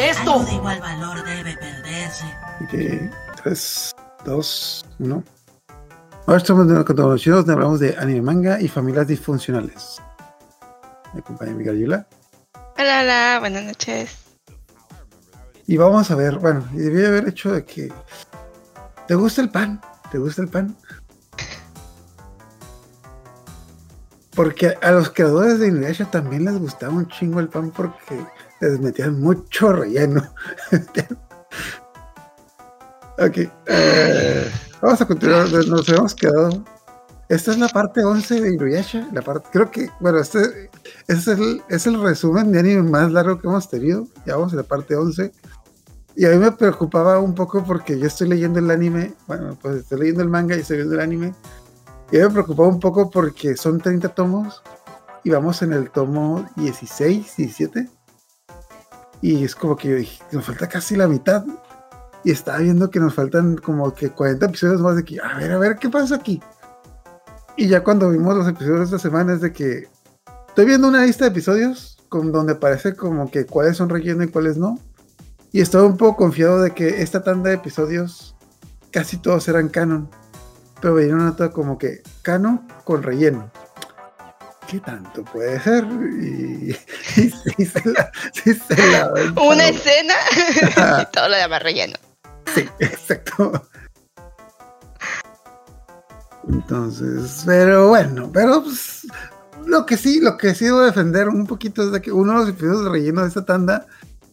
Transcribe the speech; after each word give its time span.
Algo 0.00 0.44
de 0.44 0.54
igual 0.54 0.80
valor 0.80 1.22
debe 1.24 1.54
perderse. 1.58 2.24
Ok, 2.62 3.12
3, 3.42 3.92
2, 4.24 4.86
1. 4.98 5.24
Ahora 6.26 6.38
estamos 6.38 6.68
de 6.68 6.84
continuación 6.86 7.36
donde 7.36 7.52
hablamos 7.52 7.80
de 7.80 7.94
anime 7.98 8.22
manga 8.22 8.58
y 8.62 8.68
familias 8.68 9.06
disfuncionales. 9.08 10.00
Me 11.12 11.20
acompaña 11.20 11.52
mi 11.52 11.64
Galila. 11.64 12.06
Hola, 12.78 13.00
hola, 13.02 13.36
buenas 13.40 13.64
noches. 13.64 14.16
Y 15.66 15.76
vamos 15.76 16.10
a 16.10 16.14
ver, 16.14 16.38
bueno, 16.38 16.66
y 16.72 16.78
debí 16.78 17.04
haber 17.04 17.28
hecho 17.28 17.52
de 17.52 17.66
que. 17.66 17.92
¿Te 19.06 19.14
gusta 19.14 19.42
el 19.42 19.50
pan? 19.50 19.82
¿Te 20.10 20.16
gusta 20.16 20.40
el 20.40 20.48
pan? 20.48 20.74
Porque 24.34 24.78
a 24.80 24.92
los 24.92 25.10
creadores 25.10 25.58
de 25.58 25.68
Inuyasha 25.68 26.10
también 26.10 26.46
les 26.46 26.58
gustaba 26.58 26.94
un 26.94 27.06
chingo 27.08 27.38
el 27.38 27.48
pan 27.48 27.70
porque 27.70 28.24
les 28.60 28.80
metían 28.80 29.20
mucho 29.20 29.72
relleno. 29.72 30.22
ok, 33.18 33.38
eh, 33.66 34.50
vamos 34.80 35.00
a 35.00 35.06
continuar. 35.06 35.48
Nos 35.50 35.88
hemos 35.88 36.14
quedado. 36.14 36.64
Esta 37.28 37.52
es 37.52 37.58
la 37.58 37.68
parte 37.68 38.02
11 38.02 38.40
de 38.40 38.54
Inuyasha. 38.54 39.08
La 39.12 39.22
parte, 39.22 39.48
creo 39.52 39.70
que, 39.70 39.88
bueno, 40.00 40.18
este, 40.18 40.70
es, 41.06 41.28
el, 41.28 41.62
es 41.68 41.86
el 41.86 42.02
resumen 42.02 42.50
de 42.50 42.58
anime 42.58 42.82
más 42.82 43.12
largo 43.12 43.38
que 43.38 43.46
hemos 43.46 43.68
tenido. 43.68 44.06
Ya 44.26 44.36
vamos 44.36 44.52
a 44.52 44.56
la 44.56 44.64
parte 44.64 44.96
11. 44.96 45.32
Y 46.16 46.26
a 46.26 46.30
mí 46.30 46.38
me 46.38 46.50
preocupaba 46.50 47.20
un 47.20 47.34
poco 47.34 47.64
porque 47.64 47.98
yo 47.98 48.06
estoy 48.06 48.28
leyendo 48.28 48.58
el 48.58 48.70
anime. 48.70 49.14
Bueno, 49.28 49.56
pues 49.62 49.76
estoy 49.76 50.00
leyendo 50.00 50.22
el 50.22 50.28
manga 50.28 50.56
y 50.56 50.60
estoy 50.60 50.78
viendo 50.78 50.96
el 50.96 51.00
anime. 51.00 51.32
Y 52.10 52.18
me 52.18 52.28
preocupaba 52.30 52.68
un 52.68 52.80
poco 52.80 53.08
porque 53.08 53.56
son 53.56 53.78
30 53.80 54.08
tomos 54.08 54.60
y 55.22 55.30
vamos 55.30 55.62
en 55.62 55.72
el 55.72 55.90
tomo 55.90 56.48
16, 56.56 57.36
17. 57.36 57.88
Y 59.22 59.44
es 59.44 59.54
como 59.54 59.76
que 59.76 59.88
yo 59.88 59.96
dije, 59.96 60.22
nos 60.32 60.44
falta 60.44 60.68
casi 60.68 60.96
la 60.96 61.08
mitad. 61.08 61.44
Y 62.24 62.30
estaba 62.30 62.58
viendo 62.58 62.90
que 62.90 63.00
nos 63.00 63.14
faltan 63.14 63.56
como 63.56 63.94
que 63.94 64.10
40 64.10 64.46
episodios 64.46 64.80
más 64.80 64.96
de 64.96 65.04
que, 65.04 65.18
a 65.20 65.38
ver, 65.38 65.52
a 65.52 65.58
ver, 65.58 65.76
¿qué 65.76 65.88
pasa 65.88 66.16
aquí? 66.16 66.40
Y 67.56 67.68
ya 67.68 67.82
cuando 67.82 68.10
vimos 68.10 68.36
los 68.36 68.48
episodios 68.48 68.78
de 68.78 68.84
esta 68.84 68.98
semana 68.98 69.34
es 69.34 69.40
de 69.40 69.52
que 69.52 69.88
estoy 70.48 70.66
viendo 70.66 70.88
una 70.88 71.04
lista 71.04 71.24
de 71.24 71.30
episodios 71.30 71.98
con 72.08 72.32
donde 72.32 72.54
parece 72.54 72.94
como 72.94 73.30
que 73.30 73.46
cuáles 73.46 73.76
son 73.76 73.88
relleno 73.88 74.22
y 74.24 74.28
cuáles 74.28 74.56
no. 74.56 74.78
Y 75.52 75.60
estaba 75.60 75.84
un 75.84 75.96
poco 75.96 76.16
confiado 76.16 76.60
de 76.60 76.72
que 76.72 77.02
esta 77.02 77.22
tanda 77.22 77.50
de 77.50 77.56
episodios 77.56 78.36
casi 78.90 79.16
todos 79.16 79.48
eran 79.48 79.68
canon. 79.68 80.08
Pero 80.80 80.94
venía 80.94 81.14
una 81.14 81.24
nota 81.24 81.50
como 81.50 81.78
que 81.78 82.02
canon 82.22 82.66
con 82.84 83.02
relleno. 83.02 83.50
¿Qué 84.70 84.78
tanto 84.78 85.24
puede 85.24 85.58
ser? 85.60 85.84
Y, 85.84 86.76
y 87.16 87.64
se 87.66 87.90
la, 87.90 88.12
sí 88.32 88.54
se 88.54 88.76
la 88.92 89.12
Una 89.42 89.66
escena 89.66 90.14
y 91.02 91.06
todo 91.12 91.28
lo 91.28 91.36
demás 91.36 91.60
relleno. 91.60 91.98
Sí, 92.54 92.68
exacto. 92.78 93.66
Entonces, 96.48 97.42
pero 97.44 97.88
bueno, 97.88 98.30
pero 98.32 98.62
pues, 98.62 99.08
lo 99.66 99.84
que 99.86 99.96
sí, 99.96 100.20
lo 100.20 100.36
que 100.36 100.54
sí 100.54 100.66
debo 100.66 100.82
defender 100.82 101.28
un 101.28 101.48
poquito 101.48 101.82
es 101.82 101.90
de 101.90 102.00
que 102.00 102.12
uno 102.12 102.32
de 102.34 102.38
los 102.38 102.48
episodios 102.50 102.84
de 102.84 102.90
relleno 102.90 103.22
de 103.22 103.28
esta 103.28 103.44
tanda 103.44 103.86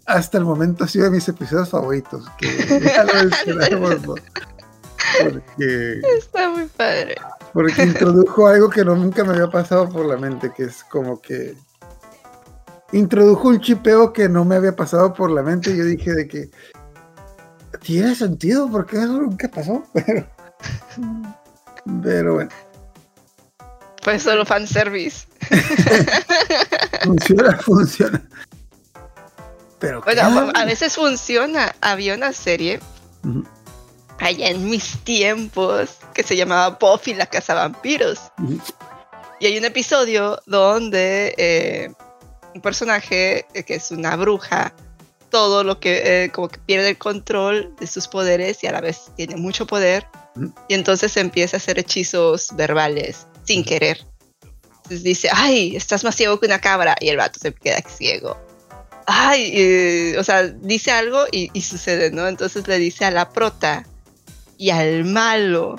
hasta 0.06 0.38
el 0.38 0.46
momento 0.46 0.84
ha 0.84 0.88
sido 0.88 1.06
de 1.06 1.12
mis 1.12 1.28
episodios 1.28 1.70
favoritos. 1.70 2.26
Que 2.38 2.80
ya 2.84 3.04
lo. 3.04 4.16
Porque, 5.24 6.02
Está 6.18 6.50
muy 6.50 6.66
padre. 6.66 7.16
Porque 7.58 7.82
introdujo 7.82 8.48
algo 8.48 8.70
que 8.70 8.86
no, 8.86 8.96
nunca 8.96 9.24
me 9.24 9.34
había 9.34 9.50
pasado 9.50 9.90
por 9.90 10.06
la 10.06 10.16
mente, 10.16 10.52
que 10.56 10.66
es 10.66 10.84
como 10.84 11.20
que 11.20 11.56
introdujo 12.92 13.48
un 13.48 13.60
chipeo 13.60 14.14
que 14.14 14.30
no 14.30 14.46
me 14.46 14.58
había 14.58 14.76
pasado 14.76 15.12
por 15.12 15.32
la 15.32 15.42
mente. 15.42 15.72
Y 15.72 15.78
yo 15.78 15.86
dije 15.86 16.14
de 16.14 16.28
que 16.28 16.52
tiene 17.82 18.14
sentido 18.14 18.70
porque 18.70 18.98
eso 18.98 19.08
nunca 19.08 19.50
pasó, 19.50 19.84
pero, 19.94 20.28
pero 22.04 22.34
bueno, 22.36 22.52
Fue 24.04 24.20
solo 24.20 24.46
fanservice. 24.46 25.26
funciona, 27.06 27.58
funciona. 27.58 28.30
Pero 29.80 30.04
Bueno, 30.04 30.52
a 30.54 30.66
veces 30.66 30.96
funciona. 30.96 31.74
Había 31.82 32.14
una 32.14 32.34
serie 32.34 32.80
Ujú, 33.24 33.44
allá 34.20 34.50
en 34.50 34.70
mis 34.70 34.98
tiempos 35.04 35.98
que 36.14 36.24
se 36.24 36.36
llamaba 36.36 36.78
Buffy 36.80 37.14
la 37.14 37.26
Casa 37.26 37.54
Vampiros. 37.54 38.20
Y 39.40 39.46
hay 39.46 39.58
un 39.58 39.66
episodio 39.66 40.40
donde 40.46 41.36
eh, 41.38 41.92
un 42.56 42.62
personaje 42.62 43.46
eh, 43.54 43.64
que 43.64 43.76
es 43.76 43.92
una 43.92 44.16
bruja, 44.16 44.74
todo 45.30 45.64
lo 45.64 45.80
que 45.80 46.24
eh, 46.24 46.32
como 46.32 46.48
que 46.50 46.60
pierde 46.60 46.90
el 46.90 46.98
control 46.98 47.76
de 47.80 47.88
sus 47.88 48.08
poderes 48.08 48.64
y 48.64 48.68
a 48.68 48.72
la 48.72 48.82
vez 48.82 49.12
tiene 49.16 49.36
mucho 49.36 49.68
poder. 49.68 50.08
Y 50.68 50.74
entonces 50.74 51.16
empieza 51.18 51.58
a 51.58 51.60
hacer 51.60 51.80
hechizos 51.80 52.50
verbales 52.56 53.28
sin 53.46 53.64
querer. 53.64 54.06
Entonces 54.70 55.04
dice, 55.04 55.30
ay, 55.34 55.76
estás 55.76 56.04
más 56.04 56.16
ciego 56.16 56.40
que 56.40 56.46
una 56.46 56.62
cabra. 56.62 56.96
Y 57.00 57.10
el 57.10 57.18
vato 57.18 57.40
se 57.40 57.54
queda 57.54 57.82
ciego. 57.82 58.38
Ay, 59.06 59.52
eh, 59.54 60.16
o 60.18 60.24
sea, 60.24 60.44
dice 60.44 60.92
algo 60.92 61.26
y, 61.32 61.50
y 61.54 61.62
sucede, 61.62 62.12
¿no? 62.12 62.28
Entonces 62.28 62.68
le 62.68 62.78
dice 62.78 63.06
a 63.06 63.12
la 63.12 63.30
prota 63.30 63.86
y 64.58 64.70
al 64.72 65.06
malo. 65.06 65.76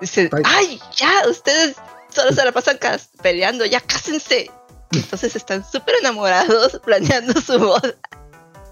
Dice, 0.00 0.28
Ay. 0.44 0.80
ya, 0.96 1.12
ustedes 1.28 1.76
solo 2.08 2.32
se 2.32 2.44
la 2.44 2.52
pasan 2.52 2.78
peleando, 3.22 3.64
ya 3.64 3.80
cásense. 3.80 4.50
Y 4.90 4.98
entonces 4.98 5.36
están 5.36 5.64
súper 5.64 5.94
enamorados, 6.00 6.80
planeando 6.84 7.40
su 7.40 7.58
boda. 7.58 7.94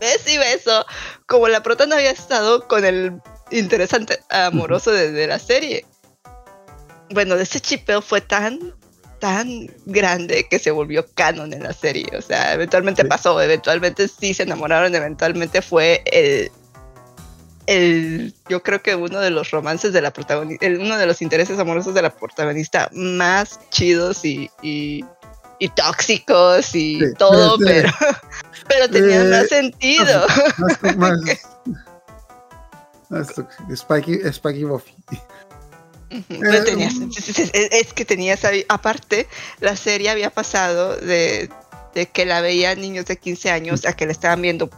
Beso 0.00 0.30
y 0.30 0.38
beso, 0.38 0.84
como 1.26 1.48
la 1.48 1.62
prota 1.62 1.86
no 1.86 1.94
había 1.94 2.10
estado 2.10 2.66
con 2.66 2.84
el 2.84 3.20
interesante 3.50 4.20
amoroso 4.30 4.90
de, 4.92 5.12
de 5.12 5.26
la 5.26 5.38
serie. 5.38 5.84
Bueno, 7.10 7.34
ese 7.34 7.60
chipeo 7.60 8.00
fue 8.02 8.20
tan, 8.20 8.74
tan 9.18 9.68
grande 9.86 10.46
que 10.48 10.58
se 10.58 10.70
volvió 10.70 11.06
canon 11.14 11.52
en 11.52 11.62
la 11.64 11.72
serie. 11.72 12.06
O 12.16 12.22
sea, 12.22 12.54
eventualmente 12.54 13.02
Sí. 13.02 13.08
pasó, 13.08 13.40
eventualmente 13.40 14.08
sí 14.08 14.32
se 14.32 14.44
enamoraron, 14.44 14.94
eventualmente 14.94 15.60
fue 15.62 16.02
el, 16.06 16.50
el, 17.66 18.34
yo 18.48 18.62
creo 18.62 18.82
que 18.82 18.94
uno 18.94 19.20
de 19.20 19.30
los 19.30 19.50
romances 19.50 19.92
de 19.92 20.00
la 20.02 20.12
protagonista, 20.12 20.66
uno 20.66 20.96
de 20.98 21.06
los 21.06 21.22
intereses 21.22 21.58
amorosos 21.58 21.94
de 21.94 22.02
la 22.02 22.10
protagonista 22.10 22.88
más 22.92 23.60
chidos 23.70 24.24
y, 24.24 24.50
y, 24.62 25.04
y 25.58 25.68
tóxicos 25.68 26.74
y 26.74 26.98
Sí, 27.00 27.14
todo, 27.18 27.56
sí. 27.58 27.64
pero, 27.66 27.92
pero 28.68 28.88
tenía 28.90 29.20
Eh, 29.22 29.24
más 29.24 29.48
sentido. 29.48 30.26
Más, 30.58 30.96
más, 30.96 31.20
más 33.08 33.34
tóxico. 33.34 33.76
Spikey, 33.76 34.32
Spikey 34.32 34.64
Buffy. 34.64 34.94
No 36.28 36.52
Eh, 36.52 36.62
tenía- 36.64 36.90
mm. 36.90 37.10
es, 37.16 37.38
es- 37.54 37.92
que 37.92 38.04
tenía 38.04 38.34
esa. 38.34 38.50
Aparte, 38.68 39.28
la 39.60 39.76
serie 39.76 40.10
había 40.10 40.30
pasado 40.30 40.96
de, 40.96 41.48
de 41.94 42.06
que 42.06 42.24
la 42.26 42.40
veían 42.40 42.80
niños 42.80 43.06
de 43.06 43.16
15 43.16 43.50
años 43.50 43.86
a 43.86 43.92
que 43.92 44.06
la 44.06 44.12
estaban 44.12 44.42
viendo 44.42 44.68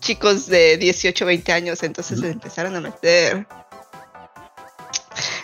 chicos 0.00 0.46
de 0.46 0.76
18, 0.78 1.24
20 1.26 1.52
años. 1.52 1.82
Entonces 1.82 2.20
se 2.20 2.30
empezaron 2.30 2.74
a 2.76 2.80
meter 2.80 3.46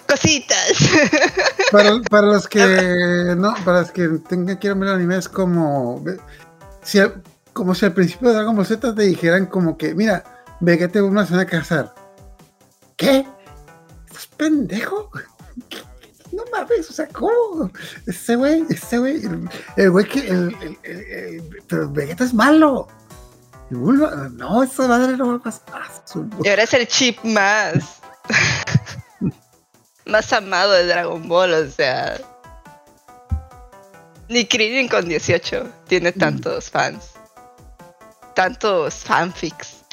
cositas. 0.09 0.79
Para, 1.73 2.01
para 2.03 2.27
los 2.29 2.47
que 2.47 3.35
no, 3.37 3.53
para 3.65 3.81
los 3.81 3.91
que 3.91 4.07
tengan 4.29 4.57
a 4.57 4.75
ver 4.75 4.89
el 4.89 4.95
anime 4.95 5.19
es 5.19 5.29
como 5.29 6.03
si 6.83 7.01
al- 7.01 7.23
como 7.53 7.75
si 7.75 7.87
al 7.87 7.93
principio 7.93 8.29
de 8.29 8.35
Dragon 8.37 8.55
Ball 8.55 8.67
Z 8.67 8.95
te 8.95 9.03
dijeran 9.03 9.47
como 9.47 9.77
que, 9.77 9.95
mira, 9.95 10.23
Vegeta 10.61 10.99
y 10.99 11.03
Bulma 11.03 11.27
se 11.27 11.33
van 11.33 11.41
a 11.41 11.47
casar. 11.47 11.93
¿Qué? 12.97 13.27
¿Estás 14.07 14.27
pendejo? 14.37 15.11
¿Qué? 15.69 15.79
No 16.33 16.43
mames, 16.53 16.91
o 16.91 16.93
sea, 16.93 17.07
¿cómo? 17.09 17.71
Ese 18.07 18.37
güey, 18.37 18.65
ese 18.69 18.99
güey, 18.99 19.23
el- 19.77 19.91
güey 19.91 20.05
que, 20.07 20.21
el, 20.29 20.55
el- 20.61 20.79
el- 20.83 21.01
el- 21.13 21.63
pero 21.67 21.91
Vegeta 21.91 22.25
es 22.25 22.35
malo. 22.35 22.89
Y 23.71 23.75
Bulma, 23.75 24.31
no, 24.33 24.63
esa 24.63 24.87
madre 24.87 25.17
no 25.17 25.29
va 25.29 25.35
a 25.37 25.39
pasar. 25.39 25.83
Y 26.43 26.49
ahora 26.49 26.63
es 26.63 26.75
el 26.75 26.87
chip 26.87 27.23
más. 27.25 28.01
más 30.07 30.33
amado 30.33 30.73
de 30.73 30.87
Dragon 30.87 31.29
Ball. 31.29 31.53
O 31.53 31.71
sea. 31.71 32.19
Ni 34.29 34.45
Krillin 34.45 34.89
con 34.89 35.09
18 35.09 35.69
tiene 35.89 36.13
tantos 36.13 36.71
fans. 36.71 37.13
Tantos 38.35 38.95
fanfics. 38.95 39.85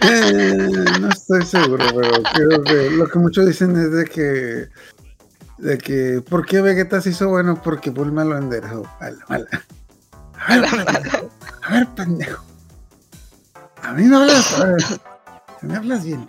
Eh, 0.00 0.68
no 1.00 1.08
estoy 1.08 1.44
seguro, 1.44 1.84
pero 1.94 2.22
creo 2.32 2.62
que 2.62 2.90
lo 2.90 3.06
que 3.06 3.18
muchos 3.18 3.46
dicen 3.46 3.76
es 3.76 3.92
de 3.92 4.04
que 4.04 4.68
de 5.58 5.78
que 5.78 6.22
¿por 6.28 6.46
qué 6.46 6.60
Vegeta 6.60 7.00
se 7.00 7.10
hizo 7.10 7.28
bueno? 7.28 7.60
Porque 7.62 7.90
Bulma 7.90 8.24
lo 8.24 8.38
enderezó 8.38 8.84
a 9.00 9.10
la 9.10 9.24
mala. 9.28 9.46
A 10.46 10.56
ver, 10.56 10.70
pendejo. 10.70 11.30
A 11.62 11.72
ver, 11.72 11.88
pendejo. 11.94 12.53
A 13.84 13.92
mí 13.92 14.04
me 14.04 14.16
hablas, 14.16 14.52
a 14.58 14.64
ver, 14.64 14.82
me 15.60 15.76
hablas 15.76 16.04
bien. 16.04 16.28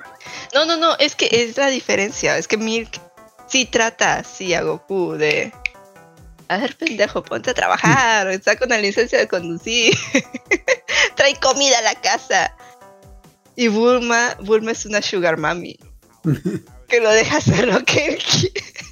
No, 0.53 0.65
no, 0.65 0.77
no, 0.77 0.95
es 0.99 1.15
que 1.15 1.29
es 1.31 1.57
la 1.57 1.67
diferencia. 1.67 2.37
Es 2.37 2.47
que 2.47 2.57
Milk 2.57 2.99
sí 3.47 3.65
trata 3.65 4.17
así 4.17 4.53
a 4.53 4.61
Goku 4.61 5.13
de. 5.13 5.53
A 6.47 6.57
ver, 6.57 6.77
pendejo, 6.77 7.23
ponte 7.23 7.51
a 7.51 7.53
trabajar. 7.53 8.29
Está 8.29 8.57
con 8.57 8.69
la 8.69 8.77
licencia 8.77 9.17
de 9.17 9.27
conducir. 9.27 9.95
Trae 11.15 11.39
comida 11.39 11.79
a 11.79 11.81
la 11.81 11.95
casa. 11.95 12.55
Y 13.55 13.69
Bulma, 13.69 14.35
Bulma 14.41 14.71
es 14.71 14.85
una 14.85 15.01
sugar 15.01 15.37
mami. 15.37 15.79
que 16.87 16.99
lo 16.99 17.09
deja 17.11 17.37
hacer 17.37 17.67
lo 17.67 17.83
que 17.83 18.05
él 18.05 18.17
quiere. 18.23 18.84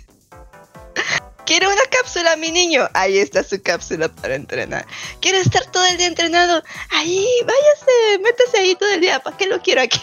Quiere 1.46 1.68
una 1.68 1.82
cápsula, 1.92 2.36
mi 2.38 2.52
niño. 2.52 2.88
Ahí 2.94 3.18
está 3.18 3.44
su 3.44 3.62
cápsula 3.62 4.10
para 4.10 4.36
entrenar. 4.36 4.86
Quiere 5.22 5.40
estar 5.40 5.66
todo 5.72 5.86
el 5.86 5.98
día 5.98 6.08
entrenado. 6.08 6.64
Ahí, 6.92 7.28
váyase, 7.42 8.24
métese 8.24 8.58
ahí 8.60 8.76
todo 8.76 8.90
el 8.90 9.02
día. 9.02 9.20
¿Para 9.20 9.36
qué 9.36 9.48
lo 9.48 9.62
quiero 9.62 9.82
aquí? 9.82 10.02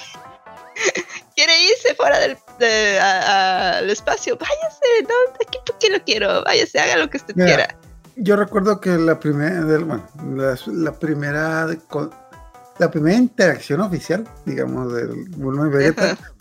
Quiere 1.34 1.52
irse 1.62 1.94
fuera 1.94 2.18
del 2.18 2.36
al 3.00 3.88
espacio. 3.88 4.36
Váyase, 4.36 5.02
no, 5.08 5.34
aquí 5.34 5.58
para 5.66 5.78
qué 5.78 5.90
lo 5.90 6.04
quiero. 6.04 6.44
Váyase, 6.44 6.78
haga 6.78 6.96
lo 6.96 7.08
que 7.08 7.16
usted 7.16 7.34
Mira, 7.34 7.46
quiera. 7.46 7.76
Yo 8.16 8.36
recuerdo 8.36 8.80
que 8.80 8.90
la 8.90 9.18
primera, 9.18 9.62
bueno, 9.62 10.06
la, 10.36 10.58
la 10.66 10.92
primera, 10.92 11.66
la 12.78 12.90
primera 12.90 13.16
interacción 13.16 13.80
oficial, 13.80 14.28
digamos, 14.44 14.92
del 14.92 15.28
Bulma 15.30 15.68
y 15.68 15.70
Vegeta, 15.70 16.12
Ajá. 16.12 16.32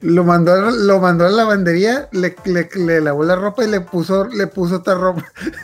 Lo 0.00 0.24
mandó, 0.24 0.52
a- 0.52 0.70
lo 0.70 1.00
mandó 1.00 1.26
a 1.26 1.30
la 1.30 1.36
lavandería, 1.38 2.08
le, 2.12 3.00
lavó 3.00 3.24
la 3.24 3.36
ropa 3.36 3.64
y 3.64 3.68
le 3.68 3.80
puso, 3.80 4.26
le 4.26 4.46
puso 4.46 4.76
otra 4.76 4.94
ropa. 4.94 5.24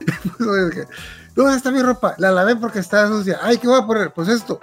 Dije, 0.00 0.86
¿Dónde 1.34 1.56
está 1.56 1.70
mi 1.70 1.80
ropa? 1.82 2.14
La 2.18 2.30
lavé 2.30 2.56
porque 2.56 2.80
estaba 2.80 3.08
sucia. 3.08 3.38
Ay, 3.42 3.58
¿qué 3.58 3.66
voy 3.66 3.80
a 3.80 3.86
poner? 3.86 4.12
Pues 4.12 4.28
esto. 4.28 4.60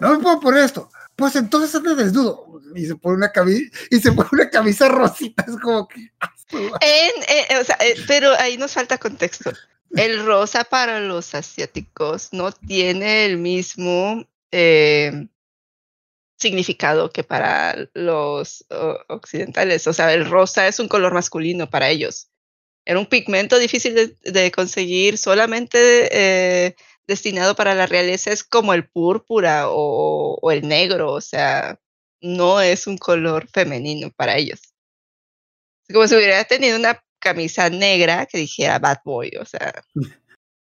No 0.00 0.16
me 0.16 0.22
puedo 0.22 0.40
poner 0.40 0.64
esto. 0.64 0.90
Pues 1.14 1.36
entonces 1.36 1.74
anda 1.74 1.94
desnudo. 1.94 2.44
Y 2.74 2.86
se 2.86 2.94
pone 2.96 3.16
una 3.16 3.32
camisa, 3.32 3.70
y 3.90 3.98
se 4.00 4.12
pone 4.12 4.28
una 4.32 4.50
camisa 4.50 4.88
rosita. 4.88 5.44
Es 5.48 5.56
como 5.58 5.88
que. 5.88 6.10
eh, 6.80 7.10
eh, 7.28 7.94
pero 8.06 8.32
ahí 8.38 8.56
nos 8.56 8.72
falta 8.72 8.98
contexto. 8.98 9.52
El 9.90 10.26
rosa 10.26 10.64
para 10.64 11.00
los 11.00 11.34
asiáticos 11.34 12.30
no 12.32 12.52
tiene 12.52 13.24
el 13.26 13.38
mismo 13.38 14.26
eh, 14.50 15.28
significado 16.38 17.10
que 17.10 17.24
para 17.24 17.88
los 17.94 18.64
occidentales. 19.08 19.86
O 19.86 19.92
sea, 19.92 20.12
el 20.12 20.26
rosa 20.28 20.68
es 20.68 20.78
un 20.78 20.88
color 20.88 21.14
masculino 21.14 21.68
para 21.68 21.88
ellos. 21.88 22.28
Era 22.84 22.98
un 22.98 23.06
pigmento 23.06 23.58
difícil 23.58 23.94
de, 23.94 24.16
de 24.30 24.50
conseguir, 24.52 25.18
solamente 25.18 26.08
eh, 26.12 26.76
destinado 27.06 27.56
para 27.56 27.74
la 27.74 27.86
realeza. 27.86 28.30
Es 28.30 28.44
como 28.44 28.74
el 28.74 28.88
púrpura 28.88 29.68
o, 29.70 30.38
o 30.40 30.50
el 30.52 30.68
negro. 30.68 31.12
O 31.12 31.20
sea, 31.20 31.80
no 32.20 32.60
es 32.60 32.86
un 32.86 32.98
color 32.98 33.48
femenino 33.48 34.10
para 34.14 34.36
ellos. 34.36 34.60
Es 35.88 35.94
como 35.94 36.06
si 36.06 36.16
hubiera 36.16 36.44
tenido 36.44 36.78
una 36.78 37.02
camisa 37.18 37.70
negra 37.70 38.26
que 38.26 38.38
dijera 38.38 38.78
bad 38.78 38.98
boy, 39.04 39.32
o 39.40 39.44
sea, 39.44 39.72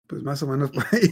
Pues 0.07 0.24
más 0.24 0.42
o 0.42 0.48
menos 0.48 0.71
por 0.71 0.86
ahí. 0.92 1.10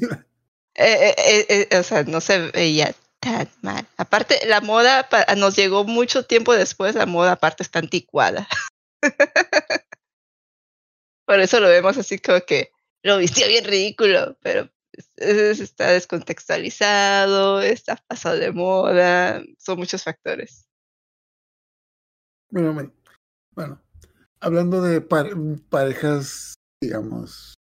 eh, 0.76 1.46
eh, 1.50 1.78
o 1.78 1.84
sea, 1.84 2.04
no 2.04 2.22
se 2.22 2.52
veía 2.52 2.96
tan 3.26 3.50
mal. 3.62 3.88
Aparte, 3.98 4.40
la 4.46 4.62
moda 4.62 5.10
nos 5.36 5.56
llegó 5.56 5.84
mucho 5.84 6.24
tiempo 6.26 6.54
después, 6.54 6.94
la 6.96 7.06
moda 7.08 7.34
aparte 7.34 7.64
está 7.64 7.80
anticuada. 7.80 8.48
Por 11.26 11.40
eso 11.40 11.60
lo 11.60 11.68
vemos 11.68 11.98
así 11.98 12.20
como 12.20 12.40
que 12.42 12.72
lo 13.04 13.18
vistió 13.18 13.48
bien 13.48 13.66
ridículo, 13.66 14.38
pero 14.42 14.70
es- 14.92 15.10
es- 15.18 15.60
está 15.60 15.90
descontextualizado, 15.90 17.62
está 17.62 17.96
pasado 18.08 18.38
de 18.38 18.52
moda, 18.52 19.42
son 19.58 19.80
muchos 19.80 20.04
factores. 20.04 20.68
Bueno, 22.52 22.94
bueno, 23.56 23.82
hablando 24.40 24.82
de 24.84 25.02
par- 25.02 25.34
parejas, 25.70 26.54
digamos, 26.80 27.56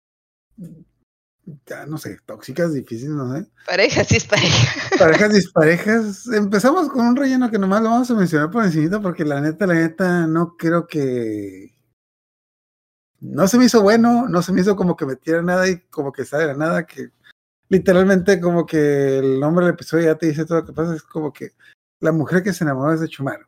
ya 1.66 1.86
no 1.86 1.98
sé, 1.98 2.18
tóxicas, 2.24 2.72
difíciles, 2.72 3.14
no 3.14 3.36
sé. 3.36 3.46
Pareja, 3.66 4.04
sí 4.04 4.16
es 4.16 4.24
pareja. 4.24 4.80
Parejas 4.98 5.32
disparejas. 5.32 6.26
Empezamos 6.32 6.88
con 6.88 7.06
un 7.06 7.16
relleno 7.16 7.50
que 7.50 7.58
nomás 7.58 7.82
lo 7.82 7.90
vamos 7.90 8.10
a 8.10 8.14
mencionar 8.14 8.50
por 8.50 8.64
encima 8.64 9.00
porque 9.00 9.24
la 9.24 9.40
neta, 9.40 9.66
la 9.66 9.74
neta, 9.74 10.26
no 10.26 10.56
creo 10.56 10.86
que. 10.86 11.74
No 13.20 13.46
se 13.46 13.56
me 13.58 13.66
hizo 13.66 13.82
bueno, 13.82 14.28
no 14.28 14.42
se 14.42 14.52
me 14.52 14.60
hizo 14.60 14.74
como 14.74 14.96
que 14.96 15.06
metiera 15.06 15.42
nada 15.42 15.68
y 15.68 15.78
como 15.90 16.12
que 16.12 16.24
sale 16.24 16.56
nada, 16.56 16.86
que 16.86 17.10
literalmente 17.68 18.40
como 18.40 18.66
que 18.66 19.18
el 19.18 19.38
nombre 19.38 19.64
del 19.64 19.74
episodio 19.74 20.06
ya 20.06 20.16
te 20.18 20.26
dice 20.26 20.44
todo 20.44 20.58
lo 20.60 20.66
que 20.66 20.72
pasa, 20.72 20.94
es 20.96 21.02
como 21.02 21.32
que 21.32 21.52
la 22.00 22.10
mujer 22.10 22.42
que 22.42 22.52
se 22.52 22.64
enamoró 22.64 22.92
es 22.92 23.00
de 23.00 23.08
Chumaru. 23.08 23.46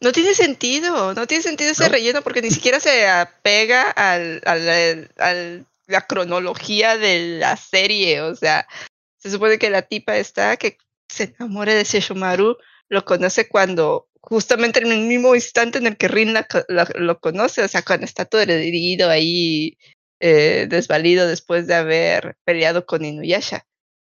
No 0.00 0.12
tiene 0.12 0.34
sentido, 0.34 1.12
no 1.14 1.26
tiene 1.26 1.42
sentido 1.42 1.72
ese 1.72 1.84
¿No? 1.84 1.88
relleno 1.90 2.22
porque 2.22 2.42
ni 2.42 2.50
siquiera 2.50 2.78
se 2.78 3.08
apega 3.08 3.90
al, 3.90 4.40
al, 4.44 4.68
al- 4.68 5.10
al- 5.18 5.66
la 5.86 6.02
cronología 6.06 6.96
de 6.96 7.38
la 7.38 7.56
serie. 7.56 8.20
O 8.22 8.34
sea, 8.34 8.66
se 9.18 9.30
supone 9.30 9.58
que 9.58 9.70
la 9.70 9.82
tipa 9.82 10.16
está 10.16 10.56
que 10.56 10.76
se 11.08 11.34
enamore 11.38 11.74
de 11.74 11.84
Sesshomaru, 11.84 12.56
lo 12.88 13.04
conoce 13.04 13.48
cuando, 13.48 14.08
justamente 14.20 14.80
en 14.80 14.92
el 14.92 15.00
mismo 15.00 15.34
instante 15.34 15.78
en 15.78 15.86
el 15.86 15.96
que 15.96 16.08
Rin 16.08 16.32
la 16.34 16.46
lo 16.96 17.20
conoce, 17.20 17.62
o 17.62 17.68
sea, 17.68 17.82
cuando 17.82 18.04
está 18.04 18.24
todo 18.24 18.40
herido 18.40 19.10
ahí, 19.10 19.76
eh, 20.20 20.66
desvalido 20.68 21.26
después 21.26 21.66
de 21.66 21.74
haber 21.74 22.36
peleado 22.44 22.86
con 22.86 23.04
Inuyasha. 23.04 23.66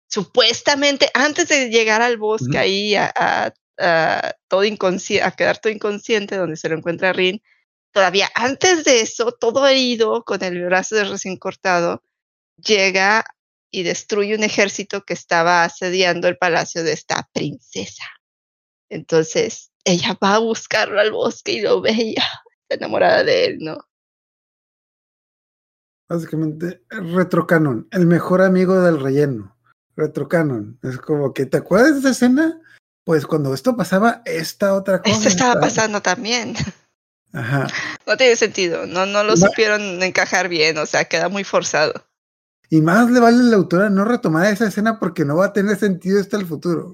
Supuestamente, 0.09 1.09
antes 1.13 1.49
de 1.49 1.69
llegar 1.69 2.01
al 2.01 2.17
bosque 2.17 2.57
ahí 2.57 2.95
a, 2.95 3.11
a- 3.15 3.53
a 3.79 4.33
todo 4.47 4.61
a 4.61 5.31
quedar 5.31 5.57
todo 5.59 5.71
inconsciente 5.71 6.35
donde 6.35 6.57
se 6.57 6.69
lo 6.69 6.77
encuentra 6.77 7.13
Rin, 7.13 7.41
todavía 7.97 8.29
antes 8.35 8.83
de 8.83 9.01
eso, 9.01 9.31
todo 9.31 9.65
herido, 9.67 10.23
con 10.23 10.43
el 10.43 10.63
brazo 10.65 10.95
de 10.95 11.05
recién 11.05 11.35
cortado, 11.37 12.03
llega 12.63 13.25
y 13.71 13.81
destruye 13.81 14.35
un 14.35 14.43
ejército 14.43 15.01
que 15.01 15.15
estaba 15.15 15.63
asediando 15.63 16.27
el 16.27 16.37
palacio 16.37 16.83
de 16.83 16.93
esta 16.93 17.27
princesa. 17.33 18.03
Entonces, 18.89 19.71
ella 19.83 20.15
va 20.23 20.35
a 20.35 20.39
buscarlo 20.39 20.99
al 20.99 21.11
bosque 21.11 21.53
y 21.53 21.61
lo 21.61 21.81
ve 21.81 21.91
y 21.93 22.15
ah, 22.19 22.41
está 22.61 22.75
enamorada 22.75 23.23
de 23.23 23.45
él, 23.45 23.57
¿no? 23.61 23.79
Básicamente, 26.07 26.83
retrocanon, 26.89 27.87
el 27.89 28.05
mejor 28.05 28.43
amigo 28.43 28.79
del 28.79 28.99
relleno. 28.99 29.57
Retrocanon. 29.95 30.79
Es 30.83 30.99
como 30.99 31.33
que, 31.33 31.47
¿te 31.47 31.57
acuerdas 31.57 31.93
de 31.95 31.99
esa 32.01 32.09
escena? 32.11 32.61
Pues 33.03 33.25
cuando 33.25 33.55
esto 33.55 33.75
pasaba, 33.75 34.21
esta 34.25 34.75
otra 34.75 35.01
cosa. 35.01 35.15
Esto 35.15 35.29
estaba 35.29 35.53
esta- 35.53 35.61
pasando 35.61 36.01
también. 36.01 36.53
Ajá. 37.33 37.67
No 38.05 38.17
tiene 38.17 38.35
sentido, 38.35 38.85
no, 38.87 39.05
no 39.05 39.23
lo 39.23 39.35
supieron 39.35 40.01
encajar 40.01 40.49
bien, 40.49 40.77
o 40.77 40.85
sea, 40.85 41.05
queda 41.05 41.29
muy 41.29 41.43
forzado. 41.43 41.93
Y 42.69 42.81
más 42.81 43.09
le 43.09 43.19
vale 43.19 43.37
a 43.37 43.43
la 43.43 43.55
autora 43.55 43.89
no 43.89 44.05
retomar 44.05 44.51
esa 44.51 44.67
escena 44.67 44.99
porque 44.99 45.23
no 45.23 45.37
va 45.37 45.47
a 45.47 45.53
tener 45.53 45.77
sentido 45.77 46.19
hasta 46.19 46.37
el 46.37 46.45
futuro. 46.45 46.91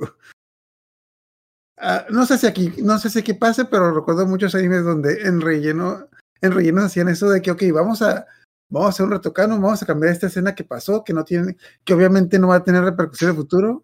Ah, 1.78 2.06
no 2.10 2.26
sé 2.26 2.38
si 2.38 2.48
aquí, 2.48 2.74
no 2.78 2.98
sé 3.00 3.10
si 3.10 3.20
aquí 3.20 3.34
pase, 3.34 3.66
pero 3.66 3.94
recuerdo 3.94 4.26
muchos 4.26 4.56
animes 4.56 4.84
donde 4.84 5.24
en 5.24 5.42
relleno, 5.42 6.08
en 6.42 6.52
rellenos 6.52 6.86
hacían 6.86 7.10
eso 7.10 7.30
de 7.30 7.42
que, 7.42 7.52
ok, 7.52 7.64
vamos 7.74 8.02
a, 8.02 8.26
vamos 8.70 8.88
a 8.88 8.90
hacer 8.90 9.06
un 9.06 9.12
retocano, 9.12 9.60
vamos 9.60 9.82
a 9.82 9.86
cambiar 9.86 10.14
esta 10.14 10.28
escena 10.28 10.56
que 10.56 10.64
pasó, 10.64 11.04
que 11.04 11.14
no 11.14 11.26
tiene, 11.26 11.58
que 11.84 11.94
obviamente 11.94 12.40
no 12.40 12.50
va 12.50 12.58
a 12.58 12.64
tener 12.64 12.84
repercusión 12.84 13.32
en 13.32 13.36
el 13.36 13.42
futuro. 13.42 13.84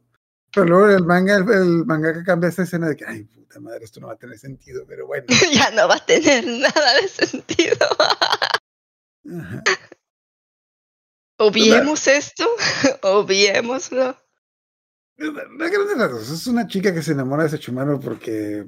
Pero 0.53 0.65
luego 0.65 0.89
el 0.89 1.06
manga, 1.06 1.36
el, 1.36 1.50
el 1.50 1.86
mangaka 1.86 2.24
cambia 2.24 2.50
esta 2.50 2.63
escena 2.63 2.89
de 2.89 2.96
que, 2.96 3.06
ay, 3.06 3.24
puta 3.24 3.60
madre, 3.60 3.86
esto 3.86 4.00
no 4.00 4.08
va 4.08 4.13
a 4.13 4.18
tener 4.18 4.38
sentido, 4.38 4.86
pero 4.88 5.08
bueno. 5.08 5.25
ya 5.53 5.72
no 5.72 5.88
va 5.88 5.96
a 5.96 6.06
tener 6.06 6.46
nada 6.46 7.01
de 7.01 7.08
sentido. 7.08 7.88
Ajá. 9.39 9.63
Obviemos 11.41 12.06
esto, 12.08 12.46
obviémoslo. 13.01 14.18
Es 15.18 16.48
una 16.48 16.68
chica 16.68 16.94
que 16.94 17.01
se 17.01 17.13
enamora 17.13 17.44
de 17.44 17.50
ese 17.50 17.60
chumano 17.60 18.00
porque. 18.00 18.68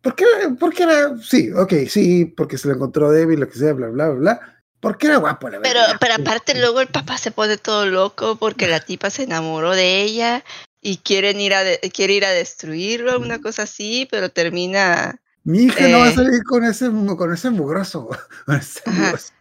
Porque, 0.00 0.24
porque 0.60 0.84
era. 0.84 1.18
Sí, 1.18 1.50
ok, 1.52 1.72
sí, 1.88 2.24
porque 2.24 2.56
se 2.56 2.68
lo 2.68 2.74
encontró 2.74 3.10
débil, 3.10 3.40
lo 3.40 3.48
que 3.48 3.58
sea, 3.58 3.72
bla, 3.72 3.88
bla, 3.88 4.10
bla, 4.10 4.18
bla. 4.18 4.57
Porque 4.80 5.08
era 5.08 5.16
guapo, 5.16 5.48
la 5.48 5.60
Pero, 5.60 5.80
verdad. 5.80 5.96
pero 6.00 6.14
aparte 6.14 6.58
luego 6.58 6.80
el 6.80 6.88
papá 6.88 7.18
se 7.18 7.30
pone 7.30 7.56
todo 7.56 7.86
loco 7.86 8.36
porque 8.36 8.68
la 8.68 8.80
tipa 8.80 9.10
se 9.10 9.24
enamoró 9.24 9.74
de 9.74 10.02
ella 10.02 10.44
y 10.80 10.98
quieren 10.98 11.40
ir 11.40 11.54
a 11.54 11.64
de- 11.64 11.80
quiere 11.92 12.12
ir 12.14 12.24
a 12.24 12.30
destruirlo, 12.30 13.18
una 13.18 13.40
cosa 13.40 13.62
así, 13.62 14.06
pero 14.10 14.30
termina 14.30 15.20
Mi 15.42 15.64
hija 15.64 15.88
no 15.88 15.98
va 15.98 16.06
a 16.06 16.10
eh. 16.10 16.14
salir 16.14 16.44
con 16.44 16.64
ese, 16.64 16.90
con 17.16 17.32
ese 17.34 17.50
mugroso. 17.50 18.08
Con 18.46 18.56
ese 18.56 18.82
mugroso. 18.88 19.32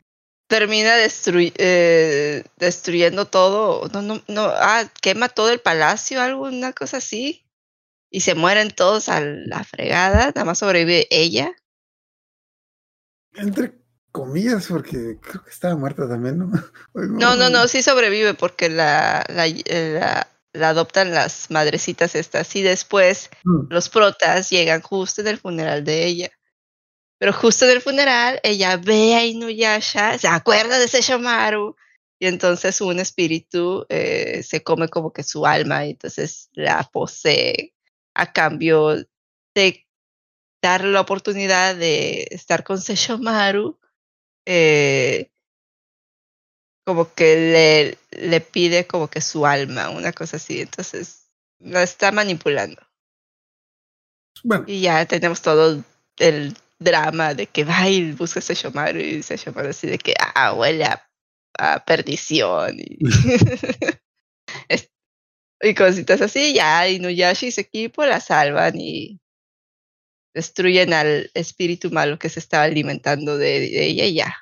termina 0.48 0.96
eh, 0.98 2.44
destruyendo 2.58 3.26
todo, 3.26 3.88
no, 3.90 4.02
no, 4.02 4.22
no, 4.28 4.42
ah, 4.56 4.90
quema 5.02 5.30
todo 5.30 5.52
el 5.52 5.60
palacio, 5.60 6.22
algo, 6.22 6.44
una 6.48 6.74
cosa 6.74 6.98
así, 6.98 7.46
y 8.10 8.22
se 8.22 8.34
mueren 8.34 8.72
todos 8.72 9.10
a 9.10 9.20
la 9.22 9.64
fregada, 9.64 10.28
nada 10.28 10.46
más 10.46 10.60
sobrevive 10.60 11.08
ella. 11.12 11.54
Entre 13.36 13.74
comillas, 14.18 14.68
porque 14.68 15.18
creo 15.22 15.44
que 15.44 15.50
estaba 15.50 15.76
muerta 15.76 16.08
también, 16.08 16.40
¿no? 16.40 16.52
No, 16.94 17.36
no, 17.36 17.50
no, 17.50 17.68
sí 17.68 17.82
sobrevive 17.82 18.34
porque 18.34 18.70
la, 18.70 19.24
la, 19.30 19.48
la, 19.48 20.28
la 20.54 20.70
adoptan 20.70 21.14
las 21.14 21.52
madrecitas 21.52 22.16
estas 22.16 22.56
y 22.56 22.62
después 22.64 23.30
Mm. 23.44 23.68
los 23.70 23.90
protas 23.90 24.50
llegan 24.50 24.82
justo 24.82 25.22
en 25.22 25.28
el 25.28 25.38
funeral 25.38 25.84
de 25.84 26.06
ella. 26.06 26.30
Pero 27.20 27.34
justo 27.34 27.66
en 27.66 27.72
el 27.72 27.82
funeral, 27.82 28.40
ella 28.44 28.78
ve 28.78 29.16
a 29.16 29.26
Inuyasha, 29.26 30.18
se 30.18 30.28
acuerda 30.28 30.78
de 30.78 30.86
ese 30.86 31.02
Shamaru 31.02 31.76
y 32.20 32.28
entonces 32.28 32.82
un 32.82 33.00
espíritu 33.00 33.86
eh, 33.90 34.44
se 34.44 34.62
come 34.64 34.88
como 34.90 35.12
que 35.14 35.24
su 35.24 35.46
alma 35.46 35.86
y 35.86 35.92
entonces 35.92 36.50
la 36.54 36.84
posee 36.92 37.74
a 38.14 38.32
cambio 38.34 38.96
de 39.56 39.88
darle 40.62 40.92
la 40.92 41.02
oportunidad 41.02 41.76
de 41.76 42.28
estar 42.32 42.64
con 42.64 42.80
Sesshomaru, 42.82 43.80
eh, 44.48 45.30
como 46.86 47.14
que 47.14 47.98
le, 48.12 48.28
le 48.30 48.40
pide 48.40 48.88
como 48.88 49.10
que 49.10 49.20
su 49.20 49.46
alma, 49.46 49.90
una 49.90 50.14
cosa 50.14 50.38
así. 50.38 50.62
Entonces, 50.62 51.28
lo 51.60 51.80
está 51.80 52.14
manipulando. 52.14 52.82
Bueno, 54.44 54.64
Y 54.68 54.82
ya 54.82 55.06
tenemos 55.06 55.42
todo 55.42 55.84
el 56.20 56.58
drama 56.80 57.34
de 57.34 57.48
que 57.48 57.66
va 57.66 57.90
y 57.90 58.14
busca 58.14 58.40
a 58.40 58.42
Sesshomaru 58.42 59.00
y 59.00 59.22
Sesshomaru 59.22 59.70
así 59.70 59.88
de 59.88 59.98
que 59.98 60.14
ah, 60.18 60.54
huele 60.54 60.86
a, 60.86 61.10
a 61.58 61.84
perdición 61.84 62.80
y, 62.80 63.00
y 65.62 65.76
cositas 65.76 66.22
así. 66.22 66.54
Ya 66.54 66.88
Inuyasha 66.88 67.48
y 67.48 67.52
su 67.52 67.60
equipo 67.60 68.06
la 68.06 68.22
salvan 68.22 68.80
y 68.80 69.20
destruyen 70.34 70.94
al 70.94 71.32
espíritu 71.34 71.92
malo 71.92 72.20
que 72.20 72.30
se 72.30 72.40
estaba 72.40 72.64
alimentando 72.64 73.38
de, 73.38 73.60
de 73.60 73.86
ella 73.88 74.06
y 74.06 74.16
ya. 74.16 74.36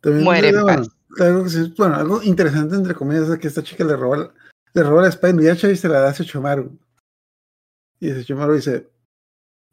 también 0.00 0.24
muere 0.24 0.48
en 0.48 0.62
bueno, 0.62 0.82
paz. 0.82 0.88
algo, 1.20 1.44
bueno, 1.76 1.94
algo 1.96 2.22
interesante 2.22 2.74
entre 2.74 2.94
comillas 2.94 3.28
es 3.28 3.38
que 3.38 3.48
esta 3.48 3.62
chica 3.62 3.84
le 3.84 3.96
roba, 3.96 4.32
le 4.74 4.82
roba 4.82 5.02
la 5.02 5.08
espada 5.08 5.34
y 5.52 5.76
se 5.76 5.88
la 5.88 6.00
da 6.00 6.10
a 6.10 6.14
Sechomaru. 6.14 6.78
Y 8.00 8.10
Sechomaru 8.10 8.54
dice, 8.54 8.90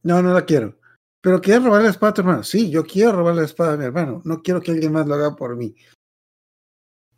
no, 0.03 0.21
no 0.21 0.33
la 0.33 0.45
quiero. 0.45 0.77
Pero 1.21 1.41
¿quieres 1.41 1.63
robar 1.63 1.81
la 1.81 1.89
espada 1.89 2.11
a 2.11 2.13
tu 2.13 2.21
hermano? 2.21 2.43
Sí, 2.43 2.69
yo 2.69 2.85
quiero 2.85 3.11
robar 3.11 3.35
la 3.35 3.43
espada 3.43 3.73
a 3.73 3.77
mi 3.77 3.85
hermano. 3.85 4.21
No 4.23 4.41
quiero 4.41 4.61
que 4.61 4.71
alguien 4.71 4.93
más 4.93 5.07
lo 5.07 5.15
haga 5.15 5.35
por 5.35 5.55
mí. 5.55 5.75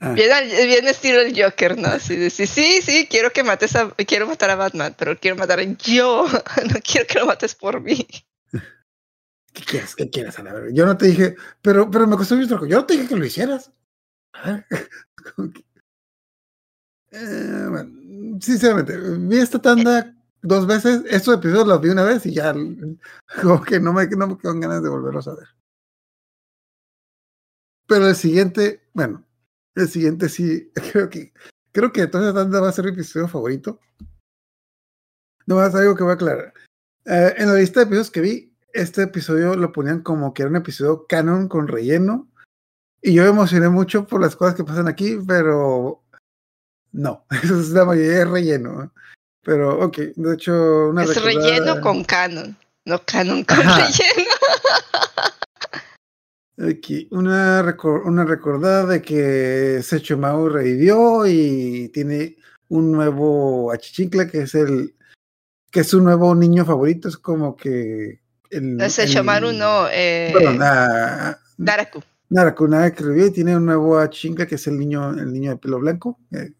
Ah, 0.01 0.13
Bien, 0.13 0.31
al- 0.31 0.47
bien 0.47 0.87
estilo 0.87 1.19
el 1.19 1.33
Joker, 1.41 1.77
¿no? 1.77 1.89
Así 1.89 2.15
de 2.15 2.29
sí, 2.29 2.47
sí, 2.47 2.81
sí, 2.81 3.07
quiero 3.09 3.31
que 3.31 3.43
mates 3.43 3.75
a, 3.75 3.89
quiero 4.07 4.27
matar 4.27 4.49
a 4.49 4.55
Batman, 4.55 4.95
pero 4.97 5.17
quiero 5.19 5.35
matar 5.35 5.59
yo, 5.77 6.25
no 6.73 6.79
quiero 6.83 7.05
que 7.07 7.19
lo 7.19 7.25
mates 7.25 7.53
por 7.55 7.81
mí. 7.81 8.07
¿Qué 9.53 9.63
quieres? 9.63 9.95
¿Qué 9.95 10.09
quieres 10.09 10.39
a 10.39 10.43
la? 10.43 10.53
Yo 10.71 10.85
no 10.85 10.95
te 10.97 11.07
dije, 11.07 11.35
pero, 11.61 11.89
pero 11.91 12.07
me 12.07 12.15
costó 12.15 12.35
mucho 12.35 12.47
trabajo. 12.47 12.67
Yo 12.67 12.77
no 12.77 12.85
te 12.85 12.93
dije 12.93 13.07
que 13.07 13.15
lo 13.15 13.25
hicieras. 13.25 13.71
A 14.33 14.65
Eh, 17.11 17.65
bueno, 17.69 18.39
sinceramente, 18.41 18.97
vi 19.17 19.37
esta 19.37 19.59
tanda 19.61 20.15
dos 20.41 20.67
veces. 20.67 21.01
Estos 21.09 21.35
episodios 21.35 21.67
los 21.67 21.81
vi 21.81 21.89
una 21.89 22.03
vez 22.03 22.25
y 22.25 22.33
ya, 22.33 22.53
como 23.41 23.61
que 23.63 23.79
no 23.79 23.93
me, 23.93 24.07
no 24.07 24.27
me 24.27 24.37
quedan 24.37 24.59
ganas 24.59 24.83
de 24.83 24.89
volverlos 24.89 25.27
a 25.27 25.35
ver. 25.35 25.47
Pero 27.87 28.07
el 28.07 28.15
siguiente, 28.15 28.81
bueno, 28.93 29.25
el 29.75 29.87
siguiente 29.87 30.29
sí, 30.29 30.71
creo 30.91 31.09
que, 31.09 31.33
creo 31.71 31.91
que 31.91 32.01
esta 32.01 32.33
tanda 32.33 32.59
va 32.61 32.69
a 32.69 32.73
ser 32.73 32.85
mi 32.85 32.91
episodio 32.91 33.27
favorito. 33.27 33.79
No 35.45 35.55
más 35.55 35.73
algo 35.73 35.95
que 35.95 36.03
voy 36.03 36.11
a 36.11 36.15
aclarar. 36.15 36.53
Eh, 37.05 37.33
en 37.37 37.47
la 37.47 37.55
lista 37.55 37.79
de 37.79 37.85
episodios 37.85 38.11
que 38.11 38.21
vi, 38.21 38.53
este 38.73 39.03
episodio 39.03 39.55
lo 39.55 39.71
ponían 39.71 40.01
como 40.01 40.33
que 40.33 40.43
era 40.43 40.49
un 40.51 40.57
episodio 40.57 41.07
canon 41.07 41.47
con 41.47 41.67
relleno. 41.67 42.27
Y 43.01 43.13
yo 43.13 43.23
me 43.23 43.29
emocioné 43.29 43.69
mucho 43.69 44.05
por 44.05 44.21
las 44.21 44.35
cosas 44.35 44.55
que 44.55 44.63
pasan 44.63 44.87
aquí, 44.87 45.17
pero 45.27 46.03
no, 46.91 47.25
eso 47.43 47.59
es 47.59 47.69
la 47.69 47.85
mayoría 47.85 48.19
de 48.19 48.25
relleno. 48.25 48.93
Pero, 49.41 49.79
ok, 49.85 49.97
de 50.15 50.33
hecho, 50.35 50.89
una 50.89 51.03
es 51.03 51.15
recordada- 51.15 51.49
relleno 51.49 51.81
con 51.81 52.03
canon, 52.03 52.57
no 52.85 53.01
canon 53.05 53.43
con 53.45 53.57
Ajá. 53.59 53.77
relleno. 53.87 54.29
Aquí, 56.61 57.07
una, 57.11 57.63
recor- 57.63 58.03
una 58.05 58.25
recordada 58.25 58.85
de 58.85 59.01
que 59.01 59.81
Sechomau 59.81 60.49
revivió 60.49 61.25
y 61.25 61.89
tiene 61.93 62.35
un 62.67 62.91
nuevo 62.91 63.71
achichincle 63.71 64.27
que 64.29 64.39
es 64.41 64.55
el 64.55 64.93
que 65.71 65.81
es 65.81 65.87
su 65.87 66.01
nuevo 66.01 66.33
niño 66.35 66.65
favorito, 66.65 67.07
es 67.07 67.17
como 67.17 67.55
que 67.55 68.19
el, 68.49 68.75
No 68.77 68.83
es 68.85 68.97
el 68.99 69.07
Shomaru, 69.07 69.53
no, 69.53 69.87
eh, 69.91 70.31
Perdón, 70.33 70.59
ah, 70.61 71.37
Naraku. 71.59 72.01
Naraku, 72.29 72.67
Naraku 72.67 72.95
que 72.97 73.03
revivió 73.03 73.27
y 73.27 73.31
tiene 73.31 73.55
un 73.55 73.65
nuevo 73.65 73.97
achichincle 73.99 74.47
que 74.47 74.55
es 74.55 74.67
el 74.67 74.77
niño, 74.79 75.11
el 75.11 75.31
niño 75.31 75.51
de 75.51 75.57
pelo 75.57 75.79
blanco. 75.79 76.19
eh, 76.31 76.51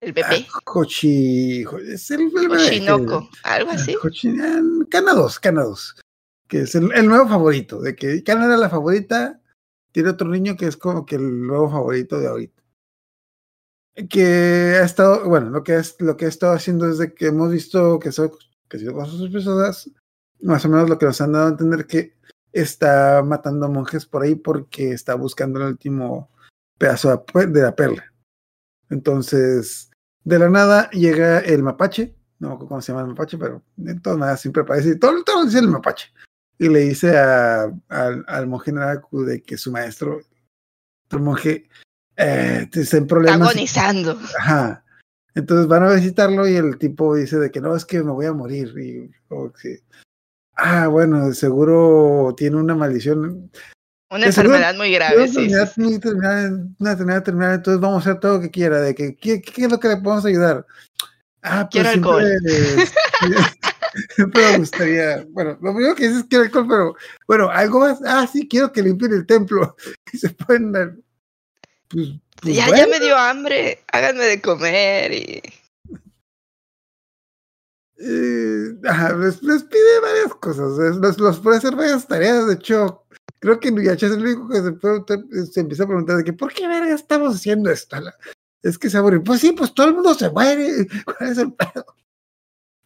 El 0.00 0.12
bebé, 0.12 0.46
ah, 0.48 0.60
Hochi, 0.72 1.64
es 1.88 2.10
el, 2.12 2.30
bebé 2.30 2.58
algo 3.42 3.70
así. 3.72 3.96
Ah, 4.40 4.60
Cana 4.88 5.12
2, 5.14 5.40
Cana 5.40 5.62
2, 5.64 5.96
que 6.48 6.60
es 6.60 6.74
el, 6.74 6.88
nuevo 7.06 7.28
favorito, 7.28 7.80
de 7.80 7.94
que 7.96 8.22
Cana 8.22 8.46
era 8.46 8.56
la 8.56 8.70
favorita, 8.70 9.40
tiene 9.92 10.10
otro 10.10 10.28
niño 10.28 10.56
que 10.56 10.66
es 10.66 10.76
como 10.76 11.04
que 11.06 11.16
el 11.16 11.46
nuevo 11.46 11.70
favorito 11.70 12.18
de 12.18 12.28
ahorita. 12.28 12.62
Que 14.10 14.78
ha 14.80 14.84
estado, 14.84 15.26
bueno, 15.28 15.50
lo 15.50 15.64
que, 15.64 15.76
es, 15.76 15.96
lo 16.00 16.16
que 16.16 16.26
ha 16.26 16.28
estado 16.28 16.52
haciendo 16.52 16.86
desde 16.86 17.14
que 17.14 17.28
hemos 17.28 17.50
visto 17.50 17.98
que 17.98 18.12
son 18.12 18.30
que 18.68 18.78
sido 18.78 18.94
cosas 18.94 19.14
sospechosas, 19.16 19.90
más 20.40 20.64
o 20.64 20.68
menos 20.68 20.88
lo 20.90 20.98
que 20.98 21.06
nos 21.06 21.20
han 21.20 21.32
dado 21.32 21.46
a 21.46 21.50
entender 21.50 21.86
que 21.86 22.14
está 22.52 23.22
matando 23.22 23.68
monjes 23.68 24.06
por 24.06 24.22
ahí 24.22 24.34
porque 24.34 24.92
está 24.92 25.14
buscando 25.14 25.60
el 25.60 25.68
último 25.68 26.30
pedazo 26.78 27.10
de 27.10 27.18
pe- 27.18 27.46
de 27.46 27.62
la 27.62 27.74
perla. 27.74 28.12
Entonces, 28.90 29.90
de 30.24 30.38
la 30.38 30.50
nada 30.50 30.90
llega 30.90 31.38
el 31.38 31.62
mapache, 31.62 32.14
no 32.38 32.48
me 32.48 32.54
acuerdo 32.54 32.68
cómo 32.68 32.80
se 32.82 32.92
llama 32.92 33.02
el 33.02 33.08
mapache, 33.08 33.38
pero 33.38 33.62
de 33.76 33.98
todas 34.00 34.18
maneras 34.18 34.40
siempre 34.40 34.62
aparece, 34.62 34.96
todo, 34.96 35.22
todo 35.24 35.44
dice 35.44 35.60
el 35.60 35.68
mapache, 35.68 36.12
y 36.58 36.68
le 36.68 36.80
dice 36.80 37.16
a- 37.18 37.70
al, 37.88 38.24
al 38.26 38.46
monje 38.46 38.72
Naraku 38.72 39.24
de 39.24 39.42
que 39.42 39.56
su 39.56 39.70
maestro, 39.72 40.20
el 41.10 41.20
monje, 41.20 41.68
eh, 42.16 42.68
está 42.72 42.96
en 42.96 43.06
problemas. 43.06 43.48
Agonizando. 43.50 44.18
Ajá. 44.38 44.82
Entonces 45.34 45.66
van 45.66 45.82
a 45.82 45.92
visitarlo 45.92 46.48
y 46.48 46.56
el 46.56 46.78
tipo 46.78 47.14
dice 47.14 47.38
de 47.38 47.50
que 47.50 47.60
no, 47.60 47.76
es 47.76 47.84
que 47.84 48.02
me 48.02 48.10
voy 48.12 48.24
a 48.26 48.32
morir. 48.32 48.72
Y 48.78 49.10
como 49.28 49.52
que, 49.52 49.80
ah, 50.56 50.86
bueno, 50.88 51.32
seguro 51.34 52.34
tiene 52.36 52.56
una 52.56 52.74
maldición. 52.74 53.50
Una 54.10 54.32
seguro- 54.32 54.54
enfermedad 54.54 54.74
muy 54.76 54.92
grave, 54.92 55.16
Una 55.16 55.26
sí, 55.26 55.38
enfermedad 55.40 55.72
sí. 55.74 55.80
muy 55.82 55.98
terminal, 55.98 56.68
una 56.78 56.92
enfermedad 56.92 57.22
terminal, 57.24 57.54
entonces 57.56 57.80
vamos 57.80 58.06
a 58.06 58.10
hacer 58.10 58.20
todo 58.20 58.34
lo 58.36 58.40
que 58.40 58.50
quiera, 58.52 58.80
de 58.80 58.94
que, 58.94 59.16
¿qué, 59.16 59.42
qué 59.42 59.64
es 59.64 59.70
lo 59.70 59.78
que 59.80 59.88
le 59.88 59.96
podemos 59.96 60.24
ayudar? 60.24 60.64
Ah, 61.42 61.68
pues 61.70 61.82
Quiero 61.84 61.90
siempre, 61.90 62.38
siempre 64.14 64.52
me 64.52 64.58
gustaría, 64.58 65.26
bueno, 65.30 65.58
lo 65.60 65.74
primero 65.74 65.94
que 65.94 66.04
dices 66.08 66.18
es 66.22 66.24
quiero 66.28 66.44
alcohol, 66.44 66.66
pero 66.68 66.96
bueno, 67.26 67.48
algo 67.50 67.80
más, 67.80 68.00
ah, 68.06 68.26
sí, 68.26 68.46
quiero 68.48 68.72
que 68.72 68.82
limpien 68.82 69.12
el 69.12 69.26
templo 69.26 69.76
y 70.12 70.18
se 70.18 70.30
pueden 70.30 70.72
dar, 70.72 70.94
pues, 71.88 72.08
pues 72.42 72.54
ya, 72.56 72.66
bueno. 72.68 72.82
ya 72.84 72.86
me 72.90 73.00
dio 73.00 73.16
hambre, 73.16 73.82
háganme 73.92 74.24
de 74.24 74.40
comer 74.40 75.12
y 75.12 75.42
Eh, 77.98 78.74
ajá, 78.86 79.14
les, 79.16 79.42
les 79.42 79.62
pide 79.64 80.00
varias 80.00 80.34
cosas. 80.34 80.76
Los, 80.98 81.18
los 81.18 81.40
puede 81.40 81.56
hacer 81.56 81.74
varias 81.74 82.06
tareas. 82.06 82.46
De 82.46 82.54
hecho, 82.54 83.04
creo 83.40 83.58
que 83.58 83.70
Nuyacha 83.70 84.06
es 84.06 84.12
el 84.12 84.22
único 84.22 84.48
que 84.48 84.62
se, 84.62 84.72
pregunta- 84.72 85.24
se 85.50 85.60
empieza 85.60 85.84
a 85.84 85.86
preguntar 85.86 86.16
de 86.18 86.24
que 86.24 86.32
¿por 86.32 86.52
qué 86.52 86.68
verga 86.68 86.94
estamos 86.94 87.34
haciendo 87.36 87.70
esto? 87.70 87.96
Es 88.62 88.78
que 88.78 88.90
se 88.90 88.98
aburre. 88.98 89.20
Pues 89.20 89.40
sí, 89.40 89.52
pues 89.52 89.72
todo 89.72 89.88
el 89.88 89.94
mundo 89.94 90.14
se 90.14 90.28
muere. 90.30 90.86
¿Cuál 91.04 91.30
es 91.30 91.38
el 91.38 91.52
pedo? 91.54 91.86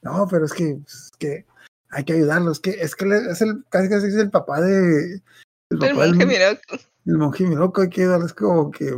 No, 0.02 0.26
pero 0.28 0.44
es 0.46 0.52
que, 0.52 0.78
pues, 0.82 0.94
es 0.94 1.10
que 1.18 1.46
hay 1.90 2.04
que 2.04 2.14
ayudarlos. 2.14 2.58
Es 2.58 2.60
que, 2.60 2.70
es 2.70 2.96
que 2.96 3.04
es 3.30 3.42
el, 3.42 3.64
casi 3.68 3.88
casi 3.88 4.06
es 4.06 4.14
el 4.14 4.30
papá 4.30 4.60
de. 4.60 5.14
El, 5.14 5.22
el 5.70 5.78
papá 5.78 6.02
del- 6.02 6.10
monje 6.12 6.26
miró 6.26 6.44
el 7.06 7.18
monje 7.18 7.46
Miroco, 7.46 7.82
hay 7.82 7.88
que 7.90 8.06
darles 8.06 8.32
como 8.32 8.70
que. 8.70 8.94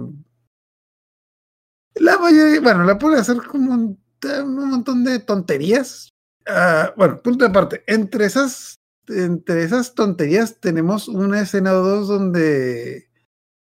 La 1.95 2.19
mayoría, 2.19 2.61
bueno, 2.61 2.85
la 2.85 2.99
puede 2.99 3.21
hacer 3.21 3.37
como 3.43 3.73
un, 3.73 4.03
un 4.25 4.71
montón 4.71 5.05
de 5.05 5.19
tonterías. 5.19 6.09
Ah, 6.47 6.93
bueno, 6.97 7.21
punto 7.23 7.45
de 7.45 7.53
parte. 7.53 7.85
Entre 7.87 8.25
esas, 8.25 8.77
entre 9.09 9.65
esas 9.65 9.95
tonterías 9.95 10.59
tenemos 10.61 11.09
una 11.09 11.41
escena 11.41 11.73
o 11.75 11.83
dos 11.83 12.09
donde. 12.09 13.09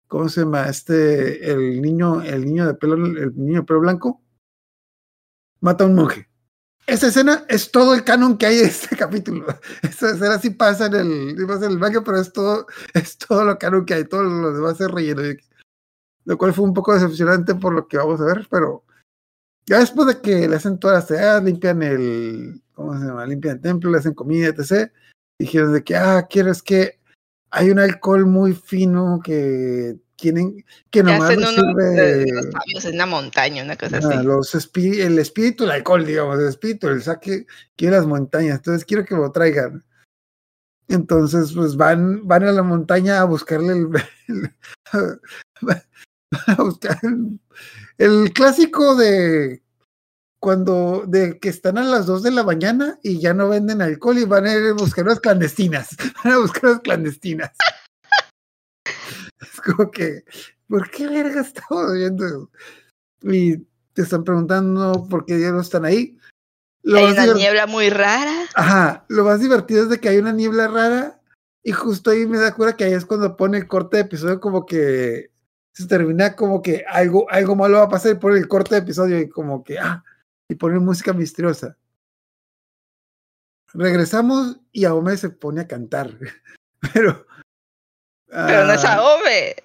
¿Cómo 0.08 0.28
se 0.28 0.42
llama? 0.42 0.68
Este, 0.68 1.52
el 1.52 1.82
niño, 1.82 2.22
el 2.22 2.46
niño 2.46 2.68
de 2.68 2.74
pelo, 2.74 2.96
el 2.96 3.34
niño 3.38 3.62
de 3.62 3.66
pelo 3.66 3.80
blanco 3.80 4.22
mata 5.62 5.84
a 5.84 5.88
un 5.88 5.96
monje. 5.96 6.28
Esa 6.88 7.08
escena 7.08 7.46
es 7.48 7.72
todo 7.72 7.94
el 7.94 8.04
canon 8.04 8.38
que 8.38 8.48
hay 8.48 8.60
en 8.60 8.66
este 8.66 8.96
capítulo. 8.98 9.46
Esa 9.82 10.12
escena 10.12 10.40
sí 10.40 10.50
pasa 10.50 10.88
en 10.88 10.96
el, 10.96 11.48
pasa 11.48 11.66
en 11.66 11.72
el 11.72 11.80
manga, 11.80 12.04
pero 12.04 12.20
es 12.20 12.34
todo, 12.34 12.68
es 12.94 13.18
todo 13.18 13.46
lo 13.46 13.58
caro 13.58 13.86
que 13.86 13.94
hay, 13.94 14.06
todo 14.06 14.24
lo 14.24 14.54
demás 14.54 14.80
es 14.82 14.90
relleno. 14.90 15.22
Lo 16.26 16.38
cual 16.38 16.54
fue 16.54 16.66
un 16.66 16.74
poco 16.74 16.94
decepcionante 16.94 17.56
por 17.56 17.74
lo 17.74 17.88
que 17.88 17.98
vamos 17.98 18.22
a 18.22 18.26
ver, 18.26 18.48
pero 18.50 18.84
ya 19.66 19.80
después 19.80 20.08
de 20.08 20.22
que 20.22 20.48
le 20.48 20.56
hacen 20.56 20.80
todas 20.80 20.98
las 20.98 21.08
tareas, 21.08 21.44
limpian 21.44 21.82
el, 21.82 22.62
¿cómo 22.74 22.98
se 22.98 23.06
llama? 23.06 23.26
Limpian 23.26 23.56
el 23.56 23.62
templo, 23.62 23.92
le 23.92 23.98
hacen 23.98 24.14
comida, 24.14 24.48
etc. 24.48 24.92
Dijeron 25.40 25.74
de 25.74 25.84
que, 25.84 25.96
ah, 25.96 26.28
quieres 26.30 26.62
que 26.62 27.00
hay 27.52 27.70
un 27.70 27.80
alcohol 27.80 28.26
muy 28.26 28.54
fino 28.54 29.20
que 29.24 30.00
tienen, 30.22 30.64
que 30.90 31.04
nomás 31.04 31.36
unos, 31.36 31.50
sirve 31.56 32.26
unos 32.32 32.46
sabios 32.52 32.86
en 32.86 32.96
una 32.96 33.06
montaña, 33.06 33.64
una 33.64 33.76
cosa 33.76 33.98
Ah, 33.98 34.08
así. 34.08 34.24
los 34.26 34.56
espí- 34.56 35.00
el 35.02 35.20
espíritu, 35.20 35.66
el 35.66 35.72
alcohol, 35.72 36.06
digamos, 36.06 36.40
el 36.40 36.48
espíritu, 36.48 36.88
el 36.88 37.02
saque, 37.02 37.46
quiere 37.76 37.98
las 37.98 38.06
montañas, 38.06 38.58
entonces 38.58 38.86
quiero 38.86 39.04
que 39.04 39.16
lo 39.16 39.32
traigan. 39.32 39.84
Entonces, 40.88 41.54
pues 41.54 41.76
van, 41.78 42.28
van 42.28 42.44
a 42.44 42.52
la 42.52 42.64
montaña 42.64 43.20
a 43.22 43.24
buscarle 43.26 43.74
el, 43.74 43.88
el- 44.28 44.56
a 46.48 46.64
buscar 46.64 46.98
el, 47.04 47.40
el 47.98 48.32
clásico 48.34 48.96
de 48.96 49.62
cuando 50.40 51.04
de 51.08 51.40
que 51.40 51.50
están 51.50 51.78
a 51.78 51.84
las 51.84 52.08
2 52.08 52.24
de 52.24 52.32
la 52.32 52.44
mañana 52.44 52.98
y 53.04 53.20
ya 53.20 53.34
no 53.34 53.50
venden 53.50 53.82
alcohol 53.82 54.18
y 54.18 54.26
van 54.26 54.48
a 54.48 54.54
ir 54.56 54.68
a 54.70 54.74
buscar 54.74 55.06
las 55.06 55.20
clandestinas. 55.20 55.90
Van 56.24 56.34
a 56.34 56.38
buscar 56.40 56.72
las 56.72 56.80
clandestinas. 56.82 57.52
Es 59.42 59.60
como 59.62 59.90
que, 59.90 60.24
¿por 60.68 60.90
qué 60.90 61.08
verga 61.08 61.42
estamos 61.42 61.94
viendo? 61.94 62.50
Y 63.24 63.58
te 63.94 64.04
están 64.04 64.24
preguntando 64.24 65.08
por 65.10 65.26
qué 65.26 65.34
no 65.34 65.62
están 65.62 65.86
ahí. 65.86 66.18
Lo 66.84 66.98
Hay 66.98 67.12
una 67.12 67.34
niebla 67.34 67.68
muy 67.68 67.90
rara. 67.90 68.46
Ajá, 68.56 69.06
lo 69.08 69.24
más 69.24 69.40
divertido 69.40 69.84
es 69.84 69.90
de 69.90 70.00
que 70.00 70.10
hay 70.10 70.18
una 70.18 70.32
niebla 70.32 70.68
rara 70.68 71.22
y 71.64 71.72
justo 71.72 72.10
ahí 72.10 72.26
me 72.26 72.40
da 72.40 72.56
cuenta 72.56 72.76
que 72.76 72.86
ahí 72.86 72.94
es 72.94 73.06
cuando 73.06 73.38
pone 73.38 73.58
el 73.58 73.68
corte 73.68 73.98
de 73.98 74.04
episodio 74.04 74.40
como 74.40 74.66
que 74.66 75.30
se 75.74 75.88
termina 75.88 76.36
como 76.36 76.62
que 76.62 76.84
algo, 76.88 77.30
algo 77.30 77.56
malo 77.56 77.78
va 77.78 77.84
a 77.84 77.90
pasar 77.90 78.14
y 78.14 78.20
pone 78.20 78.38
el 78.38 78.48
corte 78.48 78.76
de 78.76 78.82
episodio 78.82 79.20
y 79.20 79.30
como 79.30 79.64
que, 79.64 79.78
ah, 79.78 80.04
y 80.50 80.56
pone 80.56 80.80
música 80.80 81.14
misteriosa. 81.14 81.78
Regresamos 83.74 84.60
y 84.72 84.86
Aome 84.86 85.16
se 85.18 85.30
pone 85.30 85.62
a 85.62 85.68
cantar, 85.68 86.18
pero... 86.94 87.26
Pero 88.32 88.66
no 88.66 88.74
es 88.74 88.86
ah, 88.86 88.96
Aome. 88.96 89.56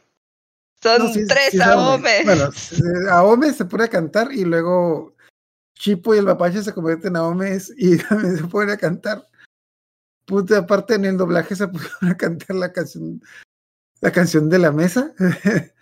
Son 0.82 0.98
no, 1.02 1.12
sí 1.12 1.20
es- 1.20 1.28
tres 1.28 1.50
sí 1.52 1.56
es 1.58 1.62
Aome. 1.62 2.24
Bueno, 2.24 2.52
se- 2.52 3.10
Aome 3.10 3.52
se 3.52 3.64
pone 3.64 3.84
a 3.84 3.88
cantar 3.88 4.32
y 4.32 4.44
luego 4.44 5.14
Chipo 5.78 6.14
y 6.14 6.18
el 6.18 6.24
mapache 6.24 6.62
se 6.62 6.72
convierten 6.72 7.10
en 7.12 7.16
Aomes 7.16 7.72
y 7.76 7.96
también 8.08 8.36
se 8.36 8.44
pone 8.44 8.72
a 8.72 8.76
cantar. 8.76 9.26
Puta, 10.26 10.58
aparte 10.58 10.94
en 10.94 11.04
el 11.04 11.16
doblaje 11.16 11.54
se 11.54 11.68
pusieron 11.68 12.10
a 12.10 12.16
cantar 12.16 12.56
la 12.56 12.72
canción, 12.72 13.22
la 14.00 14.10
canción 14.10 14.50
de 14.50 14.58
la 14.58 14.72
mesa. 14.72 15.14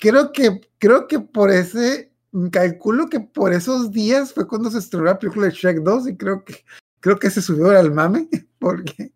creo 0.00 0.32
que, 0.32 0.60
creo 0.78 1.06
que 1.06 1.20
por 1.20 1.50
ese, 1.50 2.12
calculo 2.50 3.08
que 3.08 3.20
por 3.20 3.52
esos 3.52 3.92
días 3.92 4.32
fue 4.32 4.48
cuando 4.48 4.70
se 4.70 4.78
estrenó 4.78 5.04
la 5.06 5.18
película 5.18 5.46
de 5.46 5.52
Shrek 5.52 5.78
2 5.82 6.08
y 6.08 6.16
creo 6.16 6.44
que, 6.44 6.64
creo 7.00 7.18
que 7.18 7.30
se 7.30 7.42
subió 7.42 7.70
al 7.70 7.92
mame 7.92 8.28
porque, 8.58 9.12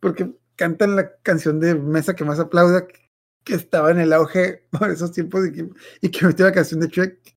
porque 0.00 0.34
cantan 0.56 0.96
la 0.96 1.16
canción 1.22 1.60
de 1.60 1.74
mesa 1.74 2.14
que 2.14 2.24
más 2.24 2.40
aplauda 2.40 2.86
que, 2.86 3.54
estaba 3.54 3.92
en 3.92 4.00
el 4.00 4.12
auge 4.12 4.66
por 4.70 4.90
esos 4.90 5.12
tiempos 5.12 5.46
y 5.46 5.52
que, 5.52 5.68
y 6.00 6.10
que 6.10 6.26
metió 6.26 6.44
la 6.46 6.52
canción 6.52 6.80
de 6.80 6.88
Shrek 6.88 7.36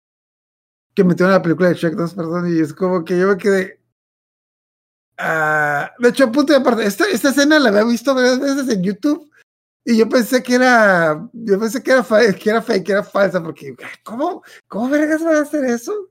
que 0.95 1.03
metió 1.03 1.25
en 1.25 1.31
la 1.33 1.41
película 1.41 1.69
de 1.69 1.75
Shrek 1.75 1.93
2, 1.95 2.13
perdón, 2.13 2.53
y 2.53 2.59
es 2.59 2.73
como 2.73 3.05
que 3.05 3.17
yo 3.17 3.27
me 3.27 3.37
quedé. 3.37 3.79
ah, 5.17 5.91
de 5.99 6.09
hecho, 6.09 6.31
punto 6.31 6.51
de 6.51 6.59
aparte, 6.59 6.83
esta, 6.85 7.05
escena 7.09 7.59
la 7.59 7.69
había 7.69 7.83
visto 7.83 8.13
varias 8.13 8.39
veces 8.39 8.69
en 8.69 8.83
YouTube 8.83 9.29
y 9.85 9.97
yo 9.97 10.09
pensé 10.09 10.43
que 10.43 10.55
era, 10.55 11.29
yo 11.31 11.59
pensé 11.59 11.81
que 11.81 11.91
era, 11.91 12.03
que 12.03 12.61
fake, 12.61 12.83
que 12.85 12.91
era 12.91 13.03
falsa, 13.03 13.41
porque, 13.41 13.75
¿cómo, 14.03 14.43
cómo 14.67 14.89
vergas 14.89 15.23
van 15.23 15.37
a 15.37 15.41
hacer 15.41 15.63
eso? 15.65 16.09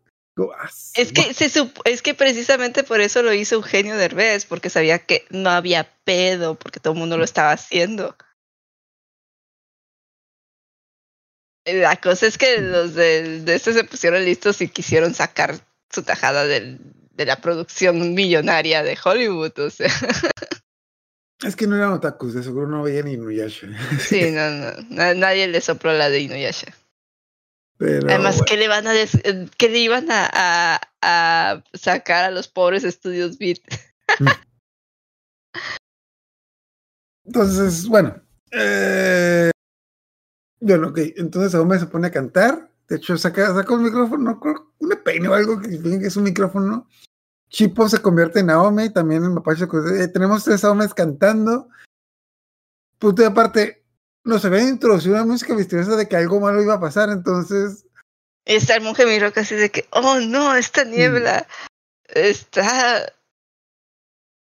Ah, 0.59 0.71
Es 0.95 1.13
que, 1.13 1.35
se 1.35 1.51
es 1.85 2.03
que 2.03 2.15
precisamente 2.15 2.83
por 2.85 3.01
eso 3.01 3.23
lo 3.23 3.33
hizo 3.33 3.57
Eugenio 3.57 3.97
Derbez, 3.97 4.45
porque 4.47 4.71
sabía 4.71 4.99
que 5.01 5.27
no 5.31 5.51
había 5.51 5.89
pedo, 6.05 6.55
porque 6.55 6.81
todo 6.81 6.93
el 6.95 6.99
mundo 6.99 7.17
lo 7.19 7.25
estaba 7.25 7.53
haciendo. 7.53 8.17
La 11.67 11.97
cosa 11.97 12.27
es 12.27 12.39
que 12.39 12.61
los 12.61 12.95
de, 12.95 13.41
de 13.41 13.55
este 13.55 13.75
se 13.75 13.85
pusieron 13.85 14.25
listos 14.25 14.61
y 14.63 14.69
quisieron 14.69 15.13
sacar 15.15 15.55
su 15.91 16.03
tajada 16.03 16.47
del- 16.47 16.79
de 17.13 17.27
la 17.27 17.37
producción 17.37 18.15
millonaria 18.15 18.83
de 18.83 18.97
Hollywood. 19.03 19.59
O 19.59 19.71
sea, 19.71 19.89
Es 21.45 21.55
que 21.57 21.67
no 21.67 21.77
eran 21.77 21.93
otakus, 21.93 22.35
de 22.35 22.43
seguro 22.43 22.67
no 22.69 22.83
veían 22.83 23.07
Inuyasha. 23.09 23.69
sí, 24.01 24.31
no, 24.31 24.51
no, 24.51 24.73
na- 24.91 25.15
nadie 25.15 25.47
le 25.47 25.61
sopló 25.61 25.93
la 25.93 26.09
de 26.11 26.21
Inuyasha. 26.21 26.73
Pero, 27.79 28.09
Además, 28.09 28.35
bueno, 28.37 28.45
¿qué 28.49 28.57
le 28.57 28.69
van 28.69 28.87
a 28.89 28.93
des- 28.93 29.15
eh, 29.25 29.49
qué 29.57 29.69
le 29.69 29.79
iban 29.79 30.11
a, 30.11 30.29
a- 30.33 30.81
a 31.01 31.65
sacar 31.75 32.25
a 32.25 32.31
los 32.31 32.49
pobres 32.49 32.83
estudios 32.85 33.39
Beat? 33.39 33.59
Entonces, 37.25 37.87
bueno. 37.87 38.21
eh, 38.53 39.51
bueno, 40.61 40.89
ok. 40.89 40.99
Entonces 41.17 41.55
Aome 41.55 41.79
se 41.79 41.87
pone 41.87 42.09
a 42.09 42.13
cantar. 42.13 42.71
De 42.89 42.97
hecho, 42.97 43.17
saca, 43.19 43.55
saca 43.55 43.75
un 43.75 43.85
micrófono, 43.85 44.41
una 44.79 45.03
peine 45.03 45.29
o 45.29 45.35
algo 45.35 45.61
que 45.61 45.69
que 45.81 46.07
es 46.07 46.17
un 46.17 46.25
micrófono. 46.25 46.89
Chipo 47.51 47.89
se 47.89 48.01
convierte 48.03 48.41
en 48.41 48.51
Aome 48.51 48.87
y 48.87 48.93
también 48.93 49.23
el 49.25 49.31
mapache. 49.31 49.65
eh, 49.65 50.09
tenemos 50.09 50.45
tres 50.45 50.65
Aomes 50.65 50.95
cantando. 50.95 51.69
Punto 52.99 53.23
y 53.23 53.27
aparte, 53.27 53.78
nos 54.29 54.45
habían 54.45 54.69
introducido 54.69 55.15
una 55.15 55.25
música 55.25 55.55
misteriosa 55.55 55.97
de 55.97 56.07
que 56.07 56.17
algo 56.17 56.39
malo 56.39 56.63
iba 56.63 56.75
a 56.75 56.81
pasar. 56.81 57.09
Entonces, 57.09 57.87
está 58.45 58.75
el 58.75 58.83
monje 58.83 59.07
miró 59.07 59.33
casi 59.33 59.55
de 59.55 59.71
que, 59.71 59.87
oh 59.91 60.21
no, 60.21 60.55
esta 60.55 60.85
niebla 60.85 61.47
está 62.09 63.11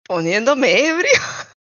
poniéndome 0.05 0.89
ebrio. 0.89 1.21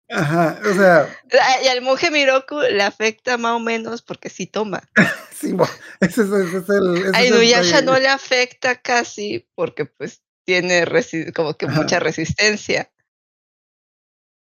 ajá, 0.10 0.60
o 0.64 0.74
sea, 0.74 1.20
Y 1.64 1.68
al 1.68 1.82
monje 1.82 2.12
Miroku 2.12 2.60
le 2.60 2.84
afecta 2.84 3.38
más 3.38 3.54
o 3.54 3.60
menos 3.60 4.04
porque 4.04 4.30
sí 4.30 4.46
toma. 4.46 4.84
sí, 5.34 5.54
bueno, 5.54 5.74
ese 6.00 6.22
es, 6.22 6.30
ese 6.30 6.58
es 6.58 6.70
el. 6.70 6.98
ese 6.98 7.18
A 7.18 7.22
el 7.22 7.28
Inuyasha 7.28 7.82
no 7.82 7.98
le 7.98 8.08
afecta 8.08 8.80
casi 8.80 9.48
porque 9.56 9.86
pues 9.86 10.22
tiene 10.46 10.86
como 11.34 11.56
que 11.56 11.66
Ajá. 11.66 11.82
mucha 11.82 12.00
resistencia. 12.00 12.92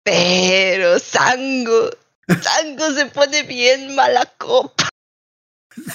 Pero 0.03 0.99
Sango, 0.99 1.91
Sango 2.43 2.91
se 2.93 3.07
pone 3.07 3.43
bien 3.45 3.95
mala 3.95 4.25
copa. 4.38 4.88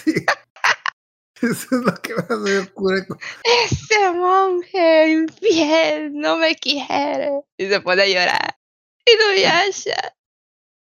Sí. 0.03 0.13
Eso 1.41 1.67
es 1.75 1.81
lo 1.85 1.93
que 1.95 2.15
más 2.15 2.29
me 2.39 2.57
ocurre. 2.59 3.05
con- 3.05 3.19
Ese 3.65 4.11
monje 4.11 5.09
infiel 5.09 6.11
no 6.13 6.37
me 6.37 6.55
quiere. 6.55 7.31
Y 7.57 7.67
se 7.67 7.81
pone 7.81 8.03
a 8.03 8.07
llorar. 8.07 8.57
Inuyasha, 9.05 10.15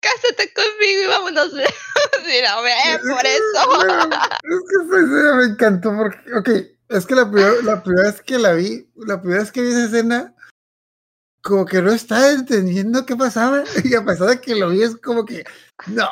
cásate 0.01 0.53
conmigo 0.53 1.03
y 1.03 1.07
vámonos 1.07 1.53
lejos. 1.53 1.73
Y 2.27 2.41
no 2.41 2.61
ve 2.61 2.73
por 3.09 3.25
eso. 3.25 3.81
Es 4.43 4.59
que 4.67 4.85
esa 4.85 4.97
escena 4.97 5.35
me 5.35 5.43
encantó 5.45 5.95
porque, 5.95 6.33
ok, 6.33 6.49
es 6.89 7.05
que 7.05 7.15
la 7.15 7.31
primera, 7.31 7.53
la 7.63 7.81
primera 7.81 8.11
vez 8.11 8.21
que 8.21 8.37
la 8.37 8.51
vi, 8.53 8.91
la 8.97 9.21
primera 9.21 9.41
vez 9.43 9.51
que 9.53 9.61
vi 9.61 9.69
esa 9.69 9.85
escena, 9.85 10.35
como 11.41 11.65
que 11.65 11.81
no 11.81 11.91
estaba 11.91 12.31
entendiendo 12.31 13.05
qué 13.05 13.15
pasaba, 13.15 13.63
y 13.83 13.95
a 13.95 14.03
pesar 14.03 14.29
de 14.29 14.41
que 14.41 14.55
lo 14.55 14.69
vi, 14.69 14.83
es 14.83 14.95
como 14.97 15.25
que, 15.25 15.43
no. 15.87 16.07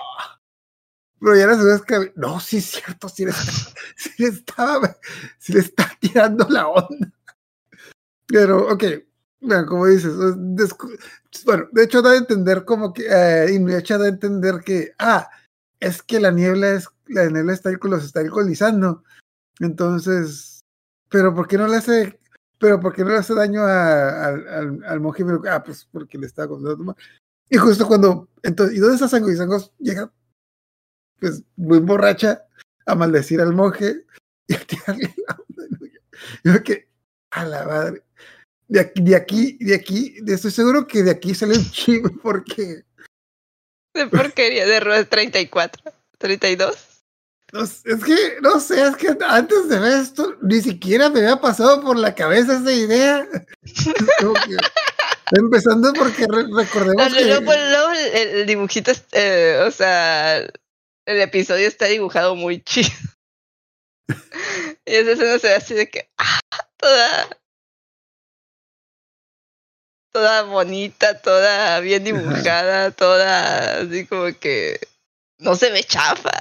Pero 1.20 1.36
ya 1.36 1.48
la 1.48 1.56
segunda 1.56 1.84
que 1.86 2.14
no, 2.16 2.40
sí 2.40 2.58
es 2.58 2.66
cierto, 2.66 3.10
sí 3.10 3.26
le, 3.26 3.32
está- 3.32 3.74
le 4.18 4.28
estaba, 4.28 4.98
sí 5.40 5.54
le 5.54 5.60
está 5.60 5.92
tirando 6.00 6.48
la 6.50 6.68
onda. 6.68 7.12
Pero, 8.28 8.72
ok, 8.72 8.84
bueno, 9.42 9.66
como 9.66 9.88
dices, 9.88 10.14
bueno, 11.46 11.68
de 11.72 11.84
hecho 11.84 12.02
da 12.02 12.12
a 12.12 12.18
entender 12.18 12.66
como 12.66 12.94
que, 12.94 13.08
eh, 13.10 13.54
Inuyasha 13.54 13.98
da 13.98 14.06
a 14.06 14.10
entender 14.10 14.62
que, 14.66 14.94
ah, 15.00 15.30
es 15.80 16.02
que 16.04 16.20
la 16.20 16.32
niebla 16.32 16.72
es, 16.72 16.88
la 17.08 17.26
niebla 17.30 17.54
está, 17.54 17.72
los 17.72 18.04
está 18.04 18.20
alcoholizando. 18.20 19.04
Entonces, 19.60 20.60
pero 21.10 21.34
¿por 21.34 21.48
qué 21.48 21.58
no 21.58 21.68
le 21.68 21.78
hace, 21.78 22.20
pero 22.60 22.80
por 22.80 22.94
qué 22.94 23.04
no 23.04 23.12
le 23.12 23.18
hace 23.18 23.34
daño 23.34 23.62
a- 23.62 24.26
al, 24.26 24.84
al, 24.84 25.00
monje? 25.00 25.24
Ah, 25.50 25.64
pues 25.64 25.88
porque 25.92 26.18
le 26.18 26.28
está 26.28 26.44
acostumbrado 26.44 26.76
a 26.76 26.78
tomar. 26.78 26.96
Y 27.50 27.58
justo 27.58 27.88
cuando, 27.88 28.28
entonces, 28.44 28.76
¿y 28.76 28.80
dónde 28.80 28.96
está 28.96 29.08
Sango? 29.08 29.32
Y 29.32 29.36
Sango 29.36 29.58
llega, 29.80 30.12
pues, 31.20 31.44
muy 31.56 31.80
borracha 31.80 32.46
a 32.86 32.96
maldecir 32.96 33.40
al 33.42 33.54
monje 33.54 34.06
y 34.48 34.56
a 34.56 34.60
tirarle 34.60 35.14
la. 35.28 35.38
Yo 36.44 36.64
que, 36.64 36.90
a 37.32 37.46
la 37.46 37.66
madre. 37.66 38.04
De 38.68 38.82
aquí, 38.82 39.02
de 39.02 39.16
aquí, 39.16 39.58
de 39.62 39.76
aquí, 39.76 40.16
estoy 40.28 40.52
seguro 40.52 40.88
que 40.88 41.04
de 41.04 41.12
aquí 41.12 41.34
sale 41.34 41.58
un 41.58 41.72
chivo 41.72 42.10
porque 42.22 42.84
De 43.94 44.08
porquería, 44.08 44.66
de 44.66 44.80
Rueda 44.80 45.06
34, 45.06 45.94
32. 46.18 46.87
No 47.54 47.64
es 47.64 47.82
que, 48.06 48.38
no 48.42 48.60
sé, 48.60 48.86
es 48.88 48.96
que 48.98 49.16
antes 49.26 49.70
de 49.70 49.80
ver 49.80 50.02
esto, 50.02 50.36
ni 50.42 50.62
siquiera 50.62 51.10
me 51.10 51.20
había 51.22 51.40
pasado 51.40 51.82
por 51.82 51.98
la 51.98 52.14
cabeza 52.14 52.58
esa 52.58 52.72
idea. 52.72 53.28
Que- 55.30 55.38
empezando 55.40 55.92
porque 55.94 56.26
re- 56.26 56.48
recordemos 56.56 57.14
que... 57.14 57.26
Luego, 57.26 57.46
pues, 57.46 57.60
el, 58.14 58.46
dibujito, 58.46 58.92
eh, 59.12 59.62
o 59.68 59.72
sea, 59.72 60.38
el 60.38 61.22
episodio 61.22 61.68
está 61.68 61.86
dibujado 61.86 62.36
muy 62.36 62.62
chido. 62.64 62.90
Y 64.86 64.96
esa 64.96 65.12
escena 65.12 65.40
se 65.40 65.48
ve 65.48 65.56
así 65.56 65.74
de 65.74 65.90
que, 65.90 66.10
ah, 66.18 66.40
toda, 66.78 67.28
toda 70.14 70.44
bonita, 70.44 71.22
toda 71.22 71.80
bien 71.82 72.06
dibujada, 72.06 72.92
toda 72.92 73.82
así 73.82 74.06
como 74.06 74.28
que 74.40 74.80
no 75.40 75.56
se 75.58 75.72
ve 75.72 75.84
chafa. 75.84 76.32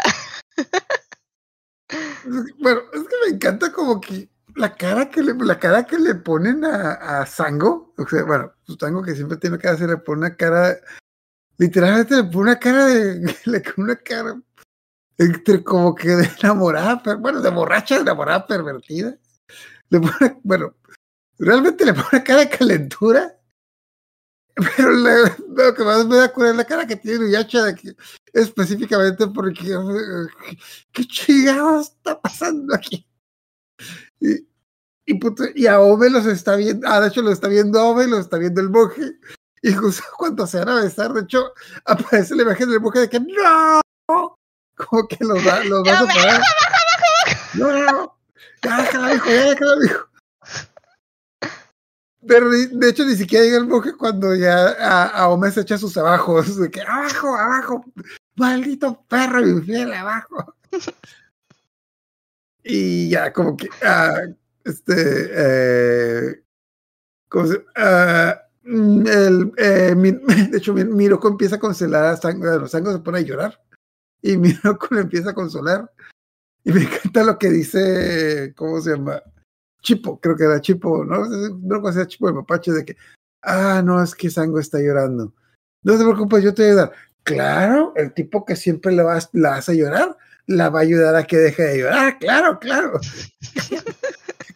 Bueno, 2.58 2.80
es 2.92 3.02
que 3.02 3.14
me 3.24 3.36
encanta 3.36 3.72
como 3.72 4.00
que 4.00 4.28
la 4.56 4.74
cara 4.74 5.10
que 5.10 5.22
le, 5.22 5.34
la 5.34 5.58
cara 5.58 5.84
que 5.84 5.98
le 5.98 6.14
ponen 6.14 6.64
a, 6.64 7.20
a 7.20 7.26
Sango, 7.26 7.94
o 7.96 8.08
sea, 8.08 8.24
bueno, 8.24 8.52
pues 8.66 8.78
Sango 8.80 9.02
que 9.02 9.14
siempre 9.14 9.36
tiene 9.36 9.58
que 9.58 9.68
hacer, 9.68 9.88
le 9.88 9.98
pone 9.98 10.26
una 10.26 10.36
cara, 10.36 10.76
literalmente 11.58 12.16
le 12.16 12.24
pone 12.24 12.50
una 12.50 12.58
cara 12.58 12.86
de, 12.86 13.36
le 13.44 13.62
una 13.76 13.96
cara 13.96 14.40
entre 15.18 15.62
como 15.62 15.94
que 15.94 16.08
de 16.08 16.30
enamorada, 16.40 17.16
bueno, 17.16 17.40
de 17.40 17.50
borracha, 17.50 17.96
de 17.96 18.02
enamorada 18.02 18.46
pervertida. 18.46 19.16
Le 19.88 20.00
pone, 20.00 20.40
bueno, 20.42 20.74
realmente 21.38 21.84
le 21.84 21.94
pone 21.94 22.24
cara 22.24 22.40
de 22.40 22.50
calentura, 22.50 23.35
pero 24.56 24.90
lo 24.90 25.74
que 25.74 25.84
más 25.84 26.06
me 26.06 26.16
da 26.16 26.32
cura 26.32 26.50
es 26.50 26.56
la 26.56 26.64
cara 26.64 26.86
que 26.86 26.96
tiene 26.96 27.30
Yacha 27.30 27.64
de 27.64 27.96
específicamente 28.32 29.26
porque 29.28 29.72
eh, 29.72 30.54
qué 30.92 31.04
chingados 31.04 31.88
está 31.88 32.20
pasando 32.20 32.74
aquí. 32.74 33.06
Y, 34.18 34.46
y, 35.04 35.14
puto, 35.18 35.44
y 35.54 35.66
a 35.66 35.80
Ove 35.80 36.08
los 36.08 36.24
está 36.24 36.56
viendo, 36.56 36.88
ah, 36.88 37.00
de 37.00 37.08
hecho 37.08 37.20
lo 37.20 37.30
está 37.30 37.48
viendo 37.48 37.84
Ove, 37.86 38.06
lo 38.06 38.18
está 38.18 38.38
viendo 38.38 38.62
el 38.62 38.70
monje, 38.70 39.18
y 39.62 39.72
justo 39.74 40.02
cuando 40.16 40.46
se 40.46 40.58
van 40.58 40.70
a 40.70 40.82
besar, 40.82 41.12
de 41.12 41.22
hecho, 41.22 41.52
aparece 41.84 42.34
la 42.34 42.42
imagen 42.42 42.70
del 42.70 42.80
monje 42.80 43.00
de 43.00 43.08
que 43.10 43.20
¡No! 43.20 43.80
Como 44.76 45.08
que 45.08 45.24
los 45.24 45.38
va, 45.46 45.64
los 45.64 45.82
va 45.86 45.98
a 45.98 46.00
separar. 46.00 46.42
No, 47.54 47.72
no, 47.72 47.92
no. 47.92 48.18
Ya 48.62 48.76
déjala, 48.78 49.14
hijo, 49.14 49.26
ya 49.26 49.44
déjala, 49.50 49.84
hijo. 49.84 50.08
Pero 52.26 52.50
de 52.50 52.88
hecho 52.88 53.04
ni 53.04 53.14
siquiera 53.14 53.44
llega 53.44 53.58
el 53.58 53.66
monje 53.66 53.92
cuando 53.96 54.34
ya 54.34 54.68
a, 54.80 55.24
a 55.32 55.50
se 55.50 55.60
echa 55.60 55.78
sus 55.78 55.96
abajos. 55.96 56.56
De 56.58 56.70
que 56.70 56.80
abajo, 56.80 57.34
abajo, 57.36 57.84
maldito 58.36 59.04
perro 59.08 59.46
infiel, 59.46 59.92
abajo. 59.92 60.54
Y 62.68 63.08
ya 63.10 63.32
como 63.32 63.56
que 63.56 63.68
ah, 63.84 64.22
este 64.64 64.94
eh, 65.30 66.42
¿cómo 67.28 67.46
se- 67.46 67.64
ah, 67.76 68.42
mm, 68.64 69.06
el, 69.06 69.52
eh, 69.56 69.94
Mi- 69.96 70.10
de 70.50 70.58
hecho 70.58 70.74
Mi- 70.74 70.84
Miroko 70.84 71.28
empieza 71.28 71.56
a 71.56 71.60
consolar 71.60 72.04
a 72.06 72.16
Sango, 72.16 72.40
bueno, 72.48 72.66
Sango 72.66 72.90
se 72.92 72.98
pone 72.98 73.18
a 73.18 73.22
llorar 73.22 73.62
y 74.20 74.36
Miroko 74.36 74.88
le 74.96 75.02
empieza 75.02 75.30
a 75.30 75.34
consolar 75.34 75.92
y 76.64 76.72
me 76.72 76.82
encanta 76.82 77.22
lo 77.22 77.38
que 77.38 77.50
dice 77.50 78.52
¿cómo 78.56 78.80
se 78.80 78.90
llama? 78.96 79.22
Chipo, 79.86 80.18
creo 80.20 80.34
que 80.36 80.42
era 80.42 80.60
Chipo, 80.60 81.04
no 81.04 81.24
no 81.26 81.88
era 81.88 82.06
Chipo 82.08 82.26
de 82.26 82.32
Mapache 82.32 82.72
de 82.72 82.84
que 82.84 82.96
ah 83.42 83.82
no 83.84 84.02
es 84.02 84.16
que 84.16 84.28
Sango 84.30 84.58
está 84.58 84.80
llorando 84.80 85.32
no 85.84 85.92
te 85.96 86.02
preocupes 86.02 86.42
yo 86.42 86.52
te 86.52 86.62
voy 86.62 86.70
a 86.70 86.72
ayudar 86.72 86.92
claro 87.22 87.92
el 87.94 88.12
tipo 88.12 88.44
que 88.44 88.56
siempre 88.56 88.90
la, 88.92 89.04
vas, 89.04 89.28
la 89.32 89.54
hace 89.54 89.76
llorar 89.76 90.16
la 90.46 90.70
va 90.70 90.80
a 90.80 90.82
ayudar 90.82 91.14
a 91.14 91.22
que 91.24 91.36
deje 91.36 91.62
de 91.62 91.78
llorar 91.78 92.18
claro 92.18 92.58
claro 92.58 92.98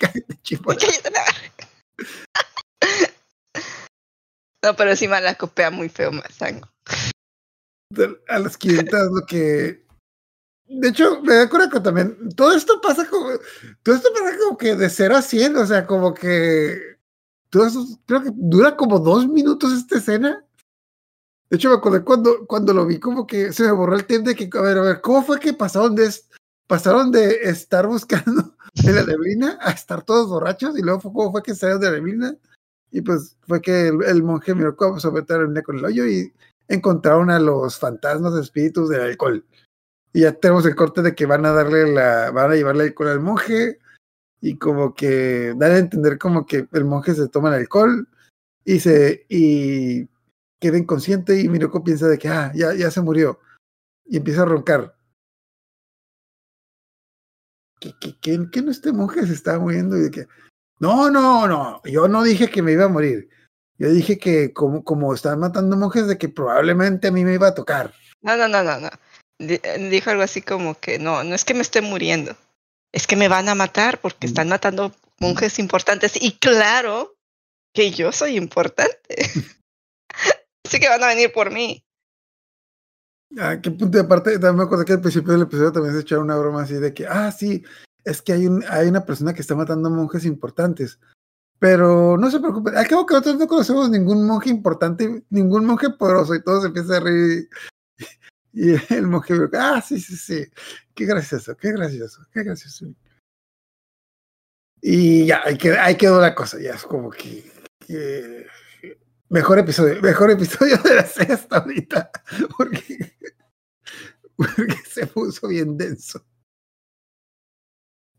Cállate, 0.01 0.35
Chipo 0.43 0.73
No, 4.65 4.75
pero 4.77 4.91
encima 4.91 5.21
la 5.21 5.37
copia 5.37 5.71
muy 5.71 5.89
feo 5.89 6.11
Mazango. 6.11 6.69
de- 7.93 8.21
a 8.29 8.39
las 8.41 8.57
500 8.59 9.13
lo 9.13 9.27
que 9.27 9.85
de 10.71 10.89
hecho 10.89 11.21
me 11.23 11.35
da 11.35 11.49
que 11.49 11.81
también 11.81 12.17
todo 12.37 12.53
esto 12.53 12.81
pasa 12.81 13.07
como 13.09 13.29
todo 13.83 13.95
esto 13.97 14.09
pasa 14.15 14.39
como 14.39 14.57
que 14.57 14.77
de 14.77 14.89
0 14.89 15.17
a 15.17 15.23
100 15.23 15.57
o 15.57 15.67
sea 15.67 15.87
como 15.87 16.15
que 16.15 16.97
todo 17.51 17.67
eso 17.67 17.85
creo 18.07 18.23
que 18.23 18.31
dura 18.33 18.77
como 18.77 19.01
dos 19.01 19.27
minutos 19.27 19.73
esta 19.73 19.99
escena 19.99 20.45
de 21.49 21.57
hecho 21.57 21.71
me 21.71 21.75
acordé 21.75 22.05
cuando 22.05 22.47
cuando 22.47 22.73
lo 22.73 22.87
vi 22.87 23.01
como 23.01 23.27
que 23.27 23.53
se 23.53 23.65
me 23.65 23.73
borró 23.73 23.97
el 23.97 24.07
tiempo 24.07 24.29
de 24.31 24.37
que 24.37 24.49
a 24.57 24.63
ver 24.63 24.79
a 24.79 24.83
ver 24.83 25.01
cómo 25.01 25.25
fue 25.25 25.41
que 25.41 25.53
pasaron 25.53 25.97
de 25.97 26.09
pasaron 26.69 27.11
de 27.11 27.41
estar 27.43 27.89
buscando 27.89 28.55
en 28.85 28.95
la 28.95 29.05
neblina 29.05 29.59
a 29.61 29.73
estar 29.73 30.05
todos 30.05 30.29
borrachos 30.29 30.79
y 30.79 30.83
luego 30.83 31.01
fue 31.01 31.13
cómo 31.13 31.33
fue 31.33 31.43
que 31.43 31.57
salieron 31.57 31.81
de 31.81 31.91
la 31.91 31.97
neblina 31.97 32.37
y 32.93 33.01
pues 33.01 33.37
fue 33.43 33.61
que 33.61 33.89
el, 33.89 34.05
el 34.05 34.23
monje 34.23 34.55
miró 34.55 34.77
cómo 34.77 35.01
se 35.01 35.11
meter 35.11 35.41
en 35.41 35.63
con 35.63 35.79
el 35.79 35.85
hoyo 35.85 36.07
y 36.07 36.33
encontraron 36.69 37.29
a 37.31 37.41
los 37.41 37.79
fantasmas 37.79 38.35
espíritus 38.35 38.89
del 38.89 39.01
alcohol. 39.03 39.45
Y 40.13 40.23
ya 40.23 40.33
tenemos 40.33 40.67
el 40.67 40.75
corte 40.75 41.03
de 41.03 41.15
que 41.15 41.27
van 41.27 41.47
a 41.47 41.53
darle 41.53 41.93
la, 41.93 42.31
van 42.31 42.51
a 42.51 42.55
llevarle 42.55 42.85
alcohol 42.85 43.09
al 43.09 43.21
monje 43.21 43.79
y 44.41 44.59
como 44.59 44.95
que 44.95 45.55
dan 45.57 45.73
a 45.73 45.79
entender 45.79 46.19
como 46.19 46.47
que 46.47 46.69
el 46.73 46.85
monje 46.85 47.15
se 47.15 47.29
toma 47.29 47.51
el 47.51 47.63
alcohol 47.63 48.09
y 48.65 48.81
se 48.81 49.27
y 49.29 50.09
queda 50.59 50.79
inconsciente 50.79 51.41
y 51.41 51.49
Miroko 51.49 51.85
piensa 51.85 52.09
de 52.09 52.19
que 52.19 52.29
ah, 52.29 52.53
ya, 52.55 52.75
ya 52.75 52.91
se 52.91 53.01
murió 53.01 53.39
y 54.05 54.17
empieza 54.17 54.43
a 54.43 54.47
roncar. 54.47 54.97
¿Qué, 57.81 57.95
qué, 57.99 58.19
qué, 58.51 58.63
no 58.63 58.71
este 58.71 58.93
monje 58.93 59.27
se 59.27 59.33
estaba 59.33 59.59
muriendo? 59.59 59.97
Y 59.97 60.11
que, 60.11 60.27
no, 60.81 61.11
no, 61.11 61.47
no, 61.47 61.81
yo 61.85 62.09
no 62.09 62.23
dije 62.23 62.51
que 62.51 62.61
me 62.61 62.73
iba 62.73 62.85
a 62.85 62.89
morir. 62.89 63.31
Yo 63.79 63.89
dije 63.89 64.19
que 64.19 64.53
como, 64.53 64.85
como 64.85 65.15
estaban 65.15 65.41
matando 65.41 65.75
monjes, 65.77 66.07
de 66.07 66.19
que 66.19 66.29
probablemente 66.29 67.09
a 67.09 67.13
mí 67.13 67.25
me 67.25 67.33
iba 67.33 67.49
a 67.49 67.55
tocar. 67.55 67.95
No, 68.21 68.37
no, 68.37 68.47
no, 68.47 68.63
no, 68.63 68.79
no. 68.79 68.91
Di- 69.41 69.61
Dijo 69.89 70.11
algo 70.11 70.23
así 70.23 70.43
como 70.43 70.79
que 70.79 70.99
no, 70.99 71.25
no 71.25 71.35
es 71.35 71.45
que 71.45 71.55
me 71.55 71.63
esté 71.63 71.81
muriendo. 71.81 72.37
Es 72.93 73.07
que 73.07 73.17
me 73.17 73.29
van 73.29 73.49
a 73.49 73.55
matar 73.55 74.01
porque 74.01 74.27
están 74.27 74.49
matando 74.49 74.93
monjes 75.19 75.59
importantes. 75.59 76.13
Y 76.21 76.39
claro 76.39 77.17
que 77.75 77.91
yo 77.91 78.13
soy 78.13 78.37
importante. 78.37 79.17
Así 80.67 80.79
que 80.79 80.89
van 80.89 81.03
a 81.03 81.09
venir 81.09 81.33
por 81.33 81.51
mí. 81.53 81.83
¿A 83.41 83.61
qué 83.61 83.71
punto 83.71 83.97
de 83.97 84.05
aparte? 84.05 84.33
También 84.35 84.57
me 84.57 84.63
acuerdo 84.65 84.85
que 84.85 84.93
al 84.93 85.01
principio 85.01 85.33
del 85.33 85.43
episodio 85.43 85.73
también 85.73 85.95
se 85.95 86.01
echaron 86.01 86.25
una 86.25 86.37
broma 86.37 86.63
así 86.63 86.75
de 86.75 86.93
que, 86.93 87.07
ah, 87.07 87.31
sí, 87.31 87.63
es 88.05 88.23
que 88.23 88.33
hay, 88.33 88.47
un, 88.47 88.65
hay 88.69 88.89
una 88.89 89.05
persona 89.05 89.33
que 89.33 89.41
está 89.41 89.55
matando 89.55 89.89
monjes 89.89 90.25
importantes. 90.25 90.99
Pero 91.61 92.17
no 92.17 92.31
se 92.31 92.41
preocupen, 92.41 92.77
acabo 92.77 93.07
que 93.07 93.15
nosotros 93.15 93.39
no 93.39 93.47
conocemos 93.47 93.91
ningún 93.91 94.27
monje 94.27 94.51
importante, 94.51 95.25
ningún 95.31 95.65
monje 95.65 95.91
poderoso, 95.91 96.35
y 96.35 96.43
todos 96.43 96.65
empiezan 96.65 96.97
a 96.97 97.01
reír. 97.01 97.49
Y 98.53 98.75
el 98.95 99.07
monje, 99.07 99.35
ah, 99.55 99.81
sí, 99.81 100.01
sí, 100.01 100.17
sí, 100.17 100.47
qué 100.95 101.07
gracioso, 101.07 101.57
qué 101.57 101.73
gracioso, 101.73 102.27
qué 102.33 102.43
gracioso. 102.43 102.87
Y 104.83 105.27
ya, 105.27 105.43
ahí 105.45 105.59
quedó, 105.59 105.81
ahí 105.81 105.97
quedó 105.97 106.21
la 106.21 106.35
cosa, 106.35 106.59
ya 106.61 106.73
es 106.73 106.83
como 106.85 107.11
que, 107.11 107.45
mejor 109.29 109.59
episodio, 109.59 110.01
mejor 110.01 110.31
episodio 110.31 110.79
de 110.79 110.95
la 110.95 111.03
hasta 111.03 111.59
ahorita, 111.59 112.11
porque, 112.57 113.17
porque 114.37 114.77
se 114.89 115.07
puso 115.07 115.49
bien 115.49 115.77
denso. 115.77 116.25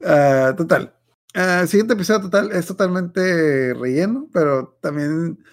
Ah, 0.04 0.54
total. 0.56 0.96
Ah, 1.34 1.66
siguiente 1.68 1.94
episodio 1.94 2.22
total 2.22 2.52
es 2.52 2.66
totalmente 2.66 3.74
relleno, 3.74 4.30
pero 4.34 4.78
también 4.82 5.44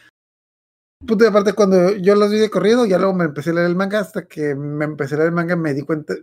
punto 1.07 1.25
de 1.25 1.31
aparte 1.31 1.53
cuando 1.55 1.93
yo 1.97 2.15
los 2.15 2.31
vi 2.31 2.39
de 2.39 2.51
corrido, 2.51 2.85
ya 2.87 2.99
luego 2.99 3.15
me 3.15 3.25
empecé 3.25 3.51
a 3.51 3.55
leer 3.55 3.67
el 3.67 3.77
manga 3.77 4.01
hasta 4.01 4.27
que 4.27 4.55
me 4.55 4.85
empecé 4.85 5.15
a 5.15 5.19
leer 5.19 5.29
el 5.29 5.35
manga 5.35 5.57
me 5.57 5.75
di 5.75 5.83
cuenta 5.83 6.15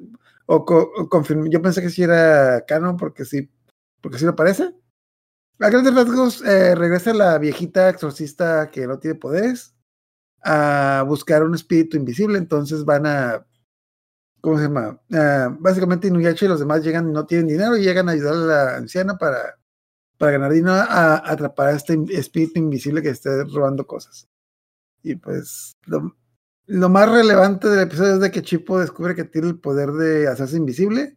o, 0.47 0.65
co- 0.65 0.91
confirmé, 1.09 1.49
yo 1.49 1.61
pensé 1.61 1.81
que 1.81 1.89
sí 1.89 2.03
era 2.03 2.63
canon 2.67 2.97
porque 2.97 3.25
sí, 3.25 3.49
porque 4.01 4.19
sí 4.19 4.25
lo 4.25 4.35
parece. 4.35 4.75
A 5.59 5.69
grandes 5.69 5.95
rasgos 5.95 6.43
eh, 6.45 6.75
regresa 6.75 7.13
la 7.13 7.37
viejita 7.39 7.89
exorcista 7.89 8.69
que 8.71 8.87
no 8.87 8.99
tiene 8.99 9.15
poderes 9.19 9.75
a 10.43 11.05
buscar 11.07 11.43
un 11.43 11.55
espíritu 11.55 11.97
invisible, 11.97 12.37
entonces 12.39 12.85
van 12.85 13.05
a 13.07 13.45
¿cómo 14.41 14.57
se 14.57 14.63
llama? 14.65 15.01
Básicamente 15.59 16.07
Inuyasha 16.07 16.45
y 16.45 16.49
los 16.49 16.59
demás 16.59 16.83
llegan 16.83 17.09
y 17.09 17.11
no 17.13 17.25
tienen 17.25 17.47
dinero 17.47 17.77
y 17.77 17.83
llegan 17.83 18.09
a 18.09 18.13
ayudar 18.13 18.33
a 18.33 18.37
la 18.37 18.75
anciana 18.77 19.17
para, 19.17 19.57
para 20.17 20.33
ganar 20.33 20.51
dinero 20.53 20.73
a, 20.75 20.83
a 21.15 21.31
atrapar 21.31 21.69
a 21.69 21.71
este 21.73 21.97
espíritu 22.11 22.59
invisible 22.59 23.01
que 23.01 23.09
esté 23.09 23.43
robando 23.45 23.87
cosas. 23.87 24.27
Y 25.05 25.15
pues 25.17 25.77
lo, 25.85 26.17
lo 26.65 26.89
más 26.89 27.07
relevante 27.07 27.67
del 27.67 27.81
episodio 27.81 28.15
es 28.15 28.19
de 28.21 28.31
que 28.31 28.41
Chipo 28.41 28.79
descubre 28.79 29.13
que 29.13 29.23
tiene 29.23 29.49
el 29.49 29.59
poder 29.59 29.91
de 29.91 30.27
hacerse 30.27 30.57
invisible, 30.57 31.15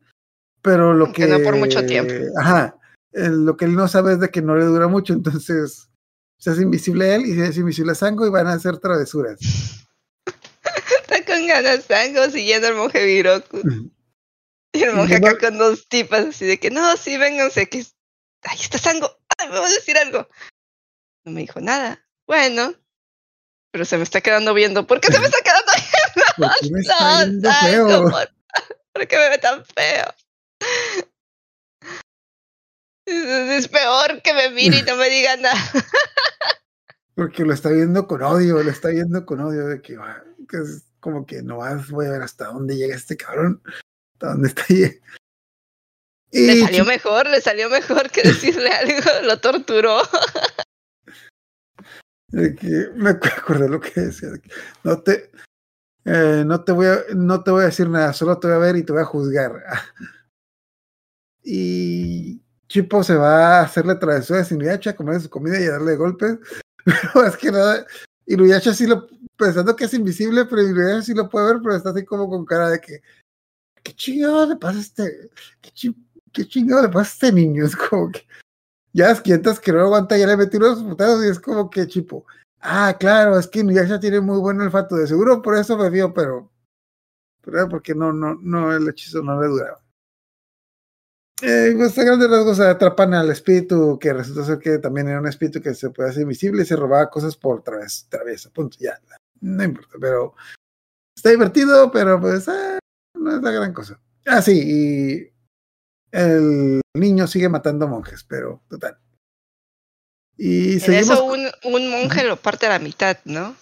pero 0.61 0.93
lo 0.93 1.07
Aunque 1.07 1.23
que... 1.27 1.29
no 1.29 1.43
por 1.43 1.57
mucho 1.57 1.85
tiempo. 1.87 2.13
Ajá, 2.39 2.77
eh, 3.13 3.31
lo 3.31 3.57
que 3.57 3.65
él 3.65 3.75
no 3.75 3.89
sabe 3.89 4.13
es 4.13 4.21
de 4.21 4.29
que 4.29 4.43
no 4.43 4.57
le 4.57 4.67
dura 4.67 4.89
mucho, 4.89 5.15
entonces 5.15 5.89
se 6.37 6.51
hace 6.51 6.61
invisible 6.61 7.15
él 7.15 7.25
y 7.25 7.35
se 7.35 7.45
hace 7.45 7.61
invisible 7.61 7.93
a 7.93 7.95
Sango 7.95 8.27
y 8.27 8.31
van 8.31 8.47
a 8.47 8.53
hacer 8.53 8.77
travesuras. 8.77 9.41
Está 10.27 11.25
con 11.25 11.47
ganas 11.47 11.85
Sango 11.85 12.29
siguiendo 12.29 12.69
al 12.69 12.75
monje 12.75 13.07
Biroku. 13.07 13.63
Y 14.75 14.83
el 14.83 14.95
monje 14.95 15.17
acá 15.17 15.39
con 15.39 15.57
dos 15.57 15.89
tipas 15.89 16.27
así 16.27 16.45
de 16.45 16.61
que 16.61 16.71
no, 16.71 16.95
sí, 16.99 17.17
vénganse, 17.17 17.71
que 17.71 17.87
ahí 18.43 18.59
está 18.61 18.77
Sango. 18.77 19.11
Ay, 19.39 19.49
me 19.49 19.59
va 19.59 19.67
a 19.67 19.71
decir 19.71 19.97
algo. 19.97 20.29
No 21.25 21.33
me 21.33 21.41
dijo 21.41 21.59
nada. 21.63 22.07
Bueno, 22.27 22.75
pero 23.71 23.85
se 23.85 23.97
me 23.97 24.03
está 24.03 24.21
quedando 24.21 24.55
viendo. 24.55 24.87
¿Por 24.87 25.01
qué 25.01 25.13
se 25.13 25.19
me 25.21 25.27
está 25.27 25.39
quedando 25.43 25.73
¿Por 26.37 26.51
qué 26.61 26.71
me 26.71 26.81
está 26.81 27.25
viendo 27.25 27.51
feo? 27.53 28.11
¿por, 28.11 28.29
por 28.93 29.07
qué 29.07 29.17
me 29.17 29.29
ve 29.29 29.39
tan 29.39 29.65
feo? 29.65 30.15
Es, 33.07 33.69
peor 33.69 34.21
que 34.23 34.35
me 34.35 34.51
mire 34.51 34.79
y 34.79 34.83
no 34.83 34.97
me 34.97 35.09
diga 35.09 35.37
nada. 35.37 35.59
Porque 37.15 37.45
lo 37.45 37.55
está 37.55 37.71
viendo 37.71 38.07
con 38.07 38.23
odio, 38.23 38.63
lo 38.63 38.71
está 38.71 38.89
viendo 38.89 39.25
con 39.25 39.41
odio 39.41 39.67
de 39.67 39.81
que, 39.81 39.97
ah, 39.97 40.23
que 40.49 40.59
es 40.59 40.85
como 41.01 41.27
que 41.27 41.43
no 41.43 41.59
vas, 41.59 41.89
voy 41.89 42.07
a 42.07 42.11
ver 42.11 42.23
hasta 42.23 42.47
dónde 42.47 42.77
llega 42.77 42.95
este 42.95 43.17
cabrón, 43.17 43.63
hasta 44.15 44.29
dónde 44.29 44.49
está 44.49 44.63
ahí. 44.69 45.01
Le 46.31 46.53
Y 46.53 46.61
salió 46.61 46.85
mejor, 46.85 47.27
le 47.29 47.41
salió 47.41 47.71
mejor 47.71 48.11
que 48.11 48.23
decirle 48.23 48.71
algo, 48.71 49.11
lo 49.23 49.41
torturó. 49.41 50.03
De 52.29 52.55
que 52.55 52.91
me 52.95 53.11
acordé 53.37 53.69
lo 53.69 53.81
que 53.81 54.01
decía, 54.01 54.29
no 54.85 55.01
te, 55.03 55.31
eh, 56.05 56.45
no, 56.47 56.63
te 56.63 56.73
voy 56.73 56.87
a, 56.87 57.01
no 57.15 57.43
te 57.43 57.51
voy 57.51 57.63
a 57.63 57.67
decir 57.67 57.89
nada, 57.89 58.13
solo 58.13 58.39
te 58.39 58.47
voy 58.47 58.57
a 58.57 58.61
ver 58.61 58.77
y 58.77 58.83
te 58.83 58.93
voy 58.93 59.03
a 59.03 59.07
juzgar. 59.07 59.53
y 61.43 62.41
Chipo 62.69 63.03
se 63.03 63.15
va 63.15 63.61
a 63.61 63.63
hacerle 63.63 63.95
travesuras 63.95 64.51
a 64.51 64.55
Inuyasha, 64.55 64.91
a 64.91 64.97
comer 64.97 65.21
su 65.21 65.31
comida 65.31 65.61
y 65.61 65.65
a 65.65 65.73
darle 65.73 65.97
golpes. 65.97 66.39
Pero 66.85 67.27
es 67.27 67.37
que 67.37 67.51
nada, 67.51 67.87
Inuyasha 68.27 68.75
sí 68.75 68.87
lo, 68.87 69.09
pensando 69.37 69.75
que 69.75 69.85
es 69.85 69.95
invisible, 69.95 70.45
pero 70.45 70.63
Inuyasha 70.63 71.03
sí 71.03 71.15
lo 71.15 71.29
puede 71.29 71.53
ver, 71.53 71.63
pero 71.63 71.77
está 71.77 71.91
así 71.91 72.05
como 72.05 72.29
con 72.29 72.45
cara 72.45 72.71
de 72.71 72.81
que, 72.81 73.03
¿qué 73.83 73.95
chingado 73.95 74.47
le 74.47 74.57
pasa 74.57 74.81
este, 74.81 75.31
qué 75.61 76.47
chingado 76.47 76.83
le 76.83 76.89
pasa 76.89 77.01
a 77.01 77.13
este 77.13 77.33
niño? 77.33 77.65
Es 77.65 77.77
como 77.77 78.11
que, 78.11 78.27
ya 78.93 79.09
las 79.09 79.21
quietas 79.21 79.61
que 79.61 79.73
no 79.73 79.81
aguanta, 79.81 80.17
ya 80.17 80.27
le 80.27 80.37
metí 80.37 80.57
unos 80.57 80.83
putados 80.83 81.25
y 81.25 81.29
es 81.29 81.39
como 81.39 81.71
que 81.71 81.87
Chipo, 81.87 82.27
ah, 82.61 82.97
claro, 82.99 83.39
es 83.39 83.47
que 83.47 83.61
Inuyasha 83.61 84.01
tiene 84.01 84.21
muy 84.21 84.39
buen 84.39 84.61
olfato, 84.61 84.97
de 84.97 85.07
seguro 85.07 85.43
por 85.43 85.57
eso 85.57 85.77
me 85.77 85.91
vio, 85.91 86.13
pero, 86.13 86.51
pero 87.43 87.69
porque 87.69 87.95
no, 87.95 88.13
no, 88.13 88.35
no, 88.41 88.75
el 88.75 88.89
hechizo 88.89 89.23
no 89.23 89.41
le 89.41 89.49
duraba. 89.49 89.83
Eh, 91.41 91.73
pues 91.77 91.97
a 91.97 92.03
grandes 92.03 92.29
rasgos 92.29 92.59
atrapan 92.59 93.15
al 93.15 93.31
espíritu, 93.31 93.97
que 94.01 94.13
resulta 94.13 94.45
ser 94.45 94.59
que 94.59 94.79
también 94.79 95.09
era 95.09 95.21
un 95.21 95.29
espíritu 95.29 95.63
que 95.63 95.73
se 95.73 95.91
puede 95.91 96.11
hacer 96.11 96.23
invisible 96.23 96.63
y 96.63 96.67
se 96.67 96.75
robaba 96.75 97.11
cosas 97.11 97.37
por 97.37 97.63
través, 97.63 98.07
travesa, 98.09 98.51
punto, 98.51 98.77
ya, 98.81 99.01
no 99.41 99.63
importa, 99.63 99.97
pero 100.01 100.35
está 101.17 101.31
divertido, 101.31 101.93
pero 101.93 102.21
pues 102.21 102.49
eh, 102.49 102.79
no 103.15 103.37
es 103.37 103.43
la 103.43 103.51
gran 103.53 103.73
cosa. 103.73 104.01
Ah, 104.27 104.43
sí, 104.43 104.61
y 104.65 105.38
el 106.13 106.81
niño 106.95 107.27
sigue 107.27 107.49
matando 107.49 107.89
monjes, 107.89 108.25
pero 108.25 108.63
total. 108.69 108.99
Y 110.37 110.75
en 110.75 110.81
seguimos... 110.81 111.11
eso 111.11 111.25
un, 111.25 111.47
un 111.65 111.91
monje 111.91 112.25
lo 112.25 112.37
parte 112.37 112.67
a 112.67 112.71
la 112.71 112.79
mitad, 112.79 113.19
¿no? 113.25 113.57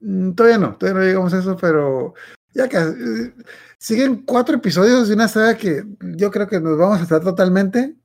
Mm, 0.00 0.32
Todavía 0.32 0.58
no, 0.58 0.76
todavía 0.76 1.00
no 1.00 1.06
llegamos 1.06 1.34
a 1.34 1.38
eso, 1.38 1.56
pero 1.56 2.14
ya 2.54 2.68
que 2.68 2.76
eh, 2.78 3.34
siguen 3.78 4.24
cuatro 4.24 4.56
episodios 4.56 5.08
de 5.08 5.14
una 5.14 5.28
saga 5.28 5.56
que 5.56 5.84
yo 6.00 6.30
creo 6.30 6.48
que 6.48 6.60
nos 6.60 6.76
vamos 6.76 6.98
a 6.98 7.02
estar 7.02 7.22
totalmente. 7.22 7.96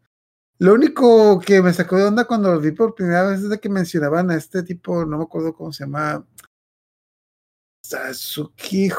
Lo 0.59 0.73
único 0.73 1.39
que 1.39 1.61
me 1.61 1.73
sacó 1.73 1.97
de 1.97 2.05
onda 2.05 2.25
cuando 2.25 2.51
lo 2.51 2.59
vi 2.59 2.71
por 2.71 2.95
primera 2.95 3.23
vez 3.23 3.41
es 3.41 3.49
de 3.49 3.59
que 3.59 3.69
mencionaban 3.69 4.29
a 4.31 4.35
este 4.35 4.63
tipo, 4.63 5.05
no 5.05 5.17
me 5.17 5.23
acuerdo 5.23 5.53
cómo 5.53 5.73
se 5.73 5.83
llama, 5.83 6.25
Sasuke. 7.83 8.93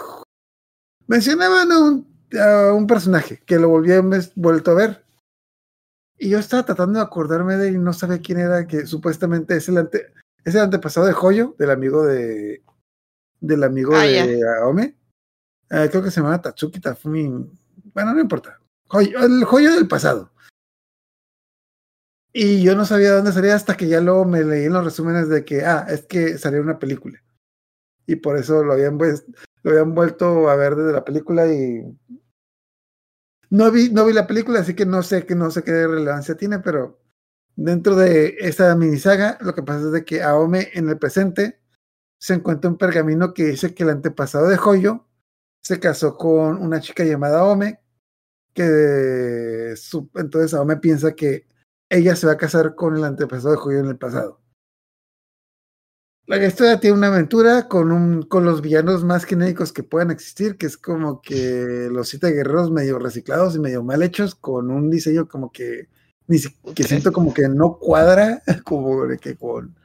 Mencionaban 1.06 1.72
a 1.72 1.78
un, 1.78 2.13
a 2.40 2.72
un 2.72 2.86
personaje 2.86 3.40
que 3.46 3.58
lo 3.58 3.68
volví 3.68 3.92
a 3.92 4.02
vuelto 4.34 4.70
a 4.70 4.74
ver. 4.74 5.04
Y 6.18 6.30
yo 6.30 6.38
estaba 6.38 6.64
tratando 6.64 6.98
de 6.98 7.04
acordarme 7.04 7.56
de 7.56 7.68
él 7.68 7.74
y 7.76 7.78
no 7.78 7.92
sabía 7.92 8.20
quién 8.20 8.38
era, 8.38 8.66
que 8.66 8.86
supuestamente 8.86 9.56
es 9.56 9.68
el, 9.68 9.78
ante, 9.78 10.12
es 10.44 10.54
el 10.54 10.62
antepasado 10.62 11.06
de 11.06 11.12
Joyo, 11.12 11.54
del 11.58 11.70
amigo 11.70 12.04
de 12.04 12.62
del 13.40 13.62
amigo 13.62 13.94
Ah, 13.94 14.02
de 14.02 14.38
ya. 14.38 14.62
Aome. 14.62 14.96
Eh, 15.70 15.88
creo 15.90 16.02
que 16.02 16.10
se 16.10 16.20
llama 16.20 16.40
Tatsuki 16.40 16.80
Tafumi. 16.80 17.50
Bueno, 17.92 18.14
no 18.14 18.20
importa. 18.20 18.58
Joyo, 18.88 19.18
el 19.24 19.44
joyo 19.44 19.74
del 19.74 19.88
pasado. 19.88 20.30
Y 22.32 22.62
yo 22.62 22.74
no 22.74 22.84
sabía 22.84 23.12
dónde 23.12 23.32
salía 23.32 23.54
hasta 23.54 23.76
que 23.76 23.86
ya 23.86 24.00
luego 24.00 24.24
me 24.24 24.42
leí 24.42 24.64
en 24.64 24.72
los 24.72 24.84
resúmenes 24.84 25.28
de 25.28 25.44
que, 25.44 25.64
ah, 25.64 25.86
es 25.88 26.02
que 26.02 26.36
salió 26.38 26.60
una 26.60 26.78
película. 26.78 27.22
Y 28.06 28.16
por 28.16 28.36
eso 28.36 28.64
lo 28.64 28.72
habían, 28.72 28.98
lo 28.98 29.70
habían 29.70 29.94
vuelto 29.94 30.48
a 30.48 30.56
ver 30.56 30.74
desde 30.74 30.92
la 30.92 31.04
película 31.04 31.46
y 31.46 31.84
no 33.54 33.70
vi, 33.70 33.88
no 33.90 34.04
vi 34.04 34.12
la 34.12 34.26
película, 34.26 34.60
así 34.60 34.74
que 34.74 34.84
no 34.84 35.02
sé, 35.04 35.24
que 35.26 35.36
no 35.36 35.48
sé 35.50 35.62
qué 35.62 35.86
relevancia 35.86 36.36
tiene, 36.36 36.58
pero 36.58 37.00
dentro 37.54 37.94
de 37.94 38.36
esta 38.40 38.74
mini 38.74 38.98
saga, 38.98 39.38
lo 39.40 39.54
que 39.54 39.62
pasa 39.62 39.86
es 39.86 39.92
de 39.92 40.04
que 40.04 40.22
Aome 40.22 40.70
en 40.74 40.88
el 40.88 40.98
presente 40.98 41.60
se 42.18 42.34
encuentra 42.34 42.68
un 42.68 42.78
pergamino 42.78 43.32
que 43.32 43.44
dice 43.44 43.72
que 43.72 43.84
el 43.84 43.90
antepasado 43.90 44.48
de 44.48 44.56
Joyo 44.56 45.06
se 45.62 45.78
casó 45.78 46.16
con 46.16 46.60
una 46.60 46.80
chica 46.80 47.04
llamada 47.04 47.40
Aome, 47.40 47.80
que 48.54 49.74
su, 49.76 50.10
entonces 50.16 50.52
Aome 50.54 50.78
piensa 50.78 51.14
que 51.14 51.46
ella 51.88 52.16
se 52.16 52.26
va 52.26 52.32
a 52.32 52.38
casar 52.38 52.74
con 52.74 52.96
el 52.96 53.04
antepasado 53.04 53.52
de 53.52 53.58
Joyo 53.58 53.78
en 53.78 53.86
el 53.86 53.98
pasado. 53.98 54.40
La 56.26 56.44
historia 56.44 56.80
tiene 56.80 56.96
una 56.96 57.08
aventura 57.08 57.68
con, 57.68 57.92
un, 57.92 58.22
con 58.22 58.46
los 58.46 58.62
villanos 58.62 59.04
más 59.04 59.24
genéricos 59.24 59.72
que 59.72 59.82
puedan 59.82 60.10
existir, 60.10 60.56
que 60.56 60.66
es 60.66 60.78
como 60.78 61.20
que 61.20 61.88
los 61.92 62.08
siete 62.08 62.30
guerreros 62.30 62.70
medio 62.70 62.98
reciclados 62.98 63.56
y 63.56 63.58
medio 63.58 63.82
mal 63.82 64.02
hechos, 64.02 64.34
con 64.34 64.70
un 64.70 64.90
diseño 64.90 65.28
como 65.28 65.52
que 65.52 65.88
ni 66.26 66.38
que 66.74 66.84
siento 66.84 67.12
como 67.12 67.34
que 67.34 67.48
no 67.48 67.78
cuadra, 67.78 68.42
como 68.64 69.06
que 69.20 69.36
con 69.36 69.76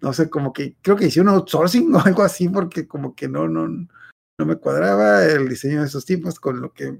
no 0.00 0.12
sé, 0.12 0.30
como 0.30 0.52
que 0.52 0.76
creo 0.80 0.96
que 0.96 1.06
hice 1.06 1.20
un 1.20 1.28
outsourcing 1.28 1.94
o 1.94 2.00
algo 2.00 2.22
así, 2.22 2.48
porque 2.48 2.86
como 2.86 3.14
que 3.14 3.28
no, 3.28 3.48
no, 3.48 3.66
no 3.68 4.46
me 4.46 4.56
cuadraba 4.56 5.24
el 5.24 5.48
diseño 5.48 5.80
de 5.80 5.86
esos 5.86 6.04
tipos 6.04 6.38
con 6.40 6.60
lo 6.60 6.72
que. 6.72 6.98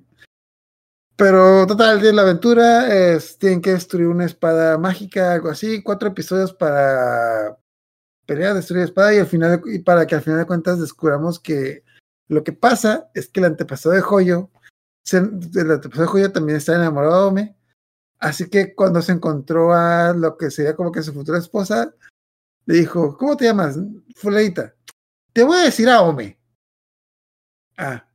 Pero 1.16 1.66
total, 1.66 2.00
de 2.00 2.12
la 2.12 2.22
aventura 2.22 3.14
es, 3.14 3.38
tienen 3.38 3.60
que 3.60 3.72
destruir 3.72 4.08
una 4.08 4.24
espada 4.24 4.78
mágica, 4.78 5.34
algo 5.34 5.50
así, 5.50 5.82
cuatro 5.82 6.08
episodios 6.08 6.54
para 6.54 7.59
pelear, 8.30 8.54
destruir 8.54 8.84
espada 8.84 9.12
y 9.12 9.18
al 9.18 9.26
final 9.26 9.60
y 9.64 9.80
para 9.80 10.06
que 10.06 10.14
al 10.14 10.22
final 10.22 10.38
de 10.38 10.46
cuentas 10.46 10.78
descubramos 10.78 11.40
que 11.40 11.82
lo 12.28 12.44
que 12.44 12.52
pasa 12.52 13.10
es 13.12 13.26
que 13.26 13.40
el 13.40 13.46
antepasado 13.46 13.92
de 13.92 14.02
Joyo, 14.02 14.52
se, 15.02 15.16
el 15.16 15.70
antepasado 15.72 16.02
de 16.02 16.12
Joyo 16.12 16.30
también 16.30 16.56
está 16.56 16.76
enamorado 16.76 17.22
de 17.22 17.28
Ome, 17.28 17.56
así 18.20 18.48
que 18.48 18.72
cuando 18.76 19.02
se 19.02 19.10
encontró 19.10 19.74
a 19.74 20.12
lo 20.12 20.38
que 20.38 20.52
sería 20.52 20.76
como 20.76 20.92
que 20.92 21.02
su 21.02 21.12
futura 21.12 21.40
esposa, 21.40 21.92
le 22.66 22.74
dijo, 22.76 23.16
¿cómo 23.18 23.36
te 23.36 23.46
llamas? 23.46 23.76
Fulanita. 24.14 24.76
Te 25.32 25.42
voy 25.42 25.58
a 25.58 25.64
decir 25.64 25.88
a 25.88 26.02
Ome. 26.02 26.38
Ah, 27.76 28.06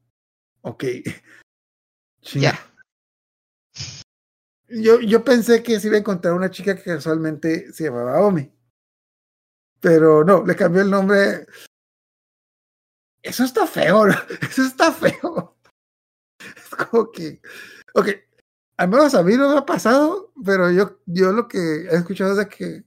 ok. 0.61 0.83
Ya. 2.33 2.57
Yo, 4.67 4.99
yo 4.99 5.23
pensé 5.23 5.61
que 5.61 5.79
se 5.79 5.89
iba 5.89 5.97
a 5.97 5.99
encontrar 5.99 6.33
una 6.33 6.49
chica 6.49 6.75
que 6.75 6.83
casualmente 6.83 7.71
se 7.71 7.83
llamaba 7.83 8.19
Ome. 8.21 8.55
Pero 9.85 10.23
no, 10.23 10.43
le 10.43 10.55
cambió 10.55 10.81
el 10.81 10.89
nombre. 10.89 11.45
Eso 13.21 13.43
está 13.43 13.67
feo, 13.67 14.07
¿no? 14.07 14.15
Eso 14.41 14.63
está 14.63 14.91
feo. 14.91 15.55
Es 16.39 16.69
como 16.71 17.11
que. 17.11 17.39
Ok, 17.93 18.07
al 18.77 18.89
menos 18.89 19.13
a 19.13 19.21
mí 19.21 19.35
no 19.35 19.47
me 19.47 19.59
ha 19.59 19.65
pasado, 19.67 20.33
pero 20.43 20.71
yo, 20.71 20.97
yo 21.05 21.31
lo 21.33 21.47
que 21.47 21.57
he 21.83 21.95
escuchado 21.97 22.41
es 22.41 22.47
que 22.47 22.83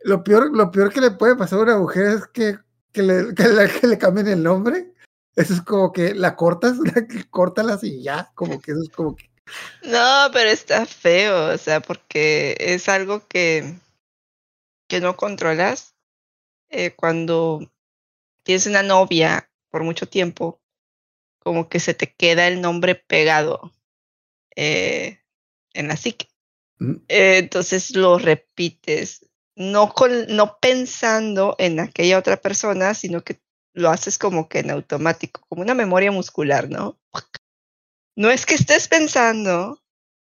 lo 0.00 0.24
peor, 0.24 0.50
lo 0.50 0.72
peor 0.72 0.92
que 0.92 1.00
le 1.00 1.12
puede 1.12 1.36
pasar 1.36 1.60
a 1.60 1.62
una 1.62 1.78
mujer 1.78 2.06
es 2.16 2.26
que, 2.26 2.58
que, 2.90 3.04
le, 3.04 3.32
que 3.32 3.86
le 3.86 3.96
cambien 3.96 4.26
el 4.26 4.42
nombre. 4.42 4.92
Eso 5.36 5.54
es 5.54 5.62
como 5.62 5.92
que 5.92 6.16
la 6.16 6.34
cortas, 6.34 6.78
la, 6.78 7.06
córtalas 7.30 7.84
y 7.84 8.02
ya, 8.02 8.32
como 8.34 8.60
que 8.60 8.72
eso 8.72 8.82
es 8.82 8.88
como 8.88 9.14
que. 9.14 9.30
No, 9.84 10.30
pero 10.32 10.50
está 10.50 10.84
feo, 10.84 11.54
o 11.54 11.58
sea, 11.58 11.80
porque 11.80 12.56
es 12.58 12.88
algo 12.88 13.24
que, 13.28 13.78
que 14.90 15.00
no 15.00 15.16
controlas. 15.16 15.94
Eh, 16.68 16.90
cuando 16.90 17.72
tienes 18.42 18.66
una 18.66 18.82
novia 18.82 19.50
por 19.70 19.84
mucho 19.84 20.06
tiempo, 20.06 20.60
como 21.38 21.68
que 21.70 21.80
se 21.80 21.94
te 21.94 22.12
queda 22.12 22.46
el 22.48 22.60
nombre 22.60 22.94
pegado 22.94 23.72
eh, 24.54 25.22
en 25.72 25.88
la 25.88 25.96
psique. 25.96 26.28
mm, 26.78 26.96
Eh, 27.08 27.38
entonces 27.38 27.96
lo 27.96 28.18
repites, 28.18 29.26
no, 29.56 29.94
con, 29.94 30.26
no 30.28 30.58
pensando 30.60 31.54
en 31.58 31.80
aquella 31.80 32.18
otra 32.18 32.36
persona, 32.36 32.92
sino 32.94 33.22
que 33.22 33.40
lo 33.72 33.90
haces 33.90 34.18
como 34.18 34.48
que 34.48 34.58
en 34.58 34.70
automático, 34.70 35.42
como 35.48 35.62
una 35.62 35.74
memoria 35.74 36.10
muscular, 36.10 36.68
¿no? 36.68 36.98
No 38.16 38.30
es 38.30 38.44
que 38.44 38.54
estés 38.54 38.88
pensando 38.88 39.80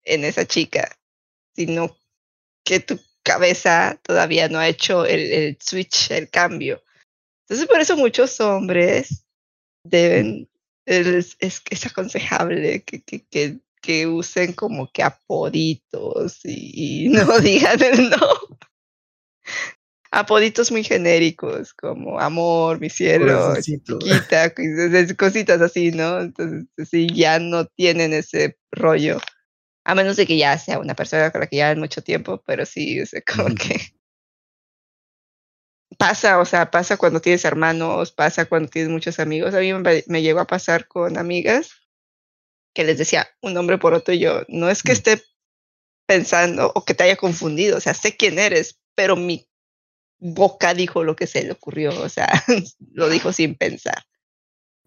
en 0.04 0.24
esa 0.24 0.46
chica, 0.46 0.96
sino 1.54 1.96
que 2.64 2.80
tu 2.80 2.98
cabeza 3.24 3.98
todavía 4.02 4.48
no 4.48 4.58
ha 4.58 4.68
hecho 4.68 5.04
el, 5.04 5.32
el 5.32 5.58
switch, 5.60 6.12
el 6.12 6.30
cambio. 6.30 6.82
Entonces, 7.42 7.66
por 7.66 7.80
eso 7.80 7.96
muchos 7.96 8.40
hombres 8.40 9.26
deben, 9.82 10.48
es, 10.86 11.36
es, 11.40 11.62
es 11.68 11.86
aconsejable 11.86 12.82
que, 12.84 13.02
que, 13.02 13.26
que, 13.26 13.58
que, 13.82 14.06
usen 14.06 14.52
como 14.52 14.90
que 14.90 15.02
apoditos 15.02 16.40
y, 16.44 17.06
y 17.06 17.08
no 17.10 17.40
digan 17.40 17.82
el 17.82 18.10
nombre. 18.10 18.58
Apoditos 20.10 20.70
muy 20.70 20.84
genéricos, 20.84 21.74
como 21.74 22.20
amor, 22.20 22.78
mi 22.78 22.88
cielo, 22.88 23.54
chiquita, 23.60 24.54
cositas 25.18 25.60
así, 25.60 25.90
¿no? 25.90 26.20
Entonces, 26.20 26.68
sí, 26.88 27.08
ya 27.12 27.40
no 27.40 27.66
tienen 27.66 28.12
ese 28.12 28.56
rollo. 28.70 29.18
A 29.84 29.94
menos 29.94 30.16
de 30.16 30.26
que 30.26 30.36
ya 30.36 30.58
sea 30.58 30.78
una 30.78 30.94
persona 30.94 31.30
con 31.30 31.42
la 31.42 31.46
que 31.46 31.56
llevan 31.56 31.78
mucho 31.78 32.02
tiempo, 32.02 32.42
pero 32.46 32.64
sí, 32.64 33.00
o 33.00 33.06
sea, 33.06 33.20
como 33.22 33.50
mm. 33.50 33.54
que 33.54 33.94
pasa, 35.98 36.38
o 36.38 36.44
sea, 36.44 36.70
pasa 36.70 36.96
cuando 36.96 37.20
tienes 37.20 37.44
hermanos, 37.44 38.12
pasa 38.12 38.46
cuando 38.46 38.68
tienes 38.68 38.90
muchos 38.90 39.20
amigos. 39.20 39.54
A 39.54 39.60
mí 39.60 39.72
me, 39.72 40.04
me 40.06 40.22
llegó 40.22 40.40
a 40.40 40.46
pasar 40.46 40.88
con 40.88 41.18
amigas 41.18 41.70
que 42.74 42.84
les 42.84 42.98
decía 42.98 43.28
un 43.40 43.54
nombre 43.54 43.78
por 43.78 43.94
otro 43.94 44.12
y 44.12 44.18
yo, 44.18 44.42
no 44.48 44.68
es 44.68 44.82
que 44.82 44.92
mm. 44.92 44.96
esté 44.96 45.22
pensando 46.06 46.72
o 46.74 46.84
que 46.84 46.94
te 46.94 47.04
haya 47.04 47.16
confundido, 47.16 47.78
o 47.78 47.80
sea, 47.80 47.94
sé 47.94 48.16
quién 48.16 48.38
eres, 48.38 48.80
pero 48.94 49.16
mi 49.16 49.48
boca 50.18 50.74
dijo 50.74 51.04
lo 51.04 51.16
que 51.16 51.26
se 51.26 51.44
le 51.44 51.52
ocurrió, 51.52 51.98
o 52.00 52.08
sea, 52.08 52.28
lo 52.92 53.08
dijo 53.08 53.32
sin 53.32 53.54
pensar. 53.54 54.04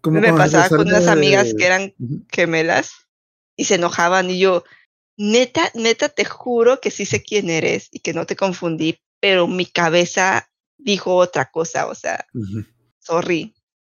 Me 0.04 0.32
pasaba 0.32 0.68
con 0.68 0.80
unas 0.82 1.06
de- 1.06 1.10
amigas 1.10 1.54
que 1.56 1.66
eran 1.66 1.94
gemelas 2.30 2.92
y 3.56 3.64
se 3.64 3.74
enojaban 3.74 4.30
y 4.30 4.38
yo, 4.38 4.64
neta, 5.18 5.70
neta, 5.74 6.08
te 6.08 6.24
juro 6.24 6.80
que 6.80 6.90
sí 6.90 7.04
sé 7.04 7.22
quién 7.22 7.50
eres 7.50 7.88
y 7.90 8.00
que 8.00 8.14
no 8.14 8.24
te 8.24 8.36
confundí, 8.36 8.98
pero 9.20 9.46
mi 9.46 9.66
cabeza 9.66 10.48
dijo 10.78 11.14
otra 11.16 11.50
cosa, 11.50 11.86
o 11.88 11.94
sea, 11.94 12.24
sorry, 13.00 13.54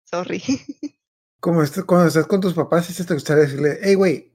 sorry. 0.04 0.42
Como 1.40 1.62
esto- 1.62 1.84
cuando 1.86 2.08
estás 2.08 2.26
con 2.26 2.40
tus 2.40 2.54
papás 2.54 2.86
se 2.86 3.04
te 3.04 3.14
gustaría 3.14 3.42
decirle, 3.44 3.78
hey, 3.82 3.94
güey. 3.94 4.32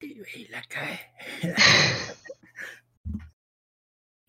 Ey, 0.00 0.18
güey, 0.18 0.48
la 0.48 0.62
cae. 0.64 1.00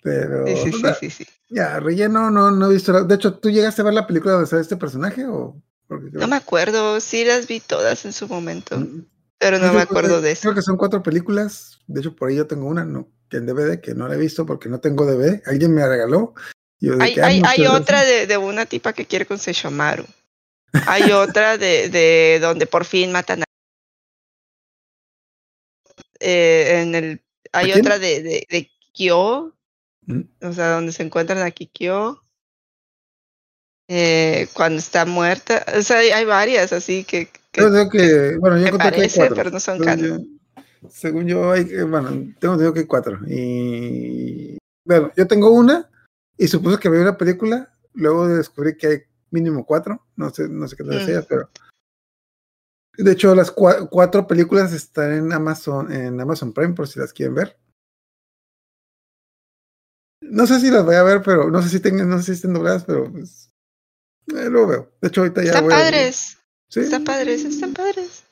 Pero, 0.01 0.45
Sí, 0.45 0.71
sí, 0.71 0.71
sí, 0.71 0.93
sí, 0.99 1.09
sí. 1.09 1.25
ya, 1.49 1.79
relleno, 1.79 2.29
no, 2.29 2.51
no 2.51 2.69
he 2.69 2.73
visto. 2.73 2.91
la- 2.93 3.03
De 3.03 3.15
hecho, 3.15 3.39
¿tú 3.39 3.49
llegaste 3.49 3.81
a 3.81 3.85
ver 3.85 3.93
la 3.93 4.05
película 4.07 4.33
donde 4.33 4.47
sale 4.47 4.61
este 4.61 4.77
personaje? 4.77 5.25
o 5.25 5.59
No 5.89 6.27
me 6.27 6.35
acuerdo, 6.35 6.99
sí 6.99 7.25
las 7.25 7.47
vi 7.47 7.59
todas 7.59 8.05
en 8.05 8.13
su 8.13 8.27
momento, 8.27 8.77
Mm, 8.77 9.05
pero 9.37 9.59
no 9.59 9.67
yo 9.67 9.73
me 9.73 9.81
acuerdo 9.81 10.21
de 10.21 10.31
eso. 10.31 10.43
Creo 10.43 10.55
que 10.55 10.61
son 10.61 10.77
cuatro 10.77 11.03
películas. 11.03 11.79
De 11.87 12.01
hecho, 12.01 12.15
por 12.15 12.29
ahí 12.29 12.35
yo 12.35 12.47
tengo 12.47 12.67
una 12.67 12.85
no, 12.85 13.11
que 13.29 13.37
en 13.37 13.45
DVD 13.45 13.79
que 13.79 13.93
no 13.93 14.07
la 14.07 14.15
he 14.15 14.19
visto 14.19 14.45
porque 14.45 14.69
no 14.69 14.79
tengo 14.79 15.05
DVD. 15.05 15.41
Alguien 15.45 15.73
me 15.73 15.81
la 15.81 15.89
regaló. 15.89 16.33
yo 16.79 16.93
Hay, 16.99 17.13
que, 17.13 17.21
ah, 17.21 17.27
hay, 17.27 17.67
otra 17.67 18.03
de, 18.03 18.27
de 18.27 18.37
una 18.37 18.65
tipa 18.65 18.93
que 18.93 19.05
quiere 19.05 19.25
con 19.25 19.37
Seishomaru. 19.37 20.05
Hay 20.87 21.11
otra 21.11 21.57
de, 21.57 21.89
de 21.89 22.39
donde 22.41 22.67
por 22.67 22.85
fin 22.85 23.11
matan 23.11 23.43
a... 23.43 23.45
Eh, 26.19 26.81
en 26.81 26.95
el, 26.95 27.21
hay 27.51 27.71
otra 27.73 27.99
de, 27.99 28.21
de, 28.23 28.47
de 28.49 28.69
Kyo, 28.93 29.55
Mm, 30.07 30.21
o 30.41 30.53
sea, 30.53 30.71
donde 30.71 30.91
se 30.91 31.03
encuentran 31.03 31.39
a 31.39 31.51
Kikyo. 31.51 32.21
Eh, 33.87 34.47
cuando 34.53 34.79
está 34.79 35.05
muerta. 35.05 35.65
O 35.77 35.81
sea, 35.81 35.99
hay, 35.99 36.09
hay 36.09 36.25
varias 36.25 36.73
así 36.73 37.03
que 37.03 37.29
Yo 37.57 37.89
que, 37.89 38.37
bueno, 38.37 38.57
yo 38.57 38.63
me 38.63 38.67
encontré 38.67 38.91
que 38.91 39.01
hay 39.01 39.09
cuatro. 39.15 39.35
pero 39.35 39.51
no 39.51 39.59
son 39.59 39.77
Según 39.77 39.85
canon. 39.85 40.39
yo, 40.83 40.89
según 40.89 41.27
yo, 41.27 41.51
hay, 41.51 41.63
bueno, 41.83 42.33
tengo 42.39 42.73
que 42.73 42.79
hay 42.81 42.85
cuatro. 42.85 43.19
Y 43.27 44.57
bueno, 44.85 45.11
yo 45.15 45.27
tengo 45.27 45.49
una 45.51 45.89
y 46.37 46.47
supuse 46.47 46.77
que 46.79 46.87
había 46.87 47.01
una 47.01 47.17
película. 47.17 47.71
Luego 47.93 48.27
descubrí 48.27 48.75
que 48.77 48.87
hay 48.87 48.97
mínimo 49.31 49.65
cuatro. 49.65 50.05
No 50.15 50.29
sé, 50.31 50.47
no 50.49 50.67
sé 50.67 50.75
qué 50.75 50.83
tal 50.83 51.01
Mm. 51.01 51.05
sea, 51.05 51.21
pero. 51.27 51.49
De 52.97 53.11
hecho, 53.11 53.35
las 53.35 53.53
cua- 53.53 53.89
cuatro 53.89 54.25
películas 54.25 54.71
están 54.71 55.11
en 55.11 55.33
Amazon, 55.33 55.91
en 55.91 56.19
Amazon 56.21 56.53
Prime, 56.53 56.73
por 56.73 56.87
si 56.87 56.99
las 56.99 57.11
quieren 57.11 57.35
ver. 57.35 57.57
No 60.21 60.47
sé 60.47 60.59
si 60.59 60.71
las 60.71 60.83
voy 60.85 60.95
a 60.95 61.03
ver, 61.03 61.21
pero 61.21 61.49
no 61.51 61.61
sé 61.61 61.69
si 61.69 61.79
tengan, 61.79 62.09
no 62.09 62.17
sé 62.19 62.23
si 62.25 62.31
estén 62.33 62.53
dobladas, 62.53 62.85
pero 62.85 63.11
pues, 63.11 63.51
eh, 64.27 64.49
lo 64.49 64.65
veo. 64.65 64.91
De 65.01 65.09
hecho, 65.09 65.21
ahorita 65.21 65.41
ya 65.43 65.49
Están 65.49 65.63
voy 65.65 65.73
padres, 65.73 66.37
Sí, 66.69 66.81
están 66.81 67.03
padres, 67.03 67.43
están 67.43 67.73
padres. 67.73 68.23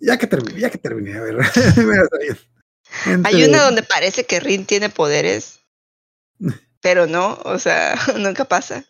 Ya 0.00 0.18
que 0.18 0.26
terminé, 0.26 0.60
ya 0.60 0.70
que 0.70 0.78
terminé, 0.78 1.16
a 1.16 1.22
ver. 1.22 1.36
Hay 3.24 3.44
una 3.44 3.62
donde 3.62 3.82
parece 3.82 4.24
que 4.26 4.40
Rin 4.40 4.66
tiene 4.66 4.90
poderes, 4.90 5.60
pero 6.80 7.06
no, 7.06 7.38
o 7.44 7.58
sea, 7.58 7.94
nunca 8.18 8.44
pasa. 8.44 8.84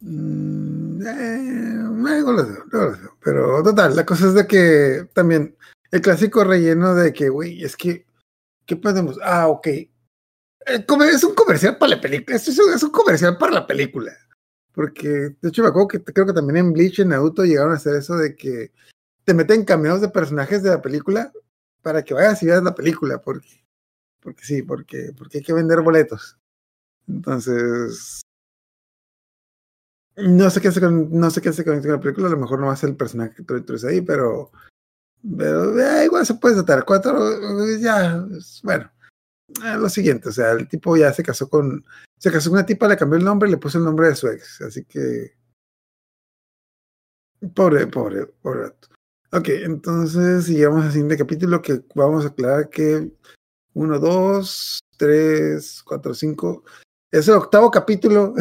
Mm, 0.00 1.06
eh, 1.06 1.74
luego 1.94 2.32
lo 2.32 2.46
veo, 2.46 2.64
luego 2.70 2.90
lo 2.90 2.98
veo. 2.98 3.18
Pero 3.22 3.62
total, 3.62 3.96
la 3.96 4.04
cosa 4.04 4.26
es 4.26 4.34
de 4.34 4.46
que 4.46 5.08
también 5.14 5.56
el 5.90 6.00
clásico 6.00 6.44
relleno 6.44 6.94
de 6.94 7.12
que, 7.12 7.28
güey, 7.28 7.62
es 7.62 7.76
que, 7.76 8.06
¿qué 8.66 8.76
podemos? 8.76 9.18
Ah, 9.22 9.46
ok. 9.46 9.66
Eh, 9.68 9.90
es 10.66 11.24
un 11.24 11.34
comercial 11.34 11.78
para 11.78 11.94
la 11.94 12.00
película. 12.00 12.36
Esto 12.36 12.50
es 12.50 12.82
un 12.82 12.90
comercial 12.90 13.38
para 13.38 13.52
la 13.52 13.66
película. 13.66 14.12
Porque, 14.74 15.36
de 15.40 15.48
hecho, 15.48 15.62
me 15.62 15.68
acuerdo 15.68 15.88
que 15.88 16.02
creo 16.02 16.26
que 16.26 16.32
también 16.32 16.56
en 16.56 16.72
Bleach, 16.72 16.98
en 16.98 17.08
Naruto, 17.10 17.44
llegaron 17.44 17.72
a 17.72 17.76
hacer 17.76 17.94
eso 17.94 18.16
de 18.16 18.34
que 18.34 18.72
te 19.24 19.32
meten 19.32 19.64
cameos 19.64 20.00
de 20.00 20.08
personajes 20.08 20.62
de 20.62 20.70
la 20.70 20.82
película 20.82 21.32
para 21.80 22.02
que 22.02 22.12
vayas 22.12 22.42
y 22.42 22.46
veas 22.46 22.62
la 22.62 22.74
película. 22.74 23.20
Porque, 23.20 23.64
porque 24.20 24.44
sí, 24.44 24.62
porque, 24.62 25.12
porque 25.16 25.38
hay 25.38 25.44
que 25.44 25.52
vender 25.52 25.80
boletos. 25.80 26.36
Entonces, 27.06 28.22
no 30.16 30.50
sé 30.50 30.60
qué 30.60 30.68
hace 30.68 30.80
con, 30.80 31.10
no 31.10 31.30
sé 31.30 31.40
qué 31.40 31.50
hace 31.50 31.64
con 31.64 31.80
la 31.80 32.00
película, 32.00 32.28
a 32.28 32.30
lo 32.30 32.36
mejor 32.36 32.58
no 32.60 32.66
va 32.66 32.72
a 32.72 32.76
ser 32.76 32.90
el 32.90 32.96
personaje 32.96 33.34
que 33.34 33.42
tú 33.42 33.56
introduces 33.56 33.90
ahí, 33.90 34.00
pero, 34.00 34.50
pero 35.36 35.78
eh, 35.78 36.06
igual 36.06 36.26
se 36.26 36.34
puede 36.34 36.54
tratar. 36.56 36.84
Cuatro, 36.84 37.16
ya, 37.78 38.24
bueno, 38.62 38.90
eh, 39.62 39.76
lo 39.78 39.88
siguiente, 39.88 40.28
o 40.28 40.32
sea, 40.32 40.52
el 40.52 40.68
tipo 40.68 40.96
ya 40.96 41.12
se 41.12 41.22
casó 41.22 41.48
con, 41.48 41.84
se 42.18 42.30
casó 42.30 42.50
con 42.50 42.58
una 42.58 42.66
tipa, 42.66 42.88
le 42.88 42.96
cambió 42.96 43.18
el 43.18 43.24
nombre 43.24 43.48
y 43.48 43.52
le 43.52 43.58
puso 43.58 43.78
el 43.78 43.84
nombre 43.84 44.08
de 44.08 44.16
su 44.16 44.28
ex, 44.28 44.60
así 44.62 44.84
que, 44.84 45.36
pobre, 47.54 47.86
pobre, 47.86 48.26
pobre 48.26 48.60
vato. 48.62 48.88
Ok, 49.32 49.48
entonces 49.48 50.44
sigamos 50.44 50.84
al 50.84 50.92
siguiente 50.92 51.18
capítulo 51.18 51.60
que 51.60 51.82
vamos 51.94 52.24
a 52.24 52.28
aclarar 52.28 52.70
que 52.70 53.12
uno, 53.74 53.98
dos, 53.98 54.78
tres, 54.96 55.82
cuatro, 55.84 56.14
cinco, 56.14 56.64
es 57.10 57.28
el 57.28 57.34
octavo 57.34 57.70
capítulo 57.70 58.34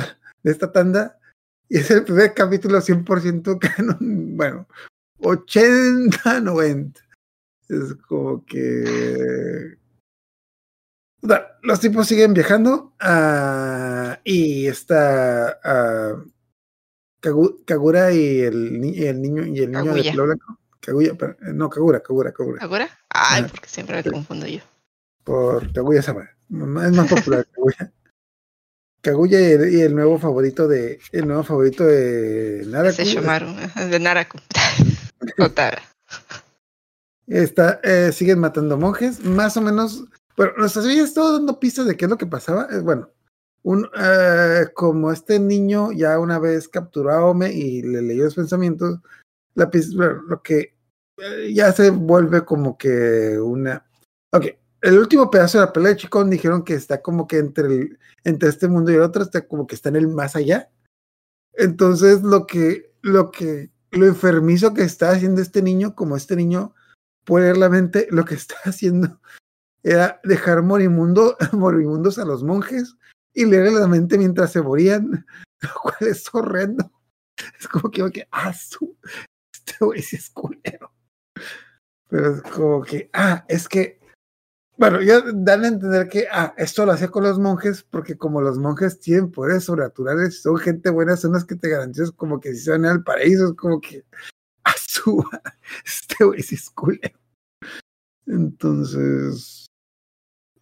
de 0.43 0.51
esta 0.51 0.71
tanda 0.71 1.19
y 1.69 1.77
es 1.79 1.89
el 1.89 2.03
primer 2.03 2.33
capítulo 2.33 2.79
100% 2.79 3.57
canon, 3.59 4.37
bueno, 4.37 4.67
80, 5.19 6.39
90. 6.41 7.01
Es 7.69 7.95
como 8.07 8.45
que... 8.45 9.77
Los 11.62 11.79
tipos 11.79 12.07
siguen 12.07 12.33
viajando 12.33 12.93
ah, 12.99 14.19
y 14.25 14.67
está 14.67 15.57
ah, 15.63 16.21
Kagu- 17.21 17.63
Kagura 17.65 18.12
y 18.12 18.41
el, 18.41 18.81
ni- 18.81 18.91
y 18.97 19.05
el 19.05 19.21
niño 19.21 19.45
y 19.45 19.59
el 19.59 19.71
niño 19.71 19.93
de 19.93 20.03
pelo 20.03 20.25
blanco. 20.25 20.57
Kaguya, 20.81 21.13
pero- 21.17 21.33
eh, 21.41 21.53
no, 21.53 21.69
Kagura, 21.69 22.01
Kagura, 22.01 22.33
Kagura. 22.33 22.62
¿Ahora? 22.62 22.89
Ay, 23.09 23.43
porque 23.43 23.69
siempre 23.69 23.95
me 23.95 24.12
confundo 24.12 24.45
yo. 24.47 24.59
Por 25.23 25.71
Kaguya 25.71 26.01
Sama. 26.01 26.29
Es 26.49 26.91
más 26.91 27.07
popular 27.09 27.47
Kaguya. 27.53 27.93
Kaguya 29.01 29.39
y 29.39 29.43
el, 29.53 29.73
y 29.73 29.81
el 29.81 29.95
nuevo 29.95 30.19
favorito 30.19 30.67
de 30.67 30.99
el 31.13 31.25
nuevo 31.27 31.43
favorito 31.43 31.86
de 31.86 32.63
Naraku. 32.67 32.95
Seishomaru, 32.97 33.47
ajá, 33.47 33.86
de 33.86 33.99
Naraku. 33.99 34.39
Otara. 35.39 35.81
Está, 37.27 37.79
eh, 37.83 38.12
siguen 38.12 38.39
matando 38.39 38.77
monjes, 38.77 39.23
más 39.23 39.55
o 39.55 39.62
menos. 39.62 40.03
Bueno, 40.35 40.53
nos 40.57 40.75
había 40.77 41.03
estado 41.03 41.33
dando 41.33 41.59
pistas 41.59 41.85
de 41.85 41.95
qué 41.95 42.05
es 42.05 42.11
lo 42.11 42.17
que 42.17 42.25
pasaba. 42.25 42.67
Eh, 42.71 42.79
bueno, 42.79 43.09
un, 43.63 43.87
eh, 43.95 44.65
como 44.73 45.11
este 45.11 45.39
niño 45.39 45.91
ya 45.91 46.19
una 46.19 46.39
vez 46.39 46.67
capturó 46.67 47.11
a 47.11 47.49
y 47.49 47.81
le 47.83 48.01
leyó 48.01 48.25
los 48.25 48.35
pensamientos, 48.35 48.99
la 49.55 49.69
bueno, 49.95 50.23
lo 50.23 50.41
que 50.41 50.75
eh, 51.17 51.53
ya 51.53 51.71
se 51.71 51.91
vuelve 51.91 52.43
como 52.45 52.77
que 52.77 53.37
una. 53.39 53.85
Ok, 54.31 54.45
el 54.81 54.97
último 54.97 55.29
pedazo 55.29 55.59
de 55.59 55.65
la 55.65 55.73
pelea 55.73 55.91
de 55.91 55.97
Chicón 55.97 56.29
dijeron 56.29 56.63
que 56.63 56.73
está 56.73 57.01
como 57.01 57.27
que 57.27 57.37
entre, 57.37 57.67
el, 57.67 57.99
entre 58.23 58.49
este 58.49 58.67
mundo 58.67 58.91
y 58.91 58.95
el 58.95 59.01
otro, 59.01 59.23
está 59.23 59.47
como 59.47 59.67
que 59.67 59.75
está 59.75 59.89
en 59.89 59.97
el 59.97 60.07
más 60.07 60.35
allá. 60.35 60.71
Entonces, 61.53 62.23
lo 62.23 62.47
que, 62.47 62.91
lo 63.01 63.29
que, 63.31 63.71
lo 63.91 64.07
enfermizo 64.07 64.73
que 64.73 64.83
está 64.83 65.11
haciendo 65.11 65.41
este 65.41 65.61
niño, 65.61 65.95
como 65.95 66.17
este 66.17 66.35
niño 66.35 66.73
puede 67.25 67.45
leer 67.45 67.57
la 67.57 67.69
mente, 67.69 68.07
lo 68.09 68.25
que 68.25 68.35
está 68.35 68.55
haciendo 68.65 69.19
era 69.83 70.19
dejar 70.23 70.63
morimundo, 70.63 71.35
moribundos 71.51 72.17
a 72.17 72.25
los 72.25 72.43
monjes 72.43 72.95
y 73.33 73.45
leer 73.45 73.73
la 73.73 73.87
mente 73.87 74.17
mientras 74.17 74.51
se 74.51 74.61
morían, 74.61 75.25
lo 75.61 75.69
cual 75.81 76.09
es 76.09 76.23
horrendo. 76.33 76.91
Es 77.59 77.67
como 77.67 77.89
que, 77.89 78.27
ah, 78.31 78.53
su, 78.53 78.97
este 79.53 79.73
güey 79.83 79.99
es 79.99 80.29
culero. 80.29 80.93
Pero 82.09 82.35
es 82.35 82.41
como 82.43 82.83
que, 82.83 83.09
ah, 83.13 83.43
es 83.47 83.67
que, 83.67 83.99
bueno, 84.77 85.01
ya 85.01 85.21
dan 85.34 85.63
a 85.63 85.67
entender 85.67 86.07
que, 86.07 86.27
ah, 86.31 86.53
esto 86.57 86.86
lo 86.86 86.91
hacía 86.91 87.09
con 87.09 87.23
los 87.23 87.39
monjes, 87.39 87.84
porque 87.84 88.17
como 88.17 88.41
los 88.41 88.59
monjes 88.59 88.99
tienen 88.99 89.31
poderes 89.31 89.65
sobrenaturales, 89.65 90.41
son 90.41 90.57
gente 90.57 90.89
buena, 90.89 91.17
son 91.17 91.34
las 91.34 91.45
que 91.45 91.55
te 91.55 91.69
garantizan 91.69 92.11
como 92.11 92.39
que 92.39 92.53
si 92.53 92.61
se 92.61 92.71
van 92.71 92.86
al 92.86 93.03
paraíso, 93.03 93.47
es 93.47 93.53
como 93.53 93.81
que, 93.81 94.05
ah, 94.63 94.75
su, 94.79 95.23
este 95.86 96.23
güey 96.23 96.39
es 96.39 96.69
culero. 96.69 97.19
Entonces, 98.27 99.62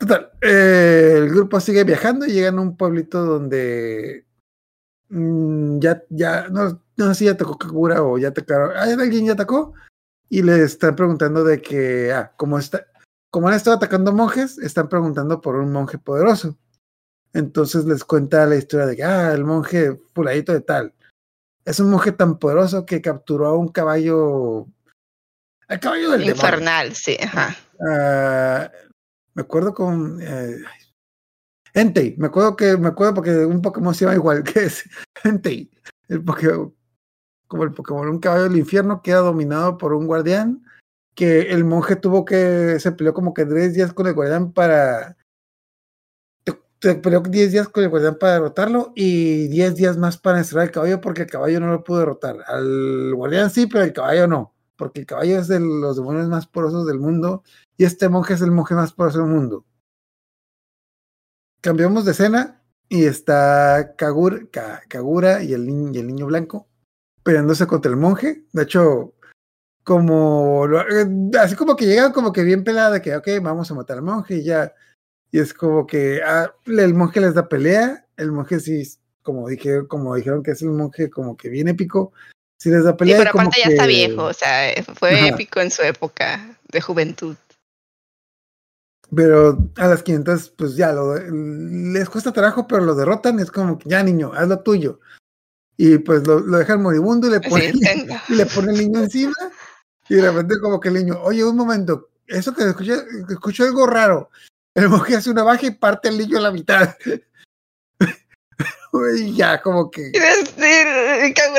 total, 0.01 0.31
eh, 0.41 1.13
el 1.17 1.29
grupo 1.29 1.59
sigue 1.59 1.83
viajando 1.83 2.25
y 2.25 2.31
llegan 2.31 2.57
a 2.57 2.61
un 2.61 2.75
pueblito 2.75 3.23
donde 3.23 4.25
mm, 5.09 5.79
ya, 5.79 6.03
ya, 6.09 6.47
no, 6.49 6.83
no 6.97 7.07
sé 7.09 7.15
si 7.15 7.25
ya 7.25 7.37
tocó 7.37 7.57
Kagura 7.57 8.01
o 8.03 8.17
ya 8.17 8.29
atacaron, 8.29 8.71
¿hay 8.75 8.93
alguien 8.93 9.27
ya 9.27 9.33
atacó? 9.33 9.73
Y 10.29 10.41
le 10.41 10.63
están 10.63 10.95
preguntando 10.95 11.43
de 11.43 11.61
que, 11.61 12.11
ah, 12.11 12.33
como 12.35 12.57
está, 12.57 12.87
como 13.29 13.47
han 13.47 13.53
estado 13.53 13.77
atacando 13.77 14.11
monjes, 14.11 14.57
están 14.57 14.89
preguntando 14.89 15.39
por 15.39 15.55
un 15.55 15.71
monje 15.71 15.97
poderoso. 15.97 16.57
Entonces 17.33 17.85
les 17.85 18.03
cuenta 18.03 18.45
la 18.45 18.55
historia 18.55 18.87
de 18.87 18.95
que, 18.95 19.03
ah, 19.03 19.33
el 19.33 19.43
monje 19.43 19.99
fuladito 20.13 20.53
de 20.53 20.61
tal. 20.61 20.93
Es 21.63 21.79
un 21.79 21.91
monje 21.91 22.11
tan 22.11 22.39
poderoso 22.39 22.85
que 22.85 23.01
capturó 23.01 23.47
a 23.47 23.57
un 23.57 23.67
caballo. 23.67 24.67
Al 25.67 25.79
caballo 25.79 26.11
del 26.11 26.21
demonio. 26.21 26.35
Infernal, 26.35 26.95
sí, 26.95 27.17
ajá. 27.21 27.55
Ah, 27.87 28.71
me 29.33 29.41
acuerdo 29.43 29.73
con. 29.73 30.19
eh, 30.21 30.57
Entei, 31.73 32.15
me 32.17 32.27
acuerdo 32.27 32.55
que, 32.55 32.75
me 32.77 32.89
acuerdo 32.89 33.13
porque 33.15 33.45
un 33.45 33.61
Pokémon 33.61 33.95
se 33.95 34.05
llama 34.05 34.15
igual, 34.15 34.43
que 34.43 34.65
es 34.65 34.83
Entei. 35.23 35.71
El 36.07 36.23
Pokémon, 36.23 36.75
como 37.47 37.63
el 37.63 37.73
Pokémon, 37.73 38.09
un 38.09 38.19
caballo 38.19 38.43
del 38.43 38.57
infierno 38.57 39.01
queda 39.01 39.19
dominado 39.19 39.77
por 39.77 39.93
un 39.93 40.07
guardián 40.07 40.63
que 41.15 41.41
el 41.51 41.65
monje 41.65 41.95
tuvo 41.95 42.25
que, 42.25 42.79
se 42.79 42.91
peleó 42.93 43.13
como 43.13 43.33
que 43.33 43.45
10 43.45 43.73
días 43.73 43.93
con 43.93 44.07
el 44.07 44.13
guardián 44.13 44.53
para, 44.53 45.17
se 46.81 46.95
peleó 46.95 47.21
10 47.21 47.51
días 47.51 47.69
con 47.69 47.83
el 47.83 47.89
guardián 47.89 48.17
para 48.19 48.33
derrotarlo 48.33 48.91
y 48.95 49.47
10 49.49 49.75
días 49.75 49.97
más 49.97 50.17
para 50.17 50.39
encerrar 50.39 50.65
el 50.65 50.71
caballo 50.71 51.01
porque 51.01 51.23
el 51.23 51.29
caballo 51.29 51.59
no 51.59 51.67
lo 51.67 51.83
pudo 51.83 51.99
derrotar. 51.99 52.37
Al 52.47 53.13
guardián 53.13 53.49
sí, 53.51 53.67
pero 53.67 53.83
el 53.83 53.93
caballo 53.93 54.27
no, 54.27 54.53
porque 54.77 55.01
el 55.01 55.05
caballo 55.05 55.39
es 55.39 55.47
de 55.47 55.59
los 55.59 55.97
demonios 55.97 56.27
más 56.27 56.47
porosos 56.47 56.87
del 56.87 56.99
mundo 56.99 57.43
y 57.81 57.83
este 57.83 58.09
monje 58.09 58.35
es 58.35 58.41
el 58.41 58.51
monje 58.51 58.75
más 58.75 58.93
poroso 58.93 59.17
del 59.17 59.27
mundo. 59.27 59.65
Cambiamos 61.61 62.05
de 62.05 62.11
escena 62.11 62.61
y 62.87 63.05
está 63.05 63.95
Kagura, 63.97 64.37
Kagura 64.87 65.41
y, 65.41 65.53
el 65.53 65.65
niño, 65.65 65.89
y 65.91 65.97
el 65.97 66.05
niño 66.05 66.27
blanco 66.27 66.67
peleándose 67.23 67.65
contra 67.65 67.89
el 67.89 67.97
monje. 67.97 68.43
De 68.53 68.61
hecho, 68.61 69.15
como 69.83 70.67
así 71.39 71.55
como 71.55 71.75
que 71.75 71.87
llega 71.87 72.13
como 72.13 72.31
que 72.31 72.43
bien 72.43 72.63
pelada 72.63 72.91
de 72.91 73.01
que 73.01 73.15
ok, 73.15 73.27
vamos 73.41 73.71
a 73.71 73.73
matar 73.73 73.97
al 73.97 74.03
monje 74.03 74.35
y 74.35 74.43
ya. 74.43 74.75
Y 75.31 75.39
es 75.39 75.51
como 75.51 75.87
que 75.87 76.21
ah, 76.23 76.53
el 76.67 76.93
monje 76.93 77.19
les 77.19 77.33
da 77.33 77.49
pelea, 77.49 78.05
el 78.15 78.31
monje 78.31 78.59
sí, 78.59 78.87
como 79.23 79.47
dije, 79.47 79.87
como 79.87 80.13
dijeron 80.13 80.43
que 80.43 80.51
es 80.51 80.61
el 80.61 80.69
monje 80.69 81.09
como 81.09 81.35
que 81.35 81.49
bien 81.49 81.67
épico, 81.67 82.13
sí 82.59 82.69
les 82.69 82.83
da 82.83 82.95
pelea. 82.95 83.17
Sí, 83.17 83.23
pero 83.23 83.31
aparte 83.31 83.57
ya 83.59 83.69
que- 83.69 83.73
está 83.73 83.87
viejo, 83.87 84.25
o 84.25 84.33
sea, 84.33 84.71
fue 84.93 85.15
Ajá. 85.15 85.27
épico 85.29 85.61
en 85.61 85.71
su 85.71 85.81
época 85.81 86.59
de 86.71 86.79
juventud. 86.79 87.35
Pero 89.13 89.57
a 89.75 89.87
las 89.87 90.03
500, 90.03 90.49
pues 90.51 90.75
ya, 90.75 90.93
lo, 90.93 91.15
les 91.17 92.09
cuesta 92.09 92.31
trabajo, 92.31 92.65
pero 92.67 92.81
lo 92.85 92.95
derrotan. 92.95 93.39
Es 93.39 93.51
como 93.51 93.77
que 93.77 93.89
ya, 93.89 94.01
niño, 94.03 94.31
haz 94.33 94.47
lo 94.47 94.59
tuyo. 94.59 94.99
Y 95.75 95.97
pues 95.97 96.25
lo, 96.25 96.39
lo 96.39 96.57
dejan 96.57 96.81
moribundo 96.81 97.27
y 97.27 97.31
le 97.31 97.39
Sí, 97.39 97.49
ponen, 97.49 97.79
tengo. 97.79 98.15
y 98.29 98.35
le 98.35 98.45
pone 98.45 98.71
el 98.71 98.77
niño 98.79 98.99
encima. 99.01 99.33
Y 100.07 100.15
de 100.15 100.31
repente, 100.31 100.59
como 100.61 100.79
que 100.79 100.89
el 100.89 100.95
niño, 100.95 101.19
oye, 101.23 101.43
un 101.43 101.55
momento, 101.57 102.09
eso 102.27 102.53
que 102.53 102.63
escuché, 102.63 102.93
escucho 103.29 103.63
algo 103.63 103.85
raro. 103.85 104.29
El 104.73 104.87
monje 104.89 105.15
hace 105.15 105.29
una 105.29 105.43
baja 105.43 105.65
y 105.65 105.71
parte 105.71 106.07
el 106.09 106.17
niño 106.17 106.37
a 106.37 106.41
la 106.41 106.51
mitad. 106.51 106.95
y 109.17 109.35
ya, 109.35 109.61
como 109.61 109.91
que. 109.91 110.07
Y 110.07 110.19
decir, 110.19 110.87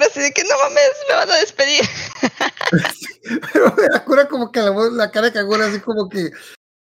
así 0.08 0.20
de 0.20 0.32
que 0.32 0.44
no 0.44 0.56
mames, 0.62 0.90
me 1.08 1.14
van 1.16 1.30
a 1.30 1.36
despedir. 1.36 1.82
Pero 3.52 3.74
da 3.92 4.04
cura 4.04 4.26
como 4.28 4.50
que 4.50 4.60
la, 4.60 4.70
la 4.90 5.10
cara 5.10 5.26
de 5.26 5.32
Kagura, 5.34 5.66
así 5.66 5.80
como 5.80 6.08
que. 6.08 6.30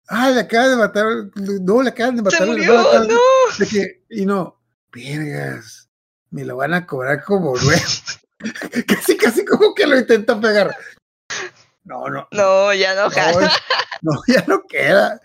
Ay, 0.08 0.34
le 0.34 0.42
acaban 0.42 0.72
de 0.72 0.78
matar. 0.78 1.06
No, 1.36 1.82
le 1.82 1.90
acaban 1.90 2.16
de 2.16 2.22
matar. 2.22 2.40
Se 2.40 2.46
murió, 2.46 3.04
no. 3.04 3.20
De 3.60 3.68
que, 3.68 4.04
y 4.10 4.26
no, 4.26 4.62
vergas, 4.92 5.90
me 6.32 6.46
lo 6.46 6.58
van 6.58 6.74
a 6.74 6.86
cobrar 6.86 7.24
como 7.24 7.56
nuevo. 7.58 7.84
casi, 8.88 9.18
casi 9.18 9.46
como 9.46 9.74
que 9.74 9.86
lo 9.86 9.98
intenta 9.98 10.40
pegar. 10.40 10.76
No, 11.84 12.10
no, 12.10 12.28
No, 12.32 12.74
ya 12.74 12.96
no, 12.96 13.10
no, 13.10 13.50
no, 14.02 14.22
ya 14.28 14.44
no 14.48 14.62
queda. 14.68 15.22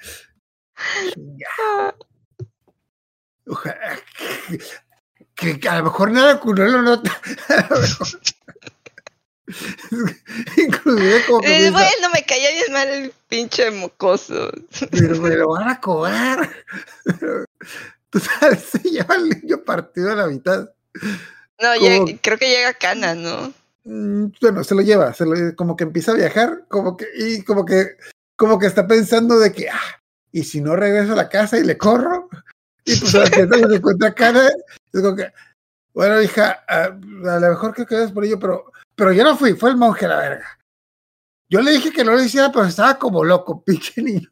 Ya. 1.17 1.95
Ojalá 3.47 3.99
que, 5.35 5.59
que 5.59 5.69
a 5.69 5.79
lo 5.79 5.85
mejor 5.85 6.11
nada 6.13 6.41
no 6.45 6.53
lo 6.53 6.83
nota. 6.83 7.11
A 7.49 7.75
lo 7.75 7.81
mejor. 7.81 8.09
Inclusive 10.57 11.25
como 11.27 11.41
que 11.41 11.47
Eh, 11.55 11.59
piensa, 11.61 11.73
bueno, 11.73 12.11
me 12.15 12.25
caía 12.25 12.51
bien 12.51 12.73
mal 12.73 12.89
el 12.89 13.13
pinche 13.29 13.71
mocoso. 13.71 14.51
pero 14.91 15.21
me 15.21 15.37
lo 15.37 15.49
van 15.53 15.69
a 15.69 15.81
cobrar. 15.81 16.51
Tú 18.11 18.19
sabes, 18.21 18.65
se 18.65 18.79
lleva 18.81 19.15
el 19.17 19.29
niño 19.31 19.63
partido 19.65 20.13
a 20.13 20.17
la 20.17 20.27
mitad. 20.27 20.69
No, 21.61 21.71
creo 22.21 22.39
que 22.39 22.49
llega 22.49 22.75
Kana, 22.75 23.15
¿no? 23.15 23.53
Mm, 23.85 24.27
bueno, 24.41 24.63
se 24.65 24.75
lo 24.75 24.83
lleva, 24.83 25.13
se 25.15 25.25
lo- 25.25 25.57
como 25.57 25.77
que 25.77 25.85
empieza 25.85 26.13
a 26.13 26.17
viajar, 26.17 26.65
como 26.69 26.97
que, 26.97 27.07
y 27.17 27.43
como 27.43 27.65
que, 27.65 27.97
como 28.37 28.59
que 28.59 28.67
está 28.67 28.87
pensando 28.87 29.39
de 29.39 29.53
que, 29.53 29.69
ah, 29.71 30.01
y 30.31 30.45
si 30.45 30.61
no 30.61 30.77
regreso 30.77 31.13
a 31.13 31.17
la 31.17 31.29
casa 31.29 31.59
y 31.59 31.65
le 31.65 31.79
corro, 31.79 32.29
y 32.85 32.97
pues 33.01 33.15
a 33.15 33.19
la 33.21 33.31
que 33.31 33.47
se 33.49 33.75
encuentra 33.77 34.15
cara, 34.15 34.47
es 34.93 35.01
como 35.01 35.17
que, 35.17 35.33
bueno, 35.95 36.21
hija, 36.23 36.65
a, 36.69 36.85
a 36.85 37.41
lo 37.41 37.49
mejor 37.51 37.75
creo 37.75 37.87
que 37.87 38.03
es 38.05 38.13
por 38.13 38.25
ello, 38.25 38.39
pero, 38.39 38.73
pero 38.95 39.13
yo 39.13 39.25
no 39.25 39.37
fui, 39.37 39.55
fue 39.55 39.71
el 39.71 39.77
monje 39.77 40.09
la 40.09 40.17
verga. 40.17 40.59
Yo 41.49 41.61
le 41.61 41.73
dije 41.73 41.93
que 41.93 42.05
no 42.05 42.13
lo 42.13 42.23
hiciera, 42.23 42.51
pero 42.51 42.65
estaba 42.65 42.99
como 42.99 43.25
loco, 43.25 43.63
pinche 43.65 44.03
niño. 44.03 44.31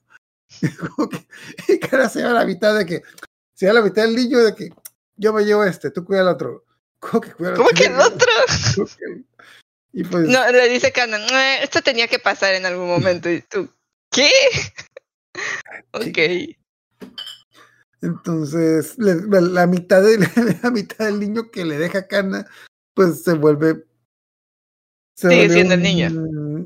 Y 1.68 1.78
cara 1.78 2.08
se 2.08 2.20
lleva 2.20 2.32
la 2.32 2.44
mitad 2.44 2.76
de 2.76 2.86
que, 2.86 3.02
se 3.54 3.66
lleva 3.66 3.80
la 3.80 3.84
mitad 3.84 4.02
del 4.02 4.16
niño 4.16 4.38
de 4.38 4.54
que, 4.54 4.70
yo 5.16 5.32
me 5.32 5.44
llevo 5.44 5.64
este, 5.64 5.90
tú 5.90 6.04
cuida 6.04 6.22
al 6.22 6.28
otro. 6.28 6.64
¿Cómo 6.98 7.20
que 7.20 7.32
cuida 7.32 7.50
al 7.50 7.56
¿Cómo 7.56 7.68
que 7.70 7.84
el 7.84 8.00
otro? 8.00 8.28
Y 9.92 10.04
pues, 10.04 10.28
No, 10.28 10.50
le 10.50 10.68
dice 10.68 10.92
"Eh, 10.96 11.58
esto 11.62 11.82
tenía 11.82 12.08
que 12.08 12.18
pasar 12.18 12.54
en 12.54 12.64
algún 12.64 12.88
momento. 12.88 13.28
Y 13.30 13.42
tú, 13.42 13.70
¿qué? 14.10 14.30
Ok. 15.92 16.18
entonces 18.02 18.94
la 18.98 19.66
mitad 19.66 20.02
de 20.02 20.18
la 20.62 20.70
mitad 20.70 21.06
del 21.06 21.20
niño 21.20 21.50
que 21.50 21.64
le 21.64 21.78
deja 21.78 22.06
cana, 22.08 22.46
pues 22.94 23.22
se 23.22 23.34
vuelve 23.34 23.84
Sigue 25.28 25.50
siendo 25.50 25.74
el 25.74 25.82
niño. 25.82 26.08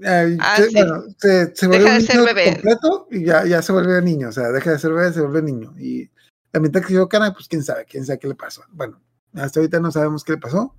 ay, 0.07 0.37
Ah, 0.41 0.57
se- 0.57 0.69
sí. 0.69 0.75
bueno, 0.75 1.05
se, 1.19 1.29
Deja 1.47 1.67
un 1.67 1.95
de 1.95 2.01
ser 2.03 2.25
bebé. 2.25 2.53
completo 2.53 3.09
y 3.11 3.25
ya, 3.25 3.45
ya 3.47 3.63
se 3.63 3.73
vuelve 3.73 4.01
niño, 4.03 4.29
o 4.29 4.33
sea, 4.33 4.51
deja 4.53 4.71
de 4.73 4.79
ser 4.79 4.93
bebé, 4.93 5.13
se 5.13 5.21
vuelve 5.21 5.43
niño. 5.43 5.75
Y 5.79 6.11
la 6.53 6.61
mitad 6.61 6.81
que 6.83 6.89
dio 6.89 7.09
cana, 7.09 7.33
pues 7.33 7.49
quién 7.49 7.63
sabe, 7.65 7.85
quién 7.85 8.05
sabe 8.07 8.19
qué 8.21 8.29
le 8.29 8.35
pasó. 8.35 8.63
Bueno, 8.71 9.01
hasta 9.35 9.59
ahorita 9.61 9.81
no 9.81 9.91
sabemos 9.91 10.23
qué 10.25 10.33
le 10.33 10.39
pasó. 10.39 10.75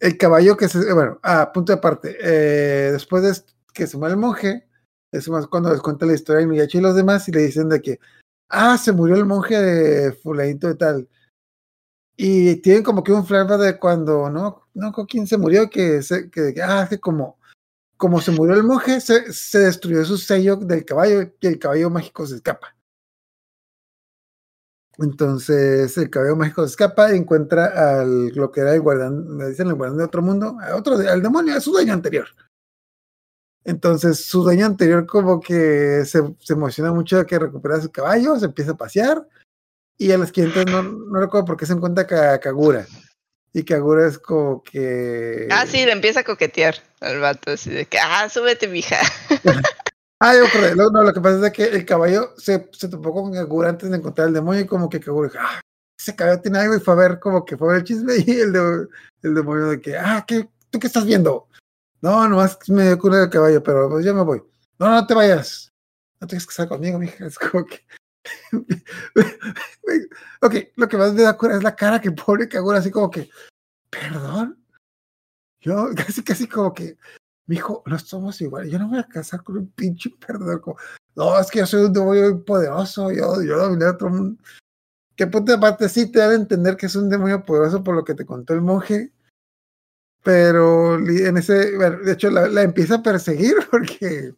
El 0.00 0.16
caballo 0.18 0.56
que 0.56 0.68
se, 0.68 0.92
bueno, 0.92 1.20
ah, 1.22 1.52
punto 1.54 1.72
de 1.72 1.78
aparte, 1.78 2.16
eh, 2.20 2.90
después 2.92 3.22
de 3.22 3.32
que 3.72 3.86
se 3.86 3.96
muere 3.96 4.14
el 4.14 4.20
monje, 4.20 4.66
es 5.12 5.28
más 5.28 5.46
cuando 5.46 5.70
les 5.70 5.80
cuenta 5.80 6.06
la 6.06 6.14
historia 6.14 6.40
de 6.40 6.46
Miyachi 6.48 6.78
y 6.78 6.80
los 6.80 6.96
demás 6.96 7.28
y 7.28 7.32
le 7.32 7.42
dicen 7.42 7.68
de 7.68 7.80
que, 7.80 8.00
ah, 8.48 8.76
se 8.78 8.90
murió 8.92 9.14
el 9.16 9.24
monje 9.26 9.60
de 9.60 10.12
fulanito 10.12 10.66
de 10.66 10.74
tal. 10.74 11.08
Y 12.16 12.56
tienen 12.56 12.82
como 12.82 13.02
que 13.02 13.12
un 13.12 13.26
flashback 13.26 13.60
de 13.60 13.78
cuando, 13.78 14.28
¿no? 14.30 14.68
No, 14.74 14.92
quién 15.06 15.26
se 15.26 15.38
murió, 15.38 15.70
que, 15.70 16.02
se, 16.02 16.30
que, 16.30 16.54
ah, 16.62 16.86
que 16.88 17.00
como, 17.00 17.38
como 17.96 18.20
se 18.20 18.32
murió 18.32 18.54
el 18.54 18.64
monje, 18.64 19.00
se, 19.00 19.32
se 19.32 19.60
destruyó 19.60 20.04
su 20.04 20.18
sello 20.18 20.56
del 20.56 20.84
caballo 20.84 21.22
y 21.40 21.46
el 21.46 21.58
caballo 21.58 21.90
mágico 21.90 22.26
se 22.26 22.36
escapa. 22.36 22.76
Entonces 24.98 25.96
el 25.96 26.10
caballo 26.10 26.36
mágico 26.36 26.62
se 26.62 26.72
escapa 26.72 27.12
y 27.12 27.16
encuentra 27.16 28.00
al 28.00 28.28
lo 28.28 28.52
que 28.52 28.60
era 28.60 28.74
el 28.74 28.80
guardián, 28.82 29.38
le 29.38 29.48
dicen 29.48 29.68
el 29.68 29.74
guardián 29.74 29.98
de 29.98 30.04
otro 30.04 30.22
mundo, 30.22 30.58
a 30.60 30.76
otro, 30.76 30.96
al 30.96 31.22
demonio, 31.22 31.56
a 31.56 31.60
su 31.60 31.72
dueño 31.72 31.94
anterior. 31.94 32.28
Entonces 33.64 34.24
su 34.26 34.42
dueño 34.42 34.66
anterior 34.66 35.06
como 35.06 35.40
que 35.40 36.04
se, 36.04 36.22
se 36.40 36.52
emociona 36.52 36.92
mucho 36.92 37.18
de 37.18 37.26
que 37.26 37.38
recupera 37.38 37.80
su 37.80 37.90
caballo, 37.90 38.38
se 38.38 38.46
empieza 38.46 38.72
a 38.72 38.76
pasear 38.76 39.26
y 39.98 40.10
a 40.12 40.18
las 40.18 40.32
500 40.32 40.66
no, 40.66 40.82
no 40.82 41.20
recuerdo 41.20 41.44
por 41.46 41.56
qué 41.56 41.66
se 41.66 41.72
encuentra 41.74 42.06
Ka- 42.06 42.38
Kagura. 42.40 42.86
Y 43.52 43.64
Kagura 43.64 44.08
es 44.08 44.18
como 44.18 44.62
que... 44.62 45.48
Ah, 45.50 45.66
sí, 45.66 45.84
le 45.84 45.92
empieza 45.92 46.20
a 46.20 46.24
coquetear 46.24 46.76
al 47.00 47.20
vato, 47.20 47.52
así 47.52 47.70
de 47.70 47.84
que, 47.86 47.98
ah, 47.98 48.28
súbete, 48.28 48.68
mija. 48.68 48.98
Ah, 50.24 50.36
yo 50.36 50.46
acordé. 50.46 50.76
No, 50.76 50.88
no, 50.88 51.02
lo 51.02 51.12
que 51.12 51.20
pasa 51.20 51.44
es 51.44 51.52
que 51.52 51.64
el 51.64 51.84
caballo 51.84 52.32
se, 52.38 52.68
se 52.72 52.88
topó 52.88 53.12
con 53.12 53.32
Kagura 53.32 53.70
antes 53.70 53.90
de 53.90 53.96
encontrar 53.96 54.28
al 54.28 54.32
demonio 54.34 54.60
y 54.60 54.66
como 54.66 54.88
que 54.88 55.00
Kagura 55.00 55.28
dijo, 55.28 55.42
ah, 55.44 55.60
ese 55.98 56.14
caballo 56.14 56.40
tiene 56.40 56.60
algo 56.60 56.76
y 56.76 56.80
fue 56.80 56.94
a 56.94 56.96
ver 56.96 57.18
como 57.18 57.44
que 57.44 57.56
fue 57.56 57.66
a 57.66 57.72
ver 57.72 57.80
el 57.80 57.84
chisme 57.84 58.12
y 58.24 58.30
el, 58.38 58.52
de- 58.52 58.86
el 59.24 59.34
demonio 59.34 59.66
de 59.66 59.80
que, 59.80 59.98
ah, 59.98 60.24
¿qué, 60.24 60.48
¿tú 60.70 60.78
qué 60.78 60.86
estás 60.86 61.04
viendo? 61.06 61.48
No, 62.00 62.28
nomás 62.28 62.56
me 62.68 62.84
dio 62.84 62.98
cura 63.00 63.20
el 63.24 63.30
caballo, 63.30 63.60
pero 63.64 63.90
pues 63.90 64.04
ya 64.04 64.12
me 64.14 64.22
voy. 64.22 64.40
No, 64.78 64.90
no 64.90 65.04
te 65.04 65.12
vayas. 65.14 65.72
No 66.20 66.28
tienes 66.28 66.46
que 66.46 66.50
estar 66.52 66.68
conmigo, 66.68 67.00
mija. 67.00 67.26
Es 67.26 67.36
como 67.36 67.66
que... 67.66 67.80
ok, 70.40 70.54
lo 70.76 70.88
que 70.88 70.96
más 70.96 71.12
me 71.12 71.22
da 71.22 71.36
cura 71.36 71.56
es 71.56 71.62
la 71.62 71.74
cara 71.74 72.00
que 72.00 72.12
pone 72.12 72.48
Kagura 72.48 72.78
así 72.78 72.90
como 72.90 73.10
que, 73.10 73.28
perdón. 73.90 74.58
Yo 75.60 75.88
casi, 75.96 76.22
casi 76.22 76.46
como 76.46 76.72
que, 76.74 76.96
mijo, 77.46 77.82
no 77.86 77.98
somos 77.98 78.40
iguales. 78.40 78.70
Yo 78.70 78.78
no 78.78 78.86
me 78.86 78.96
voy 78.96 79.00
a 79.00 79.08
casar 79.08 79.42
con 79.42 79.58
un 79.58 79.70
pinche. 79.70 80.10
Como, 80.60 80.76
no, 81.14 81.38
es 81.38 81.50
que 81.50 81.60
yo 81.60 81.66
soy 81.66 81.84
un 81.84 81.92
demonio 81.92 82.44
poderoso. 82.44 83.12
Yo, 83.12 83.42
yo 83.42 83.58
dominé 83.58 83.86
otro 83.86 84.10
mundo. 84.10 84.42
Que 85.16 85.26
de 85.26 85.58
parte 85.58 85.88
sí 85.88 86.10
te 86.10 86.18
da 86.18 86.30
a 86.30 86.34
entender 86.34 86.76
que 86.76 86.86
es 86.86 86.96
un 86.96 87.08
demonio 87.08 87.44
poderoso 87.44 87.84
por 87.84 87.94
lo 87.94 88.04
que 88.04 88.14
te 88.14 88.26
contó 88.26 88.54
el 88.54 88.62
monje. 88.62 89.12
Pero 90.24 90.96
en 90.96 91.36
ese, 91.36 91.76
bueno, 91.76 91.98
de 91.98 92.12
hecho, 92.12 92.30
la, 92.30 92.48
la 92.48 92.62
empieza 92.62 92.96
a 92.96 93.02
perseguir 93.02 93.56
porque, 93.70 94.34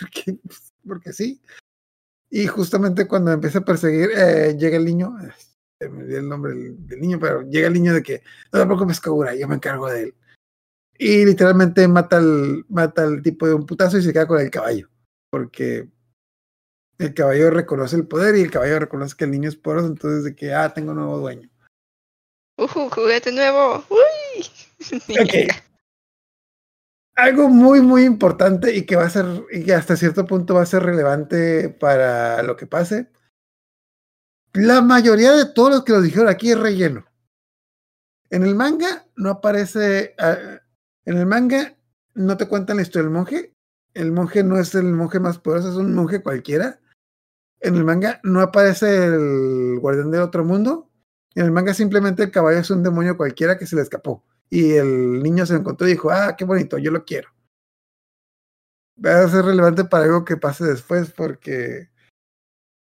porque, 0.00 0.38
porque 0.86 1.12
sí. 1.12 1.40
Y 2.34 2.48
justamente 2.48 3.06
cuando 3.06 3.30
empieza 3.30 3.60
a 3.60 3.64
perseguir, 3.64 4.10
eh, 4.10 4.56
llega 4.58 4.76
el 4.76 4.84
niño. 4.84 5.16
eh, 5.22 5.30
se 5.78 5.88
me 5.88 6.02
olvidó 6.02 6.18
el 6.18 6.28
nombre 6.28 6.52
del, 6.52 6.84
del 6.84 7.00
niño, 7.00 7.20
pero 7.20 7.42
llega 7.42 7.68
el 7.68 7.74
niño 7.74 7.94
de 7.94 8.02
que 8.02 8.24
no 8.52 8.58
te 8.58 8.66
preocupes, 8.66 9.00
Kagura, 9.00 9.36
yo 9.36 9.46
me 9.46 9.54
encargo 9.54 9.88
de 9.88 10.02
él. 10.02 10.14
Y 10.98 11.24
literalmente 11.24 11.86
mata 11.86 12.16
al, 12.16 12.64
mata 12.68 13.04
al 13.04 13.22
tipo 13.22 13.46
de 13.46 13.54
un 13.54 13.64
putazo 13.64 13.98
y 13.98 14.02
se 14.02 14.12
queda 14.12 14.26
con 14.26 14.40
el 14.40 14.50
caballo. 14.50 14.90
Porque 15.30 15.88
el 16.98 17.14
caballo 17.14 17.50
reconoce 17.50 17.94
el 17.94 18.08
poder 18.08 18.34
y 18.34 18.40
el 18.40 18.50
caballo 18.50 18.80
reconoce 18.80 19.14
que 19.16 19.26
el 19.26 19.30
niño 19.30 19.48
es 19.48 19.54
poderoso, 19.54 19.86
entonces 19.86 20.24
de 20.24 20.34
que, 20.34 20.52
ah, 20.52 20.74
tengo 20.74 20.92
nuevo 20.92 21.18
dueño. 21.18 21.48
Uh, 22.58 22.66
juguete 22.66 23.30
nuevo. 23.30 23.84
Uy. 23.90 24.44
Algo 27.16 27.48
muy, 27.48 27.80
muy 27.80 28.04
importante 28.04 28.74
y 28.74 28.86
que 28.86 28.96
va 28.96 29.04
a 29.04 29.10
ser, 29.10 29.26
y 29.52 29.64
que 29.64 29.74
hasta 29.74 29.96
cierto 29.96 30.26
punto 30.26 30.54
va 30.54 30.62
a 30.62 30.66
ser 30.66 30.82
relevante 30.82 31.68
para 31.68 32.42
lo 32.42 32.56
que 32.56 32.66
pase. 32.66 33.08
La 34.52 34.82
mayoría 34.82 35.32
de 35.32 35.46
todos 35.46 35.70
los 35.70 35.84
que 35.84 35.92
lo 35.92 36.00
dijeron 36.00 36.28
aquí 36.28 36.50
es 36.50 36.58
relleno. 36.58 37.06
En 38.30 38.42
el 38.44 38.54
manga 38.54 39.06
no 39.16 39.30
aparece. 39.30 40.14
ah, 40.18 40.60
en 41.04 41.18
el 41.18 41.26
manga 41.26 41.76
no 42.14 42.36
te 42.36 42.48
cuentan 42.48 42.76
la 42.76 42.82
historia 42.82 43.04
del 43.04 43.12
monje. 43.12 43.54
El 43.94 44.10
monje 44.10 44.42
no 44.42 44.58
es 44.58 44.74
el 44.74 44.92
monje 44.92 45.20
más 45.20 45.38
poderoso, 45.38 45.70
es 45.70 45.76
un 45.76 45.94
monje 45.94 46.22
cualquiera. 46.22 46.80
En 47.60 47.76
el 47.76 47.84
manga 47.84 48.20
no 48.24 48.40
aparece 48.40 49.06
el 49.06 49.78
guardián 49.80 50.10
del 50.10 50.22
otro 50.22 50.44
mundo. 50.44 50.90
En 51.34 51.44
el 51.44 51.52
manga 51.52 51.74
simplemente 51.74 52.24
el 52.24 52.30
caballo 52.30 52.58
es 52.58 52.70
un 52.70 52.82
demonio 52.82 53.16
cualquiera 53.16 53.56
que 53.56 53.66
se 53.66 53.76
le 53.76 53.82
escapó. 53.82 54.24
Y 54.50 54.74
el 54.74 55.22
niño 55.22 55.46
se 55.46 55.56
encontró 55.56 55.86
y 55.88 55.92
dijo, 55.92 56.10
ah, 56.10 56.34
qué 56.36 56.44
bonito, 56.44 56.78
yo 56.78 56.90
lo 56.90 57.04
quiero. 57.04 57.28
Va 59.04 59.20
a 59.24 59.28
ser 59.28 59.44
relevante 59.44 59.84
para 59.84 60.04
algo 60.04 60.24
que 60.24 60.36
pase 60.36 60.64
después 60.64 61.10
porque... 61.12 61.88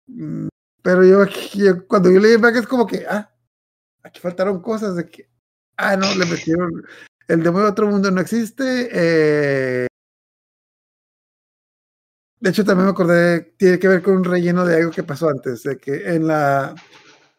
mm, 0.06 0.48
Pero 0.82 1.04
yo, 1.04 1.24
yo- 1.54 1.86
cuando 1.86 2.10
yo 2.10 2.20
leí 2.20 2.32
el 2.34 2.40
manga 2.40 2.60
es 2.60 2.66
como 2.66 2.86
que, 2.86 3.06
ah, 3.08 3.30
aquí 4.02 4.20
faltaron 4.20 4.60
cosas 4.62 4.96
de 4.96 5.08
que, 5.08 5.28
ah, 5.78 5.96
no, 5.96 6.14
le 6.14 6.26
metieron, 6.26 6.70
el 7.28 7.42
demonio 7.42 7.66
de 7.66 7.72
otro 7.72 7.86
mundo 7.88 8.10
no 8.10 8.20
existe. 8.20 8.88
eh, 8.92 9.86
de 12.40 12.50
hecho, 12.50 12.64
también 12.64 12.86
me 12.86 12.90
acordé, 12.92 13.54
tiene 13.56 13.78
que 13.78 13.88
ver 13.88 14.02
con 14.02 14.16
un 14.18 14.24
relleno 14.24 14.66
de 14.66 14.76
algo 14.76 14.90
que 14.90 15.02
pasó 15.02 15.30
antes, 15.30 15.62
de 15.62 15.78
que 15.78 16.14
en 16.14 16.26
la, 16.26 16.74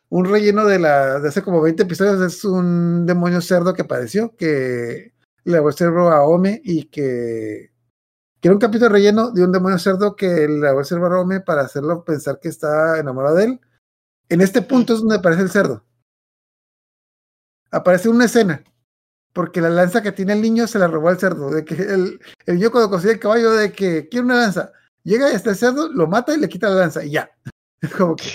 un 0.10 0.26
relleno 0.26 0.66
de 0.66 0.80
la, 0.80 1.20
de 1.20 1.30
hace 1.30 1.42
como 1.42 1.62
20 1.62 1.84
episodios 1.84 2.22
es 2.22 2.46
un 2.46 3.06
demonio 3.06 3.42
cerdo 3.42 3.74
que 3.74 3.82
apareció, 3.84 4.36
que 4.36 5.14
le 5.44 5.54
lavó 5.54 5.70
el 5.70 5.76
cerebro 5.76 6.10
a 6.12 6.26
Ome 6.26 6.62
y 6.64 6.86
que, 6.86 7.72
que 8.40 8.48
era 8.48 8.54
un 8.54 8.60
capítulo 8.60 8.90
relleno 8.90 9.32
de 9.32 9.44
un 9.44 9.52
demonio 9.52 9.80
cerdo 9.80 10.16
que 10.16 10.28
le 10.48 10.60
lavó 10.60 10.80
el 10.80 10.86
cerebro 10.86 11.16
a 11.16 11.22
Ome 11.22 11.42
para 11.42 11.62
hacerlo 11.62 12.04
pensar 12.04 12.40
que 12.40 12.50
está 12.50 13.00
enamorado 13.00 13.36
de 13.36 13.46
él. 13.46 13.62
En 14.30 14.42
este 14.42 14.62
punto 14.62 14.94
es 14.94 15.00
donde 15.00 15.16
aparece 15.16 15.44
el 15.44 15.50
cerdo. 15.50 15.86
Aparece 17.72 18.10
una 18.10 18.26
escena, 18.26 18.64
porque 19.34 19.62
la 19.62 19.70
lanza 19.70 20.02
que 20.02 20.12
tiene 20.12 20.34
el 20.34 20.42
niño 20.42 20.66
se 20.68 20.80
la 20.80 20.88
robó 20.88 21.10
al 21.10 21.20
cerdo. 21.20 21.50
De 21.50 21.66
que 21.66 21.76
el, 21.76 22.20
el 22.46 22.56
niño 22.56 22.72
cuando 22.72 22.90
consigue 22.90 23.14
el 23.14 23.20
caballo, 23.20 23.52
de 23.52 23.72
que 23.72 24.08
quiere 24.08 24.26
una 24.26 24.36
lanza, 24.36 24.72
llega 25.04 25.32
este 25.32 25.54
cerdo, 25.56 25.90
lo 25.92 26.08
mata 26.08 26.34
y 26.34 26.40
le 26.40 26.50
quita 26.50 26.70
la 26.70 26.76
lanza, 26.76 27.04
y 27.04 27.12
ya. 27.12 27.30
Es 27.82 27.92
como 27.94 28.16
que. 28.16 28.26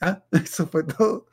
Ah, 0.00 0.24
eso 0.32 0.66
fue 0.66 0.84
todo. 0.84 1.26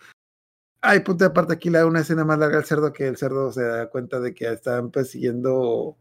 Ay, 0.81 0.99
punto 0.99 1.23
de 1.23 1.29
aparte, 1.29 1.53
aquí 1.53 1.69
le 1.69 1.79
da 1.79 1.85
una 1.85 2.01
escena 2.01 2.25
más 2.25 2.37
larga 2.39 2.57
al 2.57 2.65
cerdo 2.65 2.91
que 2.91 3.07
el 3.07 3.17
cerdo 3.17 3.51
se 3.51 3.63
da 3.63 3.89
cuenta 3.89 4.19
de 4.19 4.33
que 4.33 4.51
están 4.51 4.91
persiguiendo. 4.91 5.97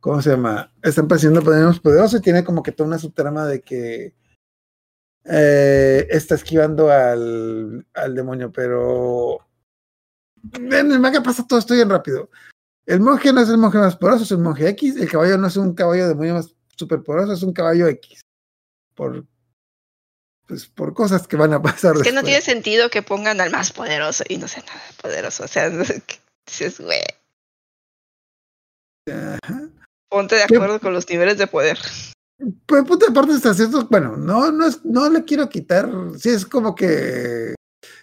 ¿Cómo 0.00 0.20
se 0.20 0.30
llama? 0.30 0.72
Están 0.82 1.08
persiguiendo 1.08 1.42
poderosos 1.42 1.80
poderosos 1.80 2.20
y 2.20 2.22
tiene 2.22 2.44
como 2.44 2.62
que 2.62 2.72
toda 2.72 2.88
una 2.88 2.98
subtrama 2.98 3.46
de 3.46 3.62
que 3.62 4.14
eh, 5.24 6.06
está 6.10 6.34
esquivando 6.34 6.90
al, 6.90 7.86
al 7.94 8.14
demonio, 8.14 8.52
pero 8.52 9.38
en 10.52 10.92
el 10.92 11.00
manga 11.00 11.22
pasa 11.22 11.46
todo 11.46 11.58
esto 11.58 11.74
bien 11.74 11.88
rápido. 11.88 12.30
El 12.86 13.00
monje 13.00 13.32
no 13.32 13.40
es 13.40 13.48
el 13.48 13.58
monje 13.58 13.78
más 13.78 13.96
poderoso, 13.96 14.24
es 14.24 14.30
el 14.32 14.38
monje 14.38 14.68
X. 14.70 14.96
El 14.96 15.10
caballo 15.10 15.38
no 15.38 15.46
es 15.46 15.56
un 15.56 15.74
caballo 15.74 16.08
demonio 16.08 16.34
más 16.34 16.54
super 16.76 17.02
poderoso, 17.02 17.32
es 17.32 17.42
un 17.42 17.52
caballo 17.52 17.86
X. 17.88 18.20
Por, 18.94 19.26
pues, 20.46 20.66
por 20.66 20.94
cosas 20.94 21.26
que 21.26 21.36
van 21.36 21.52
a 21.52 21.62
pasar 21.62 21.96
Es 21.96 22.02
que 22.02 22.12
no 22.12 22.22
tiene 22.22 22.40
sentido 22.40 22.90
que 22.90 23.02
pongan 23.02 23.40
al 23.40 23.50
más 23.50 23.72
poderoso 23.72 24.24
y 24.28 24.36
no 24.36 24.48
sea 24.48 24.62
nada 24.66 24.82
poderoso. 25.00 25.44
O 25.44 25.48
sea, 25.48 25.70
dices, 26.46 26.80
güey, 26.80 27.02
Ajá. 29.08 29.68
ponte 30.08 30.36
de 30.36 30.44
acuerdo 30.44 30.80
con 30.80 30.92
los 30.92 31.08
niveles 31.08 31.38
de 31.38 31.46
poder. 31.46 31.78
Pues 32.66 32.84
punto 32.84 33.06
de 33.06 33.12
parte 33.12 33.32
hasta 33.32 33.54
cierto, 33.54 33.86
bueno, 33.90 34.16
no, 34.16 34.50
no 34.50 34.66
es, 34.66 34.84
no 34.84 35.08
le 35.08 35.24
quiero 35.24 35.48
quitar, 35.48 35.88
sí 36.18 36.30
es 36.30 36.44
como 36.44 36.74
que 36.74 37.54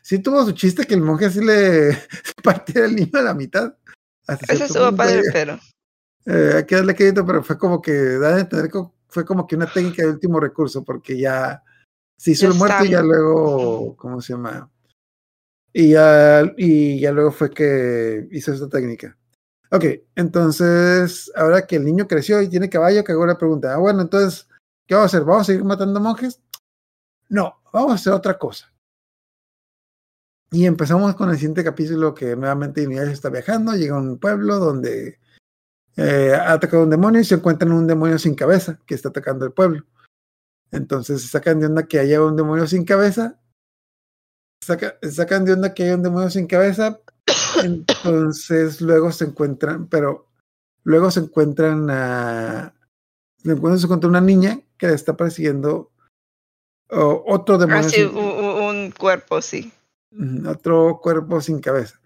sí 0.01 0.19
tuvo 0.19 0.45
su 0.45 0.53
chiste 0.53 0.85
que 0.85 0.93
el 0.93 1.01
monje 1.01 1.25
así 1.25 1.43
le 1.43 1.97
partiera 2.43 2.87
el 2.87 2.95
niño 2.95 3.19
a 3.19 3.21
la 3.21 3.33
mitad. 3.33 3.75
Eso 4.47 4.65
estuvo 4.65 4.95
padre, 4.95 5.19
eh, 5.19 5.29
pero 5.33 5.59
eh, 6.25 6.53
hay 6.57 6.65
que 6.65 6.75
darle 6.75 6.95
crédito, 6.95 7.25
pero 7.25 7.43
fue 7.43 7.57
como 7.57 7.81
que 7.81 8.17
fue 9.07 9.25
como 9.25 9.45
que 9.45 9.55
una 9.55 9.71
técnica 9.71 10.03
de 10.03 10.09
último 10.09 10.39
recurso, 10.39 10.83
porque 10.83 11.17
ya 11.17 11.61
se 12.22 12.32
hizo 12.32 12.45
Ya 12.45 12.51
el 12.51 12.59
muerto 12.59 12.86
y 12.86 12.89
ya 12.89 13.01
luego, 13.01 13.95
¿cómo 13.97 14.22
se 14.22 14.34
llama? 14.34 14.69
Y 15.74 15.89
ya, 15.93 16.53
y 16.55 16.99
ya 16.99 17.11
luego 17.11 17.32
fue 17.32 17.49
que 17.49 18.28
hizo 18.30 18.53
esta 18.53 18.69
técnica. 18.69 19.17
Ok, 19.72 19.86
entonces, 20.15 21.32
ahora 21.36 21.65
que 21.65 21.78
el 21.78 21.84
niño 21.84 22.07
creció 22.07 22.39
y 22.39 22.47
tiene 22.47 22.69
caballo, 22.69 23.03
que 23.03 23.13
hago 23.13 23.26
la 23.26 23.39
pregunta, 23.39 23.74
ah, 23.74 23.78
bueno, 23.78 24.01
entonces, 24.01 24.47
¿qué 24.86 24.93
vamos 24.93 25.11
a 25.11 25.17
hacer? 25.17 25.26
¿Vamos 25.26 25.41
a 25.41 25.45
seguir 25.45 25.63
matando 25.63 25.99
monjes? 25.99 26.39
No, 27.28 27.59
vamos 27.74 27.93
a 27.93 27.95
hacer 27.95 28.13
otra 28.13 28.38
cosa. 28.38 28.72
Y 30.51 30.67
empezamos 30.67 31.15
con 31.15 31.32
el 31.32 31.38
siguiente 31.38 31.63
capítulo 31.63 32.13
que 32.13 32.36
nuevamente 32.36 32.84
Inuyasha 32.84 33.13
está 33.13 33.30
viajando, 33.30 33.74
llega 33.74 33.95
a 33.95 33.99
un 33.99 34.19
pueblo 34.19 34.59
donde 34.59 35.17
eh, 35.97 36.34
ha 36.36 36.53
atacado 36.53 36.84
un 36.84 36.91
demonio 36.91 37.19
y 37.19 37.26
se 37.26 37.34
encuentran 37.34 37.72
un 37.72 37.88
demonio 37.88 38.19
sin 38.19 38.36
cabeza 38.36 38.80
que 38.86 38.93
está 38.93 39.09
atacando 39.09 39.43
el 39.43 39.53
pueblo. 39.53 39.88
Entonces 40.72 41.22
se 41.22 41.28
sacan 41.28 41.59
de 41.59 41.65
onda 41.67 41.88
que 41.88 41.99
haya 41.99 42.24
un 42.24 42.36
demonio 42.36 42.65
sin 42.67 42.86
cabeza. 42.86 43.39
Saca- 44.65 44.97
sacan 45.09 45.43
de 45.45 45.53
onda 45.53 45.74
que 45.74 45.84
haya 45.84 45.95
un 45.95 46.03
demonio 46.03 46.30
sin 46.30 46.47
cabeza. 46.47 46.99
Entonces 47.63 48.82
luego 48.82 49.11
se 49.11 49.26
encuentran, 49.26 49.88
pero 49.88 50.28
luego 50.84 51.11
se 51.11 51.22
encuentran 51.22 51.89
a. 51.89 52.74
Se 53.43 53.51
encuentran, 53.51 54.09
una 54.11 54.22
niña 54.22 54.61
que 54.78 54.88
le 54.88 54.93
está 54.93 55.17
persiguiendo 55.17 55.91
otro 56.89 57.57
demonio. 57.57 57.88
así 57.88 57.97
sin- 57.97 58.15
un, 58.15 58.91
cuerpo, 58.91 59.41
sí. 59.41 59.72
Otro 60.47 60.99
cuerpo 61.01 61.41
sin 61.41 61.59
cabeza. 61.59 61.99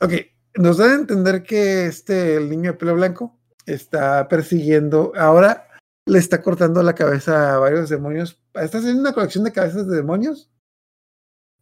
Ok, 0.00 0.12
nos 0.56 0.78
da 0.78 0.86
a 0.86 0.94
entender 0.94 1.42
que 1.42 1.86
este, 1.86 2.36
el 2.36 2.48
niño 2.48 2.72
de 2.72 2.78
pelo 2.78 2.94
blanco, 2.94 3.38
está 3.66 4.26
persiguiendo, 4.28 5.12
ahora 5.16 5.68
le 6.10 6.18
está 6.18 6.42
cortando 6.42 6.82
la 6.82 6.94
cabeza 6.94 7.54
a 7.54 7.58
varios 7.58 7.88
demonios. 7.88 8.42
Está 8.54 8.78
haciendo 8.78 9.00
una 9.00 9.12
colección 9.12 9.44
de 9.44 9.52
cabezas 9.52 9.86
de 9.86 9.96
demonios, 9.96 10.50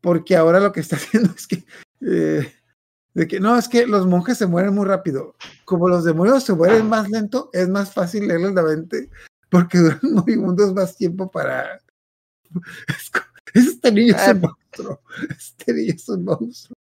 porque 0.00 0.36
ahora 0.36 0.58
lo 0.58 0.72
que 0.72 0.80
está 0.80 0.96
haciendo 0.96 1.30
es 1.36 1.46
que, 1.46 1.64
eh, 2.00 2.54
de 3.12 3.28
que 3.28 3.40
no, 3.40 3.58
es 3.58 3.68
que 3.68 3.86
los 3.86 4.06
monjes 4.06 4.38
se 4.38 4.46
mueren 4.46 4.74
muy 4.74 4.86
rápido. 4.86 5.36
Como 5.66 5.88
los 5.88 6.04
demonios 6.04 6.44
se 6.44 6.54
mueren 6.54 6.88
más 6.88 7.10
lento, 7.10 7.50
es 7.52 7.68
más 7.68 7.92
fácil 7.92 8.26
leerles 8.26 8.54
la 8.54 8.62
mente, 8.62 9.10
porque 9.50 9.78
duran 9.78 10.00
moribundos 10.02 10.72
más 10.74 10.96
tiempo 10.96 11.30
para... 11.30 11.80
Este 13.54 13.90
niño 13.90 14.14
es 14.14 14.28
un 14.28 14.40
monstruo. 14.42 15.00
Este 15.30 15.72
niño 15.72 15.94
es 15.94 16.08
un 16.10 16.24
monstruo. 16.24 16.76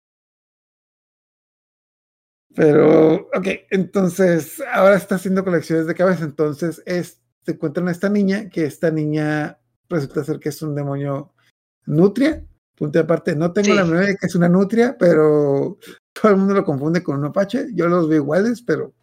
Pero, 2.56 3.16
ok, 3.36 3.48
entonces 3.70 4.64
ahora 4.74 4.96
está 4.96 5.16
haciendo 5.16 5.44
colecciones 5.44 5.86
de 5.86 5.94
cabeza. 5.94 6.24
Entonces 6.24 6.82
es, 6.88 7.22
se 7.46 7.52
encuentran 7.54 7.88
a 7.88 7.92
esta 7.92 8.10
niña, 8.10 8.50
que 8.50 8.66
esta 8.66 8.90
niña 8.92 9.60
resulta 9.88 10.24
ser 10.24 10.40
que 10.40 10.50
es 10.50 10.62
un 10.62 10.74
demonio 10.76 11.34
nutria. 11.86 12.44
Punto 12.76 13.00
de 13.00 13.04
aparte, 13.04 13.36
no 13.36 13.54
tengo 13.54 13.68
Sí. 13.68 13.74
la 13.74 13.84
memoria 13.86 14.08
de 14.10 14.18
que 14.18 14.26
es 14.26 14.36
una 14.36 14.50
nutria, 14.50 14.98
pero 14.98 15.78
todo 16.14 16.32
el 16.32 16.38
mundo 16.38 16.54
lo 16.56 16.66
confunde 16.66 17.04
con 17.04 17.18
un 17.20 17.26
apache. 17.26 17.68
Yo 17.74 17.88
los 17.88 18.10
veo 18.10 18.22
iguales, 18.24 18.62
pero 18.62 18.94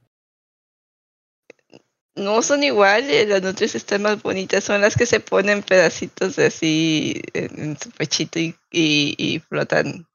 No 2.14 2.42
son 2.42 2.62
iguales, 2.62 3.26
las 3.28 3.42
nutrias 3.42 3.74
están 3.74 4.02
más 4.02 4.22
bonitas, 4.22 4.64
son 4.64 4.82
las 4.82 4.96
que 4.96 5.06
se 5.06 5.20
ponen 5.20 5.62
pedacitos 5.62 6.38
así 6.38 7.22
en, 7.32 7.58
en 7.58 7.78
su 7.78 7.90
pechito 7.90 8.38
y, 8.38 8.54
y, 8.70 9.14
y 9.18 9.38
flotan 9.38 10.06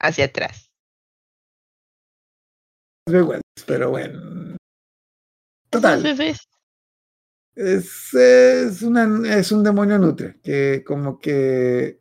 hacia 0.00 0.24
atrás. 0.26 0.70
los 3.06 3.12
veo 3.12 3.22
iguales. 3.24 3.42
Pero 3.66 3.90
bueno. 3.90 4.18
Los 4.20 4.56
Total. 5.70 6.02
bebés. 6.02 6.38
Es, 7.58 8.14
es, 8.14 8.82
una, 8.82 9.36
es 9.36 9.50
un 9.50 9.64
demonio 9.64 9.98
nutria, 9.98 10.36
que 10.44 10.84
como 10.86 11.18
que... 11.18 11.98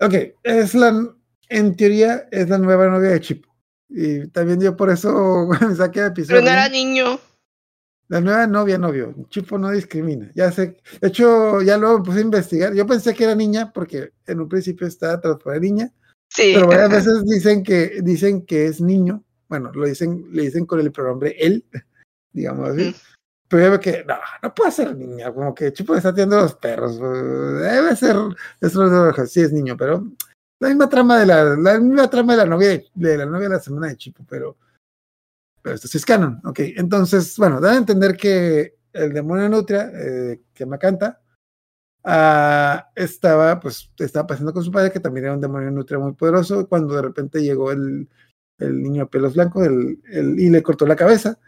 Ok, 0.00 0.14
es 0.42 0.74
la... 0.74 1.14
En 1.50 1.76
teoría 1.76 2.26
es 2.30 2.48
la 2.48 2.56
nueva 2.56 2.88
novia 2.88 3.10
de 3.10 3.20
Chipo. 3.20 3.54
Y 3.90 4.28
también 4.28 4.60
yo 4.60 4.76
por 4.76 4.90
eso 4.90 5.46
me 5.60 5.74
saqué 5.74 6.00
el 6.00 6.06
episodio. 6.06 6.40
Pero 6.40 6.46
no 6.46 6.52
era 6.52 6.68
niño. 6.70 7.20
La 8.08 8.22
nueva 8.22 8.46
novia, 8.46 8.78
novio. 8.78 9.14
Chipo 9.28 9.58
no 9.58 9.70
discrimina. 9.70 10.32
Ya 10.34 10.50
sé. 10.50 10.78
De 11.02 11.08
hecho, 11.08 11.60
ya 11.60 11.76
luego 11.76 11.98
me 11.98 12.04
puse 12.04 12.18
a 12.20 12.22
investigar. 12.22 12.74
Yo 12.74 12.86
pensé 12.86 13.14
que 13.14 13.24
era 13.24 13.34
niña 13.34 13.70
porque 13.74 14.12
en 14.26 14.40
un 14.40 14.48
principio 14.48 14.86
estaba 14.86 15.20
transformada 15.20 15.60
niña. 15.60 15.92
Sí. 16.30 16.52
Pero 16.54 16.66
varias 16.66 16.90
veces 16.90 17.24
dicen 17.26 17.62
que, 17.62 18.00
dicen 18.02 18.46
que 18.46 18.64
es 18.64 18.80
niño. 18.80 19.22
Bueno, 19.48 19.70
lo 19.74 19.86
dicen, 19.86 20.28
le 20.32 20.44
dicen 20.44 20.64
con 20.64 20.80
el 20.80 20.92
pronombre 20.92 21.36
él, 21.38 21.66
digamos 22.32 22.70
así. 22.70 22.88
Ujú. 22.88 22.98
Pero 23.48 23.62
ya 23.62 23.70
ve 23.70 23.80
que, 23.80 24.04
no, 24.06 24.14
no 24.42 24.54
puede 24.54 24.70
ser 24.70 24.94
niña, 24.94 25.32
como 25.32 25.54
que 25.54 25.72
Chipo 25.72 25.94
le 25.94 25.98
está 25.98 26.10
atiendo 26.10 26.38
a 26.38 26.42
los 26.42 26.54
perros. 26.54 26.98
Debe 26.98 27.96
ser, 27.96 28.16
eso 28.60 29.26
sí 29.26 29.40
es 29.40 29.52
niño, 29.52 29.76
pero 29.76 30.06
la 30.60 30.68
misma 30.68 30.88
trama 30.88 31.18
de 31.18 31.26
la, 31.26 31.44
la 31.56 31.78
misma 31.78 32.10
trama 32.10 32.32
de 32.32 32.38
la 32.38 32.46
novia 32.46 32.68
de, 32.68 32.86
de 32.94 33.16
la 33.16 33.26
novia 33.26 33.48
de 33.48 33.54
la 33.54 33.60
semana 33.60 33.88
de 33.88 33.96
Chipo, 33.96 34.24
pero, 34.28 34.56
pero 35.62 35.76
esto 35.76 35.88
sí 35.88 35.98
es 35.98 36.04
canon, 36.04 36.40
ok. 36.44 36.60
Entonces, 36.76 37.36
bueno, 37.38 37.60
da 37.60 37.72
a 37.72 37.76
entender 37.76 38.16
que 38.16 38.76
el 38.92 39.12
demonio 39.12 39.48
Nutria, 39.48 39.90
eh, 39.94 40.42
que 40.52 40.66
me 40.66 40.78
canta, 40.78 41.20
ah, 42.04 42.90
estaba, 42.94 43.60
pues, 43.60 43.90
estaba 43.98 44.26
pasando 44.26 44.52
con 44.52 44.64
su 44.64 44.72
padre, 44.72 44.92
que 44.92 45.00
también 45.00 45.26
era 45.26 45.34
un 45.34 45.40
demonio 45.40 45.70
Nutria 45.70 45.98
muy 45.98 46.12
poderoso, 46.12 46.68
cuando 46.68 46.94
de 46.94 47.02
repente 47.02 47.42
llegó 47.42 47.70
el, 47.70 48.08
el 48.58 48.82
niño 48.82 49.04
de 49.04 49.10
pelos 49.10 49.34
blancos 49.34 49.66
el, 49.66 50.02
el, 50.10 50.38
y 50.40 50.50
le 50.50 50.62
cortó 50.62 50.86
la 50.86 50.96
cabeza. 50.96 51.38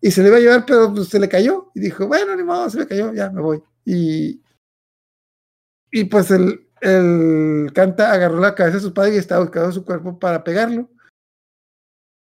Y 0.00 0.10
se 0.10 0.22
le 0.22 0.28
iba 0.28 0.38
a 0.38 0.40
llevar, 0.40 0.64
pero 0.66 0.92
pues, 0.92 1.08
se 1.08 1.20
le 1.20 1.28
cayó. 1.28 1.70
Y 1.74 1.80
dijo, 1.80 2.06
bueno, 2.06 2.34
ni 2.34 2.42
modo, 2.42 2.70
se 2.70 2.78
le 2.78 2.86
cayó, 2.86 3.12
ya 3.12 3.30
me 3.30 3.42
voy. 3.42 3.62
Y, 3.84 4.42
y 5.90 6.04
pues 6.04 6.30
el, 6.30 6.68
el 6.80 7.70
canta 7.74 8.12
agarró 8.12 8.38
la 8.38 8.54
cabeza 8.54 8.76
de 8.76 8.82
su 8.82 8.94
padre 8.94 9.14
y 9.14 9.18
estaba 9.18 9.42
buscando 9.42 9.72
su 9.72 9.84
cuerpo 9.84 10.18
para 10.18 10.42
pegarlo. 10.42 10.88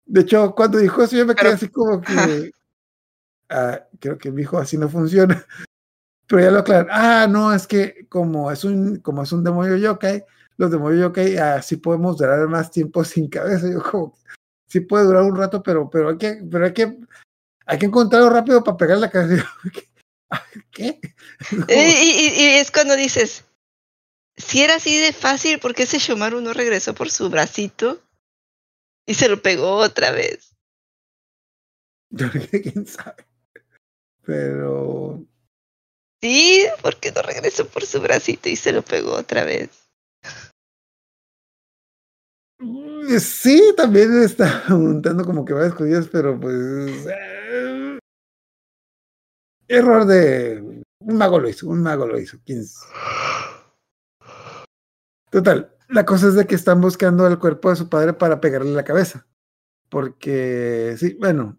De 0.07 0.20
hecho, 0.22 0.55
cuando 0.55 0.79
dijo 0.79 1.03
eso, 1.03 1.16
yo 1.16 1.27
me 1.27 1.35
quedé 1.35 1.53
así 1.53 1.68
como 1.68 2.01
que. 2.01 2.51
Ah, 3.49 3.87
creo 4.01 4.18
que 4.18 4.31
mi 4.31 4.43
hijo 4.43 4.59
así 4.59 4.79
no 4.79 4.89
funciona. 4.89 5.45
Pero 6.29 6.43
ya 6.43 6.51
lo 6.51 6.61
aclararon. 6.61 6.91
Ah, 6.93 7.27
no, 7.29 7.53
es 7.53 7.66
que 7.66 8.07
como 8.09 8.51
es 8.51 8.64
un, 8.64 8.99
como 9.01 9.22
es 9.22 9.33
un 9.33 9.45
demonio 9.45 9.77
yokai, 9.77 10.24
los 10.57 10.70
demonios 10.70 11.03
yokai 11.03 11.37
así 11.37 11.77
podemos 11.77 12.16
durar 12.16 12.49
más 12.49 12.70
tiempo 12.70 13.05
sin 13.05 13.29
cabeza. 13.29 13.70
Yo 13.70 13.83
como 13.83 14.14
sí 14.66 14.81
puede 14.81 15.05
durar 15.05 15.22
un 15.22 15.37
rato, 15.37 15.62
pero, 15.62 15.91
pero 15.91 16.11
hay 16.11 16.18
que, 16.18 16.43
pero 16.51 16.64
hay 16.64 16.72
que, 16.72 16.99
hay 17.67 17.79
que 17.79 17.87
encontrarlo 17.87 18.31
rápido 18.31 18.62
para 18.64 18.77
pegar 18.77 18.99
la 18.99 19.11
cabeza. 19.11 19.53
¿Qué? 20.71 21.01
Y, 21.69 21.73
y, 21.73 22.29
y, 22.35 22.45
es 22.57 22.71
cuando 22.71 22.97
dices, 22.97 23.45
si 24.37 24.62
era 24.62 24.77
así 24.77 24.99
de 24.99 25.12
fácil, 25.12 25.59
¿por 25.59 25.75
qué 25.75 25.85
ese 25.85 25.99
Shomaru 25.99 26.41
no 26.41 26.53
regresó 26.53 26.95
por 26.95 27.11
su 27.11 27.29
bracito? 27.29 28.01
Y 29.07 29.14
se 29.14 29.29
lo 29.29 29.41
pegó 29.41 29.77
otra 29.77 30.11
vez. 30.11 30.55
Quién 32.51 32.87
sabe. 32.87 33.25
Pero. 34.25 35.25
Sí, 36.21 36.67
¿por 36.83 36.99
qué 36.99 37.12
no 37.12 37.23
regresó 37.23 37.69
por 37.69 37.85
su 37.85 38.01
bracito 38.01 38.49
y 38.49 38.57
se 38.57 38.73
lo 38.73 38.83
pegó 38.83 39.12
otra 39.12 39.45
vez? 39.45 39.71
Sí, 43.21 43.62
también 43.77 44.23
está 44.23 44.64
montando 44.69 45.25
como 45.25 45.45
que 45.45 45.53
varias 45.53 45.75
cosillas, 45.75 46.09
pero 46.11 46.41
pues. 46.41 47.07
Eh, 47.07 47.36
error 49.69 50.07
de. 50.07 50.83
Un 51.01 51.17
mago 51.19 51.39
lo 51.39 51.49
hizo, 51.49 51.69
un 51.69 51.83
mago 51.83 52.07
lo 52.07 52.19
hizo. 52.19 52.39
¿Quién 52.45 52.64
Total, 55.31 55.75
la 55.89 56.05
cosa 56.05 56.29
es 56.29 56.35
de 56.35 56.47
que 56.47 56.55
están 56.55 56.81
buscando 56.81 57.27
el 57.27 57.39
cuerpo 57.39 57.71
de 57.71 57.77
su 57.77 57.89
padre 57.89 58.12
para 58.12 58.41
pegarle 58.41 58.73
la 58.73 58.85
cabeza. 58.85 59.27
Porque, 59.89 60.97
sí, 60.99 61.17
bueno. 61.21 61.59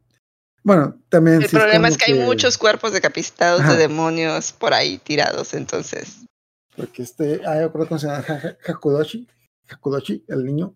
Bueno, 0.64 1.00
también. 1.10 1.42
El 1.42 1.48
sí 1.48 1.56
problema 1.56 1.88
es, 1.88 1.96
es 1.96 2.04
que, 2.04 2.12
hay 2.12 2.20
muchos 2.20 2.58
cuerpos 2.58 2.92
decapitados 2.92 3.62
Ajá. 3.62 3.74
de 3.74 3.80
demonios 3.80 4.52
por 4.52 4.74
ahí 4.74 4.98
tirados, 4.98 5.54
entonces. 5.54 6.26
Porque 6.76 7.04
este, 7.04 7.42
ah, 7.46 7.62
yo 7.62 7.72
creo 7.72 7.88
que 7.88 8.00
se 8.00 8.08
llama 8.08 8.26
Hakudoshi, 8.68 9.28
Hakudoshi, 9.70 10.26
el 10.28 10.46
niño, 10.46 10.76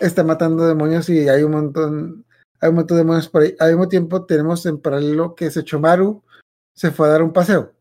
está 0.00 0.22
matando 0.22 0.66
demonios 0.66 1.08
y 1.08 1.28
hay 1.28 1.42
un 1.42 1.52
montón, 1.52 2.26
hay 2.60 2.68
un 2.68 2.76
montón 2.76 2.96
de 2.96 3.02
demonios 3.02 3.28
por 3.28 3.42
ahí. 3.42 3.56
Al 3.58 3.70
mismo 3.70 3.88
tiempo 3.88 4.24
tenemos 4.24 4.66
en 4.66 4.78
paralelo 4.78 5.34
que 5.34 5.50
Sechomaru 5.50 6.22
se 6.74 6.90
fue 6.90 7.08
a 7.08 7.12
dar 7.12 7.22
un 7.22 7.32
paseo. 7.32 7.72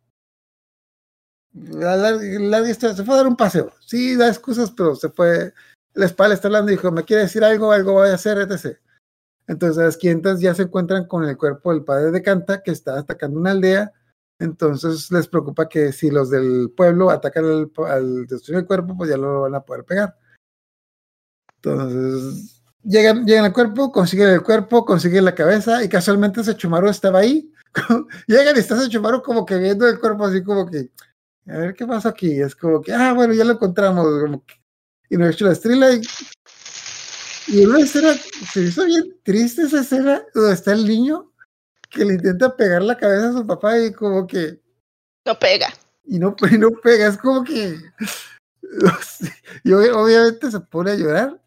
La, 1.54 1.96
la, 1.98 2.74
se 2.74 3.04
fue 3.04 3.14
a 3.14 3.18
dar 3.18 3.28
un 3.28 3.36
paseo. 3.36 3.72
Sí, 3.86 4.16
da 4.16 4.30
excusas, 4.30 4.72
pero 4.72 4.96
se 4.96 5.10
fue. 5.10 5.54
La 5.94 6.06
espalda 6.06 6.36
está 6.36 6.48
hablando 6.48 6.72
y 6.72 6.76
dijo: 6.76 6.92
Me 6.92 7.04
quiere 7.04 7.24
decir 7.24 7.44
algo, 7.44 7.72
algo 7.72 7.94
voy 7.94 8.10
a 8.10 8.14
hacer, 8.14 8.38
etc. 8.38 8.78
Entonces, 9.48 9.84
las 9.84 9.98
clientas 9.98 10.39
ya 10.39 10.54
se 10.56 10.64
encuentran 10.64 11.08
con 11.08 11.26
el 11.26 11.38
cuerpo 11.38 11.74
del 11.74 11.84
padre 11.84 12.12
de 12.12 12.22
Canta 12.22 12.64
que 12.64 12.72
está 12.72 13.00
atacando 13.00 13.39
una 13.39 13.52
aldea. 13.52 13.92
Entonces, 14.39 15.12
les 15.12 15.28
preocupa 15.28 15.68
que 15.68 15.92
si 15.92 16.10
los 16.10 16.30
del 16.30 16.72
pueblo 16.76 17.10
atacan 17.10 17.70
al, 17.89 18.28
destruir 18.28 18.60
el 18.60 18.66
cuerpo, 18.66 18.96
pues 18.98 19.10
ya 19.10 19.18
lo 19.18 19.42
van 19.42 19.56
a 19.56 19.62
poder 19.62 19.84
pegar. 19.84 20.18
Entonces, 21.58 22.64
llegan, 22.84 23.26
llegan 23.26 23.46
al 23.46 23.54
cuerpo, 23.54 23.92
consiguen 23.92 24.30
el 24.30 24.42
cuerpo, 24.42 24.86
consiguen 24.86 25.26
la 25.26 25.36
cabeza 25.36 25.84
y 25.84 25.89
casualmente 25.89 26.44
Sechumaru 26.44 26.88
estaba 26.88 27.20
ahí. 27.20 27.52
llegan 28.28 28.56
y 28.56 28.60
está 28.60 28.80
Sechumaru 28.80 29.22
como 29.22 29.46
que 29.46 29.58
viendo 29.58 29.88
el 29.88 30.00
cuerpo 30.00 30.26
así 30.26 30.44
como 30.44 30.70
que, 30.70 30.90
a 31.48 31.58
ver 31.58 31.74
qué 31.74 31.86
pasa 31.86 32.10
aquí. 32.10 32.42
Es 32.42 32.56
como 32.56 32.82
que, 32.82 32.94
ah, 32.94 33.14
bueno, 33.14 33.34
ya 33.34 33.44
lo 33.44 33.54
encontramos. 33.54 34.06
Como 34.06 34.46
que, 34.46 34.56
y 35.10 35.18
nos 35.18 35.34
echó 35.34 35.46
la 35.46 35.54
estrella 35.54 35.94
y, 35.94 36.02
y 37.48 37.66
una 37.66 37.80
escena, 37.80 38.14
se 38.54 38.62
hizo 38.62 38.86
bien 38.86 39.18
triste 39.24 39.64
esa 39.64 39.82
escena 39.82 40.24
donde 40.34 40.54
está 40.54 40.74
el 40.74 40.88
niño 40.88 41.32
que 41.90 42.06
le 42.06 42.14
intenta 42.14 42.56
pegar 42.56 42.82
la 42.82 42.98
cabeza 42.98 43.30
a 43.30 43.34
su 43.34 43.46
papá 43.46 43.78
y 43.78 43.92
como 43.92 44.26
que... 44.26 44.60
No 45.26 45.38
pega. 45.38 45.74
Y 46.06 46.18
no, 46.18 46.36
y 46.52 46.58
no 46.58 46.72
pega, 46.72 47.08
es 47.08 47.18
como 47.18 47.44
que... 47.44 47.78
y 49.64 49.74
obviamente 49.74 50.50
se 50.50 50.60
pone 50.62 50.92
a 50.92 50.96
llorar 50.96 51.42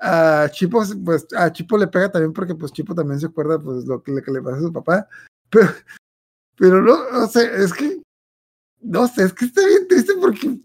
a 0.00 0.48
Chipo, 0.50 0.82
pues 1.04 1.26
a 1.36 1.52
Chipo 1.52 1.76
le 1.76 1.86
pega 1.86 2.10
también 2.10 2.32
porque 2.32 2.54
pues 2.54 2.72
Chipo 2.72 2.94
también 2.94 3.20
se 3.20 3.26
acuerda 3.26 3.58
pues 3.58 3.84
lo 3.84 4.02
que, 4.02 4.12
le 4.12 4.42
pasa 4.42 4.56
a 4.56 4.60
su 4.60 4.72
papá. 4.72 5.06
Pero, 5.50 5.68
pero 6.56 6.80
no, 6.80 7.10
no 7.10 7.26
sé, 7.26 7.50
es 7.62 7.72
que, 7.72 8.00
no 8.80 9.06
sé, 9.08 9.24
es 9.24 9.32
que 9.32 9.44
está 9.44 9.66
bien 9.66 9.86
triste 9.88 10.14
porque, 10.20 10.58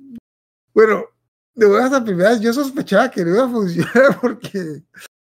bueno, 0.73 1.03
de 1.53 1.65
buenas 1.65 1.93
a 1.93 2.03
primeras 2.03 2.39
yo 2.39 2.53
sospechaba 2.53 3.11
que 3.11 3.23
no 3.25 3.35
iba 3.35 3.45
a 3.45 3.49
funcionar 3.49 4.17
porque, 4.21 4.83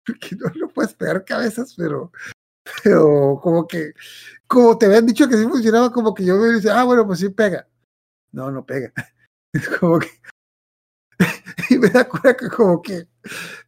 porque 0.06 0.36
no 0.36 0.52
lo 0.56 0.70
puedes 0.70 0.94
pegar 0.94 1.26
cabezas, 1.26 1.74
pero, 1.76 2.12
pero 2.84 3.40
como 3.42 3.68
que, 3.68 3.94
como 4.48 4.78
te 4.78 4.86
habían 4.86 5.06
dicho 5.06 5.28
que 5.28 5.38
sí 5.38 5.44
funcionaba, 5.44 5.92
como 5.92 6.14
que 6.14 6.24
yo 6.24 6.38
me 6.38 6.54
dice, 6.54 6.70
ah, 6.70 6.86
bueno, 6.86 7.06
pues 7.06 7.20
sí 7.20 7.30
pega. 7.30 7.68
No, 8.32 8.52
no 8.52 8.66
pega. 8.66 8.94
Es 9.54 9.70
como 9.70 9.98
que, 9.98 10.10
y 11.70 11.80
me 11.80 11.90
da 11.90 12.08
cura 12.08 12.36
que 12.36 12.50
como 12.50 12.82
que 12.82 13.08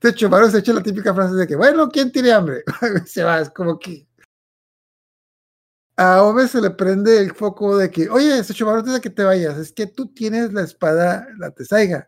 de 0.01 0.09
hecho 0.09 0.29
Maro 0.29 0.49
se 0.49 0.59
echa 0.59 0.73
la 0.73 0.83
típica 0.83 1.13
frase 1.13 1.35
de 1.35 1.47
que 1.47 1.55
bueno, 1.55 1.89
¿quién 1.89 2.11
tiene 2.11 2.31
hambre? 2.31 2.63
se 3.05 3.23
va, 3.23 3.39
es 3.39 3.49
como 3.49 3.79
que 3.79 4.09
a 5.99 6.23
Ove 6.23 6.47
se 6.47 6.61
le 6.61 6.69
prende 6.69 7.19
el 7.19 7.33
foco 7.33 7.77
de 7.77 7.91
que, 7.91 8.09
oye, 8.09 8.41
Sechomaru, 8.41 8.79
antes 8.79 8.93
de 8.93 9.01
que 9.01 9.09
te 9.09 9.21
vayas, 9.21 9.57
es 9.57 9.73
que 9.73 9.85
tú 9.85 10.07
tienes 10.07 10.53
la 10.53 10.61
espada, 10.61 11.27
la 11.37 11.51
Tesaiga, 11.51 12.07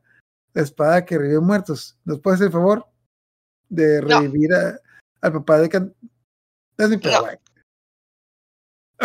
la 0.54 0.62
espada 0.62 1.04
que 1.04 1.18
revive 1.18 1.41
muertos. 1.41 1.97
¿Nos 2.06 2.22
puedes 2.22 2.38
hacer 2.38 2.47
el 2.47 2.54
favor 2.54 2.88
de 3.68 3.99
revivir 3.99 4.49
no. 4.49 4.56
a, 4.56 4.80
al 5.20 5.34
papá 5.34 5.60
de 5.60 5.68
Can... 5.68 5.93
Es 6.78 6.88
mi 6.88 6.95
no. 6.95 7.12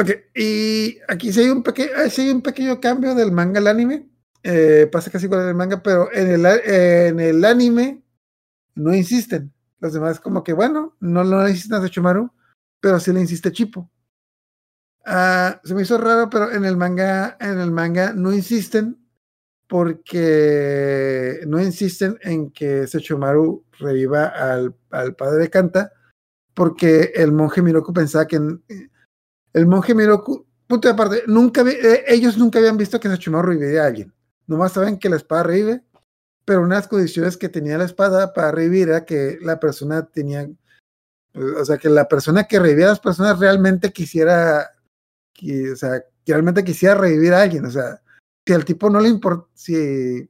Ok, 0.00 0.10
y 0.36 0.98
aquí 1.08 1.32
sí 1.32 1.40
hay, 1.40 1.48
un 1.48 1.64
pequeño, 1.64 1.90
sí 2.08 2.22
hay 2.22 2.30
un 2.30 2.42
pequeño 2.42 2.80
cambio 2.80 3.16
del 3.16 3.32
manga 3.32 3.58
al 3.58 3.66
anime. 3.66 4.08
Eh, 4.44 4.88
pasa 4.92 5.10
casi 5.10 5.24
igual 5.26 5.40
en 5.40 5.48
el 5.48 5.54
manga, 5.56 5.82
pero 5.82 6.12
en 6.12 6.30
el, 6.30 6.46
en 6.46 7.18
el 7.18 7.44
anime 7.44 8.04
no 8.76 8.94
insisten. 8.94 9.52
Los 9.80 9.92
demás, 9.92 10.20
como 10.20 10.44
que 10.44 10.52
bueno, 10.52 10.96
no 11.00 11.24
lo 11.24 11.48
insisten 11.48 11.74
a 11.74 11.82
Sechomaru, 11.82 12.30
pero 12.80 13.00
sí 13.00 13.12
le 13.12 13.20
insiste 13.20 13.52
Chipo. 13.52 13.90
Uh, 15.06 15.54
se 15.62 15.74
me 15.74 15.82
hizo 15.82 15.98
raro, 15.98 16.28
pero 16.30 16.50
en 16.50 16.64
el 16.64 16.76
manga, 16.76 17.36
en 17.40 17.58
el 17.58 17.70
manga 17.70 18.12
no 18.12 18.32
insisten 18.32 18.98
porque 19.68 21.40
no 21.46 21.60
insisten 21.60 22.18
en 22.22 22.50
que 22.50 22.86
Sechomaru 22.86 23.64
reviva 23.78 24.26
al, 24.26 24.74
al 24.90 25.14
padre 25.14 25.42
de 25.42 25.50
Kanta, 25.50 25.92
porque 26.54 27.12
el 27.14 27.32
monje 27.32 27.62
Miroku 27.62 27.92
pensaba 27.92 28.26
que 28.26 28.36
el 28.36 29.66
monje 29.66 29.94
Miroku, 29.94 30.46
punto 30.66 30.88
de 30.88 30.94
aparte, 30.94 31.22
nunca 31.26 31.62
eh, 31.62 32.04
ellos 32.08 32.36
nunca 32.38 32.58
habían 32.58 32.76
visto 32.76 32.98
que 32.98 33.08
Sechomaru 33.08 33.48
reviviera 33.48 33.84
a 33.84 33.86
alguien. 33.86 34.12
Nomás 34.46 34.72
saben 34.72 34.98
que 34.98 35.08
la 35.08 35.16
espada 35.16 35.42
revive, 35.44 35.82
pero 36.46 36.62
una 36.62 36.76
de 36.76 36.82
las 36.82 36.88
condiciones 36.88 37.36
que 37.36 37.48
tenía 37.48 37.76
la 37.76 37.84
espada 37.84 38.32
para 38.32 38.52
revivir 38.52 38.88
era 38.88 39.04
que 39.04 39.38
la 39.42 39.58
persona 39.58 40.06
tenía, 40.06 40.48
o 41.34 41.64
sea, 41.64 41.76
que 41.76 41.90
la 41.90 42.06
persona 42.06 42.44
que 42.44 42.60
revivía 42.60 42.86
a 42.86 42.90
las 42.90 43.00
personas 43.00 43.40
realmente 43.40 43.92
quisiera, 43.92 44.70
o 45.42 45.76
sea, 45.76 46.04
realmente 46.24 46.64
quisiera 46.64 46.94
revivir 46.94 47.34
a 47.34 47.42
alguien, 47.42 47.66
o 47.66 47.70
sea, 47.70 48.00
si 48.46 48.54
al 48.54 48.64
tipo 48.64 48.88
no 48.88 49.00
le 49.00 49.08
importa, 49.08 49.48
si, 49.54 49.74
a 49.74 50.28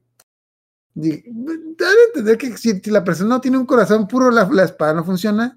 entender 2.07 2.37
que 2.37 2.57
si, 2.57 2.81
la 2.89 3.03
persona 3.03 3.29
no 3.29 3.41
tiene 3.41 3.59
un 3.59 3.67
corazón 3.67 4.07
puro, 4.07 4.31
la, 4.31 4.63
espada 4.63 4.95
no 4.95 5.03
funciona, 5.03 5.55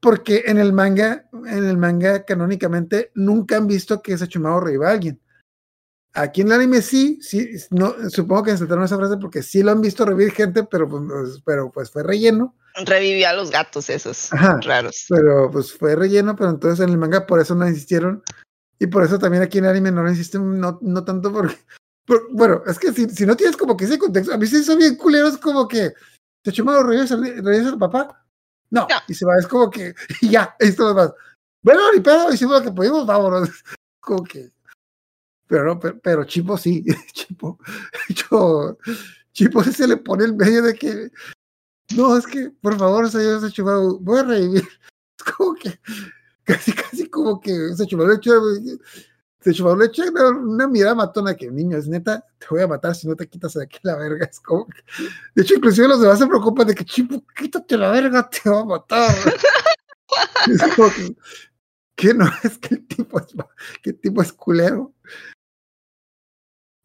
porque 0.00 0.44
en 0.46 0.58
el 0.58 0.74
manga, 0.74 1.30
en 1.32 1.64
el 1.64 1.78
manga 1.78 2.26
canónicamente 2.26 3.10
nunca 3.14 3.56
han 3.56 3.66
visto 3.66 4.02
que 4.02 4.18
Sachumao 4.18 4.60
reviva 4.60 4.88
a 4.88 4.92
alguien. 4.92 5.18
Aquí 6.20 6.40
en 6.40 6.48
el 6.48 6.54
anime 6.54 6.82
sí, 6.82 7.18
sí, 7.22 7.50
no, 7.70 7.94
supongo 8.10 8.42
que 8.44 8.56
saltaron 8.56 8.84
esa 8.84 8.96
frase 8.96 9.16
porque 9.18 9.42
sí 9.42 9.62
lo 9.62 9.70
han 9.70 9.80
visto 9.80 10.04
revivir 10.04 10.32
gente, 10.32 10.64
pero 10.64 10.88
pues, 10.88 11.02
pero 11.44 11.70
pues 11.70 11.90
fue 11.90 12.02
relleno. 12.02 12.56
Revivió 12.84 13.28
a 13.28 13.32
los 13.34 13.50
gatos 13.50 13.88
esos 13.88 14.32
Ajá, 14.32 14.58
raros. 14.62 15.06
Pero 15.08 15.50
pues 15.50 15.72
fue 15.72 15.94
relleno, 15.94 16.34
pero 16.34 16.50
entonces 16.50 16.80
en 16.84 16.90
el 16.90 16.98
manga 16.98 17.26
por 17.26 17.40
eso 17.40 17.54
no 17.54 17.68
insistieron, 17.68 18.22
Y 18.80 18.86
por 18.88 19.04
eso 19.04 19.18
también 19.18 19.42
aquí 19.42 19.58
en 19.58 19.66
anime 19.66 19.90
no 19.92 20.02
lo 20.02 20.08
insisten, 20.10 20.58
no, 20.60 20.78
no 20.82 21.04
tanto 21.04 21.32
porque. 21.32 21.56
por- 22.06 22.26
bueno, 22.32 22.62
es 22.66 22.78
que 22.78 22.92
si, 22.92 23.08
si 23.10 23.24
no 23.26 23.36
tienes 23.36 23.56
como 23.56 23.76
que 23.76 23.84
ese 23.84 23.98
contexto, 23.98 24.32
a 24.32 24.38
mí 24.38 24.46
se 24.46 24.58
hizo 24.58 24.76
bien 24.76 24.96
culero, 24.96 25.28
es 25.28 25.38
como 25.38 25.66
que. 25.68 25.92
¿Te 26.42 26.52
chumado 26.52 26.82
regresa, 26.82 27.16
regresa 27.16 27.70
el 27.70 27.78
papá? 27.78 28.24
No. 28.70 28.82
No. 28.82 28.96
Y 29.08 29.14
se 29.14 29.24
va, 29.26 29.36
es 29.38 29.46
como 29.46 29.70
que. 29.70 29.94
Y 30.20 30.30
ya, 30.30 30.54
esto 30.58 30.94
más. 30.94 31.12
Bueno, 31.62 31.80
ni 31.94 32.00
pedo, 32.00 32.32
hicimos 32.32 32.58
lo 32.58 32.64
que 32.64 32.72
pudimos, 32.72 33.06
vámonos. 33.06 33.48
Como 34.00 34.22
que. 34.24 34.50
Pero 35.48 35.80
pero, 35.80 35.98
pero 36.00 36.24
Chipo 36.24 36.56
sí. 36.56 36.84
Chipo. 37.12 37.58
Chipo, 38.14 38.78
Chipo 39.32 39.64
se 39.64 39.88
le 39.88 39.96
pone 39.96 40.24
el 40.24 40.34
medio 40.36 40.62
de 40.62 40.74
que. 40.74 41.10
No, 41.96 42.16
es 42.16 42.26
que, 42.26 42.50
por 42.60 42.78
favor, 42.78 43.10
señor 43.10 43.40
Sechumado, 43.40 43.98
voy 43.98 44.20
a 44.20 44.24
revivir. 44.24 44.68
Es 45.18 45.32
como 45.34 45.54
que. 45.54 45.80
Casi, 46.44 46.72
casi 46.72 47.08
como 47.10 47.40
que 47.40 47.74
Sechumado 47.74 48.10
le. 48.10 48.78
Sechumado 49.40 49.76
le 49.76 49.86
echa 49.86 50.04
una, 50.10 50.28
una 50.30 50.68
mirada 50.68 50.94
matona 50.94 51.34
que, 51.34 51.50
niño, 51.50 51.76
es 51.76 51.88
neta, 51.88 52.24
te 52.38 52.46
voy 52.50 52.62
a 52.62 52.66
matar 52.68 52.94
si 52.94 53.06
no 53.08 53.14
te 53.16 53.28
quitas 53.28 53.54
de 53.54 53.64
aquí 53.64 53.78
la 53.82 53.96
verga. 53.96 54.26
Es 54.26 54.40
como 54.40 54.66
que- 54.66 54.82
De 55.34 55.42
hecho, 55.42 55.54
inclusive 55.54 55.88
los 55.88 56.00
demás 56.00 56.18
se 56.18 56.26
preocupan 56.26 56.66
de 56.66 56.74
que, 56.74 56.84
Chipo, 56.84 57.24
quítate 57.36 57.76
la 57.76 57.90
verga, 57.90 58.28
te 58.28 58.50
va 58.50 58.60
a 58.60 58.64
matar. 58.64 59.14
es 60.50 60.74
como 60.74 60.90
que. 60.90 61.16
Que 61.96 62.14
no 62.14 62.30
es 62.44 62.58
que 62.58 62.76
el 62.76 62.86
tipo 62.86 63.18
es, 63.18 63.26
que 63.82 63.90
el 63.90 64.00
tipo 64.00 64.22
es 64.22 64.32
culero. 64.32 64.94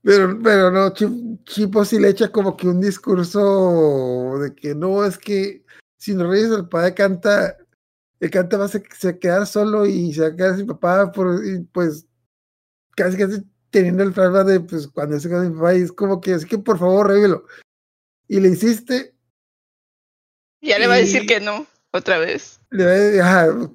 Pero, 0.03 0.37
pero 0.43 0.69
no, 0.69 0.93
Chi- 0.93 1.39
Chipo 1.45 1.85
sí 1.85 1.97
le 1.97 2.09
echa 2.09 2.29
como 2.29 2.57
que 2.57 2.67
un 2.67 2.81
discurso 2.81 4.37
de 4.39 4.53
que 4.53 4.75
no, 4.75 5.05
es 5.05 5.17
que 5.17 5.63
si 5.97 6.13
no 6.13 6.29
reyes 6.29 6.51
el 6.51 6.67
padre 6.67 6.93
canta, 6.93 7.57
el 8.19 8.29
canta 8.29 8.57
va 8.57 8.65
a 8.65 8.67
se, 8.67 8.83
se 8.97 9.17
quedar 9.17 9.47
solo 9.47 9.85
y 9.85 10.13
se 10.13 10.21
va 10.21 10.27
a 10.27 10.35
quedar 10.35 10.57
sin 10.57 10.67
papá, 10.67 11.11
por, 11.11 11.45
y 11.45 11.59
pues 11.59 12.05
casi 12.95 13.17
casi 13.17 13.43
teniendo 13.69 14.03
el 14.03 14.13
flashback 14.13 14.45
de 14.45 14.59
pues 14.59 14.87
cuando 14.87 15.17
se 15.19 15.29
queda 15.29 15.43
sin 15.43 15.55
papá, 15.55 15.73
y 15.75 15.81
es 15.83 15.91
como 15.91 16.19
que 16.19 16.33
es 16.33 16.45
que 16.45 16.57
por 16.57 16.77
favor 16.77 17.07
revívelo. 17.07 17.45
Y 18.27 18.39
le 18.41 18.49
insiste, 18.49 19.15
Ya 20.61 20.79
le 20.79 20.87
va 20.87 20.95
a 20.95 20.97
decir 20.97 21.25
que 21.25 21.39
no, 21.39 21.65
otra 21.91 22.17
vez. 22.17 22.59
le 22.71 22.85
va 22.85 22.91
a 23.23 23.43
ajá, 23.45 23.69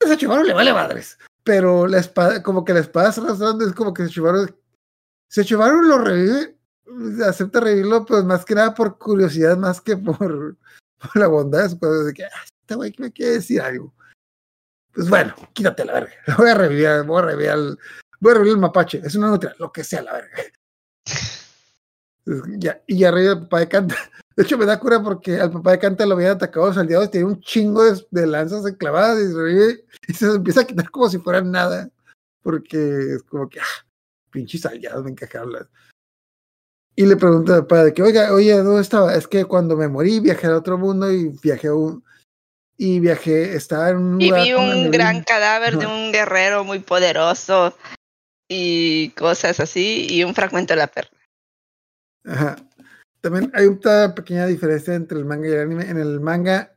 ese 0.00 0.16
Chimaru 0.16 0.44
le 0.44 0.54
vale 0.54 0.72
madres. 0.72 1.18
Pero 1.42 1.86
la 1.88 1.98
espada, 1.98 2.42
como 2.42 2.64
que 2.64 2.72
la 2.74 2.80
espada 2.80 3.10
se 3.10 3.20
arrastrando, 3.20 3.66
es 3.66 3.72
como 3.72 3.92
que 3.92 4.04
se 4.04 4.10
Chimaru, 4.10 4.46
se 5.28 5.44
Chimaru 5.44 5.82
lo 5.82 5.98
revive, 5.98 6.56
acepta 7.26 7.60
revivirlo, 7.60 8.04
pues 8.04 8.24
más 8.24 8.44
que 8.44 8.54
nada 8.54 8.74
por 8.74 8.98
curiosidad, 8.98 9.56
más 9.56 9.80
que 9.80 9.96
por, 9.96 10.56
la 11.14 11.26
bondad 11.26 11.62
de 11.62 11.68
su 11.70 12.04
de 12.04 12.14
que, 12.14 12.24
ah, 12.24 12.44
este 12.60 12.74
güey 12.74 12.94
me 12.98 13.12
quiere 13.12 13.32
decir 13.32 13.60
algo. 13.60 13.94
Pues 14.92 15.08
bueno, 15.08 15.34
quítate 15.52 15.84
la 15.84 15.92
verga. 15.92 16.12
Lo 16.26 16.36
voy 16.36 16.50
a 16.50 16.54
revivir, 16.54 17.02
voy 17.04 17.18
a 17.22 17.26
revivir 17.26 17.78
voy 18.20 18.32
a 18.32 18.34
revivir 18.34 18.54
el 18.54 18.60
mapache, 18.60 19.00
es 19.04 19.14
una 19.14 19.28
nutria, 19.28 19.54
lo 19.58 19.70
que 19.70 19.84
sea 19.84 20.02
la 20.02 20.14
verga. 20.14 20.36
Ya, 22.58 22.82
y 22.86 22.98
ya 22.98 23.10
revive 23.10 23.32
el 23.32 23.40
papá 23.40 23.60
de 23.60 23.68
Canta. 23.68 23.96
De 24.36 24.44
hecho, 24.44 24.56
me 24.56 24.66
da 24.66 24.78
cura 24.78 25.02
porque 25.02 25.40
al 25.40 25.50
papá 25.50 25.72
de 25.72 25.78
Canta 25.80 26.06
lo 26.06 26.14
habían 26.14 26.32
atacado 26.32 26.68
los 26.68 26.78
aliados, 26.78 27.10
tenía 27.10 27.26
un 27.26 27.40
chingo 27.40 27.82
de, 27.84 28.26
lanzas 28.26 28.64
enclavadas 28.66 29.18
y 29.18 29.28
se 29.28 29.34
revive 29.34 29.84
y 30.06 30.12
se 30.12 30.26
empieza 30.26 30.60
a 30.60 30.64
quitar 30.64 30.90
como 30.90 31.08
si 31.08 31.18
fueran 31.18 31.50
nada. 31.50 31.90
Porque 32.42 33.14
es 33.16 33.22
como 33.24 33.48
que, 33.48 33.58
ah, 33.60 33.86
pinches 34.30 34.64
aliados 34.66 35.04
me 35.04 35.10
encajaron. 35.10 35.52
las- 35.52 35.68
Y 36.96 37.06
le 37.06 37.16
pregunta 37.16 37.54
al 37.56 37.66
padre 37.66 37.92
que, 37.94 38.02
oiga, 38.02 38.32
oye, 38.34 38.52
¿dónde 38.56 38.82
estaba? 38.82 39.14
Es 39.14 39.28
que 39.28 39.44
cuando 39.44 39.76
me 39.76 39.86
morí 39.88 40.18
viajé 40.20 40.48
a 40.48 40.56
otro 40.56 40.76
mundo 40.78 41.10
y 41.12 41.28
viajé 41.42 41.68
a 41.68 41.74
un. 41.74 42.04
Y 42.76 43.00
viajé, 43.00 43.54
estaba 43.56 43.90
en 43.90 43.96
un 43.96 44.20
Y 44.20 44.30
vi 44.32 44.52
un 44.52 44.68
neblina". 44.68 44.90
gran 44.90 45.22
cadáver 45.24 45.78
de 45.78 45.86
un 45.86 46.12
guerrero 46.12 46.62
muy 46.64 46.78
poderoso 46.78 47.76
y 48.48 49.10
cosas 49.10 49.58
así, 49.60 50.06
y 50.08 50.22
un 50.24 50.34
fragmento 50.34 50.74
de 50.74 50.78
la 50.78 50.86
perla. 50.86 51.10
Ajá. 52.24 52.56
También 53.20 53.50
hay 53.54 53.66
una 53.66 54.14
pequeña 54.14 54.46
diferencia 54.46 54.94
entre 54.94 55.18
el 55.18 55.24
manga 55.24 55.48
y 55.48 55.52
el 55.52 55.60
anime. 55.60 55.90
En 55.90 55.98
el 55.98 56.20
manga, 56.20 56.72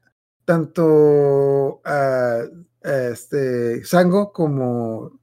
tanto 0.46 1.82
ah, 1.86 2.42
este 2.82 3.84
Sango 3.86 4.34
como 4.34 5.20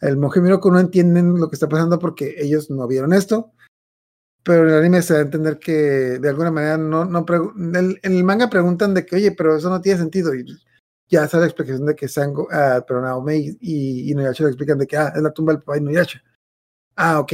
el 0.00 0.16
monje 0.16 0.40
Miroko 0.40 0.70
no 0.70 0.80
entienden 0.80 1.38
lo 1.38 1.48
que 1.48 1.56
está 1.56 1.68
pasando 1.68 1.98
porque 1.98 2.34
ellos 2.38 2.70
no 2.70 2.86
vieron 2.86 3.12
esto. 3.12 3.52
Pero 4.42 4.62
en 4.62 4.70
el 4.70 4.80
anime 4.80 5.02
se 5.02 5.12
da 5.14 5.20
a 5.20 5.22
entender 5.22 5.58
que 5.58 6.18
de 6.18 6.28
alguna 6.28 6.50
manera 6.50 6.78
no, 6.78 7.04
no 7.04 7.26
el, 7.28 8.00
en 8.02 8.12
el 8.16 8.24
manga 8.24 8.48
preguntan 8.48 8.94
de 8.94 9.04
que, 9.04 9.16
oye, 9.16 9.32
pero 9.32 9.56
eso 9.56 9.68
no 9.68 9.82
tiene 9.82 9.98
sentido. 9.98 10.34
Y 10.34 10.46
ya 11.08 11.28
sale 11.28 11.42
la 11.42 11.46
explicación 11.48 11.86
de 11.86 11.94
que 11.94 12.08
Sango, 12.08 12.48
ah, 12.50 12.82
pero 12.86 13.02
Naomi 13.02 13.56
y, 13.60 14.10
y 14.10 14.14
le 14.14 14.28
explican 14.28 14.78
de 14.78 14.86
que 14.86 14.96
ah, 14.96 15.12
es 15.14 15.22
la 15.22 15.32
tumba 15.32 15.52
del 15.52 15.60
papá 15.60 15.74
de 15.74 15.80
Inuyasha. 15.80 16.22
Ah, 16.96 17.20
ok. 17.20 17.32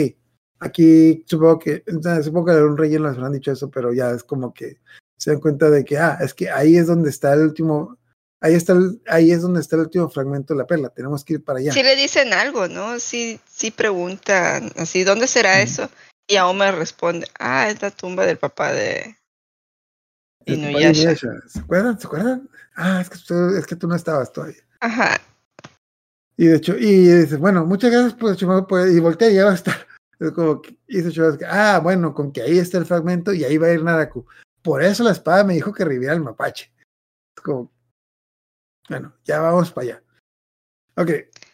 Aquí 0.58 1.22
supongo 1.26 1.58
que, 1.58 1.84
supongo 2.22 2.46
que 2.46 2.52
un 2.62 2.76
relleno 2.76 3.08
les 3.08 3.16
habrán 3.16 3.32
dicho 3.32 3.52
eso, 3.52 3.70
pero 3.70 3.92
ya 3.92 4.10
es 4.10 4.24
como 4.24 4.54
que 4.54 4.80
se 5.18 5.30
dan 5.30 5.40
cuenta 5.40 5.70
de 5.70 5.84
que, 5.84 5.98
ah, 5.98 6.18
es 6.20 6.34
que 6.34 6.50
ahí 6.50 6.76
es 6.76 6.86
donde 6.86 7.10
está 7.10 7.34
el 7.34 7.42
último, 7.42 7.98
ahí 8.40 8.54
está 8.54 8.72
el- 8.74 9.00
ahí 9.06 9.30
es 9.32 9.42
donde 9.42 9.60
está 9.60 9.76
el 9.76 9.82
último 9.82 10.08
fragmento 10.10 10.54
de 10.54 10.58
la 10.58 10.66
perla, 10.66 10.88
tenemos 10.90 11.24
que 11.24 11.34
ir 11.34 11.44
para 11.44 11.58
allá. 11.58 11.72
Sí 11.72 11.82
le 11.82 11.96
dicen 11.96 12.32
algo, 12.32 12.68
¿no? 12.68 12.98
Sí, 13.00 13.40
sí 13.46 13.70
preguntan 13.70 14.70
así, 14.76 15.04
¿dónde 15.04 15.26
será 15.26 15.56
Mm. 15.56 15.60
eso? 15.62 15.90
Y 16.28 16.36
Aomer 16.36 16.74
responde, 16.74 17.26
ah, 17.38 17.68
es 17.70 17.80
la 17.82 17.90
tumba 17.90 18.26
del 18.26 18.36
papá 18.38 18.72
de 18.72 19.16
El 20.44 20.56
papá 20.60 20.66
de 20.66 20.70
Inuyasha. 20.84 21.14
¿Se 21.48 21.58
acuerdan? 21.60 21.98
¿Se 22.00 22.06
acuerdan? 22.06 22.48
Ah, 22.76 23.00
es 23.00 23.10
que, 23.10 23.18
tú- 23.18 23.56
es 23.56 23.66
que 23.66 23.76
tú 23.76 23.88
no 23.88 23.94
estabas 23.96 24.32
todavía. 24.32 24.62
Ajá. 24.80 25.20
Y 26.36 26.46
de 26.46 26.56
hecho, 26.56 26.76
y 26.76 27.08
dice, 27.08 27.36
bueno, 27.36 27.64
muchas 27.64 27.90
gracias 27.90 28.14
por 28.14 28.36
Chimaru, 28.36 28.66
pues, 28.66 28.94
y 28.94 29.00
voltea 29.00 29.30
y 29.30 29.34
ya 29.36 29.44
va 29.46 29.52
a 29.52 29.54
estar. 29.54 29.74
Es 30.18 30.32
como 30.32 30.62
que, 30.62 30.76
y 30.86 30.96
dice 30.98 31.10
Chimaru, 31.12 31.38
ah, 31.48 31.78
bueno, 31.82 32.14
con 32.14 32.32
que 32.32 32.42
ahí 32.42 32.58
está 32.58 32.78
el 32.78 32.86
fragmento 32.86 33.32
y 33.34 33.44
ahí 33.44 33.58
va 33.58 33.66
a 33.68 33.72
ir 33.72 33.82
Naraku. 33.82 34.24
Por 34.62 34.82
eso 34.82 35.04
la 35.04 35.12
espada 35.12 35.44
me 35.44 35.54
dijo 35.54 35.72
que 35.72 35.84
reviviera 35.84 36.14
el 36.14 36.22
mapache. 36.22 36.72
Es 37.36 37.42
como, 37.42 37.70
bueno, 38.88 39.14
ya 39.24 39.40
vamos 39.40 39.72
para 39.72 39.86
allá. 39.86 40.02
Ok, 40.96 41.10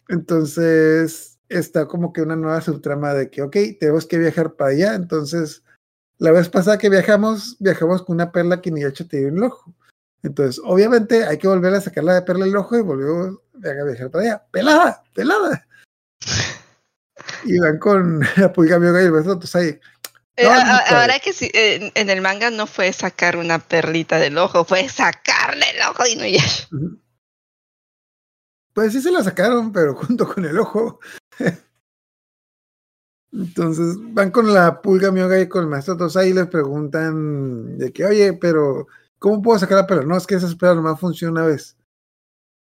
entonces 0.09 1.39
está 1.49 1.87
como 1.87 2.13
que 2.13 2.21
una 2.21 2.35
nueva 2.35 2.61
subtrama 2.61 3.13
de 3.13 3.29
que, 3.29 3.41
ok, 3.41 3.55
tenemos 3.79 4.05
que 4.05 4.17
viajar 4.17 4.53
para 4.55 4.71
allá. 4.71 4.95
Entonces, 4.95 5.63
la 6.17 6.31
vez 6.31 6.49
pasada 6.49 6.77
que 6.77 6.89
viajamos, 6.89 7.57
viajamos 7.59 8.03
con 8.03 8.15
una 8.15 8.31
perla 8.31 8.61
que 8.61 8.71
ni 8.71 8.83
hecho 8.83 9.07
te 9.07 9.17
dio 9.17 9.27
en 9.27 9.37
el 9.37 9.43
ojo. 9.43 9.73
Entonces, 10.23 10.61
obviamente, 10.63 11.25
hay 11.25 11.37
que 11.37 11.47
volver 11.47 11.73
a 11.73 11.81
sacarla 11.81 12.15
de 12.15 12.21
perla 12.21 12.45
el 12.45 12.55
ojo 12.55 12.77
y 12.77 12.81
volvemos 12.81 13.39
a 13.55 13.83
viajar 13.83 14.09
para 14.09 14.23
allá. 14.23 14.45
¡Pelada! 14.51 15.03
¡Pelada! 15.13 15.67
Y 17.43 17.59
van 17.59 17.77
con 17.77 18.21
la 18.37 18.53
pulga 18.53 18.79
mioga 18.79 19.01
y 19.01 19.05
el 19.05 19.11
beso 19.11 19.37
Tosai. 19.37 19.79
Eh, 20.35 20.45
No, 20.45 20.65
no 20.65 20.79
ahora 20.97 21.19
que 21.19 21.33
sí, 21.33 21.51
eh, 21.53 21.91
en, 21.93 22.09
el 22.09 22.21
manga 22.21 22.49
no 22.49 22.65
fue 22.65 22.91
sacar 22.93 23.37
una 23.37 23.59
perlita 23.59 24.17
del 24.17 24.37
ojo, 24.37 24.63
fue 24.63 24.87
sacarle 24.89 25.65
el 25.75 25.81
ojo 25.89 26.03
a 26.03 26.09
Inuyasha. 26.09 26.67
Ujú. 26.71 27.02
Pues 28.73 28.93
sí 28.93 29.01
se 29.01 29.11
la 29.11 29.23
sacaron, 29.23 29.71
pero 29.71 29.95
junto 29.95 30.27
con 30.27 30.45
el 30.45 30.59
ojo. 30.59 30.99
Entonces 33.31 33.97
van 34.13 34.29
con 34.31 34.53
la 34.53 34.81
pulga 34.81 35.11
mioga 35.11 35.39
y 35.39 35.47
con 35.49 35.63
el 35.63 35.69
maestro 35.69 35.97
Tosai 35.97 36.29
y 36.29 36.33
les 36.33 36.47
preguntan 36.47 37.77
de 37.77 37.91
que, 37.91 38.05
oye, 38.05 38.33
pero 38.33 38.87
¿cómo 39.17 39.41
puedo 39.41 39.57
sacar 39.57 39.77
la 39.77 39.87
perla? 39.87 40.03
No, 40.03 40.17
es 40.17 40.27
que 40.27 40.35
esa 40.35 40.47
espera 40.47 40.75
nomás 40.75 40.99
funciona 40.99 41.31
una 41.31 41.47
vez. 41.47 41.75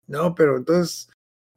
No, 0.07 0.35
pero 0.35 0.57
entonces, 0.57 1.09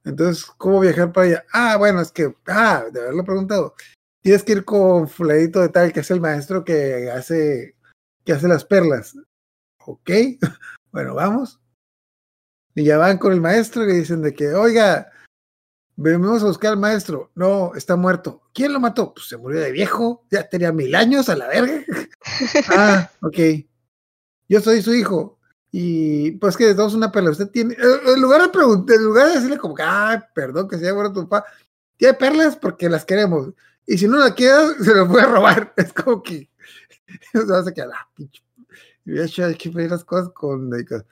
entonces, 0.04 0.46
¿cómo 0.58 0.80
viajar 0.80 1.12
para 1.12 1.28
allá? 1.28 1.46
Ah, 1.54 1.78
bueno, 1.78 2.02
es 2.02 2.12
que, 2.12 2.34
ah, 2.48 2.86
de 2.92 3.02
haberlo 3.02 3.24
preguntado. 3.24 3.76
Tienes 4.22 4.44
que 4.44 4.54
ir 4.54 4.66
con 4.66 5.08
fulanito 5.08 5.62
de 5.62 5.70
tal, 5.70 5.94
que 5.94 6.00
es 6.00 6.12
el 6.12 6.22
maestro 6.22 6.64
que 6.64 7.12
hace, 7.12 7.76
que 8.26 8.34
hace 8.34 8.48
las 8.48 8.66
perlas. 8.66 9.16
Ok, 9.86 10.10
bueno, 10.92 11.16
vamos. 11.16 11.60
Y 12.78 12.84
ya 12.84 13.00
van 13.00 13.18
con 13.18 13.34
el 13.34 13.42
maestro 13.42 13.84
y 13.84 13.88
le 13.88 13.94
dicen 13.96 14.22
de 14.22 14.36
que, 14.36 14.54
oiga, 14.54 15.12
venimos 15.96 16.44
a 16.44 16.46
buscar 16.46 16.74
al 16.74 16.80
maestro. 16.80 17.32
No, 17.34 17.74
está 17.74 17.96
muerto. 17.96 18.44
¿Quién 18.54 18.72
lo 18.72 18.80
mató? 18.80 19.16
Pues 19.16 19.28
se 19.28 19.36
murió 19.36 19.60
de 19.60 19.72
viejo. 19.72 20.28
Ya 20.30 20.48
tenía 20.48 20.72
mil 20.72 20.94
años 20.94 21.28
a 21.28 21.36
la 21.36 21.48
verga. 21.48 21.84
ah, 22.70 23.10
ok. 23.24 23.38
Yo 24.48 24.62
soy 24.62 24.84
su 24.84 24.94
hijo. 24.94 25.40
Y 25.72 26.34
pues 26.34 26.56
que 26.56 26.68
de 26.68 26.76
todos 26.76 26.94
una 26.94 27.12
perla. 27.12 27.32
Usted 27.32 27.50
tiene. 27.50 27.74
eh, 27.74 28.00
En 28.14 28.22
lugar 28.22 28.44
de 28.44 28.50
preguntar, 28.50 28.96
en 28.96 29.06
lugar 29.06 29.30
de 29.30 29.34
decirle 29.34 29.58
como 29.58 29.74
que, 29.74 29.82
ay, 29.84 30.20
perdón 30.36 30.68
que 30.68 30.78
se 30.78 30.84
haya 30.86 30.94
muerto 30.94 31.14
tu 31.22 31.28
papá. 31.28 31.48
Tiene 31.98 32.14
perlas 32.14 32.58
porque 32.58 32.90
las 32.90 33.06
queremos. 33.06 33.50
Y 33.88 33.98
si 33.98 34.08
no 34.08 34.18
la 34.18 34.36
quiere, 34.36 34.76
se 34.84 34.94
las 34.94 35.08
puede 35.08 35.26
robar. 35.26 35.74
Es 35.78 35.94
como 35.94 36.22
que. 36.22 36.48
Se 37.32 37.44
vas 37.44 37.66
a 37.66 37.74
quedar, 37.74 37.90
ah, 37.96 38.08
pinche. 38.14 38.44
Y 39.04 39.14
de 39.14 39.26
hecho, 39.26 39.46
hay 39.46 39.56
que 39.56 39.72
pedir 39.72 39.90
las 39.90 40.06
cosas 40.06 40.30
con 40.30 40.70
dedicación. 40.70 41.08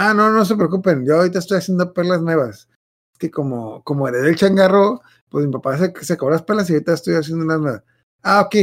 Ah, 0.00 0.14
no, 0.14 0.30
no 0.30 0.44
se 0.44 0.54
preocupen, 0.54 1.04
yo 1.04 1.16
ahorita 1.16 1.40
estoy 1.40 1.58
haciendo 1.58 1.92
perlas 1.92 2.22
nuevas. 2.22 2.68
Es 3.12 3.18
que 3.18 3.32
como, 3.32 3.82
como 3.82 4.06
heredé 4.06 4.28
el 4.28 4.36
changarro, 4.36 5.02
pues 5.28 5.44
mi 5.44 5.50
papá 5.50 5.76
se, 5.76 5.92
se 6.04 6.12
acabó 6.12 6.30
las 6.30 6.44
perlas 6.44 6.70
y 6.70 6.74
ahorita 6.74 6.92
estoy 6.92 7.14
haciendo 7.14 7.44
unas 7.44 7.58
nuevas. 7.58 7.82
Ah, 8.22 8.42
ok. 8.42 8.54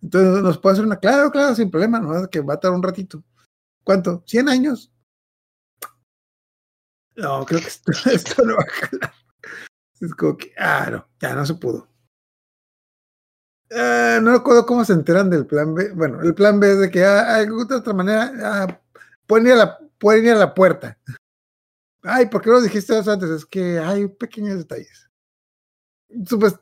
Entonces 0.00 0.44
nos 0.44 0.58
puede 0.58 0.74
hacer 0.74 0.84
una, 0.84 1.00
claro, 1.00 1.32
claro, 1.32 1.56
sin 1.56 1.72
problema, 1.72 1.98
no 1.98 2.30
que 2.30 2.40
va 2.40 2.54
a 2.54 2.60
tardar 2.60 2.76
un 2.76 2.84
ratito. 2.84 3.24
¿Cuánto? 3.82 4.22
¿100 4.26 4.48
años? 4.48 4.92
No, 7.16 7.44
creo 7.44 7.60
que 7.60 7.66
esto, 7.66 7.90
esto 8.12 8.44
no 8.44 8.54
va 8.54 8.62
a 8.62 8.86
jalar. 8.86 9.12
Es 10.00 10.14
como 10.14 10.36
que, 10.36 10.52
ah, 10.56 10.88
no, 10.88 11.08
ya 11.18 11.34
no 11.34 11.44
se 11.44 11.54
pudo. 11.54 11.88
Ah, 13.72 14.20
no 14.22 14.34
recuerdo 14.34 14.64
cómo 14.66 14.84
se 14.84 14.92
enteran 14.92 15.30
del 15.30 15.46
plan 15.46 15.74
B. 15.74 15.90
Bueno, 15.94 16.22
el 16.22 16.32
plan 16.32 16.60
B 16.60 16.70
es 16.70 16.78
de 16.78 16.90
que 16.92 17.04
ah, 17.04 17.40
de 17.40 17.74
otra 17.74 17.92
manera 17.92 18.32
ah, 18.44 18.80
la, 19.28 19.85
pueden 19.98 20.26
ir 20.26 20.32
a 20.32 20.36
la 20.36 20.54
puerta. 20.54 20.98
Ay, 22.02 22.26
¿por 22.26 22.42
qué 22.42 22.50
no 22.50 22.60
dijiste 22.60 22.98
eso 22.98 23.10
antes? 23.10 23.30
Es 23.30 23.46
que 23.46 23.78
hay 23.78 24.06
pequeños 24.06 24.58
detalles. 24.58 25.08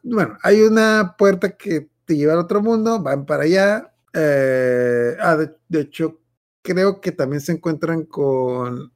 Bueno, 0.03 0.39
hay 0.43 0.63
una 0.63 1.15
puerta 1.19 1.57
que 1.57 1.91
te 2.05 2.17
lleva 2.17 2.33
al 2.33 2.39
otro 2.41 2.63
mundo, 2.63 3.03
van 3.03 3.27
para 3.27 3.45
allá. 3.45 3.95
eh, 4.13 5.17
ah, 5.21 5.37
de, 5.37 5.55
de 5.69 5.81
hecho, 5.81 6.21
creo 6.63 7.01
que 7.01 7.13
también 7.13 7.41
se 7.41 7.53
encuentran 7.53 8.05
con. 8.05 8.93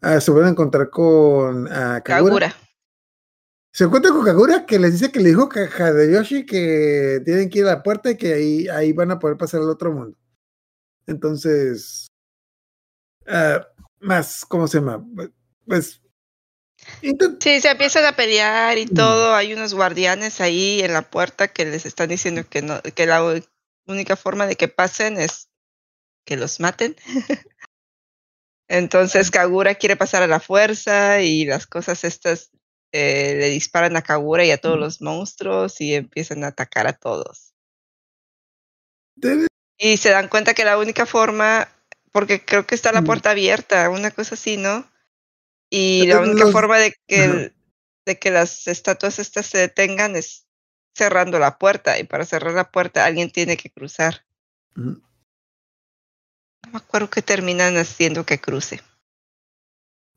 ah, 0.00 0.20
se 0.20 0.30
van 0.32 0.44
a 0.44 0.48
encontrar 0.50 0.90
con 0.90 1.68
ah, 1.68 2.00
Kagura. 2.04 2.50
Kagura. 2.50 2.54
Se 3.72 3.84
encuentra 3.84 4.10
con 4.10 4.24
Kagura 4.24 4.66
que 4.66 4.80
les 4.80 4.92
dice 4.92 5.12
que 5.12 5.20
le 5.20 5.28
dijo 5.28 5.48
a 5.54 5.84
Hadeyoshi 5.84 6.44
que 6.44 7.22
tienen 7.24 7.48
que 7.48 7.60
ir 7.60 7.66
a 7.66 7.76
la 7.76 7.82
puerta 7.84 8.10
y 8.10 8.16
que 8.16 8.32
ahí, 8.34 8.68
ahí 8.68 8.92
van 8.92 9.12
a 9.12 9.20
poder 9.20 9.36
pasar 9.36 9.60
al 9.60 9.70
otro 9.70 9.92
mundo. 9.92 10.18
Entonces, 11.06 12.09
ah, 13.26 13.66
más, 14.00 14.44
¿cómo 14.46 14.66
se 14.68 14.78
llama? 14.78 15.04
Pues, 15.66 16.00
intent- 17.02 17.38
Sí, 17.40 17.60
se 17.60 17.70
empiezan 17.70 18.04
a 18.06 18.16
pelear 18.16 18.78
y 18.78 18.86
Mm. 18.86 18.94
todo. 18.94 19.34
Hay 19.34 19.52
unos 19.52 19.74
guardianes 19.74 20.40
ahí 20.40 20.80
en 20.80 20.92
la 20.92 21.02
puerta 21.02 21.48
que 21.48 21.64
les 21.64 21.86
están 21.86 22.08
diciendo 22.08 22.48
que 22.48 22.62
no, 22.62 22.80
que 22.82 23.06
la 23.06 23.22
única 23.86 24.16
forma 24.16 24.46
de 24.46 24.56
que 24.56 24.68
pasen 24.68 25.18
es 25.18 25.48
que 26.24 26.36
los 26.36 26.60
maten. 26.60 26.96
Entonces 28.68 29.30
Kagura 29.30 29.74
quiere 29.74 29.96
pasar 29.96 30.22
a 30.22 30.26
la 30.28 30.38
fuerza 30.38 31.20
y 31.22 31.44
las 31.44 31.66
cosas 31.66 32.04
estas 32.04 32.50
eh, 32.92 33.36
le 33.38 33.50
disparan 33.50 33.96
a 33.96 34.02
Kagura 34.02 34.44
y 34.44 34.52
a 34.52 34.58
todos 34.60 34.78
los 34.78 35.00
monstruos 35.02 35.80
y 35.80 35.94
empiezan 35.94 36.44
a 36.44 36.48
atacar 36.48 36.86
a 36.86 36.92
todos. 36.92 37.52
Y 39.78 39.96
se 39.96 40.10
dan 40.10 40.28
cuenta 40.28 40.54
que 40.54 40.64
la 40.64 40.78
única 40.78 41.04
forma, 41.06 41.68
porque 42.12 42.44
creo 42.44 42.66
que 42.66 42.74
está 42.74 42.92
la 42.92 43.02
puerta 43.02 43.30
abierta, 43.30 43.88
una 43.90 44.10
cosa 44.10 44.34
así, 44.34 44.56
¿no? 44.56 44.90
Y 45.70 46.00
Pero 46.06 46.16
la 46.22 46.28
única 46.30 46.44
los- 46.44 46.52
forma 46.52 46.78
de 46.78 46.94
que, 47.06 47.24
el- 47.24 47.54
de 48.06 48.18
que 48.18 48.30
las 48.30 48.66
estatuas 48.66 49.18
estas 49.18 49.46
se 49.46 49.58
detengan 49.58 50.16
es 50.16 50.46
cerrando 50.94 51.38
la 51.38 51.58
puerta. 51.58 51.98
Y 51.98 52.04
para 52.04 52.24
cerrar 52.24 52.52
la 52.54 52.70
puerta 52.70 53.04
alguien 53.04 53.30
tiene 53.30 53.56
que 53.56 53.70
cruzar. 53.70 54.24
No 54.74 55.00
me 56.72 56.78
acuerdo 56.78 57.08
que 57.10 57.22
terminan 57.22 57.76
haciendo 57.76 58.24
que 58.26 58.40
cruce. 58.40 58.80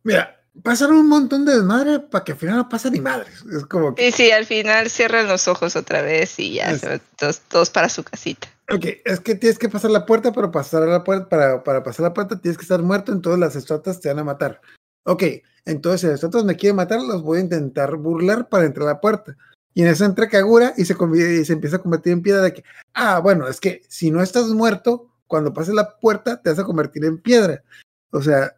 Mira, 0.04 0.44
pasaron 0.64 0.98
un 0.98 1.08
montón 1.08 1.46
de 1.46 1.54
desmadre 1.54 2.00
para 2.00 2.24
que 2.26 2.34
al 2.34 2.38
final 2.38 2.58
no 2.58 2.70
pasa 2.70 2.90
ni 2.90 3.00
madres. 3.00 3.44
Es 3.56 3.66
como 3.66 3.96
que, 3.96 4.08
Y 4.08 4.12
sí, 4.12 4.32
al 4.32 4.46
final 4.46 4.90
cierran 4.90 5.28
los 5.28 5.48
ojos 5.48 5.76
otra 5.76 6.02
vez 6.02 6.38
y 6.40 6.54
ya 6.56 6.72
Es- 6.72 6.82
todos, 7.18 7.40
todos 7.42 7.70
para 7.70 7.90
su 7.90 8.04
casita. 8.04 8.50
Ok, 8.76 8.86
es 9.06 9.20
que 9.20 9.36
tienes 9.36 9.60
que 9.60 9.70
pasar 9.70 9.92
la 9.92 10.06
puerta, 10.06 10.32
pero 10.32 10.52
pasar 10.52 10.88
la 10.88 11.04
puerta, 11.04 11.30
para, 11.30 11.64
para 11.64 11.84
pasar 11.84 12.04
la 12.04 12.14
puerta 12.14 12.40
tienes 12.40 12.58
que 12.58 12.64
estar 12.64 12.82
muerto, 12.82 13.12
entonces 13.12 13.40
las 13.40 13.56
estatuas 13.56 14.00
te 14.00 14.10
van 14.10 14.20
a 14.20 14.24
matar. 14.24 14.62
Ok, 15.06 15.24
entonces 15.66 16.02
si 16.02 16.08
las 16.08 16.16
estatuas 16.16 16.46
me 16.46 16.56
quieren 16.56 16.76
matar, 16.76 17.02
los 17.02 17.22
voy 17.24 17.40
a 17.40 17.42
intentar 17.42 17.96
burlar 17.98 18.50
para 18.50 18.66
entrar 18.66 18.88
a 18.88 18.94
la 18.94 19.02
puerta. 19.02 19.38
Y 19.74 19.82
en 19.82 19.88
eso 19.88 20.06
entra 20.06 20.30
Kagura 20.30 20.74
y 20.78 20.86
se, 20.86 20.94
y 20.94 21.46
se 21.46 21.54
empieza 21.54 21.78
a 21.78 21.82
convertir 21.82 22.14
en 22.14 22.22
piedra 22.22 22.42
de 22.42 22.54
que, 22.54 22.64
ah, 22.94 23.20
bueno, 23.20 23.48
es 23.48 23.60
que 23.60 23.82
si 23.88 24.12
no 24.12 24.22
estás 24.22 24.48
muerto, 24.50 25.10
cuando 25.28 25.54
pases 25.54 25.74
la 25.74 25.98
puerta 25.98 26.42
te 26.42 26.50
vas 26.50 26.60
a 26.60 26.64
convertir 26.64 27.04
en 27.06 27.18
piedra. 27.18 27.64
O 28.12 28.22
sea, 28.22 28.56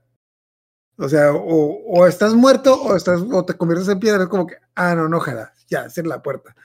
o 0.97 1.09
sea, 1.09 1.33
o, 1.33 2.07
estás 2.07 2.33
muerto 2.33 2.81
o, 2.81 2.95
estás, 2.95 3.21
o 3.21 3.45
te 3.45 3.53
conviertes 3.53 3.87
en 3.89 3.99
piedra. 3.99 4.23
Es 4.23 4.29
como 4.29 4.47
que, 4.47 4.55
ah, 4.75 4.95
no, 4.95 5.07
no, 5.07 5.17
ojalá, 5.17 5.53
ya, 5.69 5.89
cierra 5.89 6.09
la 6.09 6.21
puerta. 6.21 6.55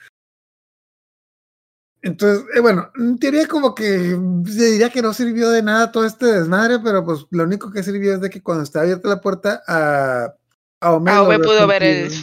Entonces, 2.03 2.43
eh, 2.55 2.59
bueno, 2.59 2.89
en 2.95 3.17
teoría 3.19 3.47
como 3.47 3.75
que 3.75 4.17
se 4.47 4.65
diría 4.71 4.89
que 4.89 5.01
no 5.03 5.13
sirvió 5.13 5.49
de 5.51 5.61
nada 5.61 5.91
todo 5.91 6.05
este 6.05 6.25
desmadre, 6.25 6.79
pero 6.83 7.05
pues 7.05 7.25
lo 7.29 7.43
único 7.43 7.71
que 7.71 7.83
sirvió 7.83 8.13
es 8.15 8.21
de 8.21 8.29
que 8.29 8.41
cuando 8.41 8.63
está 8.63 8.81
abierta 8.81 9.07
la 9.09 9.21
puerta 9.21 9.61
a, 9.67 10.33
a 10.79 10.91
Ome 10.93 11.11
Ah, 11.11 11.19
pudo 11.19 11.27
ver 11.29 11.41
el 11.41 11.45
fragmento. 11.69 12.15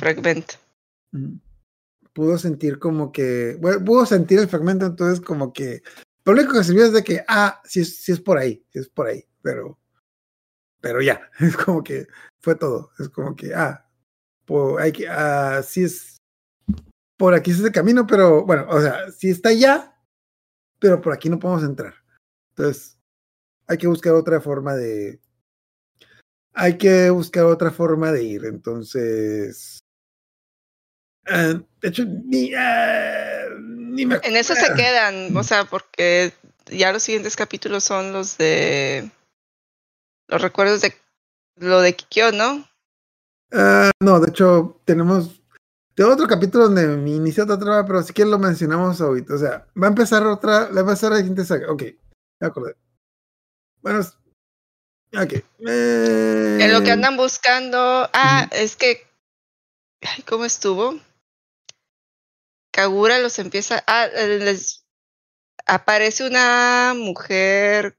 Pudo 2.12 2.36
sentir 2.38 2.78
como 2.80 3.12
que, 3.12 3.56
bueno, 3.60 3.84
pudo 3.84 4.04
sentir 4.04 4.40
el 4.40 4.48
fragmento, 4.48 4.86
entonces 4.86 5.20
como 5.20 5.52
que 5.52 5.82
lo 6.24 6.32
único 6.32 6.52
que 6.52 6.64
sirvió 6.64 6.84
es 6.86 6.92
de 6.92 7.04
que, 7.04 7.22
ah, 7.28 7.60
sí, 7.64 7.80
es- 7.80 8.02
sí 8.02 8.10
es 8.12 8.20
por 8.20 8.36
ahí, 8.38 8.64
sí 8.72 8.80
es 8.80 8.88
por 8.88 9.06
ahí, 9.06 9.24
pero, 9.42 9.78
pero 10.80 11.00
ya, 11.00 11.20
es 11.40 11.56
como 11.56 11.82
que 11.84 12.08
fue 12.40 12.56
todo, 12.56 12.90
es 12.98 13.08
como 13.10 13.36
que, 13.36 13.54
ah, 13.54 13.86
po- 14.44 14.78
hay 14.78 14.90
que, 14.90 15.08
ah, 15.08 15.62
sí 15.64 15.84
es, 15.84 16.17
por 17.18 17.34
aquí 17.34 17.50
es 17.50 17.60
el 17.60 17.72
camino, 17.72 18.06
pero 18.06 18.46
bueno, 18.46 18.66
o 18.70 18.80
sea, 18.80 19.10
sí 19.10 19.28
está 19.28 19.50
allá, 19.50 19.94
pero 20.78 21.00
por 21.02 21.12
aquí 21.12 21.28
no 21.28 21.38
podemos 21.38 21.64
entrar. 21.64 21.94
Entonces, 22.50 22.98
hay 23.66 23.76
que 23.76 23.88
buscar 23.88 24.14
otra 24.14 24.40
forma 24.40 24.74
de, 24.74 25.20
hay 26.54 26.78
que 26.78 27.10
buscar 27.10 27.44
otra 27.44 27.70
forma 27.70 28.10
de 28.10 28.24
ir, 28.24 28.44
entonces... 28.44 29.78
ah, 31.26 31.60
de 31.80 31.88
hecho, 31.88 32.04
ni, 32.04 32.52
ah, 32.54 33.46
ni 33.60 34.06
me 34.06 34.18
En 34.22 34.36
eso 34.36 34.54
se 34.54 34.74
quedan, 34.74 35.36
o 35.36 35.42
sea, 35.44 35.64
porque 35.64 36.32
ya 36.66 36.92
los 36.92 37.02
siguientes 37.02 37.36
capítulos 37.36 37.84
son 37.84 38.12
los 38.12 38.38
de 38.38 39.10
los 40.28 40.42
recuerdos 40.42 40.80
de 40.80 40.94
lo 41.56 41.80
de 41.80 41.94
Kikyo, 41.94 42.32
¿no? 42.32 42.68
Ah, 43.52 43.90
no, 44.00 44.20
de 44.20 44.30
hecho, 44.30 44.80
tenemos 44.84 45.37
tengo 45.98 46.12
otro 46.12 46.28
capítulo 46.28 46.66
donde 46.66 46.86
me 46.86 47.10
inicia 47.10 47.42
otra 47.42 47.58
trama, 47.58 47.84
pero 47.84 48.04
si 48.04 48.12
quieres 48.12 48.30
lo 48.30 48.38
mencionamos 48.38 49.00
ahorita. 49.00 49.34
O 49.34 49.38
sea, 49.38 49.66
va 49.76 49.88
a 49.88 49.90
empezar 49.90 50.24
otra, 50.28 50.68
va 50.68 50.76
a 50.76 50.80
empezar 50.82 51.10
la 51.10 51.16
siguiente 51.16 51.44
saga. 51.44 51.72
Ok, 51.72 51.82
me 52.38 52.46
acordé. 52.46 52.76
Bueno, 53.82 53.98
ok. 55.20 55.32
eh, 55.66 56.58
En 56.60 56.72
lo 56.72 56.82
que 56.82 56.92
andan 56.92 57.16
buscando. 57.16 58.08
Ah, 58.12 58.48
es 58.52 58.76
que. 58.76 59.08
Ay, 60.02 60.22
¿Cómo 60.22 60.44
estuvo? 60.44 61.00
Kagura 62.70 63.18
los 63.18 63.36
empieza. 63.40 63.82
Ah, 63.88 64.06
eh, 64.06 64.38
les 64.38 64.84
aparece 65.66 66.28
una 66.28 66.94
mujer 66.96 67.98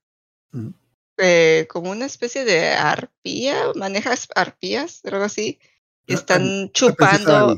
eh, 1.18 1.68
como 1.70 1.92
una 1.92 2.06
especie 2.06 2.46
de 2.46 2.70
arpía, 2.70 3.74
manejas 3.76 4.30
arpías, 4.36 5.02
algo 5.04 5.26
así. 5.26 5.60
Y 6.08 6.14
Ah, 6.14 6.16
están 6.16 6.42
la 6.44 6.48
princesa 6.48 6.72
chupando. 6.72 7.58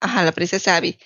Ajá, 0.00 0.24
la 0.24 0.32
princesa 0.32 0.76
Abby. 0.76 0.98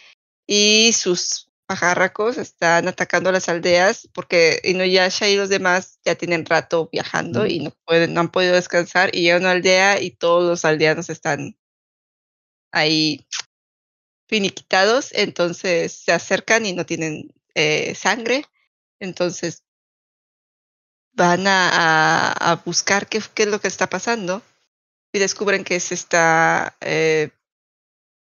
Y 0.47 0.93
sus 0.93 1.51
pajarracos 1.67 2.37
están 2.37 2.89
atacando 2.89 3.33
las 3.33 3.49
aldeas 3.49 4.09
porque 4.13 4.61
Inuyasha 4.65 5.29
y 5.29 5.37
los 5.37 5.49
demás 5.49 5.99
ya 6.05 6.15
tienen 6.15 6.45
rato 6.45 6.89
viajando 6.93 7.45
Mm. 7.45 7.47
y 7.47 7.59
no 7.61 7.71
pueden, 7.87 8.13
no 8.15 8.21
han 8.21 8.31
podido 8.31 8.55
descansar 8.55 9.11
y 9.15 9.23
llega 9.23 9.39
una 9.39 9.53
aldea 9.53 10.01
y 10.01 10.11
todos 10.11 10.45
los 10.45 10.65
aldeanos 10.65 11.09
están 11.09 11.57
ahí 12.73 13.27
finiquitados, 14.29 15.11
entonces 15.13 15.93
se 15.93 16.13
acercan 16.13 16.67
y 16.67 16.73
no 16.73 16.85
tienen 16.87 17.33
eh, 17.55 17.95
sangre, 17.95 18.45
entonces 19.01 19.63
van 21.13 21.47
a, 21.47 21.69
a- 22.33 22.33
a 22.53 22.57
buscar 22.57 23.07
qué, 23.07 23.23
qué 23.35 23.45
es 23.45 23.49
lo 23.49 23.61
que 23.61 23.69
está 23.69 23.89
pasando 23.89 24.43
y 25.13 25.19
descubren 25.21 25.63
que 25.65 25.79
se 25.79 25.95
está 25.95 26.77
eh, 26.81 27.31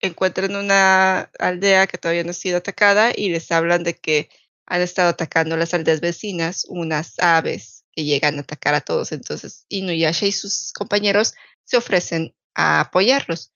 encuentran 0.02 0.56
una 0.56 1.32
aldea 1.40 1.88
que 1.88 1.98
todavía 1.98 2.24
no 2.24 2.32
ha 2.32 2.34
sido 2.34 2.58
atacada 2.58 3.12
y 3.16 3.30
les 3.30 3.52
hablan 3.52 3.84
de 3.84 3.96
que 3.96 4.30
han 4.66 4.82
estado 4.82 5.10
atacando 5.10 5.58
las 5.58 5.74
aldeas 5.74 6.02
vecinas 6.02 6.66
unas 6.68 7.18
aves 7.20 7.86
que 7.92 8.04
llegan 8.04 8.38
a 8.38 8.42
atacar 8.42 8.76
a 8.76 8.82
todos. 8.82 9.12
Entonces 9.12 9.66
Inuyasha 9.70 10.26
y 10.26 10.32
sus 10.32 10.72
compañeros 10.74 11.34
se 11.64 11.78
ofrecen 11.78 12.36
a 12.54 12.82
apoyarlos. 12.82 13.52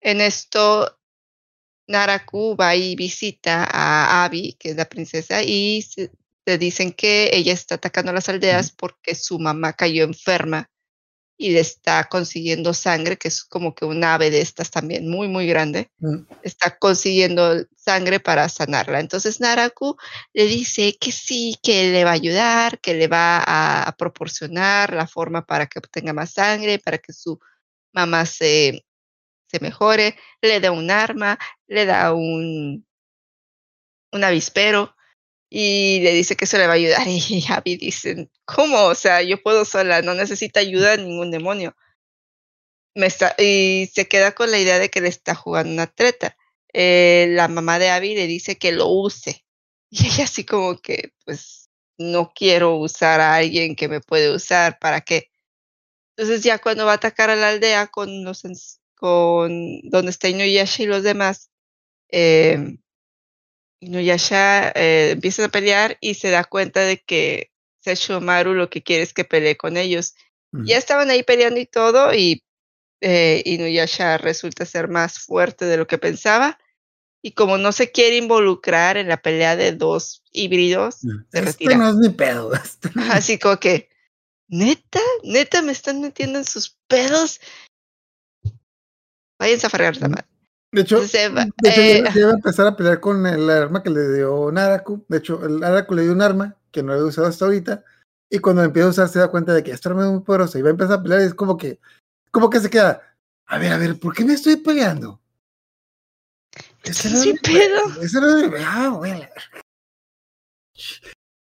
En 0.00 0.20
esto 0.20 0.98
Naraku 1.86 2.56
va 2.56 2.76
y 2.76 2.94
visita 2.94 3.64
a 3.70 4.24
Abby, 4.24 4.54
que 4.58 4.70
es 4.70 4.76
la 4.76 4.88
princesa, 4.88 5.42
y 5.42 5.82
se, 5.82 6.10
le 6.46 6.58
dicen 6.58 6.92
que 6.92 7.30
ella 7.32 7.52
está 7.52 7.76
atacando 7.76 8.12
las 8.12 8.28
aldeas 8.28 8.70
porque 8.70 9.14
su 9.14 9.38
mamá 9.38 9.72
cayó 9.72 10.04
enferma 10.04 10.70
y 11.40 11.52
le 11.52 11.60
está 11.60 12.04
consiguiendo 12.04 12.74
sangre, 12.74 13.16
que 13.16 13.28
es 13.28 13.44
como 13.44 13.74
que 13.74 13.86
un 13.86 14.04
ave 14.04 14.30
de 14.30 14.42
estas 14.42 14.70
también 14.70 15.08
muy, 15.08 15.26
muy 15.26 15.46
grande 15.46 15.90
Mm, 16.00 16.24
está 16.42 16.78
consiguiendo 16.78 17.64
sangre 17.76 18.20
para 18.20 18.48
sanarla. 18.48 19.00
Entonces 19.00 19.40
Naraku 19.40 19.96
le 20.32 20.46
dice 20.46 20.96
que 20.98 21.12
sí, 21.12 21.56
que 21.62 21.90
le 21.92 22.04
va 22.04 22.10
a 22.10 22.14
ayudar, 22.14 22.80
que 22.80 22.94
le 22.94 23.06
va 23.06 23.38
a, 23.38 23.82
a 23.84 23.92
proporcionar 23.96 24.94
la 24.94 25.06
forma 25.06 25.44
para 25.44 25.66
que 25.66 25.78
obtenga 25.78 26.12
más 26.14 26.32
sangre, 26.32 26.78
para 26.78 26.98
que 26.98 27.12
su 27.12 27.38
mamá 27.92 28.24
se, 28.26 28.86
se 29.46 29.60
mejore, 29.60 30.16
le 30.40 30.60
da 30.60 30.72
un 30.72 30.90
arma, 30.90 31.38
le 31.66 31.84
da 31.86 32.14
un, 32.14 32.86
un 34.12 34.24
avispero 34.24 34.94
y 35.50 36.00
le 36.00 36.14
dice 36.14 36.36
que 36.36 36.44
eso 36.46 36.56
le 36.58 36.66
va 36.66 36.74
a 36.74 36.76
ayudar. 36.76 37.06
Y 37.08 37.44
Abby 37.50 37.76
dice, 37.76 38.30
¿cómo? 38.46 38.84
O 38.86 38.94
sea, 38.94 39.22
yo 39.22 39.42
puedo 39.42 39.64
sola, 39.64 40.00
no 40.02 40.14
necesita 40.14 40.60
ayuda 40.60 40.96
de 40.96 41.04
ningún 41.04 41.30
demonio. 41.32 41.76
Me 42.94 43.06
está, 43.06 43.34
y 43.38 43.90
se 43.92 44.08
queda 44.08 44.32
con 44.32 44.50
la 44.50 44.58
idea 44.58 44.78
de 44.78 44.90
que 44.90 45.00
le 45.00 45.08
está 45.08 45.34
jugando 45.34 45.72
una 45.72 45.86
treta. 45.88 46.36
eh, 46.72 47.26
la 47.30 47.48
mamá 47.48 47.78
de 47.78 47.90
Abby 47.90 48.14
le 48.14 48.26
dice 48.26 48.58
que 48.58 48.72
lo 48.72 48.88
use. 48.88 49.44
Y 49.92 50.06
ella 50.06 50.24
así 50.24 50.44
como 50.44 50.78
que, 50.78 51.14
pues, 51.24 51.68
no 51.98 52.32
quiero 52.34 52.76
usar 52.76 53.20
a 53.20 53.34
alguien 53.36 53.76
que 53.76 53.88
me 53.88 54.00
puede 54.00 54.32
usar, 54.32 54.78
¿para 54.78 55.00
qué? 55.02 55.30
Entonces 56.16 56.42
ya 56.44 56.58
cuando 56.58 56.86
va 56.86 56.92
a 56.92 56.96
atacar 56.96 57.30
a 57.30 57.36
la 57.36 57.48
aldea 57.50 57.88
con 57.88 58.24
los 58.24 58.42
con 58.94 59.80
donde 59.90 60.10
está 60.10 60.28
Inuyasha 60.28 60.82
y 60.84 60.86
los 60.86 61.02
demás, 61.02 61.50
eh, 62.10 62.76
Inuyasha 63.80 64.70
eh, 64.74 65.12
empieza 65.12 65.46
a 65.46 65.48
pelear 65.48 65.96
y 66.00 66.14
se 66.14 66.30
da 66.30 66.44
cuenta 66.44 66.80
de 66.80 66.98
que 67.02 67.50
Sesshomaru 67.80 68.54
lo 68.54 68.68
que 68.68 68.82
quiere 68.82 69.02
es 69.02 69.14
que 69.14 69.24
pelee 69.24 69.56
con 69.56 69.76
ellos. 69.76 70.14
Ya 70.52 70.78
estaban 70.78 71.10
ahí 71.10 71.22
peleando 71.22 71.60
y 71.60 71.66
todo, 71.66 72.12
y 72.12 72.42
eh, 73.00 73.40
Inuyasha 73.46 74.18
resulta 74.18 74.66
ser 74.66 74.88
más 74.88 75.20
fuerte 75.20 75.64
de 75.64 75.76
lo 75.76 75.86
que 75.86 75.96
pensaba. 75.96 76.58
Y 77.22 77.32
como 77.32 77.56
no 77.56 77.70
se 77.70 77.92
quiere 77.92 78.16
involucrar 78.16 78.96
en 78.96 79.06
la 79.06 79.22
pelea 79.22 79.54
de 79.54 79.72
dos 79.72 80.24
híbridos, 80.32 81.02
se 81.30 81.40
retira. 81.40 81.76
no 81.76 81.90
es 81.90 81.96
mi 81.96 82.08
pedo. 82.08 82.50
Así 83.10 83.38
como 83.38 83.58
que, 83.58 83.90
neta, 84.48 85.00
neta, 85.22 85.62
me 85.62 85.70
están 85.70 86.00
metiendo 86.00 86.38
en 86.38 86.44
sus 86.44 86.76
pedos. 86.88 87.40
Váyanse 89.38 89.68
a 89.68 89.70
fregar 89.70 89.96
la 89.98 90.08
madre. 90.08 90.26
De 90.72 90.82
hecho, 90.82 91.00
de 91.00 91.06
hecho 91.06 92.20
eh, 92.20 92.24
a 92.24 92.30
empezar 92.30 92.66
a 92.68 92.76
pelear 92.76 93.00
con 93.00 93.26
el 93.26 93.50
arma 93.50 93.82
que 93.82 93.90
le 93.90 94.12
dio 94.12 94.52
Naraku. 94.52 95.04
De 95.08 95.18
hecho, 95.18 95.44
el 95.44 95.58
Naraku 95.58 95.94
le 95.94 96.02
dio 96.02 96.12
un 96.12 96.22
arma 96.22 96.56
que 96.70 96.82
no 96.82 96.94
he 96.94 97.02
usado 97.02 97.26
hasta 97.26 97.44
ahorita. 97.44 97.84
Y 98.30 98.38
cuando 98.38 98.62
empieza 98.62 98.86
a 98.86 98.90
usar 98.90 99.08
se 99.08 99.18
da 99.18 99.30
cuenta 99.30 99.52
de 99.52 99.64
que 99.64 99.72
esta 99.72 99.88
arma 99.88 100.04
es 100.04 100.12
muy 100.12 100.20
poderosa 100.20 100.58
y 100.58 100.62
va 100.62 100.68
a 100.68 100.70
empezar 100.70 101.00
a 101.00 101.02
pelear 101.02 101.22
y 101.22 101.24
es 101.24 101.34
como 101.34 101.56
que, 101.56 101.80
como 102.30 102.48
que 102.48 102.60
se 102.60 102.70
queda, 102.70 103.02
a 103.46 103.58
ver, 103.58 103.72
a 103.72 103.78
ver, 103.78 103.98
¿por 103.98 104.14
qué 104.14 104.24
me 104.24 104.34
estoy 104.34 104.56
peleando? 104.56 105.20
Ese 106.84 107.10
no 107.10 107.40
pedo. 107.42 108.02
Ese 108.02 108.20
no 108.20 108.38
es 108.38 108.64
ah, 108.64 108.94
bueno. 108.96 109.26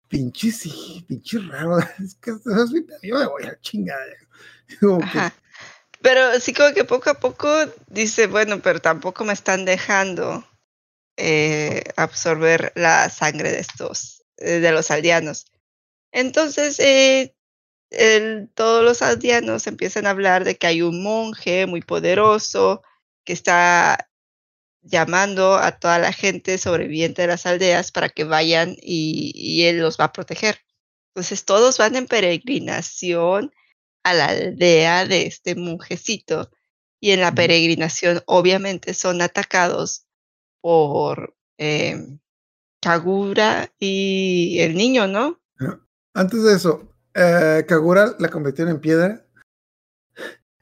Pinche 0.08 0.52
sí, 0.52 1.04
pinche 1.08 1.40
raro. 1.40 1.80
Es 2.00 2.16
que 2.16 2.32
eso 2.32 2.64
es 2.64 2.72
mi 2.72 2.86
yo 3.02 3.20
me 3.20 3.26
voy 3.26 3.44
a 3.44 3.60
chingar. 3.60 4.00
Pero 6.06 6.40
sí 6.40 6.54
como 6.54 6.72
que 6.76 6.84
poco 6.84 7.10
a 7.10 7.16
poco 7.16 7.50
dice, 7.88 8.28
bueno, 8.28 8.62
pero 8.62 8.80
tampoco 8.80 9.26
me 9.26 9.34
están 9.34 9.66
dejando 9.66 10.48
eh, 11.18 11.82
absorber 11.98 12.72
la 12.76 13.10
sangre 13.10 13.52
de 13.52 13.62
estos, 13.62 14.24
eh, 14.38 14.60
de 14.60 14.72
los 14.72 14.92
aldeanos. 14.92 15.48
Entonces, 16.12 16.80
eh, 16.80 17.34
todos 18.54 18.84
los 18.84 19.02
aldeanos 19.02 19.66
empiezan 19.66 20.06
a 20.06 20.12
hablar 20.12 20.44
de 20.44 20.60
que 20.60 20.68
hay 20.68 20.84
un 20.84 21.02
monje 21.02 21.66
muy 21.66 21.82
poderoso 21.82 22.84
que 23.24 23.34
está 23.34 24.08
llamando 24.84 25.56
a 25.56 25.72
toda 25.80 25.98
la 25.98 26.14
gente 26.14 26.60
sobreviviente 26.60 27.24
de 27.24 27.30
las 27.30 27.48
aldeas 27.48 27.92
para 27.92 28.10
que 28.10 28.26
vayan 28.26 28.76
y, 28.80 29.32
y 29.34 29.64
él 29.64 29.80
los 29.80 30.00
va 30.00 30.06
a 30.06 30.14
proteger. 30.14 30.60
Entonces 31.16 31.46
todos 31.46 31.80
van 31.80 31.96
en 31.96 32.06
peregrinación 32.06 33.52
a 34.06 34.14
la 34.14 34.28
aldea 34.28 35.06
de 35.08 35.26
este 35.26 35.56
monjecito 35.56 36.52
y 37.00 37.12
en 37.12 37.22
la 37.22 37.34
peregrinación 37.34 38.22
obviamente 38.28 38.94
son 38.94 39.20
atacados 39.20 40.06
por 40.62 41.36
eh, 41.58 42.20
Kagura 42.82 43.74
y 43.80 44.60
el 44.60 44.76
niño, 44.76 45.08
¿no? 45.08 45.42
Antes 46.14 46.44
de 46.44 46.54
eso, 46.54 46.88
eh, 47.16 47.66
Kagura 47.68 48.16
la 48.20 48.30
convirtió 48.30 48.68
en 48.68 48.80
piedra 48.80 49.26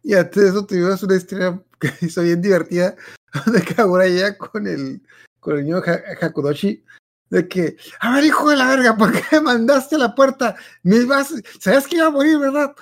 y 0.03 0.13
antes 0.13 0.41
de 0.41 0.49
eso 0.49 0.65
tuvimos 0.65 1.03
una 1.03 1.17
historia 1.17 1.61
que 1.79 1.89
hizo 2.05 2.21
bien 2.23 2.41
divertida 2.41 2.95
donde 3.45 3.61
Kagura 3.61 4.07
llega 4.07 4.37
con 4.37 4.67
el, 4.67 5.01
con 5.41 5.57
el 5.57 5.65
niño 5.65 5.81
Hakudoshi 6.21 6.81
de 7.29 7.47
que, 7.49 7.75
a 7.99 8.15
ver, 8.15 8.23
hijo 8.23 8.49
de 8.49 8.55
la 8.55 8.67
verga, 8.67 8.95
¿por 8.95 9.11
qué 9.11 9.23
me 9.33 9.41
mandaste 9.41 9.95
a 9.95 9.99
la 9.99 10.15
puerta? 10.15 10.55
Me 10.83 11.03
vas, 11.03 11.33
sabes 11.59 11.87
que 11.87 11.97
iba 11.97 12.05
a 12.05 12.11
morir, 12.11 12.37
¿verdad? 12.37 12.73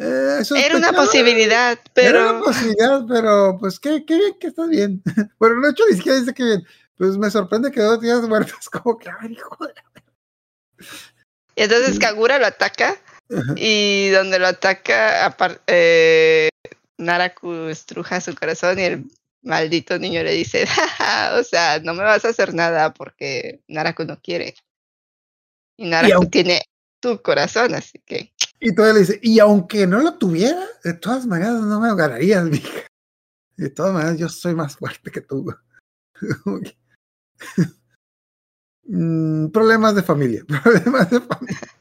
Eh, 0.00 0.42
era 0.56 0.76
una 0.76 0.92
posibilidad, 0.92 1.78
pero. 1.92 2.20
Era 2.20 2.32
una 2.32 2.40
posibilidad, 2.44 3.04
pero 3.08 3.58
pues 3.58 3.80
qué, 3.80 4.04
qué 4.04 4.16
bien 4.16 4.38
que 4.38 4.46
estás 4.46 4.68
bien. 4.68 5.02
bueno, 5.38 5.60
de 5.60 5.70
hecho 5.70 5.84
ni 5.90 5.96
siquiera 5.96 6.18
dice 6.18 6.34
que 6.34 6.44
bien. 6.44 6.66
Pues 6.96 7.16
me 7.16 7.30
sorprende 7.30 7.70
que 7.70 7.80
dos 7.80 8.00
días 8.00 8.20
muertos, 8.28 8.68
como 8.70 8.98
que, 8.98 9.08
ay, 9.20 9.32
hijo 9.32 9.56
de 9.64 9.74
la 9.74 9.84
Y 11.54 11.62
entonces 11.62 11.98
Kagura 11.98 12.38
lo 12.38 12.46
ataca. 12.46 12.96
Y 13.56 14.08
donde 14.08 14.38
lo 14.38 14.46
ataca, 14.46 15.36
eh, 15.66 16.48
Naraku 16.96 17.66
estruja 17.66 18.22
su 18.22 18.34
corazón 18.34 18.78
y 18.78 18.84
el 18.84 19.04
maldito 19.42 19.98
niño 19.98 20.22
le 20.22 20.32
dice, 20.32 20.64
o 21.38 21.42
sea, 21.44 21.78
no 21.80 21.92
me 21.92 22.04
vas 22.04 22.24
a 22.24 22.28
hacer 22.28 22.54
nada 22.54 22.94
porque 22.94 23.60
Naraku 23.68 24.04
no 24.04 24.18
quiere. 24.20 24.54
Y 25.76 25.88
Naraku 25.88 26.26
tiene 26.30 26.62
tu 27.00 27.20
corazón, 27.20 27.74
así 27.74 28.00
que. 28.04 28.32
Y 28.60 28.74
todavía 28.74 28.94
le 28.94 29.00
dice, 29.00 29.20
y 29.22 29.38
aunque 29.38 29.86
no 29.86 30.00
lo 30.00 30.18
tuviera, 30.18 30.66
de 30.82 30.94
todas 30.94 31.26
maneras 31.26 31.60
no 31.60 31.80
me 31.80 31.94
ganarías, 31.94 32.44
mija. 32.44 32.86
De 33.56 33.70
todas 33.70 33.92
maneras, 33.92 34.18
yo 34.18 34.28
soy 34.28 34.54
más 34.54 34.76
fuerte 34.76 35.10
que 35.10 35.20
tú. 35.20 35.54
mm, 38.84 39.48
problemas 39.48 39.94
de 39.94 40.02
familia. 40.02 40.44
Problemas 40.62 41.10
de 41.10 41.20
familia. 41.20 41.78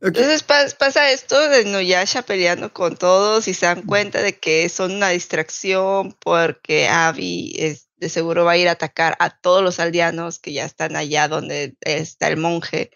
Entonces 0.00 0.42
pasa 0.42 1.10
esto 1.10 1.48
de 1.48 1.64
Nuyasha 1.64 2.22
peleando 2.22 2.72
con 2.72 2.96
todos 2.96 3.48
y 3.48 3.54
se 3.54 3.66
dan 3.66 3.82
cuenta 3.82 4.20
de 4.20 4.38
que 4.38 4.68
son 4.68 4.92
una 4.92 5.08
distracción 5.08 6.14
porque 6.20 6.86
Abby 6.86 7.54
es, 7.58 7.88
de 7.96 8.10
seguro 8.10 8.44
va 8.44 8.52
a 8.52 8.56
ir 8.58 8.68
a 8.68 8.72
atacar 8.72 9.16
a 9.20 9.30
todos 9.30 9.64
los 9.64 9.80
aldeanos 9.80 10.38
que 10.38 10.52
ya 10.52 10.66
están 10.66 10.96
allá 10.96 11.28
donde 11.28 11.76
está 11.80 12.28
el 12.28 12.36
monje 12.36 12.90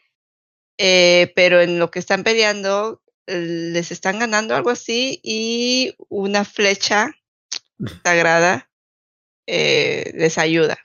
eh, 0.83 1.31
pero 1.37 1.61
en 1.61 1.79
lo 1.79 1.91
que 1.91 1.99
están 1.99 2.25
peleando 2.25 3.03
les 3.27 3.93
están 3.93 4.19
ganando 4.19 4.57
algo 4.57 4.71
así 4.71 5.21
y 5.23 5.95
una 6.09 6.47
flecha 6.47 7.15
sagrada 8.03 8.71
eh, 9.47 10.11
les 10.15 10.39
ayuda. 10.39 10.79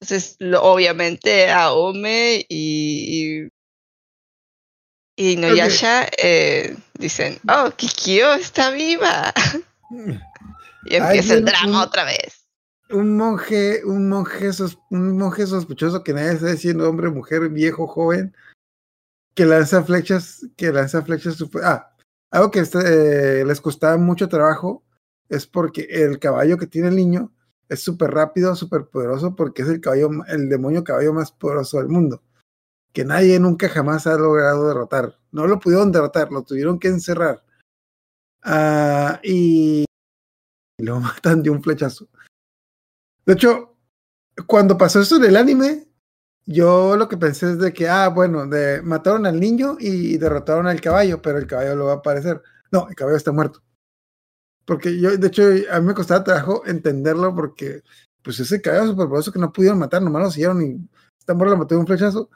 Entonces, 0.00 0.36
lo, 0.38 0.62
obviamente, 0.62 1.50
Aome 1.50 2.46
y, 2.48 3.48
y, 5.16 5.32
y 5.32 5.36
Noyasha 5.38 6.08
eh, 6.16 6.76
dicen, 6.96 7.40
oh, 7.48 7.72
Kikyo 7.74 8.34
está 8.34 8.70
viva. 8.70 9.34
y 10.86 10.94
empieza 10.94 11.34
el 11.34 11.44
drama 11.44 11.82
otra 11.82 12.04
vez. 12.04 12.46
Un 12.90 13.16
monje, 13.16 13.84
un 13.84 14.08
monje, 14.08 14.50
un 14.90 15.18
monje 15.18 15.48
sospechoso 15.48 16.04
que 16.04 16.12
nadie 16.12 16.34
está 16.34 16.52
diciendo 16.52 16.88
hombre, 16.88 17.10
mujer, 17.10 17.48
viejo, 17.48 17.88
joven, 17.88 18.36
que 19.34 19.44
lanza 19.44 19.82
flechas, 19.84 20.46
que 20.56 20.72
lanza 20.72 21.02
flechas. 21.02 21.36
Ah, 21.62 21.94
algo 22.30 22.50
que 22.50 22.60
este, 22.60 23.44
les 23.44 23.60
costaba 23.60 23.96
mucho 23.96 24.28
trabajo 24.28 24.84
es 25.28 25.46
porque 25.46 25.86
el 25.90 26.18
caballo 26.18 26.58
que 26.58 26.66
tiene 26.66 26.88
el 26.88 26.96
niño 26.96 27.32
es 27.68 27.80
súper 27.80 28.10
rápido, 28.10 28.54
súper 28.54 28.86
poderoso, 28.86 29.34
porque 29.34 29.62
es 29.62 29.68
el 29.68 29.80
caballo, 29.80 30.10
el 30.28 30.48
demonio 30.48 30.84
caballo 30.84 31.12
más 31.12 31.32
poderoso 31.32 31.78
del 31.78 31.88
mundo, 31.88 32.22
que 32.92 33.04
nadie 33.04 33.38
nunca 33.40 33.68
jamás 33.68 34.06
ha 34.06 34.16
logrado 34.16 34.68
derrotar. 34.68 35.18
No 35.32 35.46
lo 35.46 35.58
pudieron 35.58 35.90
derrotar, 35.92 36.30
lo 36.30 36.42
tuvieron 36.42 36.78
que 36.78 36.88
encerrar. 36.88 37.44
Ah, 38.42 39.20
y 39.22 39.84
lo 40.78 41.00
matan 41.00 41.42
de 41.42 41.50
un 41.50 41.62
flechazo. 41.62 42.08
De 43.26 43.32
hecho, 43.32 43.76
cuando 44.46 44.76
pasó 44.76 45.00
eso 45.00 45.16
en 45.16 45.24
el 45.24 45.36
anime, 45.36 45.88
yo 46.46 46.96
lo 46.96 47.08
que 47.08 47.16
pensé 47.16 47.52
es 47.52 47.58
de 47.58 47.72
que, 47.72 47.88
ah, 47.88 48.08
bueno, 48.08 48.46
de, 48.46 48.82
mataron 48.82 49.26
al 49.26 49.40
niño 49.40 49.76
y 49.80 50.18
derrotaron 50.18 50.66
al 50.66 50.80
caballo, 50.80 51.22
pero 51.22 51.38
el 51.38 51.46
caballo 51.46 51.74
lo 51.76 51.86
va 51.86 51.92
a 51.92 51.96
aparecer. 51.96 52.42
No, 52.70 52.86
el 52.88 52.94
caballo 52.94 53.16
está 53.16 53.32
muerto. 53.32 53.62
Porque 54.66 54.98
yo, 55.00 55.16
de 55.16 55.26
hecho, 55.26 55.42
a 55.70 55.80
mí 55.80 55.86
me 55.86 55.94
costaba 55.94 56.24
trabajo 56.24 56.62
entenderlo 56.66 57.34
porque, 57.34 57.82
pues 58.22 58.40
ese 58.40 58.60
caballo 58.60 58.88
súper 58.88 59.06
poderoso 59.08 59.32
que 59.32 59.38
no 59.38 59.52
pudieron 59.52 59.78
matar, 59.78 60.02
nomás 60.02 60.22
lo 60.22 60.30
siguieron 60.30 60.62
y 60.62 60.88
esta 61.18 61.34
morra 61.34 61.50
lo 61.50 61.58
mató 61.58 61.74
de 61.74 61.80
un 61.80 61.86
flechazo. 61.86 62.30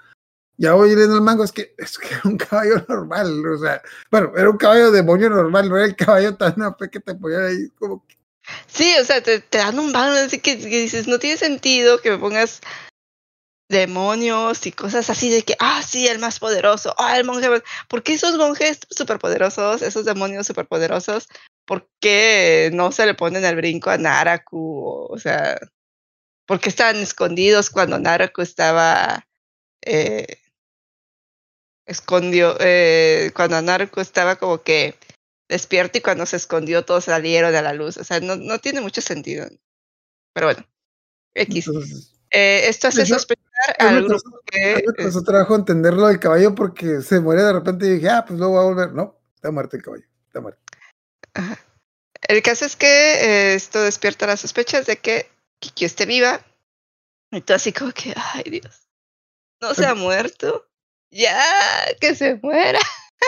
Ya 0.56 0.74
voy 0.74 0.90
leyendo 0.90 1.16
el 1.16 1.22
mango, 1.22 1.44
es 1.44 1.52
que 1.52 1.74
es 1.78 1.98
que 1.98 2.09
era 2.14 2.22
un 2.24 2.36
caballo 2.36 2.84
normal, 2.88 3.46
o 3.46 3.59
sea, 3.59 3.80
bueno, 4.11 4.32
era 4.36 4.50
un 4.50 4.56
caballo 4.56 4.90
demonio 4.90 5.30
normal, 5.30 5.68
no 5.68 5.76
era 5.76 5.86
el 5.86 5.96
caballo 5.96 6.36
tan 6.36 6.61
AP 6.62 6.90
que 6.90 7.00
te 7.00 7.14
ponían 7.14 7.44
ahí 7.44 7.68
como 7.78 8.04
Sí, 8.66 8.94
o 9.00 9.04
sea, 9.04 9.22
te, 9.22 9.44
dan 9.52 9.78
un 9.78 9.92
banco 9.92 10.16
así 10.16 10.40
que, 10.40 10.59
que 10.59 10.80
dices, 10.80 11.06
no 11.06 11.18
tiene 11.18 11.36
sentido 11.36 12.00
que 12.00 12.11
me 12.11 12.18
pongas 12.18 12.61
demonios 13.69 14.66
y 14.66 14.73
cosas 14.73 15.11
así 15.11 15.31
de 15.31 15.43
que, 15.43 15.55
ah, 15.61 15.83
sí, 15.83 16.09
el 16.09 16.19
más 16.19 16.39
poderoso, 16.39 16.95
ah, 16.99 17.19
el 17.19 17.25
monje, 17.25 17.49
¿por 17.89 18.03
qué 18.03 18.14
esos 18.14 18.37
monjes 18.37 18.81
superpoderosos, 18.91 19.83
esos 19.83 20.05
demonios 20.05 20.47
superpoderosos, 20.47 21.29
por 21.66 21.89
qué 22.01 22.71
no 22.73 22.93
se 22.93 23.05
le 23.07 23.14
ponen 23.14 23.45
el 23.45 23.57
brinco 23.57 23.91
a 23.91 23.99
Naraku? 23.99 25.07
O 25.11 25.19
sea, 25.19 25.59
¿por 26.47 26.61
qué 26.61 26.71
estaban 26.71 26.97
escondidos 26.97 27.69
cuando 27.69 27.99
Naraku 27.99 28.41
estaba, 28.41 29.27
eh, 29.83 30.39
escondió, 31.87 32.57
eh, 32.61 33.33
cuando 33.35 33.61
Naraku 33.61 34.01
estaba 34.01 34.37
como 34.37 34.62
que 34.62 34.95
despierto 35.49 35.99
y 35.99 36.03
cuando 36.03 36.25
se 36.27 36.37
escondió 36.37 36.85
todos 36.85 37.05
salieron 37.05 37.55
a 37.55 37.62
la 37.62 37.75
luz? 37.75 37.99
O 37.99 38.05
sea, 38.05 38.21
no, 38.21 38.37
no 38.37 38.59
tiene 38.61 38.81
mucho 38.81 39.03
sentido. 39.03 39.47
Pero 40.33 40.47
bueno, 40.47 40.66
X. 41.35 42.18
Eh, 42.31 42.68
esto 42.68 42.89
hace 42.89 43.07
sospechar 43.07 43.76
a 43.79 43.85
mí 43.91 43.97
al 43.97 44.05
grupo 44.05 44.22
costó- 44.22 44.43
que... 44.47 44.85
me 44.87 45.05
costó 45.05 45.22
trabajo 45.22 45.57
entenderlo 45.57 46.07
del 46.09 46.20
caballo 46.20 46.55
porque 46.55 47.01
se 47.01 47.20
muere 47.20 47.43
de 47.43 47.53
repente 47.53 47.87
y 47.87 47.91
dije, 47.91 48.11
ah, 48.11 48.24
pues 48.26 48.39
luego 48.39 48.55
va 48.55 48.61
a 48.61 48.64
volver. 48.64 48.93
No, 48.93 49.18
está 49.35 49.51
muerto 49.51 49.76
el 49.76 49.83
caballo, 49.83 50.05
está 50.26 50.41
muerto. 50.41 50.61
Ajá. 51.35 51.59
El 52.29 52.43
caso 52.43 52.64
es 52.66 52.76
que 52.76 52.87
eh, 52.87 53.55
esto 53.55 53.83
despierta 53.83 54.26
las 54.26 54.41
sospechas 54.41 54.87
de 54.87 54.99
que 54.99 55.31
Kikyo 55.61 55.87
esté 55.87 56.05
viva. 56.05 56.41
Y 57.31 57.41
tú 57.41 57.55
así 57.55 57.72
como 57.72 57.93
que, 57.93 58.14
ay 58.35 58.45
Dios, 58.51 58.89
no 59.61 59.74
se 59.74 59.87
ha 59.87 59.95
muerto. 59.95 60.66
Ya, 61.11 61.41
que 62.01 62.14
se 62.14 62.35
muera. 62.43 62.81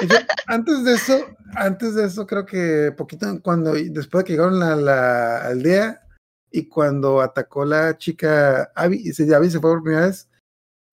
Yo, 0.02 0.16
antes 0.46 0.84
de 0.84 0.94
eso, 0.94 1.36
antes 1.56 1.94
de 1.94 2.06
eso, 2.06 2.26
creo 2.26 2.44
que 2.44 2.92
poquito 2.96 3.40
cuando 3.42 3.72
después 3.72 4.22
de 4.22 4.26
que 4.26 4.32
llegaron 4.34 4.62
a 4.62 4.76
la 4.76 5.46
aldea 5.46 6.02
y 6.50 6.68
cuando 6.68 7.20
atacó 7.20 7.64
la 7.64 7.96
chica 7.96 8.72
Abby 8.74 9.02
y 9.04 9.12
se, 9.12 9.32
Abby 9.34 9.50
se 9.50 9.60
fue 9.60 9.70
por 9.70 9.82
primera 9.82 10.06
vez, 10.06 10.28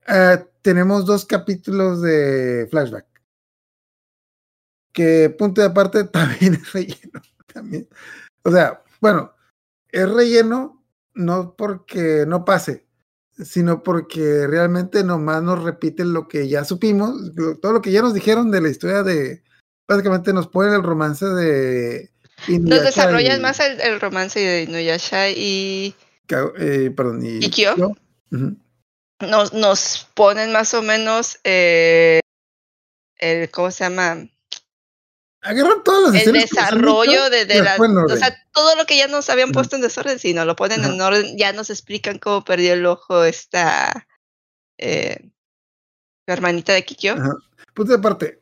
eh, 0.08 0.46
tenemos 0.62 1.06
dos 1.06 1.26
capítulos 1.26 2.02
de 2.02 2.68
flashback. 2.70 3.06
Que 4.94 5.30
punto 5.38 5.62
de 5.62 5.68
aparte 5.68 6.04
también 6.06 6.56
es 6.56 6.74
relleno. 6.74 7.22
También. 7.54 7.88
O 8.44 8.52
sea, 8.52 8.84
bueno, 9.02 9.34
es 9.90 10.10
relleno 10.10 10.84
no 11.14 11.56
porque 11.56 12.26
no 12.28 12.46
pase, 12.46 12.86
sino 13.44 13.84
porque 13.84 14.48
realmente 14.48 15.04
nomás 15.04 15.42
nos 15.44 15.64
repiten 15.64 16.14
lo 16.14 16.28
que 16.28 16.48
ya 16.48 16.64
supimos, 16.64 17.34
todo 17.62 17.74
lo 17.74 17.82
que 17.82 17.92
ya 17.92 18.02
nos 18.02 18.14
dijeron 18.14 18.52
de 18.52 18.62
la 18.62 18.70
historia 18.70 19.04
de, 19.04 19.44
básicamente 19.88 20.34
nos 20.34 20.48
ponen 20.48 20.74
el 20.74 20.84
romance 20.84 21.26
de 21.26 22.12
Nos 22.48 22.84
desarrollan 22.84 23.40
y 23.40 23.42
más 23.42 23.60
el, 23.60 23.80
el 23.82 24.00
romance 24.00 24.40
de 24.40 24.64
Inuyasha 24.64 25.30
y 25.30 25.96
eh, 26.30 26.92
perdón, 26.96 27.26
y 27.26 27.40
nos, 29.20 29.54
nos 29.54 30.08
ponen 30.14 30.52
más 30.52 30.74
o 30.74 30.82
menos 30.82 31.40
eh, 31.44 32.20
el, 33.18 33.50
¿cómo 33.50 33.72
se 33.72 33.86
llama? 33.86 34.30
Agarran 35.42 35.84
todas 35.84 36.14
las 36.14 36.28
El 36.28 36.34
nos 36.34 36.42
desarrollo 36.44 37.30
de, 37.30 37.46
de 37.46 37.64
la... 37.64 37.78
O 37.78 38.18
sea, 38.18 38.36
todo 38.52 38.76
lo 38.76 38.86
que 38.86 38.98
ya 38.98 39.08
nos 39.08 39.30
habían 39.30 39.52
puesto 39.52 39.76
en 39.76 39.82
desorden, 39.82 40.20
si 40.20 40.34
no 40.34 40.46
lo 40.46 40.56
ponen 40.56 40.84
en 40.84 41.00
orden, 41.00 41.38
ya 41.38 41.54
nos 41.54 41.70
explican 41.70 42.20
cómo 42.20 42.44
perdió 42.44 42.74
el 42.74 42.86
ojo 42.86 43.24
esta 43.24 44.08
eh, 44.78 45.32
hermanita 46.28 46.74
de 46.74 46.84
Kikyo. 46.84 47.16
Punto 47.74 47.94
de 47.94 48.00
aparte. 48.00 48.42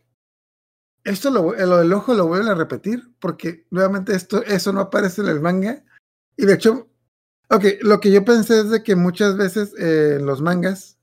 Esto 1.05 1.29
lo, 1.29 1.53
lo 1.53 1.77
del 1.77 1.93
ojo 1.93 2.13
lo 2.13 2.27
vuelven 2.27 2.49
a 2.49 2.55
repetir 2.55 3.09
porque 3.19 3.65
nuevamente 3.69 4.15
esto, 4.15 4.43
eso 4.43 4.73
no 4.73 4.81
aparece 4.81 5.21
en 5.21 5.27
el 5.29 5.39
manga. 5.39 5.83
Y 6.35 6.45
de 6.45 6.53
hecho, 6.55 6.89
ok, 7.49 7.63
lo 7.81 7.99
que 7.99 8.11
yo 8.11 8.25
pensé 8.25 8.59
es 8.59 8.69
de 8.71 8.83
que 8.83 8.95
muchas 8.95 9.37
veces 9.37 9.73
eh, 9.77 10.17
los 10.19 10.41
mangas 10.41 10.97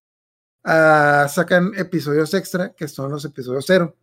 ah, 0.64 1.26
sacan 1.32 1.72
episodios 1.76 2.34
extra, 2.34 2.74
que 2.74 2.88
son 2.88 3.12
los 3.12 3.24
episodios 3.24 3.64
cero, 3.66 3.96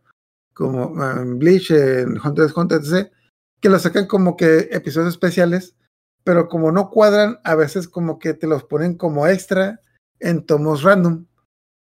como 0.54 0.92
en 1.04 1.38
Bleach, 1.38 1.70
en 1.70 2.18
Hunter 2.18 2.44
x 2.46 2.56
Hunter, 2.56 2.80
etc., 2.82 3.12
que 3.60 3.68
los 3.68 3.82
sacan 3.82 4.06
como 4.06 4.36
que 4.36 4.68
episodios 4.72 5.10
especiales, 5.10 5.76
pero 6.24 6.48
como 6.48 6.72
no 6.72 6.88
cuadran, 6.90 7.38
a 7.44 7.54
veces 7.54 7.88
como 7.88 8.18
que 8.18 8.32
te 8.34 8.46
los 8.46 8.64
ponen 8.64 8.96
como 8.96 9.26
extra 9.26 9.80
en 10.18 10.44
tomos 10.44 10.82
random 10.82 11.26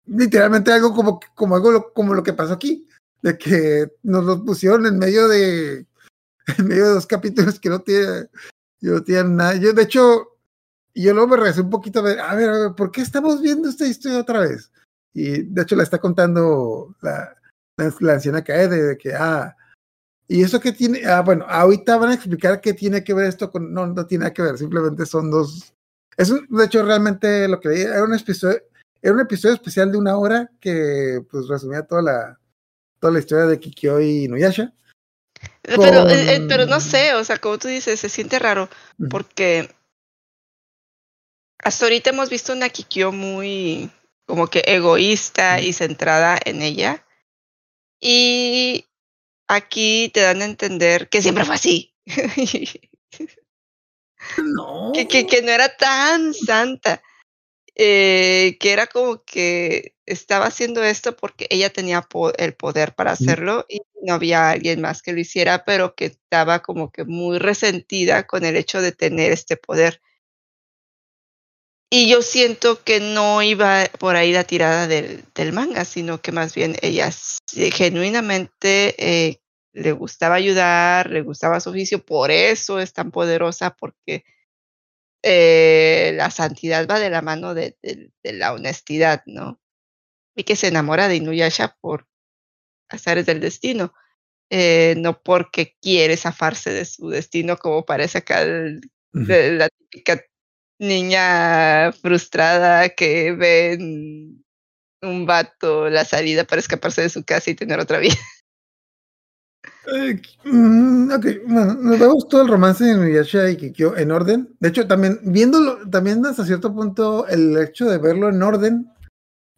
literalmente 0.05 0.71
algo 0.71 0.93
como, 0.93 1.19
como 1.35 1.55
algo 1.55 1.71
lo- 1.71 1.93
como 1.93 2.13
lo 2.13 2.23
que 2.23 2.33
pasó 2.33 2.53
aquí, 2.53 2.87
de 3.23 3.37
que 3.37 3.87
nos 4.03 4.23
los 4.23 4.41
pusieron 4.41 4.85
en 4.85 4.99
medio 4.99 5.27
de 5.27 5.87
en 6.57 6.67
medio 6.67 6.87
de 6.87 6.93
dos 6.93 7.07
capítulos 7.07 7.59
que 7.59 7.69
no 7.69 7.81
tienen, 7.81 8.29
no 8.81 9.01
tienen 9.01 9.37
nada. 9.37 9.55
Yo, 9.55 9.73
de 9.73 9.81
hecho, 9.81 10.37
yo 10.93 11.13
luego 11.13 11.29
me 11.29 11.37
regresé 11.37 11.61
un 11.61 11.69
poquito 11.69 11.99
a 11.99 12.03
ver, 12.03 12.19
a 12.19 12.35
ver, 12.35 12.49
a 12.49 12.59
ver, 12.59 12.75
¿por 12.75 12.91
qué 12.91 13.01
estamos 13.01 13.41
viendo 13.41 13.69
esta 13.69 13.87
historia 13.87 14.19
otra 14.19 14.41
vez? 14.41 14.71
Y 15.13 15.43
de 15.43 15.61
hecho 15.61 15.75
la 15.75 15.83
está 15.83 15.99
contando 15.99 16.95
la, 17.01 17.35
la, 17.77 18.13
anciana 18.13 18.43
Kaede, 18.43 18.83
de 18.83 18.97
que, 18.97 19.13
ah, 19.13 19.55
y 20.27 20.41
eso 20.43 20.59
que 20.59 20.73
tiene, 20.73 21.05
ah, 21.05 21.21
bueno, 21.21 21.45
ahorita 21.47 21.97
van 21.97 22.09
a 22.09 22.13
explicar 22.15 22.59
qué 22.59 22.73
tiene 22.73 23.03
que 23.03 23.13
ver 23.13 23.27
esto 23.27 23.51
con, 23.51 23.73
no, 23.73 23.87
no 23.87 24.05
tiene 24.05 24.23
nada 24.23 24.33
que 24.33 24.41
ver, 24.41 24.57
simplemente 24.57 25.05
son 25.05 25.29
dos, 25.31 25.73
es 26.17 26.29
un, 26.29 26.47
de 26.49 26.65
hecho 26.65 26.83
realmente 26.83 27.47
lo 27.47 27.59
que 27.59 27.69
leí 27.69 27.81
era 27.81 28.03
un 28.03 28.13
episodio, 28.13 28.59
era 29.01 29.13
un 29.13 29.21
episodio 29.21 29.55
especial 29.55 29.91
de 29.91 29.97
una 29.97 30.17
hora 30.17 30.49
que 30.59 31.23
pues 31.29 31.47
resumía 31.47 31.83
toda 31.83 32.01
la 32.01 32.39
toda 33.03 33.11
la 33.11 33.19
historia 33.19 33.47
de 33.47 33.59
Kikyo 33.59 33.99
y 33.99 34.29
Nuyasha. 34.29 34.71
Pero, 35.61 36.07
eh, 36.07 36.35
eh, 36.35 36.45
pero 36.47 36.65
no 36.65 36.79
sé, 36.79 37.13
o 37.15 37.23
sea, 37.25 37.37
como 37.37 37.57
tú 37.57 37.67
dices, 37.67 37.99
se 37.99 38.07
siente 38.07 38.39
raro 38.39 38.69
porque 39.09 39.69
hasta 41.59 41.83
ahorita 41.83 42.11
hemos 42.11 42.29
visto 42.29 42.53
una 42.53 42.69
Kikyo 42.69 43.11
muy 43.11 43.91
como 44.25 44.47
que 44.47 44.63
egoísta 44.65 45.59
y 45.59 45.73
centrada 45.73 46.39
en 46.45 46.61
ella. 46.61 47.05
Y 47.99 48.85
aquí 49.49 50.09
te 50.13 50.21
dan 50.21 50.41
a 50.41 50.45
entender 50.45 51.09
que 51.09 51.21
siempre 51.21 51.43
fue 51.43 51.55
así. 51.55 51.93
No. 54.37 54.93
que, 54.93 55.05
que, 55.05 55.27
que 55.27 55.41
no 55.41 55.51
era 55.51 55.75
tan 55.75 56.33
santa. 56.33 57.03
Eh, 57.75 58.57
que 58.59 58.71
era 58.71 58.85
como 58.87 59.23
que 59.23 59.95
estaba 60.05 60.45
haciendo 60.45 60.83
esto 60.83 61.15
porque 61.15 61.47
ella 61.49 61.71
tenía 61.71 62.01
po- 62.03 62.33
el 62.37 62.53
poder 62.55 62.93
para 62.93 63.11
hacerlo 63.13 63.65
y 63.67 63.81
no 64.03 64.13
había 64.13 64.51
alguien 64.51 64.79
más 64.81 65.01
que 65.01 65.11
lo 65.13 65.19
hiciera, 65.19 65.65
pero 65.65 65.95
que 65.95 66.05
estaba 66.05 66.59
como 66.61 66.91
que 66.91 67.03
muy 67.05 67.39
resentida 67.39 68.27
con 68.27 68.45
el 68.45 68.57
hecho 68.57 68.81
de 68.81 68.91
tener 68.91 69.31
este 69.31 69.57
poder. 69.57 70.01
Y 71.89 72.09
yo 72.09 72.21
siento 72.23 72.83
que 72.83 72.99
no 72.99 73.41
iba 73.43 73.85
por 73.99 74.15
ahí 74.15 74.33
la 74.33 74.43
tirada 74.43 74.87
del, 74.87 75.25
del 75.35 75.53
manga, 75.53 75.85
sino 75.85 76.21
que 76.21 76.31
más 76.31 76.55
bien 76.55 76.75
ella 76.81 77.07
s- 77.07 77.39
genuinamente 77.71 78.95
eh, 78.97 79.39
le 79.73 79.91
gustaba 79.91 80.35
ayudar, 80.35 81.11
le 81.11 81.21
gustaba 81.21 81.59
su 81.59 81.69
oficio, 81.69 82.03
por 82.03 82.31
eso 82.31 82.79
es 82.79 82.93
tan 82.93 83.11
poderosa, 83.11 83.75
porque 83.75 84.23
eh, 85.23 86.13
la 86.15 86.29
santidad 86.31 86.87
va 86.87 86.99
de 86.99 87.09
la 87.09 87.21
mano 87.21 87.53
de, 87.53 87.77
de- 87.81 88.11
de 88.23 88.33
la 88.33 88.53
honestidad, 88.53 89.23
¿no? 89.25 89.59
Y 90.35 90.43
que 90.43 90.55
se 90.55 90.67
enamora 90.67 91.07
de 91.07 91.15
Inuyasha 91.17 91.77
por 91.81 92.07
azares 92.89 93.25
del 93.25 93.39
destino, 93.39 93.93
eh, 94.49 94.95
no 94.97 95.21
porque 95.21 95.75
quiere 95.81 96.17
zafarse 96.17 96.71
de 96.71 96.85
su 96.85 97.09
destino, 97.09 97.57
como 97.57 97.85
parece 97.85 98.19
acá 98.19 98.41
el- 98.43 98.81
Ujú. 99.13 99.25
de 99.25 99.51
la 99.53 99.69
típica 99.69 100.21
niña 100.79 101.91
frustrada 101.93 102.89
que 102.89 103.31
ve 103.31 103.73
en 103.73 104.43
un 105.01 105.25
vato 105.25 105.89
la 105.89 106.03
salida 106.05 106.45
para 106.45 106.59
escaparse 106.59 107.01
de 107.01 107.09
su 107.09 107.23
casa 107.23 107.51
y 107.51 107.55
tener 107.55 107.79
otra 107.79 107.99
vida. 107.99 108.15
Eh, 109.93 110.21
mm, 110.45 111.11
ok, 111.11 111.25
bueno, 111.47 111.73
nos 111.75 111.99
vemos 111.99 112.27
todo 112.29 112.41
el 112.41 112.47
romance 112.47 112.83
de 112.85 112.95
Nuyasha 112.95 113.49
y 113.49 113.57
Kikyo 113.57 113.97
en 113.97 114.11
orden. 114.11 114.55
De 114.59 114.69
hecho, 114.69 114.87
también 114.87 115.19
viéndolo, 115.23 115.89
también 115.89 116.25
hasta 116.25 116.45
cierto 116.45 116.73
punto, 116.73 117.27
el 117.27 117.57
hecho 117.57 117.85
de 117.89 117.97
verlo 117.97 118.29
en 118.29 118.41
orden 118.41 118.89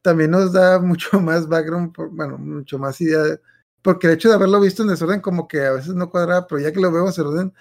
también 0.01 0.31
nos 0.31 0.51
da 0.53 0.79
mucho 0.81 1.19
más 1.19 1.47
background, 1.47 1.93
bueno, 2.11 2.37
mucho 2.37 2.77
más 2.79 2.99
idea, 3.01 3.19
de- 3.23 3.39
porque 3.81 4.07
el 4.07 4.13
hecho 4.13 4.29
de 4.29 4.35
haberlo 4.35 4.59
visto 4.59 4.81
en 4.81 4.89
desorden 4.89 5.21
como 5.21 5.47
que 5.47 5.63
a 5.63 5.73
veces 5.73 5.93
no 5.93 6.09
cuadra, 6.09 6.47
pero 6.47 6.59
ya 6.59 6.71
que 6.71 6.79
lo 6.79 6.91
vemos 6.91 7.17
en 7.19 7.25
orden, 7.27 7.53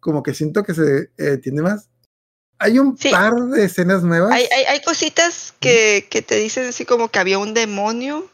como 0.00 0.22
que 0.22 0.32
siento 0.34 0.62
que 0.64 0.72
se 0.74 1.10
eh, 1.18 1.36
tiene 1.36 1.60
más. 1.62 1.88
Hay 2.58 2.78
un 2.78 2.96
Sí. 2.96 3.10
par 3.10 3.34
de 3.34 3.64
escenas 3.64 4.02
nuevas. 4.02 4.32
Hay, 4.32 4.44
hay, 4.56 4.64
hay 4.64 4.82
cositas 4.82 5.54
que, 5.60 6.06
que 6.10 6.22
te 6.22 6.36
dicen 6.36 6.68
así 6.68 6.84
como 6.86 7.08
que 7.10 7.18
había 7.18 7.38
un 7.38 7.52
demonio 7.54 8.30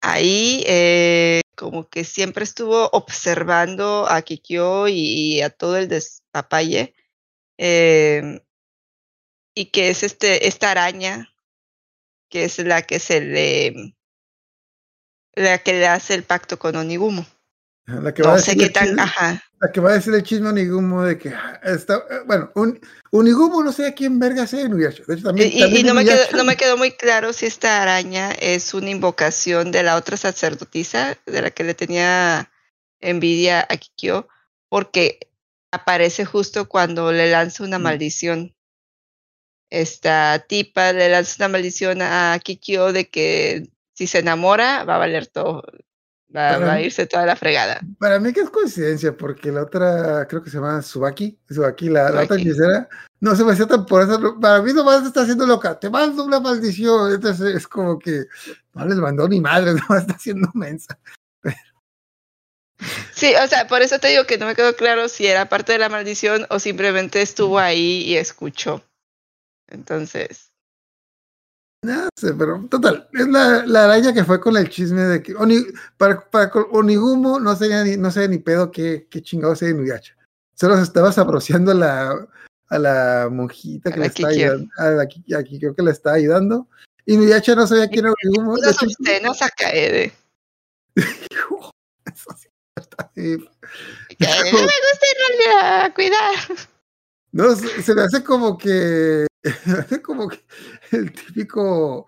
ahí, 0.00 0.62
eh, 0.66 1.40
como 1.56 1.88
que 1.88 2.04
siempre 2.04 2.44
estuvo 2.44 2.88
observando 2.92 4.06
a 4.08 4.22
Kikyo 4.22 4.88
y, 4.88 5.40
a 5.42 5.50
todo 5.50 5.76
el 5.76 5.88
despapalle, 5.88 6.94
eh, 7.58 8.40
y 9.54 9.66
que 9.66 9.88
es 9.90 10.02
este, 10.02 10.48
esta 10.48 10.70
araña, 10.70 11.32
que 12.28 12.44
es 12.44 12.58
la 12.58 12.82
que 12.82 12.98
se 12.98 13.20
le, 13.20 13.94
la 15.34 15.58
que 15.58 15.72
le 15.74 15.86
hace 15.86 16.14
el 16.14 16.24
pacto 16.24 16.58
con 16.58 16.76
Onigumo. 16.76 17.24
La 17.86 18.12
que 18.12 18.22
va 18.22 18.30
a 18.30 18.32
No 18.36 18.38
sé 18.40 18.50
decir 18.56 18.58
qué 18.58 18.66
el 18.66 18.72
tan, 18.72 18.88
chisme- 18.88 19.02
ajá. 19.02 19.42
La 19.60 19.72
que 19.72 19.80
va 19.80 19.90
a 19.90 19.94
decir 19.94 20.12
el 20.12 20.22
chisme 20.22 20.48
a 20.48 20.50
Onigumo 20.50 21.02
de 21.04 21.16
que 21.16 21.30
ah, 21.30 21.60
está, 21.62 21.96
eh, 22.10 22.20
bueno, 22.26 22.50
un, 22.56 22.78
Onigumo 23.12 23.62
no 23.62 23.72
sé 23.72 23.86
a 23.86 23.94
quién 23.94 24.18
verga 24.18 24.46
sea 24.46 24.62
Inuyasha. 24.62 25.04
De 25.06 25.14
hecho, 25.14 25.22
también, 25.24 25.50
y- 25.52 25.60
también 25.60 25.86
y 25.86 25.88
no, 25.88 25.94
me 25.94 26.04
quedó, 26.04 26.18
no 26.36 26.44
me 26.44 26.56
quedó 26.56 26.76
muy 26.76 26.90
claro 26.92 27.32
si 27.32 27.46
esta 27.46 27.80
araña 27.82 28.32
es 28.32 28.74
una 28.74 28.90
invocación 28.90 29.70
de 29.72 29.82
la 29.84 29.96
otra 29.96 30.16
sacerdotisa 30.16 31.16
de 31.26 31.42
la 31.42 31.50
que 31.52 31.64
le 31.64 31.74
tenía 31.74 32.50
envidia 33.00 33.60
a 33.70 33.76
Kikyo, 33.76 34.28
porque 34.68 35.20
aparece 35.70 36.24
justo 36.24 36.68
cuando 36.68 37.12
le 37.12 37.30
lanza 37.30 37.62
una 37.64 37.78
Mm. 37.78 37.82
maldición. 37.82 38.54
Esta 39.70 40.44
tipa 40.48 40.92
le 40.92 41.08
lanza 41.08 41.36
una 41.38 41.48
maldición 41.48 42.02
a 42.02 42.38
Kikyo 42.42 42.92
de 42.92 43.08
que 43.08 43.68
si 43.94 44.06
se 44.06 44.18
enamora 44.18 44.84
va 44.84 44.96
a 44.96 44.98
valer 44.98 45.26
todo, 45.26 45.64
Va, 46.36 46.52
Para 46.52 46.66
va 46.66 46.72
a 46.74 46.80
irse 46.82 47.06
toda 47.06 47.24
la 47.24 47.34
fregada. 47.34 47.80
Para 47.98 48.20
mí 48.20 48.32
que 48.32 48.40
es 48.40 48.50
coincidencia, 48.50 49.16
porque 49.16 49.50
la 49.50 49.62
otra, 49.62 50.26
creo 50.28 50.42
que 50.42 50.50
se 50.50 50.58
llama 50.58 50.82
Subaki, 50.82 51.38
Subaki, 51.48 51.88
la, 51.88 52.10
la 52.10 52.24
otra 52.24 52.36
hechicera, 52.36 52.88
no 53.20 53.34
se 53.34 53.44
me 53.44 53.52
hacía 53.52 53.66
tan 53.66 53.86
por 53.86 54.02
eso, 54.02 54.38
para 54.38 54.60
mí 54.60 54.72
nomás 54.74 55.06
está 55.06 55.22
haciendo 55.22 55.46
loca, 55.46 55.78
te 55.80 55.88
mando 55.88 56.24
una 56.24 56.38
maldición, 56.38 57.14
entonces 57.14 57.54
es 57.54 57.66
como 57.66 57.98
que 57.98 58.24
no 58.74 58.84
les 58.84 58.98
mandó 58.98 59.26
ni 59.28 59.40
madre, 59.40 59.72
nomás 59.88 60.02
está 60.02 60.14
haciendo 60.14 60.50
mensa. 60.52 60.98
Sí, 63.14 63.32
o 63.42 63.46
sea, 63.46 63.66
por 63.66 63.80
eso 63.80 63.98
te 63.98 64.08
digo 64.08 64.24
que 64.24 64.36
no 64.36 64.44
me 64.44 64.54
quedó 64.54 64.76
claro 64.76 65.08
si 65.08 65.26
era 65.26 65.48
parte 65.48 65.72
de 65.72 65.78
la 65.78 65.88
maldición 65.88 66.46
o 66.50 66.58
simplemente 66.58 67.22
estuvo 67.22 67.58
ahí 67.58 68.02
y 68.02 68.16
escuchó. 68.16 68.84
Entonces, 69.68 70.45
No 71.94 72.08
sé, 72.16 72.34
pero 72.34 72.64
total, 72.68 73.08
es 73.12 73.28
la, 73.28 73.64
la 73.66 73.84
araña 73.84 74.12
que 74.12 74.24
fue 74.24 74.40
con 74.40 74.56
el 74.56 74.68
chisme 74.68 75.02
de 75.02 75.22
que 75.22 75.34
Oni- 75.34 75.66
para, 75.96 76.20
para 76.30 76.50
Onigumo 76.72 77.38
no 77.38 77.54
sabía 77.54 77.84
ni, 77.84 77.96
no 77.96 78.10
sabía 78.10 78.28
ni 78.28 78.38
pedo 78.38 78.70
qué, 78.70 79.06
qué 79.10 79.22
chingados 79.22 79.62
era 79.62 79.70
Inuyasha. 79.72 80.16
Solo 80.54 80.76
se 80.76 80.82
estaba 80.82 81.12
sabrociando 81.12 81.70
a 81.72 81.74
la, 81.74 82.28
a 82.68 82.78
la 82.78 83.28
monjita 83.30 83.90
A 83.90 83.92
que 83.92 83.98
la 84.00 84.06
le 84.06 84.08
estaba 84.08 84.32
Kikyo. 84.32 84.44
ayudando, 84.46 84.70
a 84.78 84.84
la 84.90 85.02
a 85.38 85.42
Kikyo 85.44 85.74
que 85.74 85.82
le 85.82 85.90
estaba 85.90 86.16
ayudando. 86.16 86.68
Inuyasha 87.04 87.54
no 87.54 87.66
sabía 87.66 87.88
quién 87.88 88.06
era 88.06 88.14
Onigumo. 88.24 88.54
obscenos 88.54 89.42
a 89.42 89.48
Kaede. 89.50 90.12
eso 90.96 92.36
sí 92.36 92.48
está 92.76 93.10
bien. 93.14 93.48
Kaede, 94.18 94.52
no 94.52 94.58
me 94.58 94.64
gusta 94.64 95.06
ir 95.12 95.50
a 95.62 95.94
cuidar. 95.94 96.34
No, 97.32 97.54
se, 97.54 97.82
se 97.82 97.94
me 97.94 98.02
hace 98.02 98.24
como 98.24 98.56
que, 98.56 99.26
hace 99.50 100.02
como 100.02 100.28
que 100.28 100.40
el 100.92 101.12
típico 101.12 102.06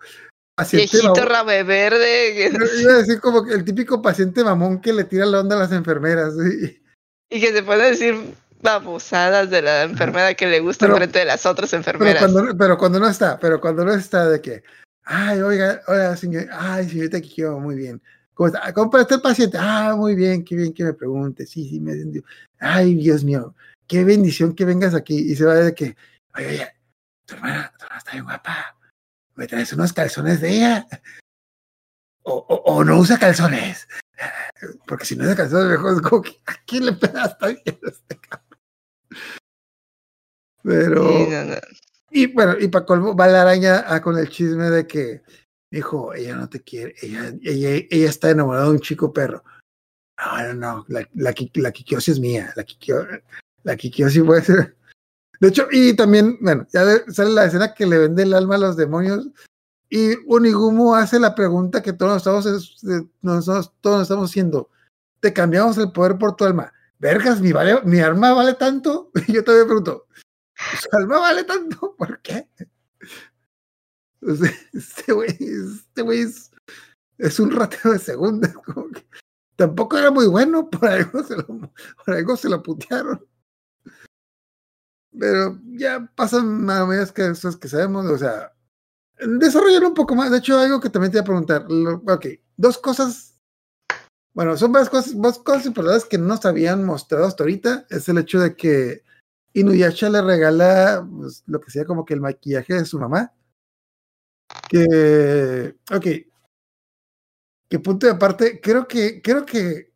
paciente 0.55 0.97
Viejito 0.97 1.25
rabo 1.25 1.47
verde. 1.47 2.49
Iba 2.81 2.93
a 2.93 2.97
decir 2.97 3.19
como 3.19 3.45
que 3.45 3.53
el 3.53 3.63
típico 3.63 4.01
paciente 4.01 4.43
mamón 4.43 4.81
que 4.81 4.93
le 4.93 5.03
tira 5.05 5.25
la 5.25 5.39
onda 5.41 5.55
a 5.55 5.59
las 5.59 5.71
enfermeras. 5.71 6.33
¿sí? 6.35 6.81
Y 7.29 7.39
que 7.39 7.51
se 7.53 7.63
puede 7.63 7.89
decir 7.91 8.15
babosadas 8.61 9.49
de 9.49 9.61
la 9.61 9.83
enfermera 9.83 10.33
que 10.33 10.47
le 10.47 10.59
gusta 10.59 10.85
Pero- 10.85 10.95
enfrente 10.97 11.19
de 11.19 11.25
las 11.25 11.45
otras 11.45 11.69
Pero 11.69 11.79
enfermeras. 11.79 12.19
cuando, 12.19 12.57
pero 12.57 12.77
cuando 12.77 12.99
no 12.99 13.07
está, 13.07 13.39
pero 13.39 13.61
cuando 13.61 13.85
no 13.85 13.93
está 13.93 14.29
de 14.29 14.41
que, 14.41 14.63
ay, 15.03 15.39
oiga, 15.39 15.81
hola, 15.87 16.17
señor, 16.17 16.47
ay, 16.51 16.89
señorita 16.89 17.21
Kikyo, 17.21 17.57
muy 17.59 17.75
bien. 17.75 18.01
¿Cómo 18.33 18.47
está? 18.47 18.73
¿Cómo 18.73 18.97
está 18.97 19.15
el 19.15 19.21
paciente? 19.21 19.57
Ah, 19.59 19.95
muy 19.97 20.15
bien, 20.15 20.43
qué 20.43 20.55
bien 20.55 20.73
que 20.73 20.83
me 20.83 20.93
pregunte. 20.93 21.45
Sí, 21.45 21.69
sí, 21.69 21.79
me. 21.79 21.93
Ay, 22.59 22.95
Dios 22.95 23.23
mío, 23.23 23.53
qué 23.87 24.03
bendición 24.05 24.53
que 24.55 24.65
vengas 24.65 24.93
aquí. 24.95 25.17
Y 25.17 25.35
se 25.35 25.45
va 25.45 25.55
de 25.55 25.73
que, 25.75 25.95
oye, 26.37 26.67
tu 27.29 27.35
hermana, 27.35 27.71
tu 27.77 27.85
hermana 27.85 27.97
está 27.97 28.11
bien 28.11 28.23
guapa. 28.23 28.77
¿Me 29.35 29.47
traes 29.47 29.71
unos 29.73 29.93
calzones 29.93 30.41
de 30.41 30.49
ella? 30.49 30.87
O, 32.23 32.33
o, 32.33 32.55
o 32.73 32.83
no 32.83 32.99
usa 32.99 33.17
calzones. 33.17 33.87
Porque 34.85 35.05
si 35.05 35.15
no 35.15 35.23
usa 35.23 35.35
calzones, 35.35 35.69
mejor 35.69 35.95
es 35.95 36.01
como 36.01 36.21
que, 36.21 36.41
¿a 36.45 36.55
quién 36.65 36.85
le 36.85 36.93
pegas 36.93 37.37
tan 37.37 37.57
bien 37.63 37.79
este 37.83 38.19
cabrón? 38.19 38.59
Pero. 40.63 41.07
Sí, 41.07 41.27
no, 41.29 41.45
no. 41.45 41.55
Y 42.11 42.33
bueno, 42.33 42.55
y 42.59 42.67
para 42.67 42.85
colmo, 42.85 43.15
va 43.15 43.27
la 43.27 43.43
araña 43.43 43.85
ah, 43.87 44.01
con 44.01 44.17
el 44.17 44.29
chisme 44.29 44.69
de 44.71 44.87
que, 44.87 45.21
hijo, 45.71 46.13
ella 46.13 46.35
no 46.35 46.49
te 46.49 46.61
quiere, 46.61 46.95
ella, 47.01 47.31
ella, 47.43 47.85
ella 47.89 48.09
está 48.09 48.31
enamorada 48.31 48.65
de 48.65 48.71
un 48.71 48.79
chico 48.79 49.13
perro. 49.13 49.43
No, 50.17 50.41
no, 50.41 50.53
no, 50.53 50.85
la, 50.89 51.07
la, 51.13 51.35
la 51.53 51.71
Kikyoshi 51.71 52.11
es 52.11 52.19
mía, 52.19 52.51
la 52.55 52.65
la 53.63 53.75
Kikyoshi 53.77 54.21
puede 54.21 54.41
ser. 54.41 54.78
De 55.39 55.47
hecho, 55.47 55.67
y 55.71 55.95
también, 55.95 56.37
bueno, 56.41 56.67
ya 56.73 56.83
sale 57.07 57.31
la 57.31 57.45
escena 57.45 57.73
que 57.73 57.85
le 57.85 57.97
vende 57.97 58.23
el 58.23 58.33
alma 58.33 58.55
a 58.55 58.59
los 58.59 58.75
demonios 58.75 59.29
y 59.89 60.15
Unigumo 60.27 60.95
hace 60.95 61.19
la 61.19 61.33
pregunta 61.33 61.81
que 61.81 61.93
todos 61.93 62.17
estamos, 62.17 62.79
todos 63.81 64.01
estamos 64.03 64.29
haciendo. 64.29 64.69
Te 65.19 65.33
cambiamos 65.33 65.77
el 65.77 65.91
poder 65.91 66.17
por 66.17 66.35
tu 66.35 66.45
alma. 66.45 66.71
Vergas, 66.99 67.41
mi, 67.41 67.51
vale, 67.51 67.81
mi 67.83 67.99
alma 67.99 68.33
vale 68.33 68.53
tanto. 68.53 69.11
Y 69.27 69.33
yo 69.33 69.43
todavía 69.43 69.65
pregunto, 69.65 70.07
¿su 70.79 70.95
alma 70.95 71.19
vale 71.19 71.43
tanto? 71.43 71.95
¿Por 71.97 72.21
qué? 72.21 72.47
Este 74.21 75.13
güey, 75.13 75.29
este 75.29 76.49
es, 77.17 77.39
un 77.39 77.51
rateo 77.51 77.93
de 77.93 77.99
segundas. 77.99 78.53
tampoco 79.55 79.97
era 79.97 80.11
muy 80.11 80.27
bueno, 80.27 80.69
por 80.69 80.89
algo 80.89 81.23
se 81.23 81.37
lo, 81.37 81.45
por 81.47 82.13
algo 82.13 82.35
se 82.35 82.49
lo 82.49 82.61
putearon. 82.61 83.25
Pero 85.17 85.59
ya 85.65 86.11
pasan 86.15 86.65
más 86.65 86.81
o 86.81 86.87
menos 86.87 87.11
cosas 87.11 87.55
que 87.55 87.67
sabemos, 87.67 88.05
o 88.05 88.17
sea, 88.17 88.53
desarrollar 89.17 89.83
un 89.85 89.93
poco 89.93 90.15
más. 90.15 90.31
De 90.31 90.37
hecho, 90.37 90.59
algo 90.59 90.79
que 90.79 90.89
también 90.89 91.11
te 91.11 91.17
iba 91.17 91.21
a 91.21 91.25
preguntar. 91.25 91.65
ok, 91.65 92.25
dos 92.57 92.77
cosas. 92.77 93.39
Bueno, 94.33 94.55
son 94.55 94.71
varias 94.71 94.89
cosas, 94.89 95.19
dos 95.19 95.39
cosas 95.39 95.65
importantes 95.65 96.05
que 96.05 96.17
no 96.17 96.27
nos 96.27 96.45
habían 96.45 96.85
mostrado 96.85 97.25
hasta 97.25 97.43
ahorita. 97.43 97.87
Es 97.89 98.07
el 98.09 98.19
hecho 98.19 98.39
de 98.39 98.55
que 98.55 99.03
Inuyasha 99.53 100.09
le 100.09 100.21
regala 100.21 101.05
pues, 101.17 101.43
lo 101.47 101.59
que 101.59 101.71
sea 101.71 101.85
como 101.85 102.05
que 102.05 102.13
el 102.13 102.21
maquillaje 102.21 102.75
de 102.75 102.85
su 102.85 102.99
mamá. 102.99 103.33
Que, 104.69 105.75
ok, 105.91 106.05
que 107.69 107.79
punto 107.79 108.07
de 108.07 108.13
aparte, 108.13 108.59
creo 108.59 108.87
que, 108.87 109.21
creo 109.21 109.45
que, 109.45 109.88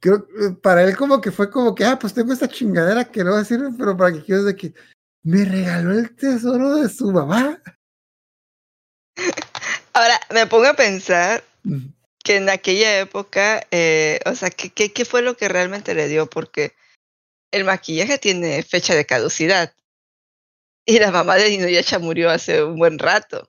creo, 0.00 0.26
eh, 0.40 0.54
para 0.62 0.82
él 0.84 0.96
como 0.96 1.20
que 1.20 1.30
fue 1.30 1.50
como 1.50 1.74
que, 1.74 1.84
ah, 1.84 1.98
pues 1.98 2.14
tengo 2.14 2.32
esta 2.32 2.48
chingadera 2.48 3.04
que 3.04 3.24
no 3.24 3.30
va 3.30 3.36
a 3.36 3.40
decir, 3.40 3.60
pero 3.78 3.96
para 3.96 4.12
que 4.12 4.22
quiero 4.22 4.44
de 4.44 4.56
que 4.56 4.74
me 5.22 5.44
regaló 5.44 5.92
el 5.92 6.14
tesoro 6.14 6.76
de 6.76 6.88
su 6.88 7.10
mamá. 7.10 7.60
Ahora, 9.92 10.20
me 10.32 10.46
pongo 10.46 10.66
a 10.66 10.74
pensar 10.74 11.42
que 12.22 12.36
en 12.36 12.48
aquella 12.48 13.00
época, 13.00 13.66
eh, 13.70 14.20
o 14.26 14.34
sea, 14.34 14.50
¿qué, 14.50 14.70
qué, 14.70 14.92
qué 14.92 15.04
fue 15.04 15.22
lo 15.22 15.36
que 15.36 15.48
realmente 15.48 15.94
le 15.94 16.08
dio? 16.08 16.26
Porque 16.26 16.74
el 17.50 17.64
maquillaje 17.64 18.18
tiene 18.18 18.62
fecha 18.62 18.94
de 18.94 19.06
caducidad. 19.06 19.72
Y 20.84 20.98
la 21.00 21.10
mamá 21.10 21.36
de 21.36 21.50
Inuyasha 21.50 21.98
murió 21.98 22.30
hace 22.30 22.62
un 22.62 22.78
buen 22.78 22.98
rato. 22.98 23.48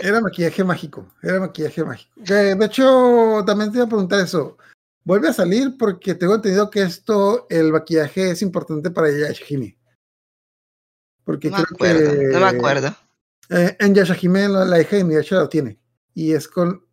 Era 0.00 0.20
maquillaje 0.20 0.64
mágico, 0.64 1.12
era 1.22 1.40
maquillaje 1.40 1.84
mágico. 1.84 2.12
Que, 2.24 2.34
de 2.54 2.64
hecho, 2.64 3.42
también 3.46 3.70
te 3.72 3.78
iba 3.78 3.86
a 3.86 3.88
preguntar 3.88 4.20
eso. 4.20 4.56
Vuelve 5.04 5.28
a 5.28 5.32
salir 5.32 5.76
porque 5.78 6.14
tengo 6.14 6.34
entendido 6.36 6.70
que 6.70 6.82
esto, 6.82 7.46
el 7.50 7.72
maquillaje 7.72 8.30
es 8.30 8.42
importante 8.42 8.90
para 8.90 9.10
Yashahime. 9.10 9.76
Porque 11.24 11.50
No 11.50 11.58
me 11.58 11.64
creo 11.64 11.74
acuerdo, 11.74 12.10
que 12.12 12.26
no 12.28 12.40
me 12.40 12.46
acuerdo. 12.46 12.96
Eh, 13.50 13.76
en 13.80 13.94
Yashahime 13.94 14.48
la, 14.48 14.64
la 14.64 14.80
hija 14.80 14.96
de 14.96 15.02
Inuyasha 15.02 15.36
lo 15.36 15.48
tiene. 15.48 15.78
Y 16.14 16.32
es 16.32 16.46
con. 16.48 16.84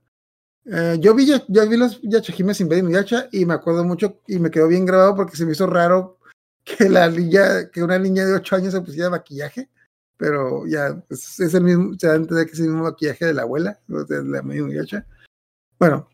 eh, 0.66 0.98
yo 1.00 1.14
vi, 1.14 1.26
yo 1.28 1.70
vi 1.70 1.78
los 1.78 2.00
Yashahime 2.02 2.54
sin 2.54 2.68
ver 2.68 2.80
Inuyasha 2.80 3.28
y 3.32 3.46
me 3.46 3.54
acuerdo 3.54 3.84
mucho 3.84 4.22
y 4.28 4.40
me 4.40 4.50
quedó 4.52 4.68
bien 4.68 4.86
grabado 4.86 5.16
porque 5.16 5.38
se 5.38 5.46
me 5.46 5.52
hizo 5.52 5.68
raro 5.68 6.20
que 6.64 6.90
la 6.90 7.10
niña, 7.10 7.70
que 7.72 7.84
una 7.84 8.00
niña 8.00 8.26
de 8.26 8.34
8 8.34 8.56
años 8.56 8.74
se 8.74 8.82
pusiera 8.82 9.10
maquillaje. 9.10 9.70
Pero 10.18 10.68
ya, 10.68 11.02
pues, 11.08 11.40
es 11.40 11.54
el 11.54 11.64
mismo, 11.64 11.94
se 11.98 12.08
da 12.08 12.14
a 12.14 12.16
entender 12.18 12.46
que 12.46 12.52
es 12.52 12.60
el 12.60 12.68
mismo 12.68 12.84
maquillaje 12.84 13.26
de 13.26 13.34
la 13.34 13.44
abuela, 13.44 13.80
o 13.90 14.06
sea, 14.06 14.18
de 14.18 14.30
la 14.30 14.42
misma 14.42 14.68
Inuyasha. 14.68 15.06
Bueno, 15.80 16.10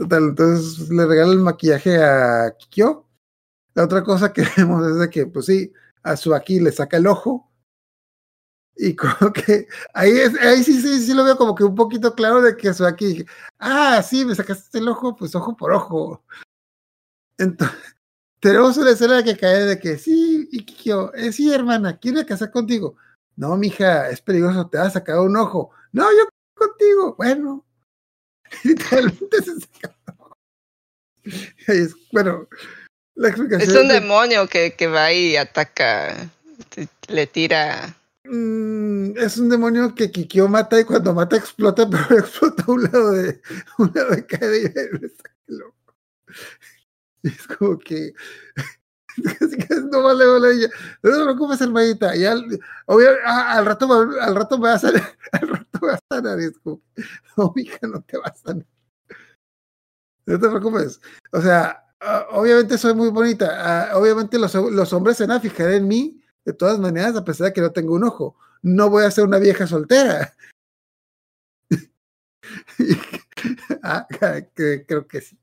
total, 0.00 0.30
entonces 0.30 0.88
le 0.88 1.06
regala 1.06 1.32
el 1.32 1.40
maquillaje 1.40 2.02
a 2.02 2.56
Kikyo. 2.58 3.06
La 3.74 3.84
otra 3.84 4.02
cosa 4.02 4.32
que 4.32 4.42
vemos 4.56 4.86
es 4.86 4.98
de 4.98 5.10
que, 5.10 5.26
pues 5.26 5.46
sí, 5.46 5.72
a 6.02 6.16
Suaki 6.16 6.60
le 6.60 6.72
saca 6.72 6.96
el 6.96 7.06
ojo. 7.06 7.52
Y 8.76 8.96
como 8.96 9.32
que 9.32 9.68
ahí, 9.92 10.10
es, 10.10 10.34
ahí 10.40 10.64
sí, 10.64 10.80
sí, 10.80 11.00
sí 11.00 11.12
lo 11.12 11.24
veo 11.24 11.36
como 11.36 11.54
que 11.54 11.64
un 11.64 11.74
poquito 11.74 12.14
claro 12.14 12.40
de 12.40 12.56
que 12.56 12.72
Suaki 12.72 13.26
ah, 13.58 14.02
sí, 14.02 14.24
me 14.24 14.34
sacaste 14.34 14.78
el 14.78 14.88
ojo, 14.88 15.14
pues 15.14 15.34
ojo 15.34 15.54
por 15.56 15.72
ojo. 15.72 16.24
Entonces, 17.36 17.76
tenemos 18.40 18.76
una 18.78 18.92
escena 18.92 19.22
que 19.22 19.36
cae 19.36 19.64
de 19.66 19.78
que 19.78 19.98
sí, 19.98 20.48
y 20.50 20.64
Kikyo, 20.64 21.12
eh, 21.14 21.32
sí, 21.32 21.52
hermana, 21.52 21.98
quiere 21.98 22.24
casar 22.24 22.50
contigo. 22.50 22.96
No, 23.36 23.56
mija, 23.56 24.08
es 24.10 24.22
peligroso, 24.22 24.68
te 24.68 24.78
va 24.78 24.84
a 24.84 24.90
sacar 24.90 25.18
un 25.18 25.36
ojo. 25.36 25.70
No, 25.92 26.04
yo 26.04 26.28
contigo. 26.54 27.14
Bueno, 27.16 27.64
literalmente 28.64 29.42
se 29.42 29.60
saca 29.60 29.94
un 30.06 30.14
ojo. 30.18 30.36
Y 31.24 31.72
es- 31.72 31.94
bueno, 32.12 32.48
la 33.14 33.28
explicación. 33.28 33.70
Es 33.70 33.76
un 33.76 33.88
de- 33.88 33.94
demonio 33.94 34.46
que, 34.48 34.74
que 34.74 34.86
va 34.86 35.12
y 35.12 35.36
ataca, 35.36 36.30
le 37.08 37.26
tira. 37.26 37.94
Mm, 38.24 39.16
es 39.16 39.38
un 39.38 39.48
demonio 39.48 39.94
que 39.94 40.10
Kikyo 40.10 40.46
mata 40.48 40.78
y 40.78 40.84
cuando 40.84 41.12
mata 41.14 41.36
explota, 41.36 41.88
pero 41.90 42.18
explota 42.20 42.64
a 42.66 42.70
un 42.70 42.82
lado 42.84 43.12
de 43.12 43.40
un 43.78 43.92
lado 43.94 44.10
de 44.10 44.26
cada. 44.26 44.56
Y 44.56 44.72
es 47.28 47.46
como 47.58 47.78
que 47.78 48.12
no 49.90 50.02
vale 50.02 50.26
vale 50.26 50.52
ella. 50.52 50.68
No 51.02 51.10
te 51.10 51.22
preocupes, 51.24 51.60
hermanita. 51.60 52.16
Y 52.16 52.24
al, 52.24 52.44
obvio, 52.86 53.10
ah, 53.24 53.52
al 53.58 53.66
rato 53.66 53.88
rato 54.34 54.58
me 54.58 54.68
va 54.68 54.74
a 54.74 54.78
sanar, 54.78 55.16
al 55.32 55.48
rato 55.48 55.80
va 55.82 55.94
a 55.94 56.00
sanar. 56.08 56.40
Es 56.40 56.52
no, 57.36 57.52
mija, 57.54 57.78
no 57.86 58.02
te 58.02 58.18
va 58.18 58.26
a 58.26 58.34
sanar. 58.34 58.66
No 60.26 60.38
te 60.38 60.48
preocupes. 60.48 61.00
O 61.32 61.40
sea, 61.40 61.84
ah, 62.00 62.26
obviamente 62.30 62.78
soy 62.78 62.94
muy 62.94 63.10
bonita. 63.10 63.48
ah, 63.90 63.98
obviamente 63.98 64.38
los, 64.38 64.54
hombres 64.92 65.16
se 65.16 65.26
van 65.26 65.36
a 65.36 65.40
fijar 65.40 65.72
en 65.72 65.88
mí 65.88 66.22
de 66.44 66.52
todas 66.52 66.78
maneras, 66.78 67.16
a 67.16 67.24
pesar 67.24 67.48
de 67.48 67.52
que 67.52 67.60
no 67.60 67.72
tengo 67.72 67.94
un 67.94 68.04
ojo. 68.04 68.36
No 68.62 68.90
voy 68.90 69.04
a 69.04 69.10
ser 69.10 69.24
una 69.24 69.38
vieja 69.38 69.66
soltera. 69.66 70.34
creo 74.86 75.06
que 75.06 75.20
sí. 75.20 75.38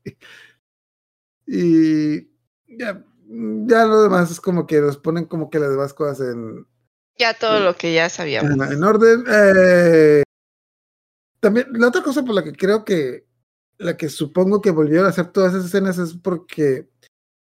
Y 1.46 2.28
ya, 2.66 3.02
ya 3.28 3.84
lo 3.84 4.02
demás 4.02 4.30
es 4.30 4.40
como 4.40 4.66
que 4.66 4.80
nos 4.80 4.96
ponen 4.96 5.26
como 5.26 5.50
que 5.50 5.58
las 5.58 5.70
demás 5.70 5.92
cosas 5.92 6.28
en... 6.28 6.66
Ya 7.18 7.34
todo 7.34 7.60
lo 7.60 7.76
que 7.76 7.92
ya 7.92 8.08
sabíamos. 8.08 8.50
En, 8.52 8.72
en 8.72 8.84
orden. 8.84 9.24
Eh, 9.28 10.22
también, 11.40 11.66
la 11.72 11.88
otra 11.88 12.02
cosa 12.02 12.24
por 12.24 12.34
la 12.34 12.42
que 12.42 12.52
creo 12.52 12.84
que, 12.84 13.26
la 13.76 13.96
que 13.96 14.08
supongo 14.08 14.60
que 14.60 14.70
volvieron 14.70 15.06
a 15.06 15.10
hacer 15.10 15.26
todas 15.32 15.52
esas 15.52 15.66
escenas 15.66 15.98
es 15.98 16.14
porque 16.14 16.88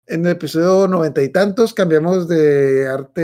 en 0.06 0.24
el 0.24 0.32
episodio 0.32 0.88
noventa 0.88 1.22
y 1.22 1.28
tantos 1.30 1.74
cambiamos 1.74 2.26
de 2.28 2.88
arte, 2.88 3.20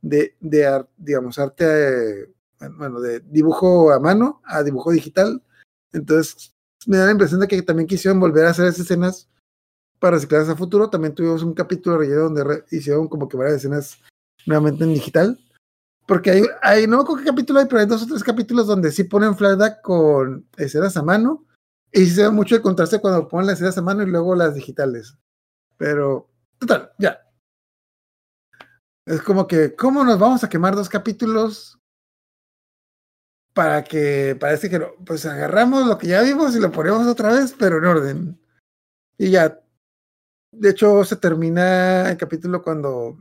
de, 0.00 0.36
de 0.40 0.84
digamos, 0.96 1.38
arte, 1.38 2.32
bueno, 2.76 3.00
de 3.00 3.20
dibujo 3.20 3.92
a 3.92 4.00
mano 4.00 4.40
a 4.44 4.62
dibujo 4.62 4.92
digital. 4.92 5.42
Entonces, 5.92 6.54
me 6.86 6.96
da 6.96 7.06
la 7.06 7.12
impresión 7.12 7.40
de 7.40 7.48
que 7.48 7.62
también 7.62 7.86
quisieron 7.86 8.18
volver 8.18 8.46
a 8.46 8.50
hacer 8.50 8.66
esas 8.66 8.80
escenas 8.80 9.28
para 10.02 10.16
reciclarlas 10.16 10.50
a 10.50 10.56
futuro. 10.56 10.90
También 10.90 11.14
tuvimos 11.14 11.44
un 11.44 11.54
capítulo 11.54 11.96
relleno 11.96 12.22
donde 12.22 12.64
hicieron 12.72 13.06
como 13.06 13.28
que 13.28 13.36
varias 13.36 13.58
escenas 13.58 14.00
nuevamente 14.46 14.82
en 14.82 14.94
digital. 14.94 15.38
Porque 16.08 16.42
hay, 16.60 16.88
no 16.88 16.98
me 16.98 17.18
qué 17.20 17.24
capítulo 17.24 17.60
hay, 17.60 17.66
pero 17.66 17.78
hay 17.78 17.86
dos 17.86 18.02
o 18.02 18.06
tres 18.08 18.24
capítulos 18.24 18.66
donde 18.66 18.90
sí 18.90 19.04
ponen 19.04 19.36
flashback 19.36 19.80
con 19.80 20.44
escenas 20.56 20.96
a 20.96 21.04
mano. 21.04 21.46
Y 21.92 22.06
se 22.06 22.22
ve 22.22 22.30
mucho 22.30 22.56
el 22.56 22.62
contraste 22.62 22.98
cuando 22.98 23.28
ponen 23.28 23.46
las 23.46 23.58
escenas 23.58 23.78
a 23.78 23.82
mano 23.82 24.02
y 24.02 24.06
luego 24.06 24.34
las 24.34 24.56
digitales. 24.56 25.16
Pero, 25.76 26.28
total, 26.58 26.90
ya. 26.98 27.20
Es 29.06 29.22
como 29.22 29.46
que, 29.46 29.76
¿cómo 29.76 30.02
nos 30.02 30.18
vamos 30.18 30.42
a 30.42 30.48
quemar 30.48 30.74
dos 30.74 30.88
capítulos 30.88 31.78
para 33.54 33.84
que 33.84 34.36
parece 34.40 34.68
que 34.68 34.80
no, 34.80 34.88
pues 35.06 35.26
agarramos 35.26 35.86
lo 35.86 35.96
que 35.96 36.08
ya 36.08 36.22
vimos 36.22 36.56
y 36.56 36.60
lo 36.60 36.72
ponemos 36.72 37.06
otra 37.06 37.28
vez, 37.32 37.54
pero 37.56 37.78
en 37.78 37.84
orden. 37.84 38.40
Y 39.16 39.30
ya. 39.30 39.62
De 40.52 40.70
hecho, 40.70 41.04
se 41.04 41.16
termina 41.16 42.10
el 42.10 42.16
capítulo 42.16 42.62
cuando. 42.62 43.18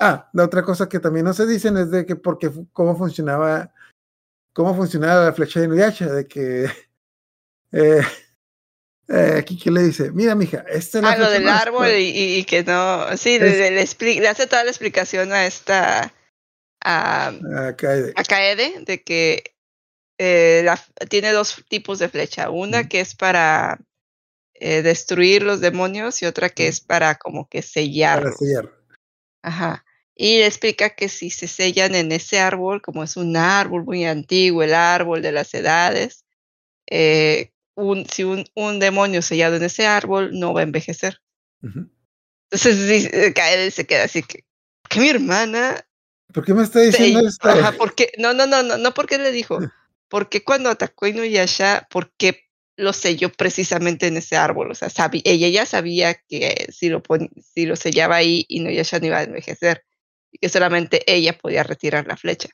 Ah, 0.00 0.28
la 0.32 0.44
otra 0.44 0.62
cosa 0.62 0.88
que 0.88 0.98
también 0.98 1.26
no 1.26 1.32
se 1.32 1.46
dicen 1.46 1.76
es 1.76 1.90
de 1.90 2.04
que 2.04 2.16
porque 2.16 2.50
cómo 2.72 2.96
funcionaba 2.96 3.72
cómo 4.52 4.74
funcionaba 4.74 5.26
la 5.26 5.32
flecha 5.32 5.60
de 5.60 5.66
Inuyasha, 5.66 6.06
de 6.06 6.26
que 6.26 6.64
eh, 7.72 8.02
eh, 9.08 9.34
aquí 9.38 9.58
que 9.58 9.70
le 9.70 9.82
dice, 9.82 10.10
mira 10.10 10.34
mija, 10.34 10.64
este 10.68 10.98
es 10.98 11.04
la 11.04 11.12
ah, 11.12 11.18
lo 11.18 11.30
del 11.30 11.48
árbol 11.48 11.88
y, 11.88 12.38
y, 12.38 12.44
que 12.44 12.64
no, 12.64 13.16
sí, 13.16 13.38
le, 13.38 13.70
le, 13.70 14.28
hace 14.28 14.46
toda 14.46 14.64
la 14.64 14.70
explicación 14.70 15.32
a 15.32 15.46
esta 15.46 16.12
a, 16.84 17.28
a 17.28 17.76
Kaede. 17.76 18.12
a 18.16 18.24
Kaede 18.24 18.84
de 18.84 19.02
que 19.02 19.54
eh, 20.18 20.66
tiene 21.08 21.32
dos 21.32 21.64
tipos 21.68 21.98
de 21.98 22.08
flecha. 22.08 22.50
Una 22.50 22.88
que 22.88 23.00
es 23.00 23.14
para 23.14 23.80
eh, 24.64 24.82
destruir 24.82 25.42
los 25.42 25.60
demonios 25.60 26.22
y 26.22 26.26
otra 26.26 26.48
que 26.48 26.68
es 26.68 26.80
para 26.80 27.16
como 27.16 27.48
que 27.48 27.62
sellar. 27.62 28.22
Para 28.22 28.32
sellar. 28.36 28.72
Ajá. 29.42 29.84
Y 30.14 30.38
le 30.38 30.46
explica 30.46 30.90
que 30.90 31.08
si 31.08 31.30
se 31.30 31.48
sellan 31.48 31.96
en 31.96 32.12
ese 32.12 32.38
árbol, 32.38 32.80
como 32.80 33.02
es 33.02 33.16
un 33.16 33.36
árbol 33.36 33.84
muy 33.84 34.04
antiguo, 34.04 34.62
el 34.62 34.74
árbol 34.74 35.20
de 35.20 35.32
las 35.32 35.52
edades, 35.54 36.24
eh, 36.88 37.50
un, 37.74 38.06
si 38.06 38.22
un, 38.22 38.44
un, 38.54 38.78
demonio 38.78 39.20
sellado 39.20 39.56
en 39.56 39.64
ese 39.64 39.84
árbol 39.84 40.30
no 40.32 40.54
va 40.54 40.60
a 40.60 40.64
envejecer. 40.64 41.20
Entonces 42.50 43.34
cae 43.34 43.68
se 43.72 43.84
queda 43.84 44.04
así 44.04 44.22
que, 44.22 44.44
que 44.88 45.00
mi 45.00 45.08
hermana. 45.08 45.84
¿Por 46.32 46.44
qué 46.44 46.54
me 46.54 46.62
está 46.62 46.78
diciendo 46.78 47.26
esto? 47.26 47.48
Ajá, 47.48 47.72
porque, 47.72 48.12
no, 48.16 48.32
no, 48.32 48.46
no, 48.46 48.62
no, 48.62 48.78
no 48.78 48.94
porque 48.94 49.18
le 49.18 49.32
dijo. 49.32 49.58
¿por 50.08 50.28
qué 50.28 50.44
cuando 50.44 50.68
atacó 50.68 51.06
Inuyasha, 51.06 51.88
por 51.90 52.12
qué 52.18 52.51
lo 52.82 52.92
selló 52.92 53.30
precisamente 53.30 54.08
en 54.08 54.16
ese 54.16 54.36
árbol? 54.36 54.70
O 54.70 54.74
sea, 54.74 54.88
ella 55.24 55.48
ya 55.48 55.66
sabía 55.66 56.14
que 56.14 56.66
si 56.72 56.88
lo, 56.88 57.02
si 57.54 57.66
lo 57.66 57.76
sellaba 57.76 58.16
ahí, 58.16 58.44
Inuyasha 58.48 58.98
no 58.98 59.06
iba 59.06 59.18
a 59.18 59.22
envejecer 59.22 59.84
y 60.30 60.38
que 60.38 60.48
solamente 60.48 61.02
ella 61.06 61.38
podía 61.38 61.62
retirar 61.62 62.06
la 62.06 62.16
flecha. 62.16 62.48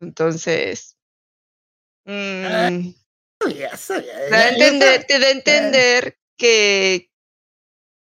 Entonces, 0.00 0.96
mmm, 2.04 2.92
te 3.38 3.68
da 4.30 4.38
a 4.38 4.48
entender, 4.48 5.04
te 5.04 5.18
da 5.18 5.26
a 5.26 5.30
entender 5.30 6.18
que 6.36 7.10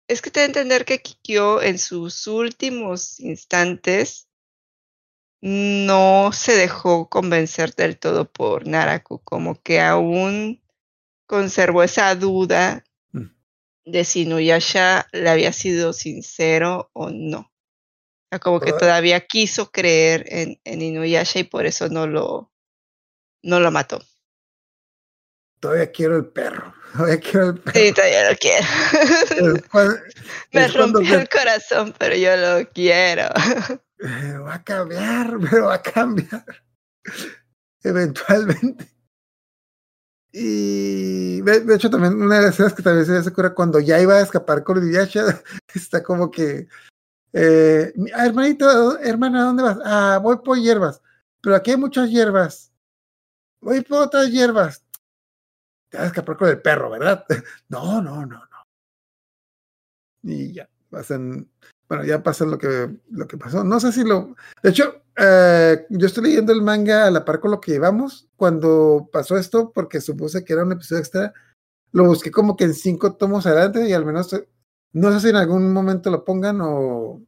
es 0.08 0.22
que 0.22 0.30
te 0.30 0.40
da 0.40 0.44
a 0.44 0.46
entender 0.46 0.84
que 0.84 1.02
Kikyo 1.02 1.62
en 1.62 1.78
sus 1.78 2.26
últimos 2.26 3.20
instantes 3.20 4.28
no 5.40 6.32
se 6.32 6.56
dejó 6.56 7.08
convencer 7.08 7.74
del 7.74 7.98
todo 7.98 8.30
por 8.30 8.66
Naraku, 8.66 9.20
como 9.22 9.60
que 9.62 9.80
aún 9.80 10.60
conservó 11.30 11.84
esa 11.84 12.12
duda 12.16 12.82
mm. 13.12 13.26
de 13.84 14.04
si 14.04 14.26
Nuyasha 14.26 15.06
le 15.12 15.30
había 15.30 15.52
sido 15.52 15.92
sincero 15.92 16.90
o 16.92 17.10
no. 17.10 17.52
como 18.40 18.58
que 18.58 18.72
todavía 18.72 19.20
quiso 19.20 19.70
creer 19.70 20.24
en, 20.26 20.60
en, 20.64 20.82
Inuyasha 20.82 21.38
y 21.38 21.44
por 21.44 21.66
eso 21.66 21.88
no 21.88 22.08
lo, 22.08 22.50
no 23.44 23.60
lo 23.60 23.70
mató. 23.70 24.02
Todavía 25.60 25.92
quiero 25.92 26.16
el 26.16 26.26
perro. 26.26 26.74
Todavía 26.94 27.20
quiero 27.20 27.50
el 27.50 27.60
perro. 27.60 27.78
Sí, 27.78 27.92
todavía 27.92 28.30
lo 28.30 28.36
quiero. 28.36 28.66
Me 30.52 30.66
rompió 30.66 31.16
el 31.16 31.28
corazón, 31.28 31.94
pero 31.96 32.16
yo 32.16 32.36
lo 32.36 32.68
quiero. 32.72 33.28
Eh, 34.00 34.36
va 34.38 34.54
a 34.54 34.64
cambiar, 34.64 35.36
pero 35.48 35.66
va 35.66 35.74
a 35.74 35.82
cambiar. 35.82 36.44
Eventualmente. 37.84 38.99
Y 40.32 41.40
de, 41.42 41.74
hecho 41.74 41.90
también 41.90 42.14
una 42.22 42.36
de 42.36 42.42
las 42.42 42.54
escenas 42.54 42.74
que 42.74 42.82
también 42.82 43.04
se 43.04 43.12
me 43.12 43.18
ocurre 43.18 43.54
cuando 43.54 43.80
ya 43.80 44.00
iba 44.00 44.14
a 44.14 44.20
escapar 44.20 44.62
con 44.62 44.78
Inuyasha, 44.78 45.42
está 45.74 46.02
como 46.02 46.30
que, 46.30 46.68
eh, 47.32 47.92
hermanito, 48.16 48.98
hermana, 49.00 49.42
¿dónde 49.44 49.62
vas? 49.62 49.78
Ah, 49.84 50.20
voy 50.22 50.38
por 50.38 50.58
hierbas, 50.58 51.02
pero 51.40 51.56
aquí 51.56 51.72
hay 51.72 51.76
muchas 51.76 52.10
hierbas. 52.10 52.72
Voy 53.60 53.82
por 53.82 54.02
otras 54.02 54.30
hierbas. 54.30 54.84
Te 55.90 55.98
vas 55.98 56.04
a 56.04 56.08
escapar 56.08 56.36
con 56.36 56.48
el 56.48 56.62
perro, 56.62 56.90
¿verdad? 56.90 57.24
No, 57.68 58.00
no, 58.00 58.24
no, 58.24 58.38
no. 58.38 58.66
Y 60.22 60.52
ya, 60.52 60.68
pasan 60.90 61.48
bueno, 61.90 62.04
ya 62.04 62.22
pasa 62.22 62.44
lo 62.44 62.56
que, 62.56 62.88
lo 63.10 63.26
que 63.26 63.36
pasó. 63.36 63.64
No 63.64 63.80
sé 63.80 63.90
si 63.90 64.04
lo. 64.04 64.36
De 64.62 64.70
hecho, 64.70 65.02
eh, 65.16 65.86
yo 65.90 66.06
estoy 66.06 66.22
leyendo 66.22 66.52
el 66.52 66.62
manga 66.62 67.06
a 67.06 67.10
la 67.10 67.24
par 67.24 67.40
con 67.40 67.50
lo 67.50 67.60
que 67.60 67.72
llevamos. 67.72 68.28
Cuando 68.36 69.08
pasó 69.12 69.36
esto, 69.36 69.72
porque 69.74 70.00
supuse 70.00 70.44
que 70.44 70.52
era 70.52 70.62
un 70.62 70.70
episodio 70.70 71.00
extra, 71.00 71.34
lo 71.90 72.04
busqué 72.04 72.30
como 72.30 72.56
que 72.56 72.62
en 72.62 72.74
cinco 72.74 73.16
tomos 73.16 73.44
adelante 73.44 73.88
y 73.88 73.92
al 73.92 74.06
menos. 74.06 74.30
No 74.92 75.12
sé 75.12 75.18
si 75.18 75.28
en 75.30 75.36
algún 75.36 75.72
momento 75.72 76.12
lo 76.12 76.24
pongan 76.24 76.60
o. 76.60 77.20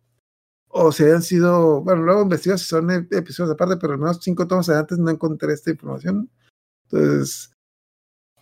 O 0.69 0.93
si 0.93 1.07
han 1.07 1.23
sido. 1.23 1.83
Bueno, 1.83 2.03
luego 2.03 2.23
investigo 2.23 2.57
si 2.57 2.67
son 2.67 2.89
episodios 3.11 3.53
aparte, 3.53 3.79
pero 3.79 3.95
al 3.95 3.99
menos 3.99 4.21
cinco 4.23 4.47
tomos 4.47 4.69
adelante 4.69 4.95
no 4.97 5.11
encontré 5.11 5.55
esta 5.55 5.73
información. 5.73 6.31
Entonces. 6.85 7.51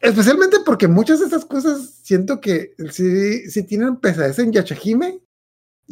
Especialmente 0.02 0.58
porque 0.66 0.86
muchas 0.86 1.20
de 1.20 1.26
estas 1.26 1.46
cosas 1.46 2.00
siento 2.02 2.42
que 2.42 2.74
si, 2.90 3.50
si 3.50 3.62
tienen 3.62 3.96
pesadez 3.96 4.38
en 4.38 4.52
Yachahime, 4.52 5.22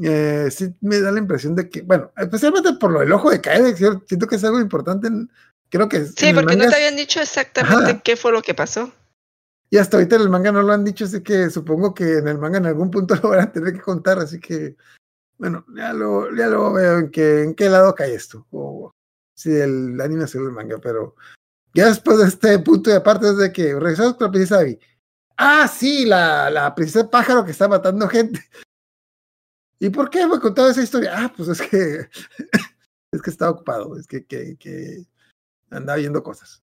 eh, 0.03 0.49
sí 0.51 0.75
me 0.81 1.01
da 1.01 1.11
la 1.11 1.19
impresión 1.19 1.55
de 1.55 1.69
que, 1.69 1.83
bueno, 1.83 2.13
especialmente 2.17 2.73
por 2.75 2.93
lo 2.93 3.01
del 3.01 3.13
ojo 3.13 3.31
de 3.31 3.41
caer, 3.41 3.77
siento 3.77 4.27
que 4.27 4.37
es 4.37 4.45
algo 4.45 4.61
importante. 4.61 5.09
creo 5.69 5.89
que. 5.89 6.05
Sí, 6.05 6.33
porque 6.33 6.57
no 6.57 6.69
te 6.69 6.75
habían 6.75 6.97
dicho 6.97 7.21
exactamente 7.21 8.01
qué 8.05 8.17
fue 8.17 8.33
lo 8.33 8.43
que 8.43 8.55
pasó. 8.55 8.93
Y 9.71 9.77
hasta 9.77 9.97
ahorita 9.97 10.17
en 10.17 10.23
el 10.23 10.31
manga 10.31 10.53
no 10.53 10.63
lo 10.63 10.73
han 10.73 10.85
dicho, 10.85 11.05
así 11.05 11.23
que 11.23 11.51
supongo 11.51 11.93
que 11.93 12.19
en 12.19 12.29
el 12.29 12.39
manga 12.39 12.59
en 12.59 12.67
algún 12.67 12.91
punto 12.91 13.15
lo 13.23 13.31
van 13.31 13.41
a 13.41 13.53
tener 13.53 13.75
que 13.75 13.81
contar, 13.81 14.19
así 14.19 14.41
que, 14.41 14.77
bueno, 15.37 15.67
ya 15.77 15.93
lo, 15.93 16.35
ya 16.35 16.47
lo 16.47 16.73
veo 16.73 16.99
en, 16.99 17.11
que, 17.11 17.43
en 17.43 17.55
qué 17.55 17.69
lado 17.69 17.95
cae 17.95 18.15
esto, 18.15 18.47
o 18.51 18.95
si 19.35 19.51
el 19.51 20.01
anime 20.01 20.25
o 20.25 20.39
el 20.39 20.53
manga, 20.53 20.79
pero 20.79 21.17
ya 21.75 21.87
después 21.87 22.19
de 22.19 22.29
este 22.29 22.59
punto 22.61 22.91
y 22.91 22.95
aparte 22.95 23.29
es 23.29 23.37
de 23.37 23.53
que 23.53 23.75
regresamos 23.75 24.15
con 24.15 24.27
la 24.27 24.31
princesa 24.33 24.61
Abby. 24.61 24.79
Ah, 25.37 25.69
sí, 25.69 26.07
la, 26.07 26.51
la 26.51 26.75
princesa 26.75 27.09
pájaro 27.09 27.45
que 27.45 27.53
está 27.53 27.69
matando 27.69 28.09
gente. 28.09 28.41
¿Y 29.81 29.91
por 29.91 30.11
qué 30.11 30.27
me 30.27 30.41
contaba 30.41 30.71
esa 30.71 30.83
historia? 30.83 31.13
Ah, 31.15 31.33
pues 31.35 31.49
es 31.49 31.63
que 31.63 32.09
es 33.13 33.23
que 33.23 33.31
estaba 33.31 33.53
ocupado, 33.53 33.97
es 33.97 34.07
que, 34.07 34.25
que, 34.27 35.07
andaba 35.71 35.99
viendo 35.99 36.23
cosas. 36.23 36.63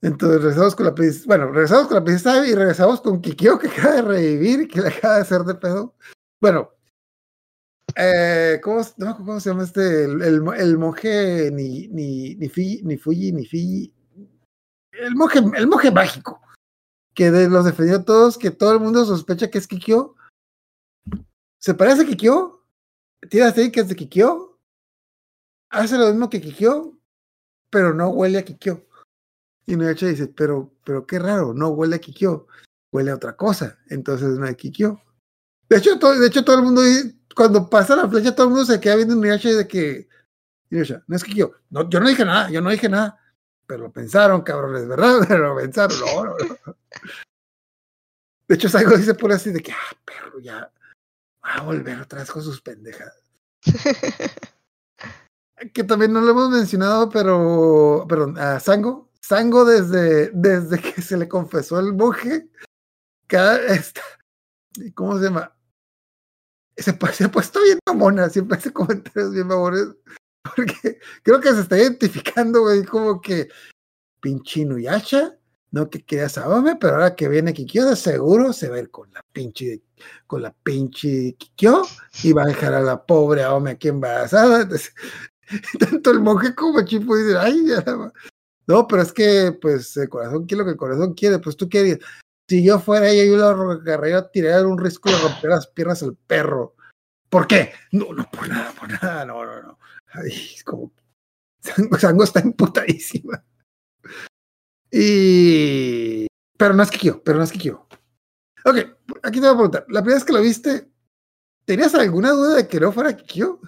Entonces 0.00 0.42
regresamos 0.42 0.74
con 0.74 0.86
la 0.86 0.94
bueno, 1.26 1.50
regresamos 1.50 1.86
con 1.86 1.96
la 1.96 2.04
princesa 2.04 2.46
y 2.46 2.54
regresamos 2.54 3.00
con 3.00 3.22
Kikyo 3.22 3.58
que 3.58 3.68
acaba 3.68 3.94
de 3.94 4.02
revivir 4.02 4.68
que 4.68 4.80
le 4.80 4.88
acaba 4.88 5.16
de 5.16 5.22
hacer 5.22 5.42
de 5.42 5.54
pedo. 5.54 5.94
Bueno, 6.40 6.70
eh, 7.96 8.60
¿cómo, 8.62 8.82
¿cómo 9.16 9.40
se 9.40 9.50
llama 9.50 9.64
este? 9.64 10.04
El, 10.04 10.22
el, 10.22 10.78
monje 10.78 11.50
ni, 11.50 11.88
ni, 11.88 12.34
ni, 12.34 12.48
Fuji, 12.48 12.82
ni 12.84 12.96
Fuji, 12.98 13.32
ni 13.32 13.46
Fiji. 13.46 13.94
El 14.92 15.14
monje, 15.14 15.40
el 15.56 15.66
monje 15.66 15.90
mágico, 15.90 16.40
que 17.14 17.30
de, 17.30 17.48
los 17.48 17.64
defendió 17.64 17.96
a 17.96 18.04
todos, 18.04 18.36
que 18.36 18.50
todo 18.50 18.72
el 18.72 18.80
mundo 18.80 19.04
sospecha 19.04 19.50
que 19.50 19.58
es 19.58 19.66
Kikyo 19.66 20.16
¿Se 21.64 21.72
parece 21.72 22.02
a 22.02 22.04
Kikyo? 22.04 22.62
Tira 23.30 23.48
es 23.48 23.88
de 23.88 23.96
Kikyo. 23.96 24.60
Hace 25.70 25.96
lo 25.96 26.08
mismo 26.08 26.28
que 26.28 26.38
Kikyo, 26.38 26.92
pero 27.70 27.94
no 27.94 28.10
huele 28.10 28.36
a 28.36 28.44
Kikyo. 28.44 28.86
Y 29.64 29.72
Inuyasha 29.72 30.08
dice, 30.08 30.26
pero, 30.26 30.74
pero 30.84 31.06
qué 31.06 31.18
raro, 31.18 31.54
no 31.54 31.70
huele 31.70 31.96
a 31.96 31.98
Kikyo, 32.00 32.48
huele 32.92 33.12
a 33.12 33.14
otra 33.14 33.34
cosa. 33.34 33.78
Entonces 33.88 34.38
no 34.38 34.46
es 34.46 34.56
Kikyo. 34.56 35.00
De 35.70 35.78
hecho, 35.78 35.98
todo, 35.98 36.20
de 36.20 36.26
hecho, 36.26 36.44
todo 36.44 36.58
el 36.58 36.64
mundo, 36.64 36.82
cuando 37.34 37.70
pasa 37.70 37.96
la 37.96 38.10
flecha, 38.10 38.34
todo 38.34 38.48
el 38.48 38.52
mundo 38.52 38.66
se 38.66 38.78
queda 38.78 38.96
viendo 38.96 39.14
Inuyasha 39.14 39.48
de 39.48 39.66
que, 39.66 40.06
Inuyasha, 40.68 41.02
no 41.06 41.16
es 41.16 41.24
Kikyo. 41.24 41.50
No, 41.70 41.88
yo 41.88 41.98
no 41.98 42.10
dije 42.10 42.26
nada, 42.26 42.50
yo 42.50 42.60
no 42.60 42.68
dije 42.68 42.90
nada. 42.90 43.18
Pero 43.66 43.84
lo 43.84 43.90
pensaron, 43.90 44.42
cabrones, 44.42 44.86
¿verdad? 44.86 45.24
Pero 45.28 45.54
lo 45.54 45.56
pensaron, 45.56 45.98
no. 45.98 46.36
De 48.48 48.54
hecho, 48.54 48.68
Saigo 48.68 48.98
dice 48.98 49.14
por 49.14 49.32
así 49.32 49.50
de 49.50 49.62
que, 49.62 49.72
ah, 49.72 49.96
perro, 50.04 50.40
ya 50.40 50.70
va 51.44 51.54
a 51.54 51.62
volver 51.62 52.00
otra 52.00 52.20
vez 52.20 52.30
con 52.30 52.42
sus 52.42 52.60
pendejadas. 52.60 53.22
que 55.72 55.84
también 55.84 56.12
no 56.12 56.20
lo 56.20 56.30
hemos 56.30 56.50
mencionado, 56.50 57.08
pero, 57.08 58.04
perdón, 58.08 58.38
a 58.38 58.60
Sango. 58.60 59.10
Sango 59.20 59.64
desde, 59.64 60.30
desde 60.34 60.80
que 60.80 61.00
se 61.00 61.16
le 61.16 61.28
confesó 61.28 61.78
el 61.80 61.94
monje, 61.94 62.48
cada, 63.26 63.58
esta, 63.66 64.02
¿cómo 64.94 65.18
se 65.18 65.24
llama? 65.24 65.56
Se, 66.76 66.92
pa- 66.92 67.12
se 67.12 67.24
ha 67.24 67.30
puesto 67.30 67.62
bien 67.62 67.78
mamona, 67.86 68.28
siempre 68.28 68.58
hace 68.58 68.72
comentarios 68.72 69.32
bien 69.32 69.46
mamones, 69.46 69.86
porque 70.42 70.98
creo 71.22 71.40
que 71.40 71.52
se 71.52 71.60
está 71.60 71.78
identificando, 71.78 72.60
güey, 72.62 72.84
como 72.84 73.20
que 73.20 73.48
pinche 74.20 74.60
Inuyasha, 74.60 75.38
no 75.74 75.90
que 75.90 76.04
quería 76.04 76.28
Saome, 76.28 76.76
pero 76.76 76.94
ahora 76.94 77.16
que 77.16 77.28
viene 77.28 77.52
Kikyo, 77.52 77.84
de 77.86 77.96
seguro 77.96 78.52
se 78.52 78.68
va 78.68 78.76
a 78.76 78.78
ir 78.78 78.90
con 78.92 79.12
la 79.12 79.20
pinche, 79.32 79.82
con 80.28 80.40
la 80.42 80.52
pinche 80.52 81.34
Kikyo 81.36 81.82
y 82.22 82.32
va 82.32 82.44
a 82.44 82.46
dejar 82.46 82.74
a 82.74 82.80
la 82.80 83.04
pobre 83.04 83.42
Aome 83.42 83.72
aquí 83.72 83.88
embarazada. 83.88 84.62
Entonces, 84.62 84.94
tanto 85.80 86.12
el 86.12 86.20
monje 86.20 86.54
como 86.54 86.84
Chipo 86.84 87.16
dicen, 87.16 87.38
ay, 87.40 87.66
ya 87.66 87.82
la 87.84 87.96
va". 87.96 88.12
No, 88.68 88.86
pero 88.86 89.02
es 89.02 89.12
que, 89.12 89.58
pues, 89.60 89.96
el 89.96 90.08
corazón 90.08 90.46
quiere 90.46 90.60
lo 90.60 90.64
que 90.64 90.70
el 90.72 90.76
corazón 90.76 91.14
quiere, 91.14 91.40
pues 91.40 91.56
tú 91.56 91.68
querías. 91.68 91.98
Si 92.48 92.64
yo 92.64 92.78
fuera 92.78 93.10
ella, 93.10 93.24
yo 93.24 93.36
lo 93.36 93.72
agarraría, 93.72 94.30
tiraría 94.30 94.66
un 94.66 94.78
risco 94.78 95.08
y 95.08 95.12
le 95.12 95.18
rompería 95.18 95.56
las 95.56 95.66
piernas 95.66 96.04
al 96.04 96.14
perro. 96.14 96.76
¿Por 97.28 97.48
qué? 97.48 97.72
No, 97.90 98.12
no, 98.12 98.30
por 98.30 98.48
nada, 98.48 98.72
por 98.78 98.88
nada, 98.90 99.24
no, 99.24 99.44
no, 99.44 99.60
no. 99.60 99.78
Ay, 100.12 100.52
es 100.54 100.62
como. 100.62 100.92
Sango 101.98 102.22
está 102.22 102.40
emputadísima. 102.40 103.42
Y. 104.96 106.28
Pero 106.56 106.72
no 106.72 106.84
es 106.84 106.90
Kikyo, 106.90 107.20
pero 107.24 107.38
no 107.38 107.44
es 107.44 107.50
Kikyo. 107.50 107.84
Ok, 108.64 108.76
aquí 109.24 109.40
te 109.40 109.46
voy 109.46 109.48
a 109.48 109.54
preguntar. 109.54 109.86
La 109.88 110.00
primera 110.02 110.18
vez 110.18 110.24
que 110.24 110.32
lo 110.32 110.40
viste, 110.40 110.88
¿tenías 111.64 111.96
alguna 111.96 112.30
duda 112.30 112.54
de 112.54 112.68
que 112.68 112.78
no 112.78 112.92
fuera 112.92 113.16
Kikyo? 113.16 113.60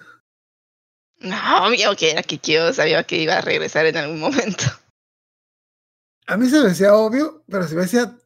No, 1.19 1.67
obvio 1.67 1.97
que 1.97 2.11
era 2.11 2.23
Kikyo, 2.23 2.71
sabía 2.71 3.03
que 3.03 3.21
iba 3.21 3.37
a 3.37 3.41
regresar 3.41 3.85
en 3.87 3.97
algún 3.97 4.21
momento. 4.21 4.63
A 6.27 6.37
mí 6.37 6.49
se 6.49 6.61
me 6.61 6.69
decía 6.69 6.95
obvio, 6.95 7.43
pero 7.49 7.67
se 7.67 7.75
me 7.75 7.81
decía 7.81 8.17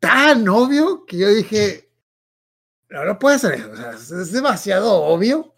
tan 0.00 0.48
obvio 0.48 1.04
que 1.04 1.18
yo 1.18 1.28
dije, 1.28 1.90
no, 2.88 3.04
no 3.04 3.18
puede 3.18 3.38
ser 3.38 3.52
eso, 3.52 3.70
o 3.70 3.76
sea, 3.76 3.90
es, 3.90 4.10
es 4.10 4.32
demasiado 4.32 4.94
obvio. 4.94 5.54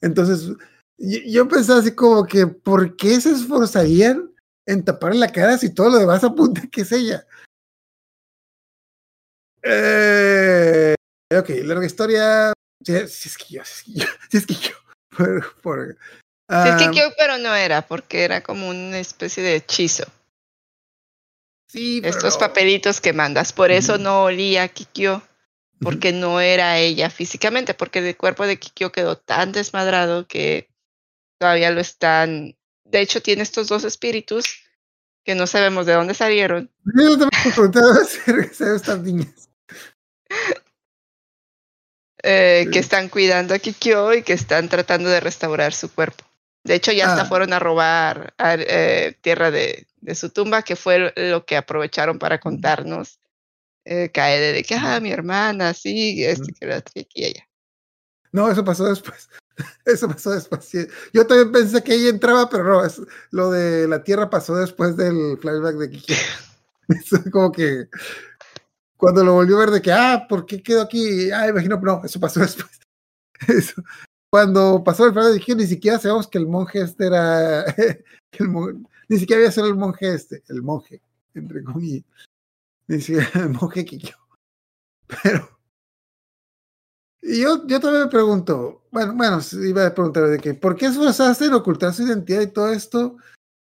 Entonces, 0.00 0.56
yo, 0.98 1.18
yo 1.24 1.48
pensaba 1.48 1.78
así 1.78 1.94
como 1.94 2.26
que, 2.26 2.48
¿por 2.48 2.96
qué 2.96 3.20
se 3.20 3.30
esforzarían 3.30 4.32
en 4.66 4.84
taparle 4.84 5.18
la 5.20 5.32
cara 5.32 5.56
si 5.58 5.72
todo 5.72 5.90
lo 5.90 5.98
demás 5.98 6.22
apunta 6.24 6.62
que 6.70 6.82
es 6.82 6.92
ella? 6.92 7.26
Eh, 9.62 10.94
ok, 11.36 11.48
larga 11.64 11.86
historia. 11.86 12.52
Si, 12.84 13.08
si 13.08 13.28
es 13.28 13.38
que 13.38 13.54
yo, 13.54 13.64
si 13.64 13.98
es 13.98 13.98
que 13.98 14.04
yo, 14.04 14.06
si 14.30 14.46
que. 14.46 14.74
Por, 15.16 15.60
por, 15.62 15.96
Sí, 16.48 16.54
es 16.68 16.74
ah, 16.74 16.76
Kikyo, 16.78 17.02
pero 17.18 17.38
no 17.38 17.56
era, 17.56 17.82
porque 17.82 18.22
era 18.22 18.40
como 18.40 18.68
una 18.68 19.00
especie 19.00 19.42
de 19.42 19.56
hechizo. 19.56 20.04
sí, 21.68 22.00
Estos 22.04 22.34
no. 22.34 22.40
papelitos 22.40 23.00
que 23.00 23.12
mandas. 23.12 23.52
Por 23.52 23.72
eso 23.72 23.98
no 23.98 24.22
olía 24.22 24.62
a 24.62 24.68
Kikyo, 24.68 25.22
porque 25.80 26.12
no 26.12 26.40
era 26.40 26.78
ella 26.78 27.10
físicamente, 27.10 27.74
porque 27.74 27.98
el 27.98 28.16
cuerpo 28.16 28.46
de 28.46 28.60
Kikyo 28.60 28.92
quedó 28.92 29.18
tan 29.18 29.50
desmadrado 29.50 30.28
que 30.28 30.68
todavía 31.40 31.72
lo 31.72 31.80
están. 31.80 32.56
De 32.90 33.00
hecho, 33.00 33.20
tiene 33.22 33.42
estos 33.42 33.68
dos 33.68 33.84
espíritus 33.84 34.44
que 35.24 35.34
no 35.34 35.46
sabemos 35.46 35.86
de 35.86 35.94
dónde 35.94 36.14
salieron. 36.14 36.70
Yo 36.84 37.10
también 37.18 37.28
me 37.44 37.50
preguntaba 37.52 37.94
acerca 38.02 38.64
de 38.64 38.76
estas 38.76 39.00
niñas. 39.00 39.48
eh, 42.22 42.62
Sí. 42.64 42.70
que 42.72 42.78
están 42.78 43.08
cuidando 43.08 43.54
a 43.54 43.58
Kikyo 43.58 44.12
y 44.14 44.22
que 44.22 44.32
están 44.32 44.68
tratando 44.68 45.08
de 45.08 45.20
restaurar 45.20 45.72
su 45.72 45.92
cuerpo. 45.92 46.24
De 46.64 46.74
hecho, 46.74 46.90
ya 46.92 47.08
hasta 47.10 47.22
Ah. 47.22 47.26
fueron 47.26 47.52
a 47.52 47.58
robar 47.60 48.34
a- 48.38 48.54
eh, 48.58 49.16
tierra 49.20 49.50
de, 49.50 49.86
de 50.00 50.14
su 50.14 50.30
tumba, 50.30 50.62
que 50.62 50.74
fue 50.74 51.12
lo 51.14 51.44
que 51.44 51.56
aprovecharon 51.56 52.18
para 52.18 52.40
contarnos. 52.40 53.20
Eh, 53.84 54.10
Kaede 54.10 54.52
de 54.52 54.64
que, 54.64 54.74
ah, 54.74 54.98
mi 54.98 55.12
hermana, 55.12 55.72
sí, 55.74 56.24
esto, 56.24 56.46
que 56.58 56.66
otro, 56.66 56.92
y 56.96 57.00
aquí 57.00 57.22
y 57.22 57.24
allá. 57.26 57.48
No, 58.32 58.50
eso 58.50 58.64
pasó 58.64 58.84
después. 58.86 59.28
Eso 59.84 60.08
pasó 60.08 60.30
después. 60.30 60.70
Yo 61.12 61.26
también 61.26 61.52
pensé 61.52 61.82
que 61.82 61.94
ella 61.94 62.10
entraba, 62.10 62.48
pero 62.48 62.64
no, 62.64 62.84
es- 62.84 63.00
lo 63.30 63.50
de 63.50 63.88
la 63.88 64.02
tierra 64.02 64.28
pasó 64.30 64.54
después 64.56 64.96
del 64.96 65.38
flashback 65.38 65.76
de 65.76 65.90
Kiki. 65.90 66.14
Eso 66.88 67.16
es 67.24 67.30
como 67.30 67.50
que 67.52 67.88
cuando 68.96 69.22
lo 69.24 69.34
volvió 69.34 69.56
a 69.56 69.60
ver 69.60 69.70
de 69.70 69.82
que, 69.82 69.92
ah, 69.92 70.26
¿por 70.28 70.46
qué 70.46 70.62
quedó 70.62 70.82
aquí? 70.82 71.30
Ah, 71.30 71.48
imagino, 71.48 71.78
no, 71.80 72.02
eso 72.04 72.20
pasó 72.20 72.40
después. 72.40 72.70
Eso. 73.48 73.82
Cuando 74.30 74.82
pasó 74.84 75.06
el 75.06 75.12
flashback 75.12 75.34
de 75.34 75.40
Kiki, 75.40 75.54
ni 75.54 75.66
siquiera 75.66 75.98
sabemos 75.98 76.28
que 76.28 76.38
el 76.38 76.46
monje 76.46 76.80
este 76.82 77.06
era, 77.06 77.62
el 78.32 78.48
mon- 78.48 78.86
ni 79.08 79.18
siquiera 79.18 79.40
había 79.40 79.52
sido 79.52 79.66
el 79.66 79.76
monje 79.76 80.14
este, 80.14 80.42
el 80.48 80.62
monje, 80.62 81.00
entre 81.34 81.62
comillas. 81.62 82.04
Ni 82.88 83.00
siquiera 83.00 83.28
el 83.34 83.50
monje 83.50 83.84
Kikyo. 83.84 84.16
Pero 85.22 85.55
y 87.22 87.42
yo, 87.42 87.66
yo 87.66 87.80
también 87.80 88.04
me 88.04 88.10
pregunto, 88.10 88.82
bueno, 88.90 89.14
bueno, 89.14 89.38
iba 89.64 89.86
a 89.86 89.94
preguntar 89.94 90.28
de 90.28 90.38
que, 90.38 90.54
¿por 90.54 90.76
qué 90.76 90.86
esforzaste 90.86 91.46
en 91.46 91.54
ocultar 91.54 91.92
su 91.92 92.04
identidad 92.04 92.40
y 92.42 92.46
todo 92.52 92.68
esto? 92.68 93.16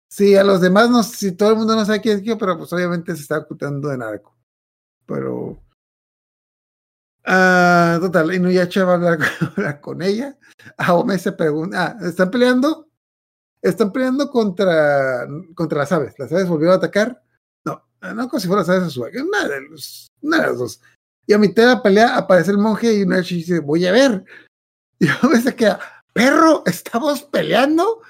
Si 0.08 0.36
a 0.36 0.44
los 0.44 0.60
demás, 0.60 0.90
no, 0.90 1.02
si 1.02 1.32
todo 1.32 1.50
el 1.50 1.56
mundo 1.56 1.74
no 1.74 1.84
sabe 1.84 2.00
quién 2.00 2.18
es 2.18 2.22
quién, 2.22 2.38
pero 2.38 2.56
pues 2.56 2.72
obviamente 2.72 3.14
se 3.14 3.22
está 3.22 3.38
ocultando 3.38 3.88
de 3.88 3.98
narco. 3.98 4.36
Pero. 5.06 5.62
Ah, 7.24 7.98
total, 8.00 8.34
Inuyasha 8.34 8.84
va 8.84 8.92
a 8.92 8.94
hablar 8.94 9.18
con, 9.38 9.48
hablar 9.48 9.80
con 9.80 10.02
ella. 10.02 10.38
Aome 10.78 11.18
se 11.18 11.32
pregunta, 11.32 11.96
ah, 12.00 12.06
¿están 12.06 12.30
peleando? 12.30 12.88
Están 13.62 13.92
peleando 13.92 14.30
contra, 14.30 15.26
contra 15.54 15.78
las 15.78 15.92
aves. 15.92 16.14
¿Las 16.18 16.32
aves 16.32 16.48
volvieron 16.48 16.74
a 16.74 16.78
atacar? 16.78 17.22
No, 17.64 17.84
no 18.00 18.28
como 18.28 18.40
si 18.40 18.46
fueran 18.46 18.66
las 18.66 18.70
aves 18.70 18.88
Azuzaki, 18.88 19.18
una 19.18 19.48
de, 19.48 19.60
los, 19.62 20.08
una 20.22 20.40
de 20.40 20.46
las 20.46 20.58
dos. 20.58 20.80
Y 21.26 21.32
a 21.34 21.38
mitad 21.38 21.62
de 21.64 21.68
la 21.74 21.82
pelea 21.82 22.16
aparece 22.16 22.50
el 22.52 22.58
monje 22.58 22.92
y 22.92 23.02
Inuyasha 23.02 23.34
dice, 23.34 23.58
voy 23.60 23.86
a 23.86 23.92
ver. 23.92 24.24
Y 24.98 25.08
Aome 25.08 25.40
se 25.42 25.54
queda, 25.54 25.78
perro, 26.14 26.62
estamos 26.64 27.22
peleando, 27.24 28.00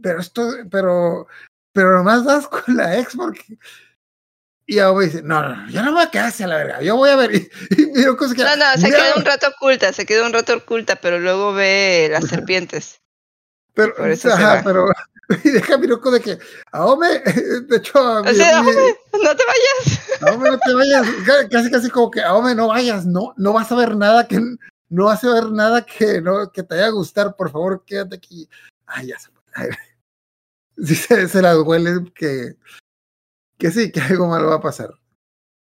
pero 0.00 0.20
esto, 0.20 0.50
pero, 0.70 1.26
pero 1.72 1.98
nomás 1.98 2.24
das 2.24 2.48
con 2.48 2.76
la 2.78 2.98
ex 2.98 3.14
porque... 3.14 3.58
Y 4.66 4.78
Aome 4.78 5.04
dice, 5.04 5.20
no, 5.22 5.42
no, 5.42 5.54
no, 5.54 5.68
yo 5.70 5.80
no 5.82 5.86
me 5.90 5.96
voy 5.98 6.02
a 6.04 6.10
quedar 6.10 6.28
hacia 6.28 6.46
la 6.46 6.56
verga, 6.56 6.80
yo 6.80 6.96
voy 6.96 7.10
a 7.10 7.16
ver. 7.16 7.30
Y, 7.34 7.42
y 7.42 8.02
se 8.28 8.34
queda, 8.34 8.56
No, 8.56 8.64
no, 8.64 8.80
se 8.80 8.88
"No". 8.88 8.96
quedó 8.96 9.16
un 9.16 9.24
rato 9.26 9.48
oculta, 9.48 9.92
se 9.92 10.06
quedó 10.06 10.24
un 10.24 10.32
rato 10.32 10.54
oculta, 10.54 10.96
pero 10.96 11.18
luego 11.18 11.52
ve 11.52 12.08
las 12.10 12.26
serpientes. 12.26 13.00
Pero, 13.74 13.94
Por 13.94 14.10
eso 14.10 14.32
ajá, 14.32 14.62
pero 14.64 14.86
y 15.44 15.50
deja 15.50 15.74
a 15.74 15.78
Miroko 15.78 16.10
de 16.10 16.20
que 16.20 16.38
Aome, 16.72 17.20
de 17.68 17.76
hecho, 17.76 17.98
a 17.98 18.20
O 18.20 18.34
sea, 18.34 18.62
mi- 18.62 18.68
Aome, 18.70 18.96
no 19.12 19.36
te 19.36 19.44
vayas. 19.46 20.20
Aome, 20.22 20.50
no 20.50 20.58
te 20.58 20.74
vayas, 20.74 21.06
ca- 21.26 21.48
casi 21.48 21.70
casi 21.70 21.90
como 21.90 22.10
que 22.10 22.22
Aome, 22.22 22.54
no 22.54 22.68
vayas, 22.68 23.06
no, 23.06 23.32
no 23.36 23.52
vas 23.52 23.70
a 23.72 23.76
ver 23.76 23.96
nada 23.96 24.26
que 24.26 24.40
no 24.88 25.04
vas 25.04 25.22
a 25.24 25.32
ver 25.32 25.50
nada 25.52 25.86
que 25.86 26.20
no 26.20 26.50
que 26.50 26.62
te 26.62 26.74
vaya 26.74 26.86
a 26.88 26.90
gustar, 26.90 27.36
por 27.36 27.50
favor, 27.50 27.84
quédate 27.86 28.16
aquí. 28.16 28.48
Ay, 28.86 29.08
ya 29.08 29.18
se 29.18 29.30
sí 30.84 30.94
se, 30.94 31.28
se 31.28 31.42
las 31.42 31.56
huele 31.58 32.10
que 32.14 32.56
que 33.58 33.70
sí, 33.70 33.92
que 33.92 34.00
algo 34.00 34.26
malo 34.26 34.48
va 34.48 34.56
a 34.56 34.60
pasar. 34.60 34.90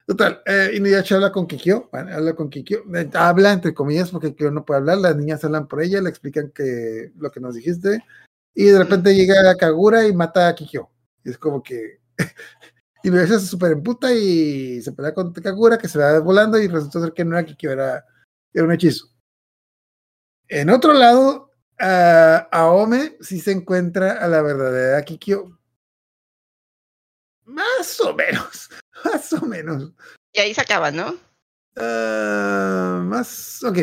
Total, 0.08 0.42
eh, 0.46 0.72
Inuyasha 0.76 1.16
habla 1.16 1.32
con 1.32 1.48
Kikyo, 1.48 1.90
bueno, 1.92 2.14
habla 2.16 2.34
con 2.36 2.50
Kikyo, 2.50 2.84
eh, 2.96 3.10
habla 3.14 3.54
entre 3.54 3.74
comillas 3.74 4.12
porque 4.12 4.30
Kikyo 4.34 4.52
no 4.52 4.66
puede 4.66 4.80
hablar, 4.80 4.98
las 5.00 5.16
niñas 5.16 5.44
hablan 5.44 5.68
por 5.68 5.82
ella, 5.82 6.02
le 6.02 6.10
explican 6.10 6.52
que 6.52 7.12
lo 7.18 7.32
que 7.32 7.40
nos 7.40 7.56
dijiste, 7.56 8.04
y 8.56 8.66
de 8.66 8.80
repente 8.80 9.14
llega 9.14 9.56
Kagura 9.58 10.08
y 10.08 10.14
mata 10.14 10.48
a 10.48 10.56
Kikyo. 10.56 10.90
Y 11.24 11.32
es 11.32 11.38
como 11.38 11.62
que 11.62 12.00
Inuyasha 13.04 13.38
se 13.38 13.48
super 13.48 13.74
emputa 13.74 14.12
y 14.14 14.82
se 14.82 14.94
pelea 14.94 15.14
con 15.14 15.34
Kagura, 15.34 15.78
que 15.78 15.90
se 15.90 16.00
va 16.00 16.20
volando, 16.20 16.58
y 16.58 16.68
resultó 16.68 17.02
ser 17.02 17.14
que 17.14 17.26
no 17.26 17.38
era 17.38 17.46
Kikyo, 17.46 17.72
era, 17.72 18.06
era 18.54 18.66
un 18.66 18.72
hechizo. 18.72 19.08
En 20.48 20.70
otro 20.70 20.94
lado, 20.94 21.52
a 21.80 22.48
Aome 22.52 23.18
sí 23.20 23.42
se 23.42 23.52
encuentra 23.52 24.14
a 24.14 24.28
la 24.28 24.42
verdadera 24.42 25.04
Kikyo. 25.04 25.60
Más 27.44 28.00
o 28.00 28.16
menos, 28.16 28.70
más 29.04 29.34
o 29.34 29.46
menos. 29.46 29.92
Y 30.32 30.40
ahí 30.40 30.54
se 30.54 30.62
acaba, 30.62 30.92
¿no? 30.92 31.16
Ah, 31.76 33.02
más, 33.04 33.62
ok. 33.64 33.78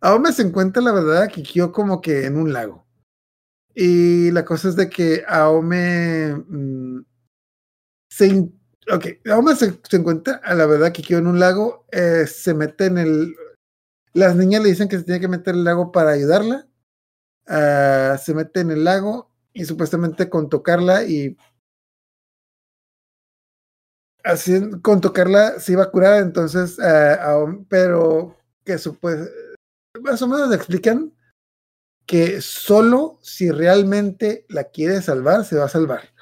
Aome 0.00 0.32
se 0.32 0.42
encuentra 0.42 0.82
la 0.82 0.92
verdad 0.92 1.28
Kikyo 1.28 1.72
como 1.72 2.00
que 2.00 2.26
en 2.26 2.36
un 2.36 2.52
lago. 2.52 2.83
Y 3.74 4.30
la 4.30 4.44
cosa 4.44 4.68
es 4.68 4.76
de 4.76 4.88
que 4.88 5.24
Aome 5.26 6.34
mm, 6.48 7.00
se, 8.08 8.26
in- 8.28 8.60
ok, 8.92 9.06
Aoma 9.30 9.54
se, 9.56 9.78
encuentra 9.92 10.40
a 10.44 10.54
la 10.54 10.66
verdad 10.66 10.92
que 10.92 11.02
quedó 11.02 11.18
en 11.18 11.26
un 11.26 11.40
lago, 11.40 11.86
eh, 11.92 12.26
se 12.26 12.54
mete 12.54 12.86
en 12.86 12.98
el, 12.98 13.34
las 14.14 14.36
niñas 14.36 14.62
le 14.62 14.70
dicen 14.70 14.88
que 14.88 14.98
se 14.98 15.04
tiene 15.04 15.20
que 15.20 15.28
meter 15.28 15.54
en 15.54 15.60
el 15.60 15.64
lago 15.64 15.92
para 15.92 16.10
ayudarla, 16.12 16.66
ah, 17.48 18.18
se 18.22 18.34
mete 18.34 18.60
en 18.60 18.70
el 18.72 18.84
lago 18.84 19.30
y 19.54 19.64
supuestamente 19.66 20.28
con 20.30 20.48
tocarla 20.48 21.04
y 21.04 21.36
así 24.24 24.60
con 24.82 25.00
tocarla 25.00 25.58
se 25.60 25.72
iba 25.72 25.84
a 25.84 25.90
curar, 25.90 26.22
entonces, 26.22 26.78
ah, 26.80 27.18
Aom- 27.32 27.66
pero 27.68 28.36
que 28.64 28.76
supue- 28.76 29.30
más 30.02 30.22
o 30.22 30.28
menos 30.28 30.48
le 30.50 30.56
explican 30.56 31.12
que 32.06 32.40
solo 32.40 33.18
si 33.22 33.50
realmente 33.50 34.44
la 34.48 34.64
quiere 34.64 35.00
salvar, 35.02 35.44
se 35.44 35.56
va 35.56 35.64
a 35.64 35.68
salvar. 35.68 36.14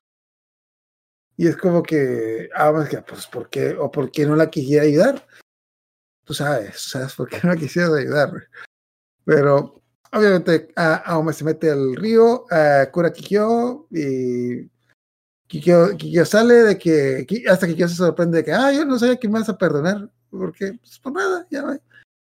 Y 1.36 1.48
es 1.48 1.56
como 1.56 1.82
que, 1.82 2.48
ah, 2.54 2.72
pues, 3.06 3.26
¿por 3.26 3.48
qué? 3.50 3.70
¿O 3.70 3.90
por 3.90 4.10
qué 4.10 4.26
no 4.26 4.36
la 4.36 4.50
quisiera 4.50 4.84
ayudar? 4.84 5.26
Tú 6.24 6.34
sabes, 6.34 6.80
¿sabes 6.80 7.14
por 7.14 7.28
qué 7.28 7.40
no 7.42 7.50
la 7.50 7.56
quisiera 7.56 7.88
ayudar? 7.88 8.30
Pero, 9.24 9.82
obviamente, 10.12 10.68
a 10.76 10.94
Aoma 10.96 11.32
se 11.32 11.44
mete 11.44 11.70
al 11.70 11.96
río, 11.96 12.44
a 12.50 12.90
cura 12.92 13.12
Kikyo, 13.12 13.88
y 13.90 14.70
Kikyo, 15.48 15.96
Kikyo 15.96 16.24
sale 16.24 16.54
de 16.54 16.78
que, 16.78 17.26
hasta 17.48 17.66
Kikyo 17.66 17.88
se 17.88 17.96
sorprende 17.96 18.38
de 18.38 18.44
que, 18.44 18.52
ah, 18.52 18.72
yo 18.72 18.84
no 18.84 18.98
sabía 18.98 19.16
que 19.16 19.28
me 19.28 19.40
vas 19.40 19.48
a 19.48 19.58
perdonar, 19.58 20.10
porque, 20.30 20.74
pues, 20.74 20.98
por 21.00 21.12
nada, 21.12 21.46
ya 21.50 21.62
va. 21.62 21.80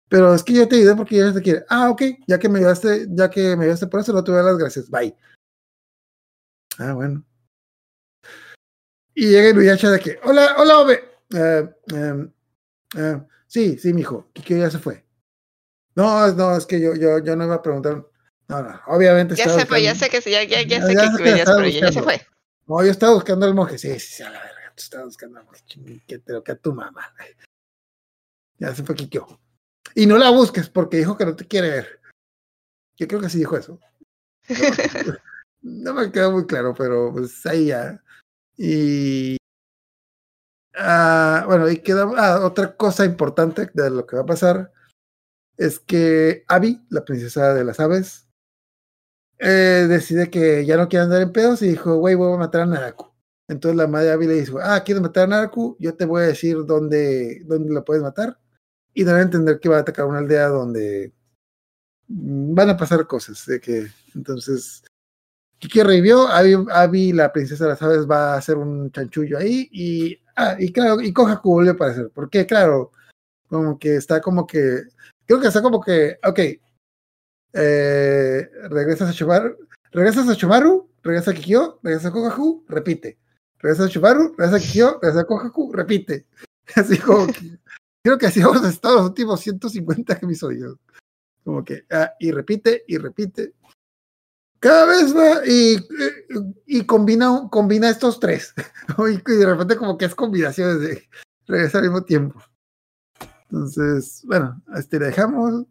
Pero 0.08 0.34
es 0.34 0.42
que 0.42 0.54
yo 0.54 0.66
te 0.68 0.76
ayudé 0.76 0.96
porque 0.96 1.16
ya 1.16 1.32
te 1.32 1.42
quiere. 1.42 1.64
Ah, 1.68 1.90
ok, 1.90 2.02
ya 2.26 2.38
que 2.38 2.48
me 2.48 2.58
ayudaste, 2.58 3.06
ya 3.10 3.28
que 3.30 3.56
me 3.56 3.64
ayudaste 3.64 3.86
por 3.86 4.00
eso, 4.00 4.12
no 4.12 4.24
te 4.24 4.30
voy 4.30 4.40
a 4.40 4.42
dar 4.42 4.52
las 4.52 4.58
gracias. 4.60 4.88
Bye. 4.90 5.14
Ah, 6.78 6.92
bueno. 6.94 7.24
Y 9.14 9.28
llega 9.30 9.50
Inuyasha 9.50 9.90
de 9.90 10.00
que, 10.00 10.18
hola, 10.22 10.54
hola, 10.58 10.78
Obe. 10.78 11.04
Eh, 11.34 11.68
em, 11.92 12.32
eh, 12.96 13.20
sí, 13.46 13.76
sí, 13.78 13.92
mijo, 13.92 14.30
Kikyo 14.32 14.56
ya 14.56 14.70
se 14.70 14.78
fue. 14.78 15.04
No, 15.94 16.32
no, 16.32 16.56
es 16.56 16.64
que 16.64 16.80
yo, 16.80 16.94
yo, 16.94 17.18
yo 17.18 17.36
no 17.36 17.44
iba 17.44 17.56
a 17.56 17.62
preguntar. 17.62 18.06
No, 18.46 18.62
no, 18.62 18.80
obviamente 18.86 19.34
Ya 19.34 19.48
se 19.48 19.66
fue, 19.66 19.82
ya 19.82 19.94
sé 19.94 20.08
que 20.08 20.22
sí, 20.22 20.30
ya, 20.30 20.42
ya, 20.44 20.62
ya 20.62 20.78
Ya- 20.78 20.86
sé 20.86 20.94
ya 20.94 21.00
que 21.00 21.06
sé 21.08 21.16
que 21.16 21.44
por 21.44 21.64
ella, 21.64 21.80
ya 21.80 21.92
se 21.92 22.02
fue. 22.02 22.26
No, 22.66 22.84
yo 22.84 22.90
estaba 22.90 23.14
buscando 23.14 23.44
al 23.44 23.54
monje. 23.54 23.76
Sí, 23.78 23.98
sí, 23.98 24.16
sí, 24.16 24.22
a 24.22 24.30
la 24.30 24.40
verga. 24.40 24.72
Tú 24.76 24.82
estabas 24.82 25.06
buscando 25.06 25.38
al 25.40 25.44
monje. 25.46 25.62
Que 26.06 26.18
te 26.18 26.32
lo 26.32 26.42
que 26.44 26.52
a 26.52 26.56
tu 26.56 26.72
mamá. 26.72 27.12
Ya 28.58 28.74
se 28.74 28.84
fue 28.84 28.94
Kikyo. 28.94 29.26
Y 29.94 30.06
no 30.06 30.18
la 30.18 30.30
busques 30.30 30.68
porque 30.68 30.98
dijo 30.98 31.16
que 31.16 31.26
no 31.26 31.34
te 31.34 31.46
quiere 31.46 31.70
ver. 31.70 32.00
Yo 32.96 33.06
creo 33.06 33.20
que 33.20 33.28
sí 33.28 33.38
dijo 33.38 33.56
eso. 33.56 33.78
No, 35.62 35.94
me 35.94 36.10
queda 36.10 36.30
muy 36.30 36.46
claro, 36.46 36.74
pero 36.74 37.12
pues 37.12 37.44
ahí 37.46 37.66
ya. 37.66 38.02
Y. 38.56 39.36
ah, 40.74 41.44
bueno, 41.46 41.68
y 41.70 41.78
queda 41.78 42.10
ah, 42.16 42.44
otra 42.44 42.76
cosa 42.76 43.04
importante 43.04 43.70
de 43.72 43.90
lo 43.90 44.06
que 44.06 44.16
va 44.16 44.22
a 44.22 44.26
pasar. 44.26 44.72
Es 45.56 45.80
que 45.80 46.44
Abby, 46.48 46.84
la 46.90 47.04
princesa 47.04 47.54
de 47.54 47.64
las 47.64 47.80
aves, 47.80 48.28
eh, 49.38 49.86
decide 49.88 50.30
que 50.30 50.64
ya 50.66 50.76
no 50.76 50.88
quiere 50.88 51.04
andar 51.04 51.22
en 51.22 51.32
pedos 51.32 51.62
y 51.62 51.68
dijo, 51.68 51.96
güey, 51.96 52.14
voy 52.14 52.34
a 52.34 52.38
matar 52.38 52.62
a 52.62 52.66
Naraku. 52.66 53.12
Entonces 53.48 53.76
la 53.76 53.86
madre 53.86 54.12
Abby 54.12 54.26
le 54.26 54.34
dijo, 54.34 54.58
ah, 54.60 54.82
¿quieres 54.84 55.02
matar 55.02 55.24
a 55.24 55.26
Naraku? 55.28 55.76
Yo 55.78 55.94
te 55.96 56.04
voy 56.04 56.22
a 56.22 56.26
decir 56.26 56.64
dónde, 56.66 57.42
dónde 57.46 57.72
la 57.72 57.84
puedes 57.84 58.02
matar. 58.02 58.38
Y 58.98 59.04
dan 59.04 59.14
a 59.14 59.22
entender 59.22 59.60
que 59.60 59.68
va 59.68 59.76
a 59.76 59.80
atacar 59.82 60.06
una 60.06 60.18
aldea 60.18 60.48
donde 60.48 61.12
van 62.08 62.70
a 62.70 62.76
pasar 62.76 63.06
cosas. 63.06 63.46
De 63.46 63.60
que, 63.60 63.86
entonces, 64.16 64.82
Kiki 65.60 65.84
revivió, 65.84 66.26
Abby, 66.26 66.56
Abby, 66.68 67.12
la 67.12 67.32
princesa 67.32 67.62
de 67.62 67.70
las 67.70 67.82
aves, 67.82 68.10
va 68.10 68.34
a 68.34 68.38
hacer 68.38 68.56
un 68.56 68.90
chanchullo 68.90 69.38
ahí. 69.38 69.68
Y, 69.70 70.18
ah, 70.34 70.56
y 70.58 70.72
claro, 70.72 71.00
y 71.00 71.12
Kohaku 71.12 71.48
vuelve 71.48 71.70
a 71.70 71.74
aparecer. 71.74 72.10
Porque, 72.12 72.44
claro, 72.44 72.90
como 73.46 73.78
que 73.78 73.94
está 73.94 74.20
como 74.20 74.48
que, 74.48 74.82
creo 75.24 75.40
que 75.40 75.46
está 75.46 75.62
como 75.62 75.80
que, 75.80 76.18
ok, 76.26 76.40
eh, 77.52 78.50
regresas 78.68 79.10
a 79.10 79.12
Shomaru, 79.12 79.58
regresas 79.92 80.28
a 80.28 80.34
Shomaru, 80.34 80.90
regresa 81.04 81.30
a 81.30 81.34
Kikyo, 81.34 81.78
regresa 81.84 82.08
a 82.08 82.10
Kohaku, 82.10 82.64
repite. 82.66 83.16
Regresa 83.60 83.84
a 83.84 83.86
Shomaru, 83.86 84.34
regresa 84.36 84.56
a 84.56 84.58
Kikyo, 84.58 84.98
regresa 85.00 85.20
a 85.20 85.24
Kohaku, 85.24 85.72
repite. 85.72 86.26
Así 86.74 86.98
como 86.98 87.28
que, 87.28 87.58
creo 88.08 88.16
que 88.16 88.26
así 88.26 88.40
hemos 88.40 88.64
estado 88.64 88.96
los 88.96 89.06
últimos 89.08 89.38
150 89.40 90.14
episodios. 90.14 90.78
Como 91.44 91.62
que, 91.62 91.84
ah, 91.90 92.14
y 92.18 92.30
repite, 92.30 92.84
y 92.88 92.96
repite. 92.96 93.52
Cada 94.60 94.86
vez 94.86 95.14
va 95.14 95.46
y, 95.46 95.76
y 96.64 96.86
combina, 96.86 97.48
combina 97.50 97.90
estos 97.90 98.18
tres. 98.18 98.54
y 98.98 99.36
de 99.36 99.46
repente 99.46 99.76
como 99.76 99.98
que 99.98 100.06
es 100.06 100.14
combinaciones 100.14 100.80
de 100.80 101.08
regresar 101.46 101.82
al 101.82 101.90
mismo 101.90 102.04
tiempo. 102.04 102.42
Entonces, 103.42 104.22
bueno, 104.24 104.62
este 104.74 104.98
dejamos 104.98 105.66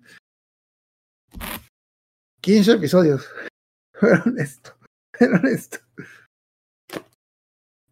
15 2.41 2.72
episodios. 2.73 3.27
Fueron 3.99 4.39
esto. 4.39 4.77
Fueron 5.18 5.47
esto. 5.47 5.80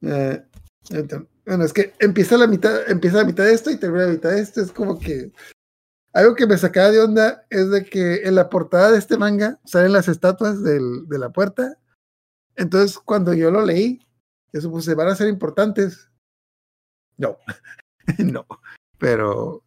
Eh, 0.01 0.45
ent- 0.91 1.27
bueno, 1.45 1.63
es 1.63 1.73
que 1.73 1.93
empieza 1.99 2.37
la 2.37 2.47
mitad, 2.47 2.89
empieza 2.89 3.17
la 3.17 3.25
mitad 3.25 3.43
de 3.43 3.53
esto 3.53 3.69
y 3.71 3.77
termina 3.77 4.05
la 4.05 4.13
mitad 4.13 4.31
de 4.31 4.41
esto. 4.41 4.61
Es 4.61 4.71
como 4.71 4.99
que 4.99 5.31
algo 6.13 6.35
que 6.35 6.47
me 6.47 6.57
sacaba 6.57 6.91
de 6.91 6.99
onda 7.01 7.45
es 7.49 7.69
de 7.69 7.83
que 7.85 8.23
en 8.23 8.35
la 8.35 8.49
portada 8.49 8.91
de 8.91 8.97
este 8.99 9.17
manga 9.17 9.59
salen 9.65 9.93
las 9.93 10.07
estatuas 10.07 10.63
del- 10.63 11.07
de 11.07 11.19
la 11.19 11.29
puerta. 11.31 11.77
Entonces, 12.55 12.97
cuando 12.97 13.33
yo 13.33 13.51
lo 13.51 13.65
leí, 13.65 13.99
yo 14.53 14.61
supuse, 14.61 14.95
van 14.95 15.09
a 15.09 15.15
ser 15.15 15.27
importantes. 15.27 16.09
No, 17.17 17.37
no. 18.19 18.45
Pero 18.97 19.63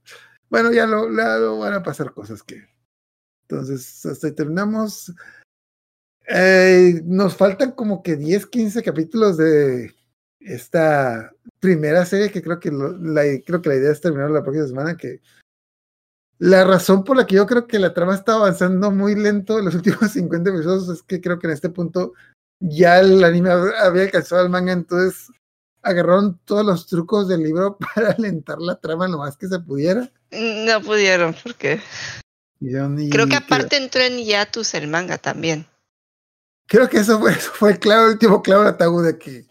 bueno, 0.48 0.72
ya 0.72 0.86
lo, 0.86 1.08
lo 1.08 1.58
van 1.58 1.74
a 1.74 1.82
pasar 1.82 2.14
cosas 2.14 2.42
que. 2.42 2.66
Entonces, 3.42 4.04
hasta 4.06 4.26
ahí 4.26 4.34
terminamos. 4.34 5.12
Eh, 6.26 7.00
nos 7.04 7.36
faltan 7.36 7.72
como 7.72 8.02
que 8.02 8.16
10, 8.16 8.46
15 8.46 8.82
capítulos 8.82 9.36
de 9.38 9.94
esta 10.40 11.32
primera 11.60 12.04
serie 12.06 12.30
que 12.30 12.42
creo 12.42 12.60
que 12.60 12.70
lo- 12.70 12.96
la, 12.98 13.22
creo 13.44 13.60
que 13.62 13.68
la 13.70 13.74
idea 13.76 13.92
es 13.92 14.00
terminar 14.00 14.30
la 14.30 14.42
próxima 14.42 14.66
semana. 14.66 14.96
Que 14.96 15.20
la 16.38 16.64
razón 16.64 17.02
por 17.04 17.16
la 17.16 17.26
que 17.26 17.34
yo 17.36 17.46
creo 17.46 17.66
que 17.66 17.78
la 17.78 17.94
trama 17.94 18.14
está 18.14 18.34
avanzando 18.34 18.90
muy 18.90 19.14
lento 19.14 19.58
en 19.58 19.64
los 19.66 19.74
últimos 20.04 20.10
50 20.12 20.50
episodios 20.50 20.88
es 20.88 21.02
que 21.02 21.20
creo 21.20 21.38
que 21.38 21.48
en 21.48 21.52
este 21.54 21.70
punto 21.70 22.12
ya 22.60 23.00
el 23.00 23.22
anime 23.24 23.50
hab- 23.50 23.74
había 23.78 24.02
alcanzado 24.04 24.42
al 24.42 24.50
manga, 24.50 24.72
entonces 24.72 25.30
agarraron 25.82 26.38
todos 26.44 26.64
los 26.66 26.86
trucos 26.86 27.28
del 27.28 27.42
libro 27.42 27.76
para 27.94 28.10
alentar 28.12 28.58
la 28.58 28.76
trama 28.80 29.08
lo 29.08 29.18
más 29.18 29.36
que 29.36 29.48
se 29.48 29.58
pudiera. 29.60 30.10
No 30.30 30.80
pudieron, 30.82 31.34
yo 32.60 32.88
ni- 32.88 33.08
creo 33.10 33.26
que 33.26 33.30
que- 33.30 33.36
aparte 33.36 33.76
entró 33.76 34.00
en 34.02 34.18
hiatus 34.18 34.74
el 34.74 34.88
manga 34.88 35.18
también. 35.18 35.66
Creo 36.66 36.88
que 36.88 36.98
eso 36.98 37.18
fue, 37.18 37.32
eso 37.32 37.50
fue 37.54 37.72
el 37.72 37.78
clavo, 37.78 38.06
el 38.06 38.12
último 38.12 38.42
clavo 38.42 38.62
del 38.64 38.74
ataúd 38.74 39.04
de 39.06 39.18
que 39.18 39.46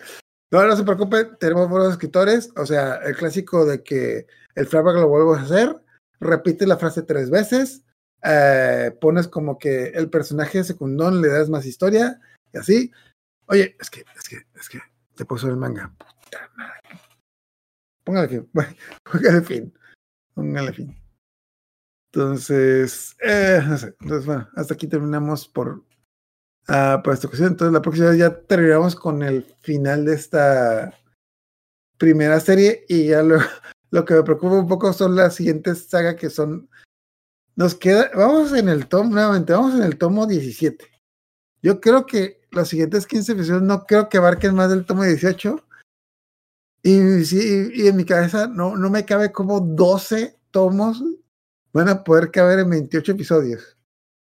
no, 0.52 0.66
no 0.66 0.76
se 0.76 0.84
preocupe, 0.84 1.26
tenemos 1.40 1.70
buenos 1.70 1.92
escritores, 1.92 2.52
o 2.56 2.66
sea, 2.66 2.96
el 2.98 3.16
clásico 3.16 3.66
de 3.66 3.84
que 3.84 4.28
el 4.56 4.66
flashback 4.66 4.96
lo 4.96 5.10
vuelvo 5.10 5.36
a 5.36 5.42
hacer, 5.42 5.76
repite 6.20 6.66
la 6.66 6.78
frase 6.78 7.02
tres 7.02 7.30
veces, 7.30 7.84
eh, 8.24 8.96
pones 9.00 9.28
como 9.28 9.58
que 9.58 9.88
el 9.90 10.10
personaje 10.10 10.64
secundón 10.64 11.22
le 11.22 11.28
das 11.28 11.50
más 11.50 11.66
historia 11.66 12.20
y 12.54 12.58
así. 12.58 12.92
Oye, 13.48 13.76
es 13.80 13.90
que, 13.90 14.06
es 14.16 14.30
que, 14.30 14.38
es 14.56 14.70
que 14.70 14.82
te 15.16 15.26
puso 15.26 15.48
el 15.48 15.58
manga. 15.58 15.94
Puta 15.98 16.50
madre. 16.56 17.00
Póngale 18.04 18.28
fin, 18.28 18.50
póngale 19.04 19.42
fin, 19.42 19.74
póngale 20.34 20.74
fin. 20.74 20.96
Entonces, 22.14 23.16
eh, 23.22 23.62
no 23.68 23.78
sé, 23.78 23.96
entonces 24.00 24.26
bueno, 24.26 24.50
hasta 24.56 24.74
aquí 24.74 24.88
terminamos 24.88 25.48
por 25.48 25.84
por 26.68 27.14
esta 27.14 27.28
ocasión. 27.28 27.50
Entonces, 27.50 27.74
la 27.74 27.82
próxima 27.82 28.10
vez 28.10 28.20
ya 28.20 28.42
terminamos 28.42 28.96
con 28.96 29.24
el 29.24 29.44
final 29.62 30.06
de 30.06 30.14
esta 30.14 30.94
primera 31.98 32.40
serie 32.40 32.86
y 32.88 33.08
ya 33.08 33.24
lo, 33.24 33.40
lo 33.92 34.06
que 34.06 34.14
me 34.14 34.24
preocupa 34.24 34.56
un 34.56 34.68
poco 34.68 34.94
son 34.94 35.16
las 35.16 35.36
siguientes 35.36 35.88
sagas 35.88 36.16
que 36.16 36.30
son. 36.30 36.70
Nos 37.56 37.74
queda, 37.74 38.12
vamos 38.14 38.54
en 38.54 38.70
el 38.70 38.88
tomo, 38.88 39.12
nuevamente, 39.12 39.54
vamos 39.54 39.74
en 39.74 39.84
el 39.84 39.98
tomo 39.98 40.28
17. 40.28 40.86
Yo 41.64 41.82
creo 41.82 42.06
que 42.06 42.42
los 42.52 42.68
siguientes 42.68 43.08
15 43.08 43.32
episodios 43.32 43.64
no 43.64 43.86
creo 43.86 44.10
que 44.10 44.18
abarquen 44.18 44.54
más 44.54 44.70
del 44.70 44.86
tomo 44.86 45.04
18. 45.04 45.64
Y, 46.84 47.26
sí, 47.26 47.72
y 47.74 47.88
en 47.88 47.96
mi 47.96 48.06
cabeza 48.06 48.48
no, 48.48 48.78
no 48.78 48.90
me 48.92 49.06
cabe 49.06 49.32
como 49.32 49.60
12 49.60 50.38
tomos 50.52 51.04
van 51.74 51.90
a 51.90 52.04
poder 52.04 52.32
caber 52.32 52.60
en 52.60 52.70
28 52.70 53.12
episodios. 53.12 53.77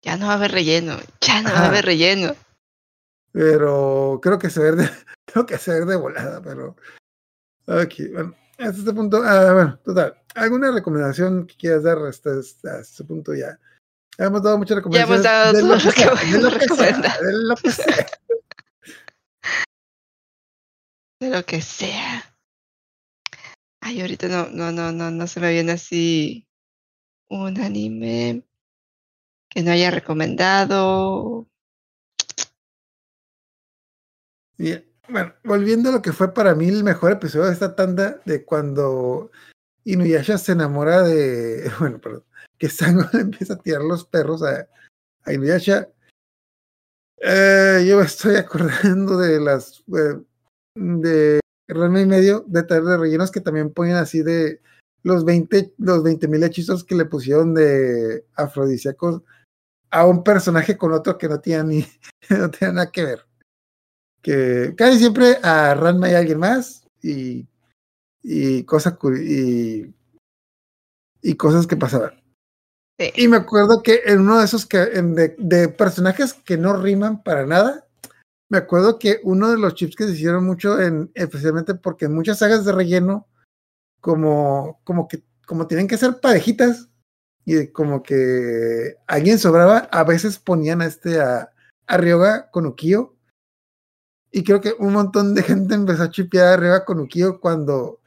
Ya 0.05 0.17
no 0.17 0.27
va 0.27 0.33
a 0.33 0.35
haber 0.35 0.51
relleno, 0.51 0.97
ya 1.19 1.41
no 1.41 1.49
va 1.51 1.59
a 1.61 1.65
haber 1.67 1.85
relleno. 1.85 2.35
pero 3.31 4.19
creo 4.21 4.37
que 4.39 4.49
se 4.49 4.59
ve 4.61 4.71
de, 4.73 4.89
creo 5.25 5.45
que 5.45 5.57
se 5.57 5.71
ve 5.79 5.85
de 5.85 5.95
volada, 5.95 6.41
pero 6.41 6.75
ok, 7.67 7.93
bueno, 8.13 8.35
hasta 8.59 8.79
este 8.79 8.93
punto, 8.93 9.21
ah, 9.23 9.53
bueno, 9.53 9.79
total, 9.83 10.21
¿alguna 10.35 10.71
recomendación 10.71 11.47
que 11.47 11.55
quieras 11.57 11.83
dar 11.83 11.97
hasta, 11.97 12.39
este- 12.39 12.69
hasta 12.69 12.79
este 12.81 13.03
punto 13.03 13.33
ya? 13.33 13.59
Hemos 14.17 14.41
dado 14.43 14.57
muchas 14.57 14.77
Ya 14.89 15.01
hemos 15.01 15.21
recomendaciones. 15.21 15.23
dado 15.23 15.59
todo 15.59 15.75
lo 15.75 15.91
que 15.91 16.05
podemos 16.21 16.53
recomendar. 16.53 17.19
de 17.19 17.33
lo 17.33 17.55
que 17.57 17.71
sea. 17.71 17.95
De 21.19 21.29
lo 21.29 21.45
que 21.45 21.61
sea. 21.61 22.35
Ay, 23.81 24.01
ahorita 24.01 24.27
no, 24.27 24.49
no, 24.49 24.71
no, 24.71 24.91
no, 24.91 25.11
no 25.11 25.27
se 25.27 25.39
me 25.39 25.51
viene 25.51 25.73
así 25.73 26.47
un 27.29 27.59
anime 27.59 28.43
que 29.55 29.63
no 29.63 29.71
haya 29.71 29.89
recomendado. 29.89 31.47
Y, 34.57 34.73
bueno, 35.07 35.33
volviendo 35.45 35.89
a 35.89 35.91
lo 35.93 36.01
que 36.01 36.11
fue 36.11 36.33
para 36.33 36.53
mí 36.55 36.67
el 36.67 36.83
mejor 36.83 37.13
episodio 37.13 37.45
de 37.45 37.53
esta 37.53 37.73
tanda, 37.73 38.19
de 38.25 38.43
cuando 38.43 39.31
Inuyasha 39.85 40.37
se 40.37 40.51
enamora 40.51 41.03
de. 41.03 41.71
Bueno, 41.79 41.99
perdón. 41.99 42.25
Que 42.57 42.67
Sango 42.67 43.05
empieza 43.13 43.53
a 43.53 43.59
tirar 43.59 43.81
los 43.81 44.05
perros 44.05 44.43
a, 44.43 44.67
Inuyasha. 45.31 45.89
Eh, 47.21 47.85
yo 47.87 47.97
me 47.97 48.05
estoy 48.05 48.35
acordando 48.35 49.17
de 49.17 49.39
las. 49.39 49.83
de 50.75 51.39
Ranma 51.67 52.01
y 52.01 52.05
medio, 52.05 52.43
de 52.45 52.61
taller 52.63 52.83
de 52.83 52.97
rellenos 52.97 53.31
que 53.31 53.39
también 53.39 53.71
ponen 53.71 53.95
así 53.95 54.21
de 54.21 54.61
los 55.01 55.23
20 55.23 55.73
los 55.77 56.03
20 56.03 56.27
mil 56.27 56.43
hechizos 56.43 56.83
que 56.83 56.93
le 56.93 57.05
pusieron 57.05 57.55
de 57.55 58.25
afrodisíacos 58.35 59.23
a 59.95 60.05
un 60.05 60.23
personaje 60.23 60.77
con 60.77 60.91
otro 60.91 61.17
que 61.17 61.29
no 61.29 61.39
tenía 61.39 61.63
ni 61.63 61.85
no 62.29 62.51
tenía 62.51 62.73
nada 62.73 62.91
que 62.91 63.03
ver. 63.05 63.25
Que 64.21 64.73
casi 64.75 64.97
siempre 64.97 65.37
a 65.41 65.73
Ranma 65.73 66.09
y 66.09 66.13
a 66.13 66.19
alguien 66.19 66.39
más 66.39 66.85
y, 67.01 67.47
y 68.21 68.63
cosas 68.63 68.97
y, 69.21 69.93
y 71.21 71.35
cosas 71.35 71.65
que 71.65 71.77
pasaban. 71.77 72.21
Sí. 72.99 73.11
Y 73.15 73.27
me 73.27 73.37
acuerdo 73.37 73.83
que 73.83 74.01
en 74.05 74.21
uno 74.21 74.39
de 74.39 74.45
esos 74.45 74.65
que, 74.65 74.81
en 74.81 75.15
de, 75.15 75.35
de 75.37 75.69
personajes 75.69 76.33
que 76.33 76.57
no 76.57 76.75
riman 76.75 77.23
para 77.23 77.45
nada, 77.45 77.87
me 78.49 78.57
acuerdo 78.57 78.99
que 78.99 79.21
uno 79.23 79.49
de 79.49 79.57
los 79.57 79.75
chips 79.75 79.95
que 79.95 80.05
se 80.05 80.11
hicieron 80.11 80.45
mucho, 80.45 80.79
en, 80.79 81.11
especialmente 81.13 81.75
porque 81.75 82.05
en 82.05 82.15
muchas 82.15 82.39
sagas 82.39 82.65
de 82.65 82.71
relleno, 82.71 83.27
como, 84.01 84.81
como 84.83 85.07
que 85.07 85.23
como 85.45 85.67
tienen 85.67 85.87
que 85.87 85.97
ser 85.97 86.19
parejitas 86.19 86.89
y 87.45 87.67
como 87.67 88.01
que 88.01 88.97
alguien 89.05 89.37
sobraba, 89.37 89.87
a 89.91 90.03
veces 90.03 90.39
ponían 90.39 90.81
a 90.81 90.87
este 90.87 91.21
a, 91.21 91.53
a 91.85 91.97
Ryoga 91.97 92.49
con 92.49 92.65
Ukio. 92.65 93.15
Y 94.31 94.43
creo 94.43 94.59
que 94.59 94.73
un 94.79 94.93
montón 94.93 95.35
de 95.35 95.43
gente 95.43 95.75
empezó 95.75 96.03
a 96.03 96.09
chipear 96.09 96.47
a 96.47 96.57
Ryoga 96.57 96.85
con 96.85 96.99
Ukio 96.99 97.39
cuando, 97.39 98.01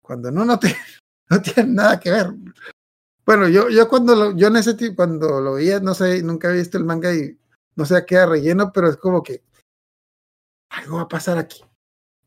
cuando 0.00 0.30
no, 0.30 0.44
no, 0.44 0.58
te, 0.58 0.74
no 1.28 1.42
tienen 1.42 1.74
nada 1.74 1.98
que 1.98 2.12
ver. 2.12 2.32
Bueno, 3.26 3.48
yo, 3.48 3.68
yo 3.68 3.88
cuando 3.88 4.14
lo, 4.14 4.36
yo 4.36 4.46
en 4.46 4.56
ese 4.56 4.74
tipo, 4.74 4.96
cuando 4.96 5.40
lo 5.40 5.54
veía, 5.54 5.80
no 5.80 5.94
sé, 5.94 6.22
nunca 6.22 6.48
había 6.48 6.60
visto 6.60 6.78
el 6.78 6.84
manga 6.84 7.12
y 7.12 7.36
no 7.74 7.84
sé 7.84 7.96
a 7.96 8.06
qué 8.06 8.24
relleno, 8.24 8.72
pero 8.72 8.88
es 8.88 8.96
como 8.96 9.22
que 9.22 9.42
algo 10.70 10.96
va 10.96 11.02
a 11.02 11.08
pasar 11.08 11.36
aquí. 11.36 11.64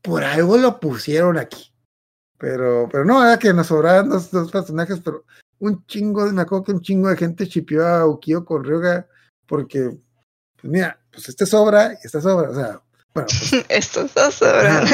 Por 0.02 0.22
algo 0.22 0.58
lo 0.58 0.78
pusieron 0.80 1.38
aquí. 1.38 1.72
Pero, 2.36 2.88
pero 2.92 3.06
no, 3.06 3.24
era 3.24 3.38
que 3.38 3.54
nos 3.54 3.68
sobraban 3.68 4.10
dos, 4.10 4.30
dos 4.30 4.50
personajes, 4.50 5.00
pero 5.00 5.24
un 5.64 5.86
chingo, 5.86 6.26
de- 6.26 6.32
me 6.32 6.42
acuerdo 6.42 6.64
que 6.64 6.72
un 6.72 6.80
chingo 6.80 7.08
de 7.08 7.16
gente 7.16 7.48
chipió 7.48 7.86
a 7.86 8.06
Ukio 8.06 8.44
con 8.44 8.64
porque, 9.46 9.90
pues 10.56 10.72
mira, 10.72 11.00
pues 11.10 11.28
este 11.28 11.46
sobra 11.46 11.92
y 11.94 12.06
este 12.06 12.20
sobra, 12.20 12.50
o 12.50 12.54
sea, 12.54 12.82
bueno, 13.14 13.28
pues, 13.28 13.52
Estos 13.68 14.14
dos 14.14 14.34
sobran. 14.34 14.86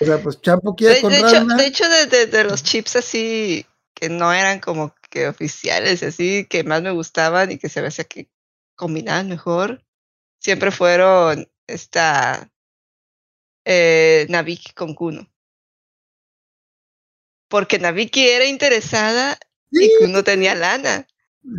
O 0.00 0.04
sea, 0.04 0.22
pues 0.22 0.40
Champo 0.40 0.72
De, 0.72 0.76
quiere 0.76 1.00
con 1.00 1.12
de 1.12 1.18
hecho, 1.18 1.46
de, 1.46 1.66
hecho 1.66 1.88
de, 1.88 2.44
los 2.44 2.62
chips 2.62 2.96
así 2.96 3.66
que 3.94 4.08
no 4.08 4.32
eran 4.32 4.58
como 4.58 4.94
que 5.10 5.28
oficiales, 5.28 6.02
así 6.02 6.46
que 6.46 6.64
más 6.64 6.82
me 6.82 6.90
gustaban 6.90 7.52
y 7.52 7.58
que 7.58 7.68
se 7.68 7.80
me 7.80 7.88
hacía 7.88 8.04
que 8.04 8.28
combinaban 8.74 9.28
mejor, 9.28 9.84
siempre 10.40 10.72
fueron 10.72 11.48
esta 11.68 12.50
eh, 13.64 14.26
Nabiki 14.28 14.72
con 14.72 14.94
Kuno. 14.94 15.30
Porque 17.48 17.78
Nabiki 17.78 18.28
era 18.28 18.46
interesada 18.46 19.38
y. 19.72 19.90
Kuno 20.00 20.22
tenía 20.22 20.54
lana. 20.54 21.06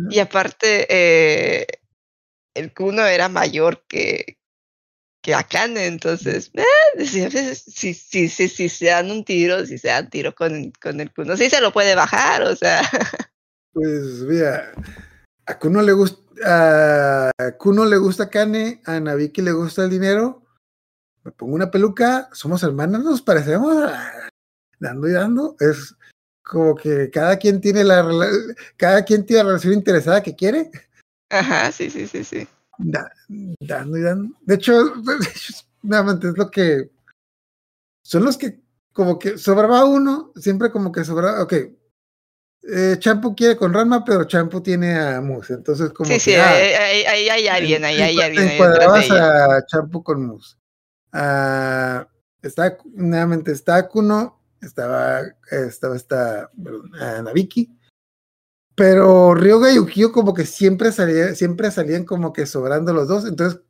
Y 0.08 0.18
aparte, 0.18 0.86
eh, 0.88 1.66
el 2.54 2.72
Kuno 2.72 3.04
era 3.04 3.28
mayor 3.28 3.84
que, 3.86 4.38
que 5.20 5.34
Akane, 5.34 5.86
entonces, 5.86 6.50
eh, 6.54 7.04
si, 7.04 7.94
si, 7.94 8.28
si, 8.28 8.48
si 8.48 8.68
se 8.70 8.86
dan 8.86 9.10
un 9.10 9.24
tiro, 9.24 9.66
si 9.66 9.76
se 9.76 9.88
dan 9.88 10.08
tiro 10.08 10.34
con, 10.34 10.72
con 10.80 11.00
el 11.00 11.12
Kuno, 11.12 11.36
sí 11.36 11.50
se 11.50 11.60
lo 11.60 11.70
puede 11.70 11.94
bajar, 11.94 12.44
o 12.44 12.56
sea, 12.56 12.80
Pues 13.74 14.22
mira, 14.22 14.72
a 15.46 15.58
Kuno 15.58 15.82
le 15.82 15.92
gusta, 15.92 17.28
a 17.36 17.52
Kuno 17.58 17.84
le 17.84 17.96
gusta 17.96 18.30
Kane, 18.30 18.80
a 18.84 19.00
Nabiki 19.00 19.42
le 19.42 19.50
gusta 19.50 19.82
el 19.82 19.90
dinero. 19.90 20.44
Me 21.24 21.32
pongo 21.32 21.56
una 21.56 21.72
peluca, 21.72 22.28
somos 22.32 22.62
hermanos, 22.62 23.02
nos 23.02 23.20
parecemos, 23.20 23.76
ah, 23.82 24.30
dando 24.78 25.08
y 25.08 25.12
dando. 25.12 25.56
Es 25.58 25.96
como 26.44 26.74
que 26.76 27.10
cada 27.10 27.36
quien 27.38 27.60
tiene 27.60 27.82
la 27.82 28.06
cada 28.76 29.04
quien 29.04 29.24
tiene 29.26 29.42
la 29.42 29.48
relación 29.50 29.72
interesada 29.74 30.22
que 30.22 30.36
quiere, 30.36 30.70
ajá, 31.30 31.72
sí, 31.72 31.90
sí, 31.90 32.06
sí, 32.06 32.22
sí. 32.22 32.46
da- 32.78 33.10
dando 33.60 33.96
y 33.96 34.02
dando. 34.02 34.36
De 34.42 34.54
hecho, 34.56 34.72
nuevamente 35.82 36.28
es 36.28 36.36
lo 36.38 36.50
que 36.50 36.90
son 38.04 38.24
los 38.24 38.36
que 38.36 38.60
como 38.92 39.18
que 39.18 39.38
sobraba 39.38 39.84
uno, 39.86 40.32
siempre 40.36 40.70
como 40.70 40.92
que 40.92 41.04
sobraba, 41.04 41.42
ok. 41.42 41.52
Eh, 42.66 42.96
Champu 42.98 43.34
quiere 43.34 43.56
con 43.56 43.74
Ranma, 43.74 44.04
pero 44.04 44.24
Champu 44.24 44.62
tiene 44.62 44.98
a 44.98 45.20
Mus, 45.20 45.50
entonces 45.50 45.90
como 45.92 46.08
Sí, 46.10 46.14
que, 46.14 46.20
sí, 46.20 46.34
ah, 46.36 46.52
ahí, 46.54 46.72
ahí- 46.72 47.04
ahí 47.06 47.28
hay 47.28 47.48
alguien, 47.48 47.84
ahí 47.84 48.00
hay 48.00 48.20
alguien. 48.20 48.48
Encuadrabas 48.50 49.10
a 49.10 49.66
Champu 49.66 50.02
con 50.02 50.24
Mus. 50.26 50.56
Ah, 51.12 52.06
está, 52.42 52.76
nuevamente 52.94 53.52
está 53.52 53.86
Kuno, 53.88 54.40
estaba, 54.64 55.22
estaba 55.50 55.96
esta, 55.96 56.50
perdón. 56.62 56.92
Pero 58.74 59.34
Ryoga 59.34 59.72
y 59.72 59.78
Ukio 59.78 60.10
como 60.10 60.34
que 60.34 60.44
siempre 60.46 60.90
salían, 60.90 61.36
siempre 61.36 61.70
salían 61.70 62.04
como 62.04 62.32
que 62.32 62.46
sobrando 62.46 62.92
los 62.92 63.08
dos. 63.08 63.24
Entonces, 63.24 63.60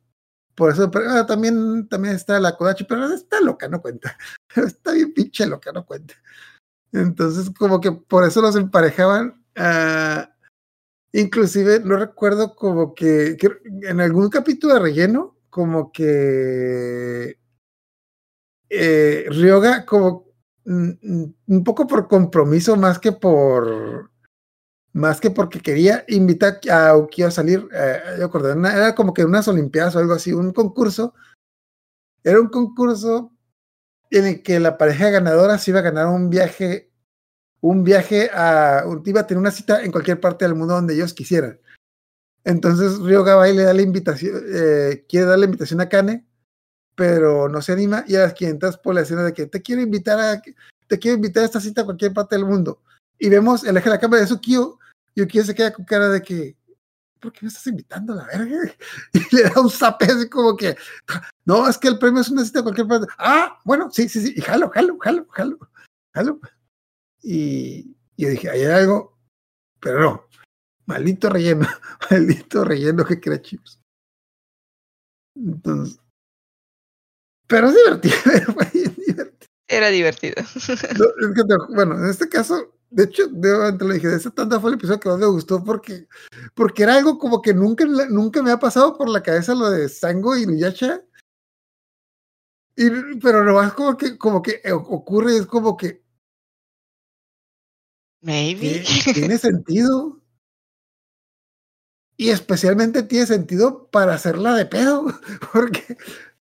por 0.55 0.71
eso 0.71 0.89
pero, 0.89 1.11
ah, 1.11 1.25
también, 1.25 1.87
también 1.87 2.15
está 2.15 2.39
la 2.39 2.55
Kodachi, 2.55 2.85
pero 2.85 3.05
está 3.13 3.41
loca, 3.41 3.67
no 3.67 3.81
cuenta. 3.81 4.17
Está 4.55 4.93
bien 4.93 5.13
pinche 5.13 5.45
loca, 5.45 5.71
no 5.73 5.85
cuenta. 5.85 6.15
Entonces, 6.93 7.51
como 7.57 7.81
que 7.81 7.91
por 7.91 8.23
eso 8.23 8.41
los 8.41 8.55
emparejaban. 8.55 9.43
ah, 9.57 10.31
inclusive, 11.11 11.81
no 11.81 11.97
recuerdo 11.97 12.55
como 12.55 12.93
que, 12.95 13.37
en 13.83 14.01
algún 14.01 14.29
capítulo 14.29 14.75
de 14.75 14.79
relleno, 14.79 15.37
como 15.49 15.91
que 15.91 17.37
eh, 18.69 19.25
Ryoga 19.29 19.85
como 19.85 20.24
un 20.65 21.63
poco 21.63 21.87
por 21.87 22.07
compromiso 22.07 22.75
más 22.75 22.99
que 22.99 23.11
por 23.11 24.09
más 24.95 25.19
que 25.19 25.29
porque 25.29 25.59
quería 25.59 26.05
invitar 26.07 26.61
a 26.71 26.95
Ukio 26.95 27.27
a 27.27 27.31
salir, 27.31 27.67
eh, 27.73 28.01
yo 28.17 28.25
acordé, 28.25 28.53
era 28.53 28.95
como 28.95 29.13
que 29.13 29.25
unas 29.25 29.45
olimpiadas 29.49 29.93
o 29.95 29.99
algo 29.99 30.13
así, 30.13 30.31
un 30.31 30.53
concurso, 30.53 31.13
era 32.23 32.39
un 32.39 32.47
concurso 32.47 33.33
en 34.09 34.25
el 34.25 34.41
que 34.41 34.57
la 34.61 34.77
pareja 34.77 35.09
ganadora 35.09 35.57
se 35.57 35.71
iba 35.71 35.79
a 35.79 35.83
ganar 35.83 36.07
un 36.07 36.29
viaje, 36.29 36.93
un 37.59 37.83
viaje 37.83 38.29
a, 38.33 38.85
iba 39.03 39.19
a 39.19 39.27
tener 39.27 39.41
una 39.41 39.51
cita 39.51 39.83
en 39.83 39.91
cualquier 39.91 40.21
parte 40.21 40.45
del 40.45 40.55
mundo 40.55 40.75
donde 40.75 40.93
ellos 40.93 41.13
quisieran. 41.13 41.59
Entonces 42.45 42.97
Ryoga 42.99 43.35
va 43.35 43.49
y 43.49 43.53
le 43.53 43.63
da 43.63 43.73
la 43.73 43.81
invitación, 43.81 44.41
eh, 44.47 45.05
quiere 45.09 45.25
dar 45.25 45.39
la 45.39 45.45
invitación 45.45 45.81
a 45.81 45.89
Kane, 45.89 46.25
pero 46.95 47.49
no 47.49 47.61
se 47.61 47.73
anima 47.73 48.03
y 48.07 48.15
a 48.15 48.21
las 48.21 48.33
500 48.33 48.77
por 48.77 48.95
la 48.95 49.01
escena 49.01 49.23
de 49.23 49.33
que 49.33 49.45
te 49.47 49.61
quiero 49.61 49.81
invitar 49.81 50.19
a, 50.19 50.41
te 50.87 50.99
quiero 50.99 51.15
invitar 51.15 51.43
a 51.43 51.45
esta 51.45 51.59
cita 51.59 51.81
a 51.81 51.85
cualquier 51.85 52.13
parte 52.13 52.35
del 52.35 52.45
mundo. 52.45 52.81
Y 53.19 53.29
vemos 53.29 53.63
el 53.63 53.77
eje 53.77 53.89
de 53.89 53.95
la 53.95 53.99
cámara 53.99 54.21
de 54.21 54.27
Sukio 54.27 54.79
y 55.13 55.21
Ukio 55.21 55.43
se 55.43 55.55
queda 55.55 55.73
con 55.73 55.85
cara 55.85 56.09
de 56.09 56.21
que, 56.21 56.57
¿por 57.19 57.31
qué 57.31 57.39
me 57.43 57.47
estás 57.47 57.67
invitando 57.67 58.13
a 58.13 58.17
la 58.17 58.25
verga? 58.25 58.57
Y 59.13 59.35
le 59.35 59.43
da 59.43 59.61
un 59.61 59.69
zape 59.69 60.05
así 60.05 60.29
como 60.29 60.55
que, 60.55 60.75
no, 61.45 61.67
es 61.67 61.77
que 61.77 61.87
el 61.87 61.99
premio 61.99 62.21
es 62.21 62.29
una 62.29 62.45
cita 62.45 62.59
a 62.59 62.63
cualquier 62.63 62.87
parte. 62.87 63.07
Ah, 63.17 63.59
bueno, 63.65 63.89
sí, 63.91 64.07
sí, 64.09 64.21
sí, 64.21 64.33
y 64.35 64.41
jalo, 64.41 64.69
jalo, 64.69 64.97
jalo, 64.99 65.27
jalo, 65.29 65.59
jalo. 66.13 66.39
Y, 67.21 67.95
y 68.15 68.23
yo 68.23 68.29
dije, 68.29 68.49
hay 68.49 68.65
algo, 68.65 69.17
pero 69.79 69.99
no, 69.99 70.27
maldito 70.85 71.29
relleno, 71.29 71.67
maldito 72.11 72.63
relleno 72.63 73.05
que 73.05 73.19
crea 73.19 73.41
chips. 73.41 73.79
Entonces, 75.35 75.99
pero 77.47 77.69
es 77.69 77.75
divertido, 77.75 78.15
divertido. 78.73 79.25
Era 79.67 79.89
divertido. 79.89 80.35
No, 80.97 81.05
es 81.05 81.35
que 81.35 81.73
bueno, 81.73 81.95
en 81.95 82.09
este 82.09 82.29
caso, 82.29 82.73
de 82.89 83.03
hecho, 83.05 83.27
de, 83.27 83.73
te 83.77 83.85
lo 83.85 83.93
dije, 83.93 84.07
de 84.07 84.17
ese 84.17 84.31
tanta 84.31 84.59
fue 84.59 84.69
el 84.71 84.75
episodio 84.75 84.99
que 84.99 85.09
más 85.09 85.17
me 85.19 85.25
gustó 85.25 85.63
porque, 85.63 86.07
porque 86.53 86.83
era 86.83 86.95
algo 86.95 87.17
como 87.17 87.41
que 87.41 87.53
nunca, 87.53 87.85
nunca 88.09 88.41
me 88.43 88.51
ha 88.51 88.59
pasado 88.59 88.97
por 88.97 89.09
la 89.09 89.23
cabeza 89.23 89.53
lo 89.55 89.69
de 89.69 89.89
Sango 89.89 90.37
y 90.37 90.45
Nuyacha. 90.45 91.01
Y, 92.77 92.89
pero 93.19 93.43
nomás 93.43 93.73
como 93.73 93.95
que, 93.97 94.17
como 94.17 94.41
que 94.41 94.61
ocurre, 94.71 95.37
es 95.37 95.45
como 95.45 95.75
que 95.77 96.03
Maybe. 98.21 98.83
¿Tie- 98.83 99.13
tiene 99.13 99.37
sentido. 99.37 100.19
Y 102.17 102.29
especialmente 102.29 103.03
tiene 103.03 103.25
sentido 103.25 103.87
para 103.91 104.13
hacerla 104.13 104.55
de 104.55 104.65
pedo, 104.65 105.05
porque 105.53 105.97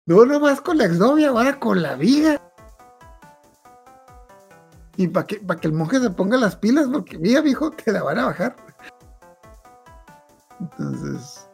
no 0.06 0.24
nomás 0.24 0.60
con 0.60 0.78
la 0.78 0.84
exnovia, 0.84 1.28
ahora 1.28 1.58
con 1.58 1.82
la 1.82 1.92
amiga. 1.92 2.40
Y 4.96 5.08
para 5.08 5.26
que, 5.26 5.36
para 5.36 5.60
que 5.60 5.66
el 5.66 5.74
monje 5.74 6.00
se 6.00 6.10
ponga 6.10 6.36
las 6.38 6.56
pilas, 6.56 6.88
porque 6.90 7.18
mira, 7.18 7.42
viejo, 7.42 7.70
te 7.70 7.92
la 7.92 8.02
van 8.02 8.18
a 8.18 8.26
bajar. 8.26 8.56
Entonces. 10.60 11.46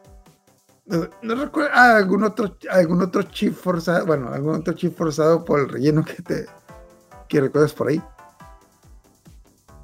No, 0.85 1.09
no 1.21 1.35
recuerdo 1.35 1.71
ah, 1.73 1.95
algún 1.95 2.23
otro 2.23 2.57
algún 2.69 3.01
otro 3.01 3.23
chip 3.23 3.55
forzado, 3.55 4.05
bueno, 4.05 4.29
algún 4.33 4.55
otro 4.55 4.73
chip 4.73 4.95
forzado 4.97 5.45
por 5.45 5.61
el 5.61 5.69
relleno 5.69 6.03
que 6.03 6.21
te 6.21 6.45
que 7.29 7.41
recuerdas 7.41 7.73
por 7.73 7.87
ahí. 7.87 8.01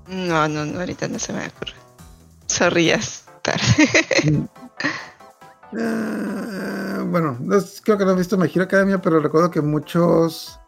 No, 0.08 0.48
no, 0.48 0.66
no, 0.66 0.80
ahorita 0.80 1.08
no 1.08 1.20
se 1.20 1.34
me 1.34 1.48
ocurre. 1.48 1.74
Sorrías 2.48 3.26
tarde. 3.42 4.48
Ah, 5.78 7.04
bueno, 7.06 7.38
no, 7.40 7.58
creo 7.84 7.98
que 7.98 8.06
no 8.06 8.12
he 8.12 8.16
visto 8.16 8.38
My 8.38 8.52
Academia, 8.60 9.02
pero 9.02 9.20
recuerdo 9.20 9.52
que 9.52 9.62
muchos. 9.62 10.60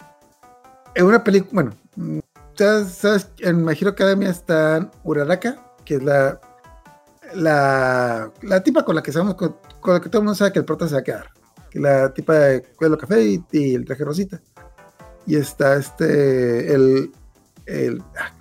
En 0.96 1.06
una 1.06 1.24
película. 1.24 1.52
Bueno, 1.96 2.22
¿sabes, 2.56 2.94
sabes? 2.94 3.30
En 3.40 3.64
My 3.64 3.74
Hero 3.74 3.92
Academia 3.92 4.30
está 4.30 4.92
Uraraka, 5.04 5.74
que 5.86 5.96
es 5.96 6.04
la. 6.04 6.40
La, 7.34 8.30
la 8.42 8.62
tipa 8.62 8.84
con 8.84 8.94
la 8.94 9.02
que 9.02 9.14
sabemos, 9.14 9.36
con, 9.36 9.56
la 9.86 10.02
que 10.02 10.10
todo 10.10 10.22
el 10.22 10.26
mundo 10.26 10.36
sabe 10.36 10.52
que 10.52 10.60
el 10.60 10.66
prota 10.66 10.88
se 10.88 10.96
va 10.96 11.00
a 11.00 11.04
quedar. 11.04 11.30
Que 11.70 11.80
la 11.80 12.14
tipa 12.14 12.34
de 12.34 12.62
cuello 12.76 12.98
café 12.98 13.24
y, 13.52 13.76
el 13.76 13.86
traje 13.86 14.04
rosita. 14.04 14.42
Y 15.26 15.38
está 15.38 15.76
este. 15.78 16.74
El. 16.74 17.12
el 17.66 18.04
ah, 18.18 18.34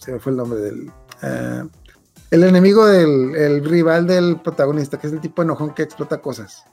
se 0.00 0.12
me 0.12 0.18
fue 0.18 0.32
el 0.32 0.38
nombre 0.38 0.60
del. 0.60 0.90
ah, 1.22 1.66
el 2.30 2.44
enemigo 2.44 2.86
del 2.86 3.34
el 3.34 3.64
rival 3.64 4.06
del 4.06 4.40
protagonista, 4.40 4.98
que 4.98 5.06
es 5.06 5.12
el 5.12 5.20
tipo 5.20 5.42
enojón 5.42 5.74
que 5.74 5.82
explota 5.82 6.18
cosas. 6.18 6.64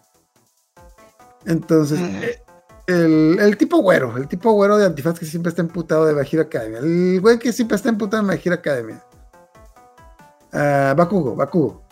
Entonces, 1.46 2.00
Mm. 2.00 2.24
eh, 2.24 2.42
el, 2.88 3.38
el 3.40 3.58
tipo 3.58 3.78
güero, 3.78 4.16
el 4.18 4.28
tipo 4.28 4.52
güero 4.52 4.78
de 4.78 4.86
antifaz 4.86 5.20
que 5.20 5.26
siempre 5.26 5.50
está 5.50 5.62
emputado 5.62 6.06
de 6.06 6.28
Hero 6.30 6.44
Academia. 6.44 6.80
El 6.80 7.20
güey 7.22 7.40
que 7.40 7.52
siempre 7.54 7.76
está 7.76 7.90
emputado 7.90 8.24
de 8.26 8.42
Hero 8.44 8.56
Academia. 8.56 9.04
Ah, 10.54 10.94
Bakugo, 10.96 11.36
Bakugo. 11.36 11.84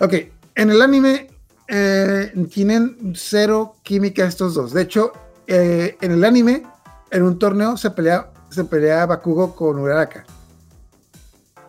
Ok, 0.00 0.12
en 0.54 0.70
el 0.70 0.82
anime 0.82 1.30
eh, 1.68 2.32
tienen 2.52 3.12
cero 3.16 3.76
química 3.82 4.24
estos 4.24 4.54
dos. 4.54 4.72
De 4.72 4.82
hecho, 4.82 5.12
eh, 5.46 5.96
en 6.00 6.12
el 6.12 6.24
anime, 6.24 6.62
en 7.10 7.22
un 7.22 7.38
torneo 7.38 7.76
se 7.76 7.90
pelea, 7.90 8.30
se 8.50 8.64
pelea 8.64 9.06
Bakugo 9.06 9.54
con 9.54 9.78
Uraraka. 9.78 10.24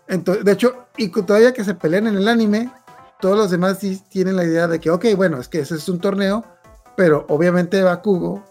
Entonces, 0.07 0.45
de 0.45 0.51
hecho, 0.51 0.87
y 0.97 1.09
todavía 1.09 1.53
que 1.53 1.63
se 1.63 1.73
pelean 1.73 2.07
en 2.07 2.15
el 2.15 2.27
anime, 2.27 2.71
todos 3.19 3.37
los 3.37 3.51
demás 3.51 3.79
sí 3.79 4.01
tienen 4.09 4.35
la 4.35 4.45
idea 4.45 4.67
de 4.67 4.79
que, 4.79 4.89
ok, 4.89 5.05
bueno, 5.15 5.39
es 5.39 5.47
que 5.47 5.59
ese 5.59 5.75
es 5.75 5.89
un 5.89 5.99
torneo, 5.99 6.45
pero 6.95 7.25
obviamente 7.29 7.81
Bakugo 7.83 8.43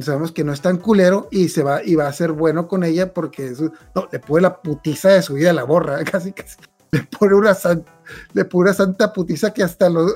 sabemos 0.00 0.30
que 0.32 0.44
no 0.44 0.52
es 0.52 0.60
tan 0.60 0.78
culero 0.78 1.28
y 1.30 1.48
se 1.48 1.62
va 1.62 1.82
y 1.82 1.96
va 1.96 2.06
a 2.06 2.12
ser 2.12 2.32
bueno 2.32 2.68
con 2.68 2.84
ella 2.84 3.12
porque 3.12 3.52
no, 3.94 4.08
le 4.10 4.20
pone 4.20 4.42
la 4.42 4.62
putiza 4.62 5.08
de 5.10 5.22
su 5.22 5.34
vida 5.34 5.50
a 5.50 5.54
la 5.54 5.64
borra, 5.64 6.02
casi 6.10 6.32
casi 6.32 6.56
le 6.92 7.02
pone 7.04 7.34
una 7.34 7.54
san- 7.54 7.84
le 8.32 8.48
santa 8.74 9.12
putiza 9.12 9.52
que 9.52 9.62
hasta 9.62 9.88
los 9.88 10.14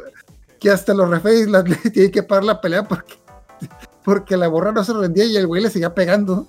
que 0.61 0.71
hasta 0.71 0.95
los 0.95 1.11
la- 1.11 1.63
le 1.63 1.77
tienen 1.91 2.13
que 2.13 2.23
parar 2.23 2.45
la 2.45 2.61
pelea 2.61 2.85
porque 2.85 3.15
porque 4.05 4.37
la 4.37 4.49
borra 4.49 4.71
no 4.71 4.85
se 4.85 4.93
rendía 4.93 5.25
y 5.25 5.37
el 5.37 5.47
güey 5.47 5.63
le 5.63 5.71
seguía 5.71 5.95
pegando. 5.95 6.47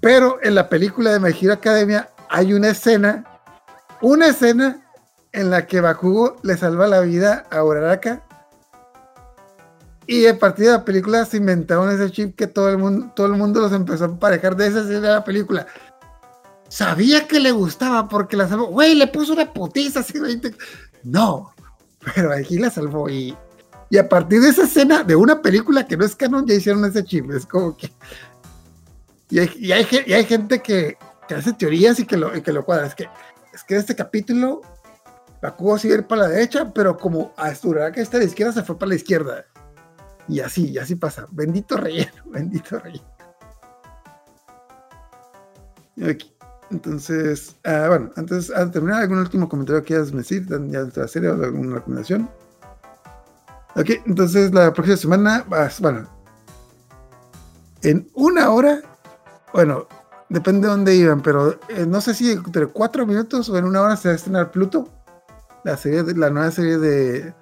Pero 0.00 0.38
en 0.42 0.54
la 0.54 0.68
película 0.68 1.10
de 1.10 1.18
My 1.18 1.36
Hero 1.38 1.54
Academia 1.54 2.08
hay 2.30 2.52
una 2.52 2.68
escena, 2.70 3.24
una 4.00 4.28
escena 4.28 4.82
en 5.32 5.50
la 5.50 5.66
que 5.66 5.80
Bakugo 5.80 6.36
le 6.42 6.56
salva 6.56 6.86
la 6.86 7.00
vida 7.00 7.46
a 7.50 7.62
Uraraka. 7.62 8.22
Y 10.06 10.26
a 10.26 10.38
partir 10.38 10.66
de 10.66 10.72
la 10.72 10.84
película 10.84 11.24
se 11.24 11.38
inventaron 11.38 11.90
ese 11.90 12.10
chip 12.12 12.36
que 12.36 12.46
todo 12.46 12.68
el 12.70 12.78
mundo, 12.78 13.10
todo 13.16 13.26
el 13.26 13.32
mundo 13.32 13.60
los 13.60 13.72
empezó 13.72 14.04
a 14.04 14.08
emparejar 14.08 14.54
de 14.56 14.68
esa 14.68 14.80
escena 14.80 15.00
de 15.00 15.14
la 15.14 15.24
película. 15.24 15.66
Sabía 16.68 17.26
que 17.26 17.40
le 17.40 17.50
gustaba 17.52 18.08
porque 18.08 18.36
la 18.36 18.48
salvó. 18.48 18.66
Güey, 18.66 18.94
le 18.94 19.08
puso 19.08 19.32
una 19.32 19.52
putiza 19.52 20.00
así. 20.00 20.18
güey, 20.18 20.36
te- 20.40 20.54
No, 21.02 21.52
pero 22.14 22.32
aquí 22.32 22.58
la 22.58 22.70
salvó. 22.70 23.08
Y, 23.08 23.36
y 23.90 23.98
a 23.98 24.08
partir 24.08 24.40
de 24.40 24.50
esa 24.50 24.62
escena 24.64 25.02
de 25.02 25.16
una 25.16 25.42
película 25.42 25.86
que 25.86 25.96
no 25.96 26.04
es 26.04 26.14
canon, 26.14 26.46
ya 26.46 26.54
hicieron 26.54 26.84
ese 26.84 27.02
chip. 27.04 27.30
Es 27.32 27.44
como 27.46 27.76
que. 27.76 27.90
Y 29.28 29.40
hay, 29.40 29.50
y 30.06 30.12
hay 30.12 30.24
gente 30.24 30.62
que, 30.62 30.96
que 31.26 31.34
hace 31.34 31.52
teorías 31.52 31.98
y 32.00 32.06
que 32.06 32.16
lo, 32.16 32.36
y 32.36 32.42
que 32.42 32.52
lo 32.52 32.64
cuadra. 32.64 32.86
Es 32.86 32.94
que, 32.94 33.08
es 33.52 33.64
que 33.64 33.76
este 33.76 33.94
capítulo, 33.96 34.60
Bakugo 35.42 35.78
sigue 35.78 36.02
para 36.02 36.22
la 36.22 36.28
derecha, 36.28 36.72
pero 36.74 36.96
como 36.96 37.32
a 37.36 37.52
que 37.92 38.00
está 38.00 38.16
a 38.16 38.20
la 38.20 38.26
izquierda, 38.26 38.52
se 38.52 38.62
fue 38.62 38.78
para 38.78 38.90
la 38.90 38.94
izquierda. 38.96 39.44
Y 40.28 40.40
así, 40.40 40.70
y 40.70 40.78
así 40.78 40.96
pasa. 40.96 41.26
Bendito 41.30 41.76
relleno, 41.76 42.12
bendito 42.26 42.78
relleno. 42.78 43.06
Aquí, 46.08 46.34
Entonces, 46.70 47.56
ah, 47.64 47.86
bueno, 47.88 48.10
antes 48.16 48.48
de 48.48 48.66
terminar, 48.66 49.00
¿algún 49.02 49.18
último 49.18 49.48
comentario 49.48 49.82
que 49.82 49.88
quieras 49.88 50.12
decir 50.12 50.46
ya 50.48 50.84
de 50.84 51.00
la 51.00 51.08
serie 51.08 51.30
o 51.30 51.34
alguna 51.42 51.76
recomendación? 51.76 52.28
Ok, 53.76 53.90
entonces 54.06 54.52
la 54.52 54.72
próxima 54.72 54.96
semana, 54.96 55.44
vas- 55.48 55.80
bueno, 55.80 56.08
en 57.82 58.10
una 58.14 58.50
hora, 58.50 58.80
bueno, 59.52 59.86
depende 60.28 60.66
de 60.66 60.72
dónde 60.72 60.94
iban, 60.94 61.20
pero 61.22 61.58
eh, 61.68 61.86
no 61.86 62.00
sé 62.00 62.14
si 62.14 62.32
entre 62.32 62.66
cuatro 62.66 63.06
minutos 63.06 63.48
o 63.48 63.56
en 63.56 63.64
una 63.64 63.82
hora 63.82 63.96
se 63.96 64.08
va 64.08 64.12
a 64.12 64.16
estrenar 64.16 64.50
Pluto, 64.50 64.88
la, 65.64 65.76
serie 65.76 66.02
de- 66.02 66.14
la 66.16 66.30
nueva 66.30 66.50
serie 66.50 66.78
de 66.78 67.34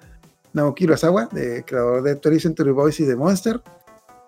Naoki 0.53 0.85
Urasawa, 0.85 1.27
de 1.31 1.63
creador 1.65 2.01
de 2.03 2.19
20th 2.19 2.39
Century 2.41 2.71
Boys 2.71 2.99
y 2.99 3.05
de 3.05 3.15
Monster. 3.15 3.61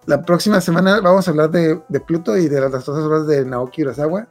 La 0.06 0.22
próxima 0.22 0.62
semana 0.62 1.02
vamos 1.02 1.28
a 1.28 1.32
hablar 1.32 1.52
de, 1.52 1.82
de 1.88 2.00
Pluto 2.00 2.38
y 2.38 2.48
de 2.48 2.62
las 2.62 2.74
otras 2.74 3.04
obras 3.06 3.28
de 3.28 3.46
Naoki 3.46 3.84
Urasawa. 3.84 4.28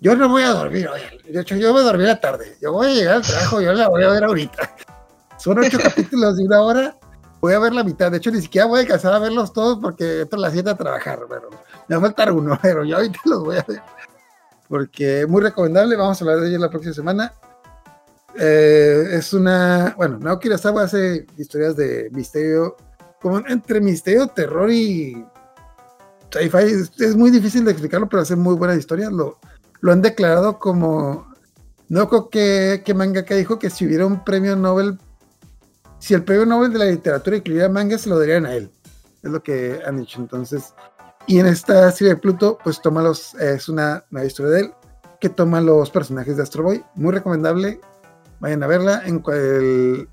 Yo 0.00 0.14
no 0.14 0.28
voy 0.28 0.42
a 0.42 0.50
dormir 0.50 0.88
hoy. 0.88 1.00
De 1.32 1.40
hecho, 1.40 1.56
yo 1.56 1.72
voy 1.72 1.80
a 1.80 1.84
dormir 1.84 2.06
la 2.06 2.20
tarde. 2.20 2.56
Yo 2.60 2.70
voy 2.72 2.88
a 2.88 2.94
llegar 2.94 3.16
al 3.16 3.22
trabajo, 3.22 3.60
yo 3.60 3.72
la 3.72 3.88
voy 3.88 4.04
a 4.04 4.10
ver 4.10 4.24
ahorita. 4.24 4.76
Son 5.38 5.58
ocho 5.58 5.78
capítulos 5.82 6.36
de 6.36 6.44
una 6.44 6.60
hora. 6.60 6.96
Voy 7.40 7.54
a 7.54 7.58
ver 7.58 7.72
la 7.74 7.82
mitad. 7.82 8.10
De 8.10 8.18
hecho, 8.18 8.30
ni 8.30 8.40
siquiera 8.42 8.66
voy 8.66 8.78
a 8.78 8.82
alcanzar 8.82 9.12
a 9.14 9.18
verlos 9.18 9.52
todos 9.52 9.78
porque 9.80 10.20
entro 10.22 10.38
a 10.38 10.42
las 10.42 10.52
7 10.52 10.68
a 10.70 10.76
trabajar. 10.76 11.20
Pero 11.28 11.48
me 11.88 11.96
va 11.96 11.98
a 11.98 12.04
faltar 12.06 12.32
uno, 12.32 12.58
pero 12.62 12.84
yo 12.84 12.96
ahorita 12.96 13.18
los 13.24 13.44
voy 13.44 13.56
a 13.56 13.64
ver. 13.66 13.82
Porque 14.68 15.22
es 15.22 15.28
muy 15.28 15.42
recomendable. 15.42 15.96
Vamos 15.96 16.20
a 16.20 16.24
hablar 16.24 16.40
de 16.40 16.48
ello 16.48 16.58
la 16.58 16.70
próxima 16.70 16.94
semana. 16.94 17.32
Eh, 18.38 19.08
es 19.12 19.32
una. 19.32 19.94
Bueno, 19.96 20.18
Naoki 20.18 20.48
Urasawa 20.48 20.82
hace 20.82 21.26
historias 21.36 21.76
de 21.76 22.10
misterio. 22.12 22.76
Como 23.20 23.38
entre 23.46 23.80
misterio, 23.80 24.26
terror 24.28 24.70
y. 24.70 25.24
sci-fi. 26.30 26.58
Es, 26.58 27.00
es 27.00 27.16
muy 27.16 27.30
difícil 27.30 27.64
de 27.64 27.70
explicarlo, 27.70 28.08
pero 28.08 28.22
hace 28.22 28.36
muy 28.36 28.54
buenas 28.56 28.78
historias. 28.78 29.12
Lo, 29.12 29.38
lo 29.80 29.92
han 29.92 30.02
declarado 30.02 30.58
como. 30.58 31.32
No 31.88 32.08
creo 32.08 32.28
que, 32.28 32.82
que 32.84 32.94
mangaka 32.94 33.36
dijo 33.36 33.60
que 33.60 33.70
si 33.70 33.86
hubiera 33.86 34.06
un 34.06 34.24
premio 34.24 34.56
Nobel, 34.56 34.98
si 36.00 36.14
el 36.14 36.24
premio 36.24 36.44
Nobel 36.44 36.72
de 36.72 36.80
la 36.80 36.84
literatura 36.86 37.36
incluyera 37.36 37.68
manga, 37.68 37.96
se 37.96 38.08
lo 38.08 38.18
darían 38.18 38.44
a 38.44 38.54
él. 38.54 38.70
Es 39.22 39.30
lo 39.30 39.40
que 39.42 39.80
han 39.86 39.98
dicho. 39.98 40.20
Entonces, 40.20 40.74
y 41.26 41.40
en 41.40 41.46
esta 41.46 41.90
serie 41.92 42.14
de 42.14 42.20
Pluto, 42.20 42.58
pues 42.62 42.80
toma 42.80 43.02
los, 43.02 43.34
es 43.34 43.68
una 43.68 44.04
nueva 44.10 44.26
historia 44.26 44.52
de 44.52 44.60
él 44.60 44.74
que 45.20 45.28
toma 45.28 45.60
los 45.60 45.90
personajes 45.90 46.36
de 46.36 46.42
Astro 46.42 46.62
Boy. 46.62 46.84
Muy 46.94 47.12
recomendable. 47.12 47.80
Vayan 48.40 48.62
a 48.62 48.66
verla. 48.66 49.02
En 49.06 49.20
cual, 49.20 50.08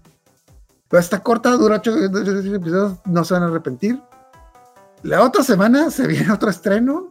pues 0.87 1.05
está 1.05 1.21
corta, 1.21 1.51
dura 1.51 1.77
8 1.77 2.05
episodios, 2.05 2.99
no 3.05 3.23
se 3.23 3.33
van 3.33 3.43
a 3.43 3.47
arrepentir. 3.47 4.01
La 5.03 5.23
otra 5.23 5.43
semana 5.43 5.91
se 5.91 6.07
viene 6.07 6.31
otro 6.31 6.49
estreno. 6.49 7.09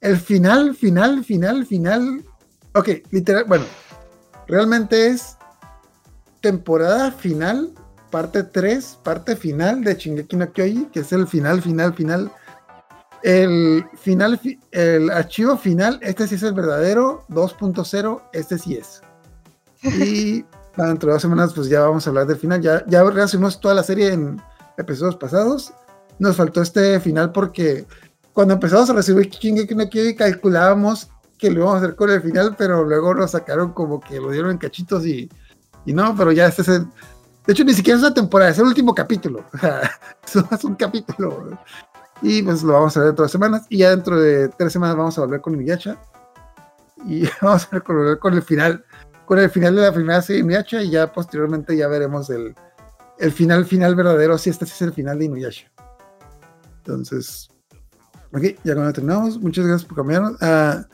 El 0.00 0.18
final, 0.18 0.74
final, 0.74 1.24
final, 1.24 1.64
final. 1.64 2.24
Ok, 2.74 2.88
literal, 3.10 3.44
bueno, 3.44 3.64
realmente 4.46 5.06
es 5.06 5.36
temporada 6.40 7.12
final, 7.12 7.72
parte 8.10 8.42
3, 8.42 8.98
parte 9.02 9.36
final 9.36 9.84
de 9.84 9.94
Shingeki 9.94 10.36
no 10.36 10.52
Kyoji, 10.52 10.86
que 10.86 11.00
es 11.00 11.12
el 11.12 11.26
final, 11.26 11.62
final, 11.62 11.94
final. 11.94 12.30
El 13.22 13.84
final, 13.96 14.38
fi- 14.38 14.58
el 14.72 15.10
archivo 15.10 15.56
final, 15.56 15.98
este 16.02 16.26
sí 16.26 16.34
es 16.34 16.42
el 16.42 16.54
verdadero, 16.54 17.24
2.0, 17.28 18.22
este 18.32 18.58
sí 18.58 18.74
es. 18.74 19.00
Y 19.82 20.42
bueno, 20.76 20.90
dentro 20.90 21.08
de 21.08 21.12
dos 21.14 21.22
semanas, 21.22 21.52
pues 21.54 21.68
ya 21.68 21.80
vamos 21.80 22.06
a 22.06 22.10
hablar 22.10 22.26
del 22.26 22.36
final. 22.36 22.60
Ya, 22.60 22.84
ya 22.86 23.02
resumimos 23.04 23.60
toda 23.60 23.74
la 23.74 23.82
serie 23.82 24.12
en 24.12 24.40
episodios 24.76 25.16
pasados. 25.16 25.72
Nos 26.18 26.36
faltó 26.36 26.62
este 26.62 26.98
final 27.00 27.32
porque 27.32 27.86
cuando 28.32 28.54
empezamos 28.54 28.88
a 28.90 28.94
recibir 28.94 29.28
Shingeki 29.28 29.74
no 29.74 29.88
Kyoji 29.88 30.14
calculábamos 30.14 31.08
que 31.38 31.50
lo 31.50 31.58
íbamos 31.60 31.74
a 31.74 31.78
hacer 31.78 31.96
con 31.96 32.10
el 32.10 32.22
final, 32.22 32.54
pero 32.56 32.84
luego 32.84 33.14
nos 33.14 33.32
sacaron 33.32 33.72
como 33.72 33.98
que 34.00 34.20
lo 34.20 34.30
dieron 34.30 34.52
en 34.52 34.58
cachitos 34.58 35.04
y, 35.06 35.28
y 35.84 35.92
no, 35.92 36.14
pero 36.16 36.30
ya 36.32 36.46
este 36.46 36.62
es 36.62 36.68
el, 36.68 36.84
de 37.46 37.52
hecho 37.52 37.64
ni 37.64 37.74
siquiera 37.74 37.96
es 37.98 38.04
una 38.04 38.14
temporada, 38.14 38.52
es 38.52 38.58
el 38.58 38.66
último 38.66 38.94
capítulo, 38.94 39.44
o 39.52 39.58
sea, 39.58 39.90
eso 40.24 40.46
es 40.50 40.62
un 40.64 40.76
capítulo 40.76 41.58
y 42.22 42.42
pues 42.42 42.62
lo 42.62 42.74
vamos 42.74 42.96
a 42.96 43.00
ver 43.00 43.08
dentro 43.08 43.22
de 43.22 43.26
dos 43.26 43.32
semanas 43.32 43.66
y 43.68 43.78
ya 43.78 43.90
dentro 43.90 44.20
de 44.20 44.48
tres 44.48 44.72
semanas 44.72 44.96
vamos 44.96 45.18
a 45.18 45.22
volver 45.22 45.40
con 45.40 45.56
Miyacha 45.56 45.98
y 47.04 47.24
vamos 47.42 47.68
a 47.70 47.78
volver 47.80 48.18
con 48.18 48.34
el 48.34 48.42
final, 48.42 48.84
con 49.26 49.38
el 49.38 49.50
final 49.50 49.76
de 49.76 49.82
la 49.82 49.92
primera 49.92 50.22
serie 50.22 50.42
de 50.42 50.48
Miyacha 50.48 50.82
y 50.82 50.90
ya 50.90 51.12
posteriormente 51.12 51.76
ya 51.76 51.88
veremos 51.88 52.30
el, 52.30 52.54
el 53.18 53.32
final 53.32 53.64
final 53.64 53.94
verdadero, 53.94 54.38
si 54.38 54.50
este 54.50 54.64
es 54.64 54.82
el 54.82 54.92
final 54.92 55.18
de 55.18 55.24
Inuyasha. 55.26 55.70
Entonces, 56.78 57.52
Ok, 58.34 58.44
ya 58.64 58.74
cuando 58.74 58.92
terminamos, 58.94 59.38
muchas 59.38 59.66
gracias 59.66 59.86
por 59.86 59.96
acompañarnos. 59.96 60.38
Ah, 60.40 60.86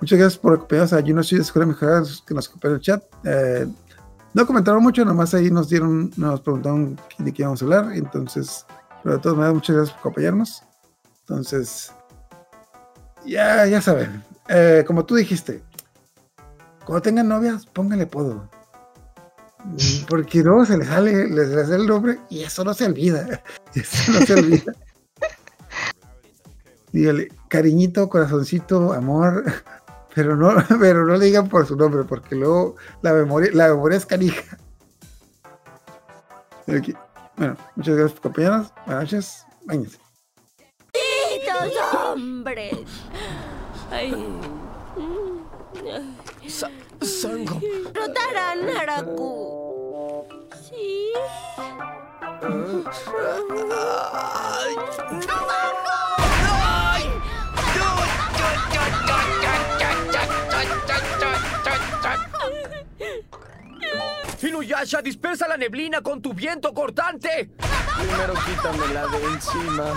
muchas 0.00 0.18
gracias 0.18 0.40
por 0.40 0.54
acompañarnos 0.54 0.92
a 0.94 1.02
Juno 1.02 1.20
de 1.22 1.36
Escuela 1.36 1.66
Mejorada 1.66 2.02
que 2.26 2.34
nos 2.34 2.48
acompañó 2.48 2.74
el 2.74 2.80
chat. 2.80 3.02
Eh, 3.24 3.66
no 4.32 4.46
comentaron 4.46 4.82
mucho, 4.82 5.04
nomás 5.04 5.34
ahí 5.34 5.50
nos 5.50 5.68
dieron, 5.68 6.10
nos 6.16 6.40
preguntaron 6.40 6.98
de 7.18 7.32
qué 7.32 7.42
íbamos 7.42 7.60
a 7.60 7.64
hablar. 7.66 7.92
Entonces, 7.92 8.64
pero 9.02 9.16
de 9.16 9.20
todas 9.20 9.36
maneras, 9.36 9.54
muchas 9.54 9.76
gracias 9.76 9.94
por 9.96 10.00
acompañarnos. 10.00 10.62
Entonces, 11.28 11.92
ya, 13.26 13.66
ya 13.66 13.82
saben. 13.82 14.24
Eh, 14.48 14.82
como 14.86 15.04
tú 15.04 15.14
dijiste, 15.14 15.62
cuando 16.86 17.02
tengan 17.02 17.28
novias, 17.28 17.66
pónganle 17.66 18.06
podo. 18.06 18.48
Porque 20.08 20.42
luego 20.42 20.64
se 20.64 20.78
les 20.78 20.88
sale, 20.88 21.28
les 21.28 21.50
sale 21.50 21.76
el 21.76 21.86
nombre 21.86 22.18
y 22.30 22.44
eso 22.44 22.64
no 22.64 22.72
se 22.72 22.86
olvida. 22.86 23.42
Eso 23.74 24.12
no 24.12 24.24
se 24.24 24.34
olvida. 24.34 24.72
Dígale, 26.90 27.28
cariñito, 27.48 28.08
corazoncito, 28.08 28.94
amor, 28.94 29.44
pero 30.14 30.34
no, 30.34 30.54
pero 30.80 31.04
no 31.04 31.16
le 31.16 31.26
digan 31.26 31.48
por 31.48 31.66
su 31.66 31.76
nombre, 31.76 32.04
porque 32.04 32.34
luego 32.34 32.76
la 33.02 33.12
memoria, 33.12 33.50
la 33.52 33.68
memoria 33.68 33.98
es 33.98 34.06
canija. 34.06 34.56
Bueno, 36.66 37.56
muchas 37.76 37.94
gracias 37.94 38.12
por 38.12 38.30
acompañarnos. 38.30 38.72
Buenas 38.86 39.04
noches. 39.04 39.46
Báñense. 39.66 40.07
¡Malditos 41.58 41.94
hombres! 41.94 42.72
Ay. 43.90 44.12
Sa- 46.48 46.70
Sango. 47.00 47.60
Rotarán 47.94 48.66
Naraku. 48.66 50.24
Sí. 50.68 51.12
Inuyasha, 64.42 65.02
dispersa 65.02 65.46
la 65.48 65.56
neblina 65.56 66.00
con 66.00 66.22
tu 66.22 66.32
viento 66.32 66.72
cortante. 66.72 67.50
Primero 67.98 68.34
quítamela 68.46 69.06
de 69.08 69.24
encima. 69.24 69.94